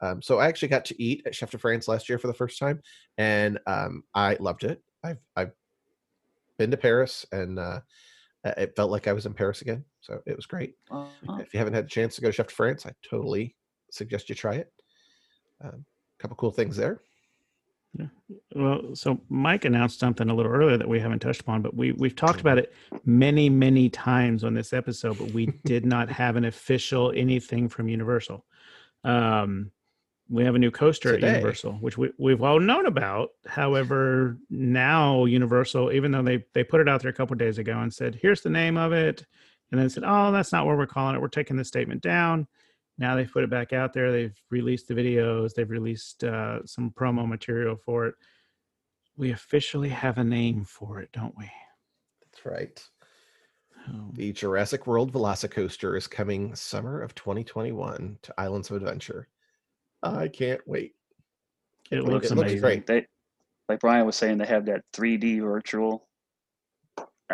Um, 0.03 0.21
so 0.21 0.39
I 0.39 0.47
actually 0.47 0.69
got 0.69 0.85
to 0.87 1.03
eat 1.03 1.23
at 1.27 1.35
Chef 1.35 1.51
de 1.51 1.59
France 1.59 1.89
last 1.89 2.09
year 2.09 2.19
for 2.19 2.27
the 2.27 2.35
first 2.35 2.59
time, 2.59 2.83
and 3.19 3.59
um, 3.67 4.03
I 4.15 4.37
loved 4.41 4.65
it. 4.65 4.83
I've 5.05 5.19
I've 5.37 5.53
been 6.59 6.73
to 6.73 6.77
Paris, 6.77 7.25
and 7.33 7.59
uh, 7.59 7.81
it 8.45 8.75
felt 8.77 8.91
like 8.91 9.07
I 9.07 9.13
was 9.13 9.27
in 9.27 9.35
Paris 9.35 9.63
again. 9.63 9.85
So 10.01 10.21
it 10.27 10.37
was 10.37 10.47
great. 10.47 10.75
Uh-huh. 10.91 11.37
If 11.39 11.55
you 11.55 11.59
haven't 11.59 11.75
had 11.75 11.85
a 11.85 11.89
chance 11.89 12.17
to 12.17 12.21
go 12.21 12.29
to 12.29 12.33
Chef 12.33 12.49
de 12.49 12.55
France, 12.55 12.85
I 12.85 12.93
totally 13.09 13.55
suggest 13.91 14.29
you 14.29 14.35
try 14.35 14.57
it. 14.57 14.73
A 15.63 15.69
um, 15.69 15.85
couple 16.19 16.37
cool 16.37 16.51
things 16.51 16.77
there. 16.77 17.01
Yeah. 17.99 18.07
Well, 18.55 18.95
so 18.95 19.21
Mike 19.29 19.67
announced 19.67 20.01
something 20.01 20.31
a 20.31 20.35
little 20.35 20.51
earlier 20.51 20.79
that 20.79 20.89
we 20.89 20.99
haven't 20.99 21.19
touched 21.19 21.43
upon, 21.43 21.61
but 21.63 21.77
we 21.77 21.93
we've 21.93 22.17
talked 22.17 22.41
about 22.41 22.59
it 22.59 22.73
many, 23.05 23.51
many 23.51 23.91
times 23.91 24.45
on 24.45 24.55
this 24.55 24.73
episode, 24.73 25.19
but 25.19 25.31
we 25.33 25.47
did 25.65 25.85
not 25.85 26.11
have 26.11 26.37
an 26.37 26.47
official 26.47 27.13
anything 27.15 27.69
from 27.69 27.89
Universal. 27.89 28.45
Um, 29.05 29.71
we 30.29 30.45
have 30.45 30.55
a 30.55 30.59
new 30.59 30.71
coaster 30.71 31.13
Today. 31.13 31.29
at 31.29 31.35
Universal, 31.37 31.73
which 31.75 31.99
we, 31.99 32.11
we've 32.19 32.43
all 32.43 32.61
known 32.61 32.87
about. 32.87 33.31
However, 33.47 34.39
now 34.51 35.25
Universal, 35.25 35.93
even 35.93 36.11
though 36.13 36.23
they 36.23 36.45
they 36.55 36.65
put 36.65 36.81
it 36.81 36.89
out 36.89 37.03
there 37.03 37.11
a 37.11 37.15
couple 37.15 37.37
days 37.37 37.59
ago 37.59 37.79
and 37.79 37.93
said, 37.93 38.19
"Here's 38.21 38.41
the 38.41 38.51
name 38.51 38.77
of 38.77 38.93
it," 38.93 39.25
and 39.71 39.81
then 39.81 39.91
said, 39.91 40.05
"Oh, 40.07 40.33
that's 40.33 40.53
not 40.53 40.67
what 40.67 40.77
we're 40.77 40.87
calling 40.87 41.15
it. 41.15 41.21
We're 41.21 41.29
taking 41.29 41.57
the 41.57 41.65
statement 41.65 42.01
down." 42.03 42.47
Now 42.99 43.17
they've 43.17 43.31
put 43.31 43.45
it 43.45 43.51
back 43.51 43.73
out 43.73 43.93
there. 43.93 44.13
They've 44.13 44.37
released 44.51 44.89
the 44.89 44.95
videos. 44.95 45.55
They've 45.55 45.69
released 45.69 46.25
uh, 46.25 46.65
some 46.67 46.91
promo 46.91 47.27
material 47.27 47.77
for 47.77 48.07
it. 48.07 48.15
We 49.17 49.33
officially 49.33 49.89
have 49.89 50.19
a 50.19 50.25
name 50.25 50.65
for 50.65 51.01
it, 51.01 51.11
don't 51.13 51.37
we? 51.37 51.51
That's 52.21 52.47
right. 52.47 52.89
Oh, 53.89 54.11
The 54.13 54.33
Jurassic 54.33 54.87
World 54.87 55.13
VelociCoaster 55.13 55.97
is 55.97 56.07
coming 56.07 56.55
summer 56.55 57.01
of 57.01 57.15
2021 57.15 58.19
to 58.23 58.35
Islands 58.39 58.71
of 58.71 58.77
Adventure. 58.77 59.29
I 60.03 60.29
can't 60.29 60.61
wait. 60.67 60.95
it 61.91 61.99
It 61.99 62.05
looks 62.05 62.31
looks 62.31 62.53
amazing. 62.53 62.61
great. 62.61 62.87
They, 62.87 63.07
like 63.69 63.81
Brian 63.81 64.05
was 64.07 64.17
saying, 64.17 64.39
they 64.39 64.47
have 64.47 64.67
that 64.67 64.83
3D 64.93 65.41
virtual. 65.41 66.09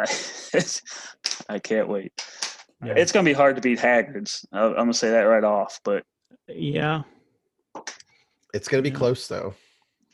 I 1.49 1.59
can't 1.59 1.89
wait. 1.89 2.13
Yeah. 2.85 2.95
It's 2.97 3.11
gonna 3.11 3.25
be 3.25 3.33
hard 3.33 3.57
to 3.57 3.63
beat 3.63 3.79
Hagrid's. 3.79 4.45
I- 4.53 4.67
I'm 4.67 4.75
gonna 4.77 4.95
say 4.95 5.11
that 5.11 5.23
right 5.23 5.43
off. 5.45 5.81
But 5.85 6.05
yeah, 6.47 7.03
It's 8.55 8.69
going 8.69 8.83
to 8.83 8.89
be 8.89 8.93
Yeah. 8.93 8.99
close 8.99 9.27
though. 9.29 9.55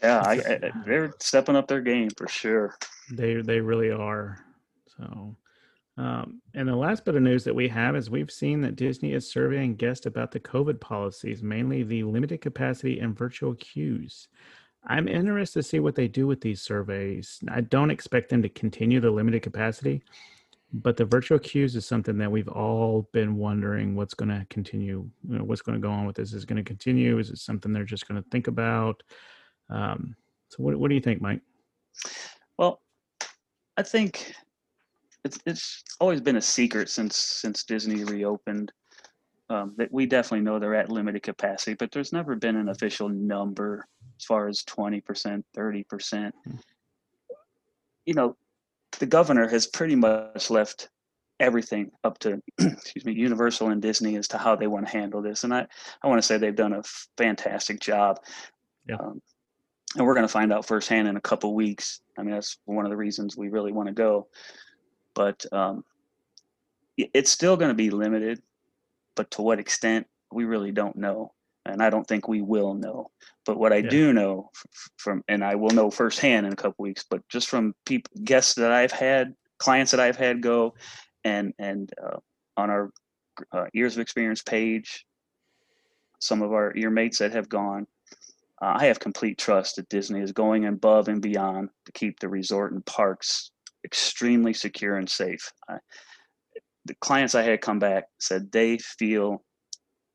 yeah, 0.02 0.20
I, 0.24 0.32
I, 0.32 0.70
they're 0.86 1.14
stepping 1.20 1.55
up 1.56 1.68
their 1.68 1.81
game 1.82 2.09
for 2.16 2.26
sure. 2.28 2.76
they 3.12 3.40
they 3.43 3.60
really 3.60 3.90
are. 3.90 4.39
So, 4.97 5.36
um, 5.97 6.41
and 6.55 6.69
the 6.69 6.75
last 6.75 7.05
bit 7.05 7.15
of 7.15 7.23
news 7.23 7.45
that 7.45 7.55
we 7.55 7.69
have 7.69 7.95
is 7.95 8.11
we've 8.11 8.31
seen 8.31 8.61
that 8.62 8.77
Disney 8.77 9.12
is 9.12 9.31
surveying 9.31 9.77
guests 9.77 10.07
about 10.07 10.33
the 10.33 10.41
COVID 10.41 10.81
policies, 10.81 11.43
mainly 11.43 11.85
the 11.85 12.03
limited 12.03 12.41
capacity 12.41 12.99
and 12.99 13.16
virtual 13.16 13.55
queues. 13.55 14.29
I'm 14.87 15.09
interested 15.09 15.61
to 15.61 15.69
see 15.69 15.81
what 15.81 15.95
they 15.95 16.09
do 16.09 16.27
with 16.27 16.41
these 16.41 16.61
surveys. 16.61 17.39
I 17.49 17.61
don't 17.61 17.91
expect 17.91 18.29
them 18.29 18.43
to 18.43 18.49
continue 18.49 19.01
the 19.01 19.11
limited 19.11 19.43
capacity, 19.43 20.03
but 20.73 20.97
the 20.97 21.05
virtual 21.05 21.39
queues 21.39 21.77
is 21.77 21.87
something 21.87 22.19
that 22.19 22.31
we've 22.31 22.49
all 22.49 23.09
been 23.12 23.37
wondering 23.37 23.95
what's 23.95 24.15
going 24.15 24.29
to 24.29 24.45
continue. 24.51 25.09
You 25.29 25.39
know, 25.39 25.45
what's 25.45 25.62
going 25.62 25.81
to 25.81 25.87
go 25.87 25.93
on 25.93 26.07
with 26.07 26.16
this? 26.16 26.33
Is 26.33 26.45
going 26.45 26.62
to 26.62 26.69
continue? 26.69 27.19
Is 27.19 27.31
it 27.31 27.39
something 27.39 27.73
they're 27.73 27.85
just 27.85 28.09
going 28.09 28.21
to 28.21 28.29
think 28.31 28.49
about? 28.49 29.03
Um, 29.71 30.16
so, 30.49 30.57
what, 30.59 30.77
what 30.77 30.89
do 30.89 30.97
you 30.97 31.01
think, 31.01 31.23
Mike? 31.23 31.41
Well, 32.59 32.81
I 33.77 33.83
think 33.83 34.35
it's 35.25 35.39
it's 35.47 35.83
always 36.01 36.21
been 36.21 36.37
a 36.37 36.43
secret 36.43 36.89
since 36.89 37.17
since 37.17 37.65
Disney 37.65 38.05
reopened 38.05 38.73
um, 39.51 39.75
that 39.77 39.93
we 39.93 40.07
definitely 40.07 40.45
know 40.45 40.59
they're 40.59 40.75
at 40.75 40.91
limited 40.91 41.23
capacity, 41.23 41.75
but 41.75 41.91
there's 41.91 42.13
never 42.13 42.35
been 42.37 42.57
an 42.57 42.69
official 42.69 43.09
number 43.09 43.85
as 44.19 44.25
far 44.25 44.49
as 44.49 44.63
twenty 44.65 45.01
percent, 45.01 45.45
thirty 45.55 45.85
percent. 45.85 46.35
Hmm. 46.45 46.57
You 48.07 48.15
know, 48.15 48.37
the 48.99 49.07
governor 49.07 49.49
has 49.49 49.67
pretty 49.67 49.97
much 49.97 50.51
left 50.51 50.89
everything 51.41 51.91
up 52.05 52.19
to 52.21 52.41
excuse 52.61 53.05
me 53.05 53.13
universal 53.13 53.69
and 53.71 53.83
disney 53.83 54.15
as 54.15 54.29
to 54.29 54.39
how 54.39 54.55
they 54.55 54.69
want 54.69 54.87
to 54.87 54.93
handle 54.93 55.21
this 55.21 55.43
and 55.43 55.53
i 55.53 55.67
i 56.03 56.07
want 56.07 56.17
to 56.17 56.23
say 56.27 56.39
they've 56.39 56.55
done 56.55 56.73
a 56.73 56.83
fantastic 57.19 57.81
job 57.81 58.21
Yeah. 58.89 58.97
um, 59.01 59.21
and 59.97 60.07
we're 60.07 60.15
going 60.15 60.27
to 60.27 60.33
find 60.33 60.53
out 60.53 60.65
firsthand 60.65 61.09
in 61.09 61.17
a 61.17 61.21
couple 61.21 61.53
weeks 61.55 62.01
i 62.17 62.23
mean 62.23 62.31
that's 62.31 62.59
one 62.67 62.87
of 62.87 62.91
the 62.91 62.97
reasons 62.97 63.37
we 63.37 63.49
really 63.49 63.73
want 63.73 63.89
to 63.89 63.93
go 63.95 64.29
but 65.15 65.45
um, 65.53 65.85
it's 66.97 67.31
still 67.31 67.57
going 67.57 67.70
to 67.70 67.74
be 67.74 67.91
limited 67.91 68.41
but 69.16 69.31
to 69.31 69.43
what 69.43 69.59
extent 69.59 70.07
we 70.32 70.45
really 70.45 70.70
don't 70.73 70.97
know 70.97 71.32
and 71.66 71.82
i 71.82 71.91
don't 71.91 72.07
think 72.07 72.28
we 72.28 72.41
will 72.41 72.74
know 72.74 73.11
but 73.47 73.59
what 73.59 73.73
i 73.73 73.77
Yeah. 73.77 73.89
do 73.91 74.12
know 74.12 74.51
from 74.97 75.23
and 75.28 75.45
i 75.45 75.55
will 75.55 75.70
know 75.70 75.91
firsthand 75.91 76.47
in 76.47 76.53
a 76.53 76.57
couple 76.57 76.82
weeks 76.82 77.05
but 77.09 77.27
just 77.28 77.49
from 77.49 77.74
people 77.86 78.11
guests 78.24 78.55
that 78.55 78.73
i've 78.73 78.93
had 78.93 79.35
clients 79.59 79.91
that 79.91 80.01
i've 80.01 80.16
had 80.16 80.41
go 80.41 80.74
and 81.24 81.53
and 81.59 81.93
uh, 82.03 82.19
on 82.57 82.70
our 82.70 82.91
uh, 83.51 83.65
Ears 83.74 83.97
of 83.97 84.01
Experience 84.01 84.43
page 84.43 85.05
some 86.20 86.43
of 86.43 86.53
our 86.53 86.73
ear 86.77 86.91
mates 86.91 87.19
that 87.19 87.32
have 87.32 87.49
gone 87.49 87.86
i 88.61 88.86
have 88.86 89.01
complete 89.01 89.36
trust 89.39 89.77
that 89.77 89.89
disney 89.89 90.20
is 90.20 90.32
going 90.32 90.66
above 90.66 91.09
and 91.09 91.20
beyond 91.20 91.69
to 91.85 91.93
keep 91.93 92.20
the 92.20 92.28
resort 92.28 92.73
and 92.73 92.85
parks 92.86 93.51
extremely 93.85 94.52
secure 94.52 94.97
and 94.97 95.09
safe. 95.09 95.52
I, 95.69 95.78
the 96.86 96.94
clients 96.97 97.35
i 97.35 97.43
had 97.43 97.61
come 97.61 97.78
back 97.78 98.05
said 98.19 98.52
they 98.52 98.78
feel 98.78 99.43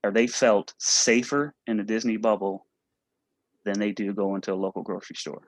or 0.03 0.11
they 0.11 0.27
felt 0.27 0.73
safer 0.79 1.53
in 1.67 1.77
the 1.77 1.83
disney 1.83 2.17
bubble 2.17 2.65
than 3.65 3.79
they 3.79 3.91
do 3.91 4.13
go 4.13 4.35
into 4.35 4.53
a 4.53 4.55
local 4.55 4.83
grocery 4.83 5.15
store. 5.15 5.41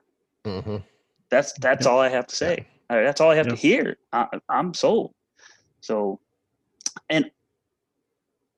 Hmm 0.44 0.78
that's 1.32 1.54
that's 1.54 1.86
all 1.86 1.98
i 1.98 2.10
have 2.10 2.26
to 2.26 2.36
say. 2.36 2.66
Uh, 2.90 3.00
that's 3.02 3.20
all 3.20 3.30
i 3.30 3.34
have 3.34 3.48
to 3.48 3.56
hear. 3.56 3.96
I, 4.12 4.26
i'm 4.50 4.74
sold. 4.74 5.14
So 5.80 6.20
and 7.08 7.30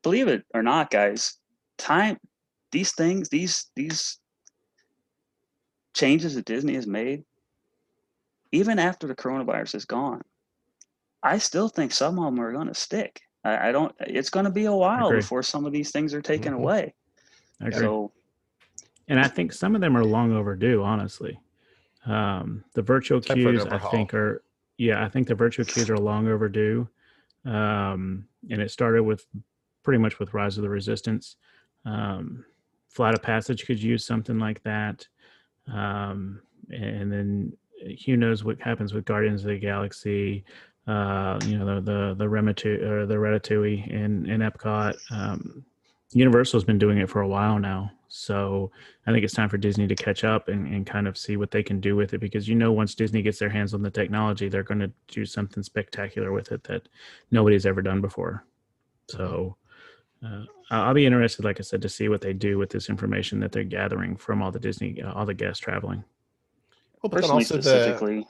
believe 0.03 0.28
it 0.28 0.45
or 0.53 0.62
not 0.62 0.91
guys 0.91 1.39
time 1.78 2.19
these 2.73 2.93
things 2.93 3.28
these 3.28 3.70
these 3.77 4.19
changes 5.95 6.35
that 6.35 6.45
disney 6.45 6.74
has 6.74 6.86
made 6.86 7.24
even 8.55 8.79
after 8.79 9.07
the 9.07 9.15
coronavirus 9.15 9.75
is 9.75 9.85
gone 9.85 10.23
i 11.23 11.39
still 11.39 11.69
think 11.69 11.93
some 11.93 12.19
of 12.19 12.25
them 12.25 12.41
are 12.41 12.53
going 12.53 12.69
to 12.69 12.75
stick 12.75 13.21
I, 13.45 13.69
I 13.69 13.73
don't 13.73 13.95
it's 14.01 14.31
going 14.31 14.45
to 14.45 14.51
be 14.51 14.65
a 14.67 14.73
while 14.75 15.11
before 15.11 15.43
some 15.43 15.65
of 15.65 15.73
these 15.73 15.91
things 15.91 16.15
are 16.15 16.23
taken 16.23 16.53
Mhm. 16.53 16.57
away 16.57 16.95
I 17.61 17.69
agree. 17.69 17.81
so 17.81 18.13
And 19.09 19.21
I 19.21 19.29
think 19.29 19.53
some 19.53 19.75
of 19.75 19.81
them 19.81 19.97
are 19.97 20.05
long 20.05 20.33
overdue, 20.33 20.83
honestly. 20.83 21.39
Um, 22.07 22.65
the 22.75 22.83
virtual 22.83 23.21
Time 23.21 23.37
queues, 23.37 23.67
I 23.67 23.79
think, 23.79 24.15
are 24.15 24.43
yeah, 24.77 25.05
I 25.05 25.09
think 25.09 25.29
the 25.29 25.35
virtual 25.35 25.65
queues 25.65 25.89
are 25.91 25.99
long 25.99 26.27
overdue. 26.27 26.89
Um, 27.45 28.27
and 28.51 28.61
it 28.61 28.71
started 28.71 29.03
with 29.05 29.27
pretty 29.83 29.99
much 29.99 30.19
with 30.19 30.35
Rise 30.35 30.57
of 30.57 30.63
the 30.63 30.69
Resistance. 30.69 31.37
Um, 31.85 32.45
Flight 32.89 33.15
of 33.15 33.23
Passage 33.23 33.67
could 33.67 33.83
use 33.83 34.05
something 34.05 34.39
like 34.39 34.63
that. 34.65 35.07
Um, 35.73 36.41
and 36.71 37.13
then 37.13 37.57
who 38.07 38.17
knows 38.17 38.45
what 38.45 38.61
happens 38.61 38.93
with 38.93 39.05
Guardians 39.05 39.43
of 39.43 39.49
the 39.49 39.59
Galaxy. 39.59 40.45
Uh, 40.87 41.39
you 41.47 41.59
know 41.59 41.77
the 41.77 41.81
the 41.81 42.15
the 42.15 42.25
Rematu 42.25 42.83
or 42.83 43.07
the 43.07 43.15
Ratatouille 43.15 43.89
in 43.89 44.27
in 44.29 44.41
Epcot. 44.41 44.95
Um, 45.11 45.65
Universal's 46.13 46.65
been 46.65 46.79
doing 46.79 46.99
it 46.99 47.09
for 47.11 47.23
a 47.23 47.29
while 47.29 47.59
now, 47.59 47.91
so 48.09 48.71
I 49.07 49.13
think 49.13 49.25
it's 49.25 49.35
time 49.35 49.49
for 49.49 49.57
Disney 49.57 49.89
to 49.89 49.95
catch 49.97 50.23
up 50.23 50.49
and, 50.49 50.73
and 50.73 50.87
kind 50.87 51.09
of 51.09 51.19
see 51.19 51.37
what 51.37 51.51
they 51.51 51.63
can 51.63 51.81
do 51.81 51.97
with 51.97 52.15
it 52.15 52.19
because 52.19 52.47
you 52.47 52.55
know 52.55 52.71
once 52.71 52.95
Disney 52.95 53.23
gets 53.23 53.39
their 53.39 53.49
hands 53.49 53.75
on 53.75 53.83
the 53.83 53.91
technology, 53.91 54.49
they're 54.49 54.63
going 54.63 54.81
to 54.81 54.93
do 55.09 55.27
something 55.27 55.63
spectacular 55.63 56.31
with 56.31 56.53
it 56.53 56.63
that 56.65 56.89
nobody's 57.31 57.67
ever 57.67 57.83
done 57.83 58.01
before. 58.01 58.45
So 59.09 59.57
uh, 60.25 60.45
I'll 60.71 60.95
be 60.95 61.07
interested, 61.07 61.45
like 61.45 61.59
I 61.59 61.63
said, 61.63 61.83
to 61.83 61.89
see 61.89 62.09
what 62.09 62.21
they 62.21 62.33
do 62.33 62.59
with 62.59 62.71
this 62.71 62.89
information 62.89 63.41
that 63.41 63.53
they're 63.53 63.65
gathering 63.65 64.17
from 64.17 64.43
all 64.43 64.51
the 64.51 64.61
Disney, 64.61 65.03
uh, 65.03 65.13
all 65.13 65.27
the 65.27 65.35
guests 65.35 65.61
traveling. 65.61 66.05
Well, 67.05 67.11
but 67.11 67.17
personally 67.21 67.43
also 67.43 67.57
the 67.57 67.63
specifically 67.63 68.27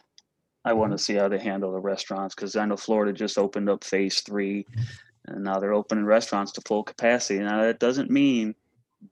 i 0.65 0.73
want 0.73 0.91
to 0.91 0.99
see 0.99 1.15
how 1.15 1.29
they 1.29 1.39
handle 1.39 1.71
the 1.71 1.79
restaurants 1.79 2.35
because 2.35 2.57
i 2.57 2.67
know 2.67 2.77
florida 2.77 3.13
just 3.13 3.39
opened 3.39 3.71
up 3.71 3.85
phase 3.85 4.21
three 4.23 4.67
and 5.27 5.45
now 5.45 5.61
they're 5.61 5.73
opening 5.75 6.05
restaurants 6.05 6.51
to 6.53 6.61
full 6.67 6.83
capacity 6.83 7.39
now 7.39 7.63
that 7.63 7.79
doesn't 7.79 8.11
mean 8.11 8.53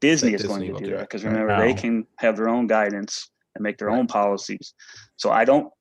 disney 0.00 0.32
That 0.32 0.40
is 0.40 0.46
going 0.48 0.60
Disney 0.62 0.74
to 0.74 0.80
do 0.80 0.90
do 0.90 0.96
that 0.96 1.02
because 1.02 1.22
right. 1.24 1.30
remember 1.32 1.64
they 1.64 1.74
can 1.74 2.04
have 2.16 2.36
their 2.36 2.48
own 2.48 2.66
guidance 2.66 3.30
and 3.54 3.62
make 3.62 3.78
their 3.78 3.86
Right. 3.88 3.98
own 4.00 4.08
policies 4.08 4.74
so 5.16 5.30
i 5.30 5.44
don't 5.44 5.72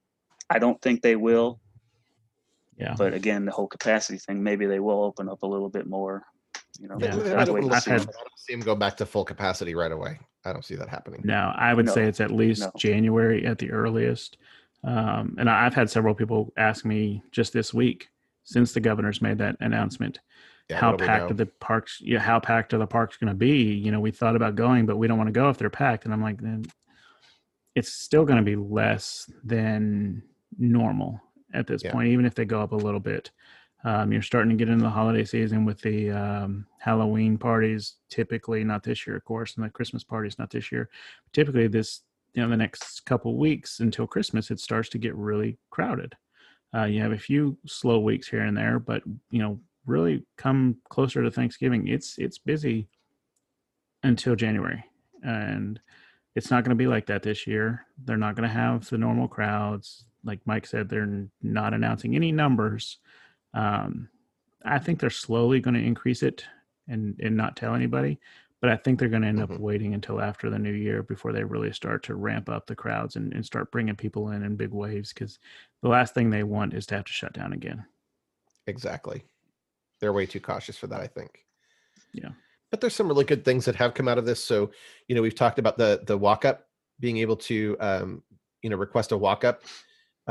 i 0.51 0.59
don't 0.59 0.79
think 0.83 1.01
they 1.01 1.15
will 1.15 1.59
Yeah. 2.77 2.93
but 2.95 3.15
again 3.15 3.45
the 3.45 3.51
whole 3.51 3.67
capacity 3.67 4.19
thing 4.19 4.43
maybe 4.43 4.67
they 4.67 4.79
will 4.79 5.03
open 5.03 5.27
up 5.27 5.41
a 5.41 5.47
little 5.47 5.69
bit 5.69 5.87
more 5.87 6.21
you 6.79 6.87
know 6.87 6.97
Yeah, 6.99 7.15
we'll 7.15 7.23
They 7.23 7.29
have 7.29 7.37
might 7.39 7.45
to 7.45 7.53
wait 7.53 7.63
open 7.63 7.73
and 7.73 7.75
I've 7.77 7.85
had- 7.85 8.01
I 8.01 8.03
don't 8.03 8.37
see 8.45 8.53
them 8.53 8.61
go 8.61 8.75
back 8.75 8.95
to 8.97 9.07
full 9.07 9.25
capacity 9.25 9.73
right 9.73 9.91
away. 9.91 10.19
I 10.45 10.53
don't 10.53 10.65
see 10.65 10.75
that 10.75 10.89
happening. 10.89 11.21
No, 11.23 11.53
I 11.55 11.73
would 11.73 11.89
say 11.89 12.05
it's 12.05 12.19
at 12.21 12.31
least 12.31 12.61
No. 12.61 12.71
January 12.77 13.45
at 13.45 13.59
the 13.59 13.71
earliest. 13.71 14.37
Um, 14.83 15.35
and 15.37 15.47
I- 15.49 15.65
I've 15.65 15.75
had 15.75 15.89
several 15.89 16.15
people 16.15 16.51
ask 16.57 16.83
me 16.85 17.21
just 17.31 17.53
this 17.53 17.73
week, 17.73 18.09
since 18.43 18.73
the 18.73 18.79
governor's 18.79 19.21
made 19.21 19.37
that 19.37 19.55
announcement. 19.59 20.19
Yeah, 20.69 20.77
how 20.79 20.91
what 20.91 20.97
do 20.97 21.03
we 21.03 21.07
packed 21.07 21.31
are 21.31 21.35
the 21.35 21.45
parks? 21.45 21.99
Yeah, 22.01 22.19
how 22.19 22.39
packed 22.39 22.73
are 22.73 22.79
the 22.79 22.87
parks 22.87 23.17
going 23.17 23.27
to 23.27 23.35
be? 23.35 23.73
You 23.73 23.91
know, 23.91 23.99
we 23.99 24.09
thought 24.11 24.35
about 24.35 24.55
going, 24.55 24.85
but 24.87 24.97
we 24.97 25.07
don't 25.07 25.17
want 25.17 25.27
to 25.27 25.31
go 25.33 25.49
if 25.49 25.57
they're 25.57 25.69
packed. 25.69 26.05
And 26.05 26.13
I'm 26.13 26.21
like, 26.23 26.41
then 26.41 26.65
it's 27.75 27.91
still 27.93 28.25
going 28.25 28.37
to 28.37 28.43
be 28.43 28.55
less 28.55 29.29
than 29.43 30.23
normal 30.57 31.21
at 31.53 31.67
this 31.67 31.83
Yeah. 31.83 31.91
point, 31.91 32.07
even 32.07 32.25
if 32.25 32.33
they 32.33 32.45
go 32.45 32.61
up 32.61 32.71
a 32.71 32.75
little 32.75 32.99
bit. 32.99 33.29
Um, 33.83 34.11
you're 34.11 34.21
starting 34.21 34.51
to 34.51 34.55
get 34.55 34.69
into 34.69 34.83
the 34.83 34.89
holiday 34.89 35.25
season 35.25 35.65
with 35.65 35.81
the 35.81 36.11
um, 36.11 36.67
Halloween 36.79 37.37
parties. 37.37 37.95
Typically, 38.09 38.63
not 38.63 38.83
this 38.83 39.07
year, 39.07 39.15
of 39.15 39.25
course, 39.25 39.55
and 39.55 39.65
the 39.65 39.69
Christmas 39.69 40.03
parties 40.03 40.37
not 40.37 40.51
this 40.51 40.71
year. 40.71 40.89
Typically, 41.33 41.67
this 41.67 42.01
you 42.33 42.41
know 42.41 42.49
the 42.49 42.57
next 42.57 43.05
couple 43.05 43.37
weeks 43.37 43.79
until 43.79 44.07
Christmas, 44.07 44.51
it 44.51 44.59
starts 44.59 44.89
to 44.89 44.97
get 44.97 45.15
really 45.15 45.57
crowded. 45.69 46.15
Uh, 46.75 46.85
you 46.85 47.01
have 47.01 47.11
a 47.11 47.17
few 47.17 47.57
slow 47.65 47.99
weeks 47.99 48.27
here 48.27 48.43
and 48.43 48.55
there, 48.55 48.79
but 48.79 49.01
you 49.29 49.39
know, 49.39 49.59
really 49.85 50.23
come 50.37 50.77
closer 50.89 51.23
to 51.23 51.31
Thanksgiving, 51.31 51.87
it's 51.87 52.17
it's 52.17 52.37
busy 52.37 52.87
until 54.03 54.35
January, 54.35 54.83
and 55.23 55.79
it's 56.35 56.49
not 56.49 56.63
going 56.63 56.77
to 56.77 56.81
be 56.81 56.87
like 56.87 57.07
that 57.07 57.23
this 57.23 57.45
year. 57.45 57.85
They're 58.05 58.17
not 58.17 58.35
going 58.35 58.47
to 58.47 58.53
have 58.53 58.89
the 58.89 58.97
normal 58.97 59.27
crowds. 59.27 60.05
Like 60.23 60.39
Mike 60.45 60.67
said, 60.67 60.87
they're 60.87 61.27
not 61.41 61.73
announcing 61.73 62.15
any 62.15 62.31
numbers. 62.31 62.99
Um, 63.53 64.09
I 64.63 64.79
think 64.79 64.99
they're 64.99 65.09
slowly 65.09 65.59
going 65.59 65.73
to 65.73 65.83
increase 65.83 66.23
it 66.23 66.45
and 66.87 67.19
and 67.19 67.35
not 67.35 67.55
tell 67.55 67.75
anybody. 67.75 68.19
But 68.61 68.69
I 68.69 68.75
think 68.75 68.99
they're 68.99 69.09
going 69.09 69.23
to 69.23 69.27
end 69.27 69.39
Mhm. 69.39 69.55
up 69.55 69.59
waiting 69.59 69.95
until 69.95 70.21
after 70.21 70.51
the 70.51 70.59
new 70.59 70.71
year 70.71 71.01
before 71.01 71.33
they 71.33 71.43
really 71.43 71.73
start 71.73 72.03
to 72.03 72.13
ramp 72.15 72.47
up 72.47 72.67
the 72.67 72.75
crowds 72.75 73.15
and, 73.15 73.33
and 73.33 73.43
start 73.43 73.71
bringing 73.71 73.95
people 73.95 74.29
in 74.29 74.43
in 74.43 74.55
big 74.55 74.69
waves. 74.71 75.11
Because 75.13 75.39
the 75.81 75.89
last 75.89 76.13
thing 76.13 76.29
they 76.29 76.43
want 76.43 76.75
is 76.75 76.85
to 76.87 76.95
have 76.95 77.05
to 77.05 77.11
shut 77.13 77.33
down 77.33 77.53
again. 77.53 77.83
Exactly. 78.67 79.23
They're 79.99 80.13
way 80.13 80.27
too 80.27 80.39
cautious 80.39 80.77
for 80.77 80.85
that, 80.87 81.01
I 81.01 81.07
think. 81.07 81.45
Yeah. 82.13 82.29
But 82.69 82.81
there's 82.81 82.95
some 82.95 83.07
really 83.07 83.25
good 83.25 83.43
things 83.43 83.65
that 83.65 83.75
have 83.75 83.95
come 83.95 84.07
out 84.07 84.19
of 84.19 84.25
this. 84.25 84.43
So, 84.43 84.71
you 85.07 85.15
know, 85.15 85.21
we've 85.23 85.35
talked 85.35 85.57
about 85.59 85.77
the 85.77 86.03
the 86.05 86.17
walk 86.17 86.45
up, 86.45 86.67
being 86.99 87.17
able 87.17 87.37
to 87.37 87.75
um, 87.79 88.23
you 88.61 88.69
know, 88.69 88.77
request 88.77 89.11
a 89.11 89.17
walk 89.17 89.43
up 89.43 89.63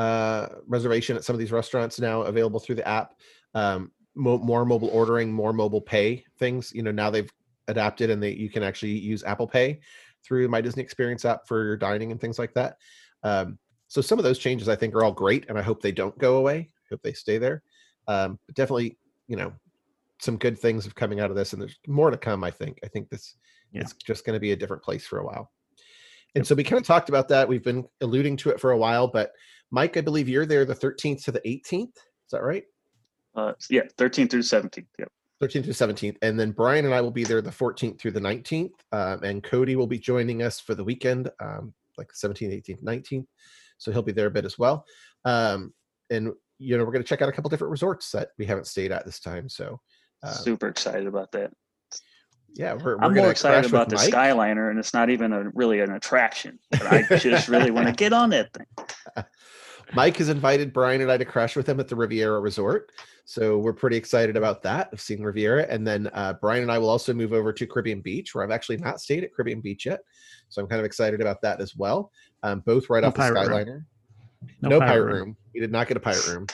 uh 0.00 0.42
reservation 0.76 1.16
at 1.16 1.24
some 1.24 1.34
of 1.36 1.40
these 1.40 1.52
restaurants 1.60 2.00
now 2.00 2.22
available 2.22 2.60
through 2.60 2.78
the 2.80 2.88
app. 2.88 3.08
Um 3.54 3.80
mo- 4.14 4.38
more 4.38 4.64
mobile 4.64 4.90
ordering, 5.00 5.32
more 5.32 5.52
mobile 5.52 5.80
pay 5.80 6.24
things. 6.38 6.72
You 6.76 6.82
know, 6.82 6.92
now 6.92 7.10
they've 7.10 7.30
adapted 7.68 8.10
and 8.10 8.22
they 8.22 8.32
you 8.32 8.50
can 8.50 8.62
actually 8.62 8.96
use 9.12 9.22
Apple 9.24 9.46
Pay 9.46 9.80
through 10.24 10.48
my 10.48 10.60
Disney 10.60 10.82
Experience 10.82 11.24
app 11.24 11.46
for 11.48 11.64
your 11.64 11.76
dining 11.76 12.10
and 12.12 12.20
things 12.20 12.38
like 12.38 12.54
that. 12.54 12.76
Um, 13.22 13.58
so 13.88 14.00
some 14.00 14.18
of 14.18 14.24
those 14.24 14.38
changes 14.38 14.68
I 14.68 14.76
think 14.76 14.94
are 14.94 15.02
all 15.04 15.12
great, 15.12 15.48
and 15.48 15.58
I 15.58 15.62
hope 15.62 15.80
they 15.80 15.92
don't 15.92 16.16
go 16.18 16.36
away. 16.36 16.58
I 16.58 16.86
hope 16.90 17.02
they 17.02 17.12
stay 17.12 17.38
there. 17.38 17.62
Um, 18.06 18.38
but 18.46 18.54
definitely, 18.54 18.98
you 19.26 19.36
know, 19.36 19.52
some 20.20 20.36
good 20.36 20.58
things 20.58 20.84
have 20.84 20.94
coming 20.94 21.20
out 21.20 21.30
of 21.30 21.36
this, 21.36 21.52
and 21.52 21.60
there's 21.62 21.78
more 21.86 22.10
to 22.10 22.16
come. 22.16 22.44
I 22.44 22.50
think. 22.50 22.78
I 22.84 22.88
think 22.88 23.08
this 23.08 23.36
Yeah. 23.72 23.82
it's 23.82 23.94
just 23.94 24.24
going 24.24 24.36
to 24.36 24.40
be 24.40 24.52
a 24.52 24.56
different 24.56 24.82
place 24.82 25.06
for 25.06 25.18
a 25.18 25.26
while. 25.26 25.50
And 26.36 26.46
so 26.46 26.54
we 26.54 26.62
kind 26.62 26.80
of 26.80 26.86
talked 26.86 27.08
about 27.08 27.28
that. 27.28 27.48
We've 27.48 27.64
been 27.64 27.84
alluding 28.00 28.36
to 28.38 28.50
it 28.50 28.60
for 28.60 28.70
a 28.70 28.78
while, 28.78 29.08
but 29.08 29.32
Mike, 29.70 29.96
I 29.96 30.00
believe 30.00 30.28
you're 30.28 30.46
there 30.46 30.64
the 30.64 30.74
13th 30.74 31.24
to 31.24 31.32
the 31.32 31.40
18th. 31.40 31.96
Is 31.96 32.32
that 32.32 32.42
right? 32.42 32.64
Uh, 33.34 33.52
yeah, 33.68 33.82
13th 33.98 34.30
through 34.30 34.42
17th. 34.42 34.86
Yep. 34.98 35.08
13th 35.42 35.64
to 35.64 35.70
17th. 35.70 36.16
And 36.22 36.38
then 36.38 36.52
Brian 36.52 36.84
and 36.84 36.94
I 36.94 37.00
will 37.00 37.10
be 37.10 37.24
there 37.24 37.40
the 37.40 37.50
14th 37.50 37.98
through 37.98 38.10
the 38.10 38.20
19th. 38.20 38.72
Um, 38.92 39.22
and 39.22 39.42
Cody 39.42 39.76
will 39.76 39.86
be 39.86 39.98
joining 39.98 40.42
us 40.42 40.60
for 40.60 40.74
the 40.74 40.84
weekend, 40.84 41.30
um, 41.40 41.72
like 41.96 42.08
17th, 42.12 42.52
18th, 42.52 42.82
19th. 42.82 43.26
So 43.78 43.90
he'll 43.90 44.02
be 44.02 44.12
there 44.12 44.26
a 44.26 44.30
bit 44.30 44.44
as 44.44 44.58
well. 44.58 44.84
Um, 45.24 45.72
and, 46.10 46.32
you 46.58 46.76
know, 46.76 46.84
we're 46.84 46.92
going 46.92 47.02
to 47.02 47.08
check 47.08 47.22
out 47.22 47.28
a 47.28 47.32
couple 47.32 47.48
different 47.48 47.70
resorts 47.70 48.10
that 48.10 48.30
we 48.38 48.44
haven't 48.44 48.66
stayed 48.66 48.92
at 48.92 49.06
this 49.06 49.20
time. 49.20 49.48
So, 49.48 49.80
uh, 50.22 50.32
Super 50.32 50.68
excited 50.68 51.06
about 51.06 51.32
that. 51.32 51.52
Yeah, 52.54 52.74
we're, 52.74 52.96
we're 52.96 53.04
I'm 53.04 53.14
more 53.14 53.30
excited 53.30 53.68
about 53.68 53.88
the 53.88 53.96
Mike. 53.96 54.12
Skyliner, 54.12 54.70
and 54.70 54.78
it's 54.78 54.92
not 54.92 55.10
even 55.10 55.32
a 55.32 55.50
really 55.50 55.80
an 55.80 55.92
attraction. 55.92 56.58
But 56.70 56.86
I 56.86 57.02
just 57.16 57.48
really 57.48 57.70
want 57.70 57.86
to 57.86 57.92
get 57.92 58.12
on 58.12 58.30
that 58.30 58.52
thing. 58.52 58.66
Mike 59.94 60.16
has 60.18 60.28
invited 60.28 60.72
Brian 60.72 61.00
and 61.00 61.10
I 61.10 61.16
to 61.16 61.24
crash 61.24 61.56
with 61.56 61.68
him 61.68 61.80
at 61.80 61.88
the 61.88 61.96
Riviera 61.96 62.40
Resort. 62.40 62.92
So 63.24 63.58
we're 63.58 63.72
pretty 63.72 63.96
excited 63.96 64.36
about 64.36 64.62
that 64.62 64.92
of 64.92 65.00
seeing 65.00 65.22
Riviera. 65.22 65.66
And 65.68 65.86
then 65.86 66.10
uh, 66.14 66.34
Brian 66.40 66.62
and 66.62 66.72
I 66.72 66.78
will 66.78 66.88
also 66.88 67.12
move 67.12 67.32
over 67.32 67.52
to 67.52 67.66
Caribbean 67.66 68.00
Beach, 68.00 68.34
where 68.34 68.44
I've 68.44 68.50
actually 68.50 68.78
not 68.78 69.00
stayed 69.00 69.24
at 69.24 69.32
Caribbean 69.32 69.60
Beach 69.60 69.86
yet. 69.86 70.00
So 70.48 70.62
I'm 70.62 70.68
kind 70.68 70.80
of 70.80 70.86
excited 70.86 71.20
about 71.20 71.40
that 71.42 71.60
as 71.60 71.76
well. 71.76 72.10
Um, 72.42 72.60
both 72.66 72.90
right 72.90 73.02
No 73.02 73.08
off 73.08 73.14
the 73.14 73.18
pirate 73.18 73.48
room. 73.48 73.58
Skyliner. 73.66 73.84
No, 74.62 74.78
pirate, 74.80 75.12
room. 75.12 75.36
We 75.54 75.60
did 75.60 75.70
not 75.70 75.86
get 75.86 75.96
a 75.96 76.00
pirate 76.00 76.26
room. 76.28 76.46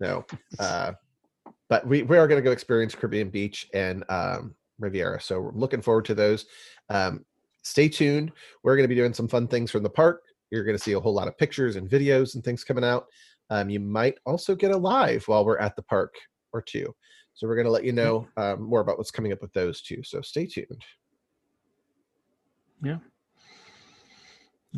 No. 0.00 0.24
Uh, 0.58 0.92
but 1.68 1.86
we, 1.86 2.02
we 2.02 2.16
are 2.16 2.26
going 2.26 2.38
to 2.38 2.42
go 2.42 2.50
experience 2.50 2.94
Caribbean 2.94 3.28
Beach 3.28 3.68
and 3.74 4.02
um, 4.08 4.54
Riviera. 4.78 5.20
So 5.20 5.40
we're 5.40 5.52
looking 5.52 5.82
forward 5.82 6.04
to 6.06 6.14
those. 6.14 6.46
Um, 6.88 7.24
stay 7.62 7.88
tuned. 7.88 8.32
We're 8.62 8.76
going 8.76 8.84
to 8.84 8.88
be 8.88 8.94
doing 8.94 9.14
some 9.14 9.28
fun 9.28 9.48
things 9.48 9.70
from 9.70 9.82
the 9.82 9.90
park. 9.90 10.22
You're 10.50 10.64
going 10.64 10.76
to 10.76 10.82
see 10.82 10.92
a 10.92 11.00
whole 11.00 11.14
lot 11.14 11.28
of 11.28 11.36
pictures 11.36 11.76
and 11.76 11.88
videos 11.88 12.34
and 12.34 12.44
things 12.44 12.64
coming 12.64 12.84
out. 12.84 13.06
Um, 13.50 13.70
you 13.70 13.80
might 13.80 14.14
also 14.26 14.54
get 14.54 14.70
a 14.70 14.76
live 14.76 15.26
while 15.26 15.44
we're 15.44 15.58
at 15.58 15.76
the 15.76 15.82
park 15.82 16.14
or 16.52 16.62
two. 16.62 16.94
So 17.34 17.46
we're 17.46 17.54
going 17.54 17.66
to 17.66 17.70
let 17.70 17.84
you 17.84 17.92
know 17.92 18.26
um, 18.36 18.62
more 18.62 18.80
about 18.80 18.98
what's 18.98 19.10
coming 19.10 19.32
up 19.32 19.42
with 19.42 19.52
those 19.52 19.82
two. 19.82 20.02
So 20.02 20.20
stay 20.20 20.46
tuned. 20.46 20.84
Yeah. 22.82 22.98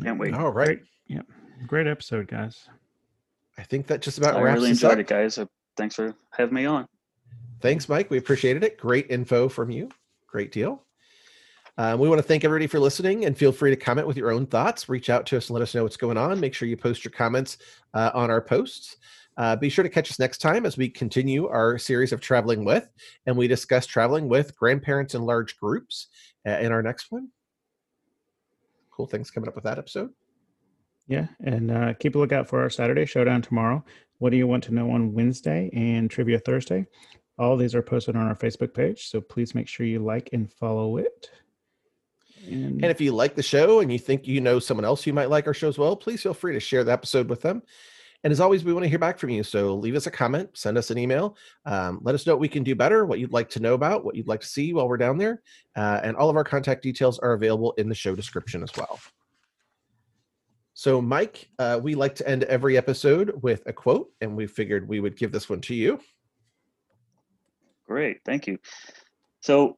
Can't 0.01 0.19
wait. 0.19 0.33
All 0.33 0.51
right. 0.51 0.67
Great. 0.67 0.81
Yep. 1.07 1.25
Great 1.67 1.87
episode, 1.87 2.27
guys. 2.27 2.67
I 3.57 3.63
think 3.63 3.87
that 3.87 4.01
just 4.01 4.17
about 4.17 4.35
wraps. 4.35 4.37
I 4.37 4.43
wraps 4.43 4.55
really 4.55 4.69
enjoyed 4.71 4.91
up. 4.93 4.99
it, 4.99 5.07
guys. 5.07 5.37
Uh, 5.37 5.45
thanks 5.77 5.95
for 5.95 6.15
having 6.31 6.55
me 6.55 6.65
on. 6.65 6.87
Thanks, 7.61 7.87
Mike. 7.87 8.09
We 8.09 8.17
appreciated 8.17 8.63
it. 8.63 8.77
Great 8.77 9.07
info 9.09 9.47
from 9.47 9.69
you. 9.69 9.89
Great 10.27 10.51
deal. 10.51 10.83
Um, 11.77 11.99
we 11.99 12.09
want 12.09 12.19
to 12.19 12.27
thank 12.27 12.43
everybody 12.43 12.67
for 12.67 12.79
listening 12.79 13.25
and 13.25 13.37
feel 13.37 13.51
free 13.51 13.69
to 13.69 13.75
comment 13.75 14.07
with 14.07 14.17
your 14.17 14.31
own 14.31 14.45
thoughts. 14.45 14.89
Reach 14.89 15.09
out 15.09 15.25
to 15.27 15.37
us 15.37 15.49
and 15.49 15.53
let 15.53 15.63
us 15.63 15.73
know 15.73 15.83
what's 15.83 15.97
going 15.97 16.17
on. 16.17 16.39
Make 16.39 16.53
sure 16.53 16.67
you 16.67 16.75
post 16.75 17.05
your 17.05 17.11
comments 17.11 17.57
uh, 17.93 18.11
on 18.13 18.29
our 18.29 18.41
posts. 18.41 18.97
Uh, 19.37 19.55
be 19.55 19.69
sure 19.69 19.83
to 19.83 19.89
catch 19.89 20.11
us 20.11 20.19
next 20.19 20.39
time 20.39 20.65
as 20.65 20.77
we 20.77 20.89
continue 20.89 21.47
our 21.47 21.77
series 21.77 22.11
of 22.11 22.19
traveling 22.19 22.65
with 22.65 22.89
and 23.25 23.37
we 23.37 23.47
discuss 23.47 23.85
traveling 23.85 24.27
with 24.27 24.55
grandparents 24.57 25.15
in 25.15 25.23
large 25.23 25.57
groups 25.57 26.07
uh, 26.47 26.51
in 26.51 26.71
our 26.71 26.83
next 26.83 27.11
one. 27.11 27.29
Cool 28.91 29.07
things 29.07 29.31
coming 29.31 29.47
up 29.47 29.55
with 29.55 29.63
that 29.63 29.77
episode. 29.77 30.09
Yeah, 31.07 31.27
and 31.43 31.71
uh, 31.71 31.93
keep 31.93 32.15
a 32.15 32.19
lookout 32.19 32.47
for 32.47 32.61
our 32.61 32.69
Saturday 32.69 33.05
showdown 33.05 33.41
tomorrow. 33.41 33.83
What 34.19 34.29
do 34.29 34.37
you 34.37 34.45
want 34.45 34.63
to 34.65 34.73
know 34.73 34.91
on 34.91 35.13
Wednesday 35.13 35.69
and 35.73 36.11
Trivia 36.11 36.39
Thursday? 36.39 36.85
All 37.41 37.57
these 37.57 37.73
are 37.73 37.81
posted 37.81 38.15
on 38.15 38.27
our 38.27 38.35
Facebook 38.35 38.71
page, 38.71 39.07
so 39.07 39.19
please 39.19 39.55
make 39.55 39.67
sure 39.67 39.83
you 39.83 39.97
like 39.97 40.29
and 40.31 40.53
follow 40.53 40.97
it. 40.97 41.31
And, 42.45 42.83
And 42.83 42.85
if 42.85 43.01
you 43.01 43.13
like 43.13 43.33
the 43.33 43.41
show 43.41 43.79
and 43.79 43.91
you 43.91 43.97
think 43.97 44.27
you 44.27 44.39
know 44.39 44.59
someone 44.59 44.85
else 44.85 45.03
who 45.03 45.11
might 45.11 45.31
like 45.31 45.47
our 45.47 45.53
show 45.55 45.67
as 45.67 45.79
well, 45.79 45.95
please 45.95 46.21
feel 46.21 46.35
free 46.35 46.53
to 46.53 46.59
share 46.59 46.83
the 46.83 46.91
episode 46.91 47.27
with 47.29 47.41
them. 47.41 47.63
And 48.23 48.29
as 48.29 48.39
always, 48.39 48.63
we 48.63 48.73
want 48.73 48.83
to 48.83 48.89
hear 48.89 48.99
back 48.99 49.17
from 49.17 49.31
you. 49.31 49.41
So 49.41 49.73
leave 49.73 49.95
us 49.95 50.05
a 50.05 50.11
comment, 50.11 50.51
send 50.53 50.77
us 50.77 50.91
an 50.91 50.99
email, 50.99 51.35
um, 51.65 51.99
let 52.03 52.13
us 52.13 52.27
know 52.27 52.33
what 52.33 52.41
we 52.41 52.47
can 52.47 52.61
do 52.61 52.75
better, 52.75 53.07
what 53.07 53.17
you'd 53.17 53.33
like 53.33 53.49
to 53.49 53.59
know 53.59 53.73
about, 53.73 54.05
what 54.05 54.13
you'd 54.13 54.27
like 54.27 54.41
to 54.41 54.47
see 54.47 54.71
while 54.71 54.87
we're 54.87 54.97
down 54.97 55.17
there. 55.17 55.41
Uh, 55.75 55.99
and 56.03 56.15
all 56.15 56.29
of 56.29 56.35
our 56.35 56.43
contact 56.43 56.83
details 56.83 57.17
are 57.17 57.33
available 57.33 57.71
in 57.79 57.89
the 57.89 57.95
show 57.95 58.13
description 58.13 58.61
as 58.61 58.69
well. 58.77 58.99
So, 60.75 61.01
Mike, 61.01 61.49
uh, 61.57 61.79
we 61.81 61.95
like 61.95 62.13
to 62.15 62.29
end 62.29 62.43
every 62.43 62.77
episode 62.77 63.33
with 63.41 63.63
a 63.65 63.73
quote, 63.73 64.11
and 64.21 64.37
we 64.37 64.45
figured 64.45 64.87
we 64.87 64.99
would 64.99 65.17
give 65.17 65.31
this 65.31 65.49
one 65.49 65.61
to 65.61 65.73
you. 65.73 65.99
Great. 67.91 68.21
Thank 68.23 68.47
you. 68.47 68.57
So 69.41 69.77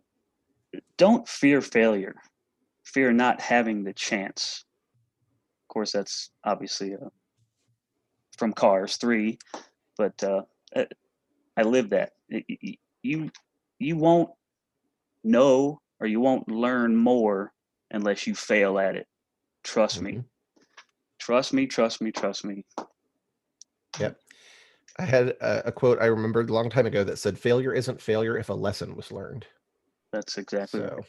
don't 0.99 1.27
fear 1.27 1.61
failure. 1.61 2.13
Fear 2.85 3.11
not 3.13 3.41
having 3.41 3.83
the 3.83 3.93
chance. 3.93 4.65
Of 5.63 5.73
course, 5.73 5.93
that's 5.93 6.29
obviously 6.43 6.93
uh, 6.93 7.09
from 8.37 8.53
Cars 8.53 8.97
3, 8.97 9.39
but 9.97 10.23
uh, 10.23 10.43
uh, 10.75 10.85
I 11.57 11.63
live 11.63 11.89
that. 11.89 12.11
You, 13.01 13.31
you 13.79 13.97
won't 13.97 14.29
know 15.23 15.81
or 15.99 16.05
you 16.05 16.19
won't 16.19 16.47
learn 16.47 16.95
more 16.95 17.51
unless 17.89 18.27
you 18.27 18.35
fail 18.35 18.77
at 18.77 18.95
it. 18.95 19.07
Trust 19.63 20.03
me. 20.03 20.11
Mhm. 20.11 20.25
Trust 21.19 21.51
me, 21.51 21.65
trust 21.65 21.99
me, 21.99 22.11
trust 22.11 22.45
me. 22.45 22.63
I 24.99 25.03
had 25.05 25.29
a, 25.41 25.67
a 25.67 25.71
quote 25.71 25.99
I 25.99 26.05
remembered 26.05 26.49
a 26.49 26.53
long 26.53 26.69
time 26.69 26.85
ago 26.85 27.03
that 27.03 27.17
said, 27.17 27.37
Failure 27.37 27.73
isn't 27.73 27.99
failure 28.01 28.37
if 28.37 28.49
a 28.49 28.53
lesson 28.53 28.95
was 28.95 29.11
learned. 29.11 29.45
That's 30.11 30.37
exactly 30.37 30.81
So, 30.81 30.85
right. 30.97 31.05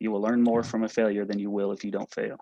You 0.00 0.12
will 0.12 0.20
learn 0.20 0.42
more 0.42 0.60
Yeah. 0.60 0.66
from 0.68 0.84
a 0.84 0.88
failure 0.88 1.24
than 1.24 1.38
you 1.40 1.50
will 1.50 1.72
if 1.72 1.82
you 1.84 1.90
don't 1.90 2.10
fail. 2.12 2.36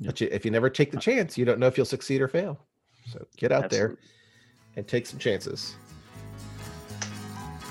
but 0.00 0.20
you, 0.20 0.28
if 0.32 0.44
you 0.46 0.50
never 0.50 0.70
take 0.70 0.90
the 0.90 0.96
uh, 0.96 1.00
chance, 1.00 1.36
you 1.36 1.44
don't 1.44 1.58
know 1.58 1.66
if 1.66 1.76
you'll 1.76 1.84
succeed 1.84 2.22
or 2.22 2.28
fail. 2.28 2.58
So 3.12 3.26
get 3.36 3.52
out 3.52 3.68
there 3.70 3.98
and 4.76 4.88
take 4.88 5.06
some 5.06 5.18
chances. 5.18 5.76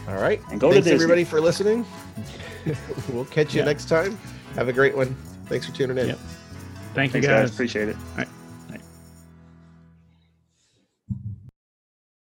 All 0.08 0.22
right. 0.22 0.40
And 0.52 0.60
go 0.62 0.68
to 0.68 0.74
Thanks 0.76 0.86
Disney. 0.86 0.94
everybody 1.04 1.24
for 1.24 1.42
listening. 1.42 1.84
we'll 3.12 3.26
catch 3.26 3.54
you 3.56 3.62
Yeah. 3.62 3.66
next 3.66 3.90
time. 3.90 4.18
Have 4.54 4.68
a 4.68 4.74
great 4.74 4.96
one. 4.96 5.16
Thanks 5.48 5.66
for 5.66 5.72
tuning 5.76 5.98
in. 5.98 6.10
Yep. 6.10 6.20
thank 6.94 7.14
you 7.16 7.22
guys. 7.22 7.30
guys. 7.50 7.54
Appreciate 7.54 7.90
it. 7.90 7.96
All 8.12 8.18
right. 8.20 8.28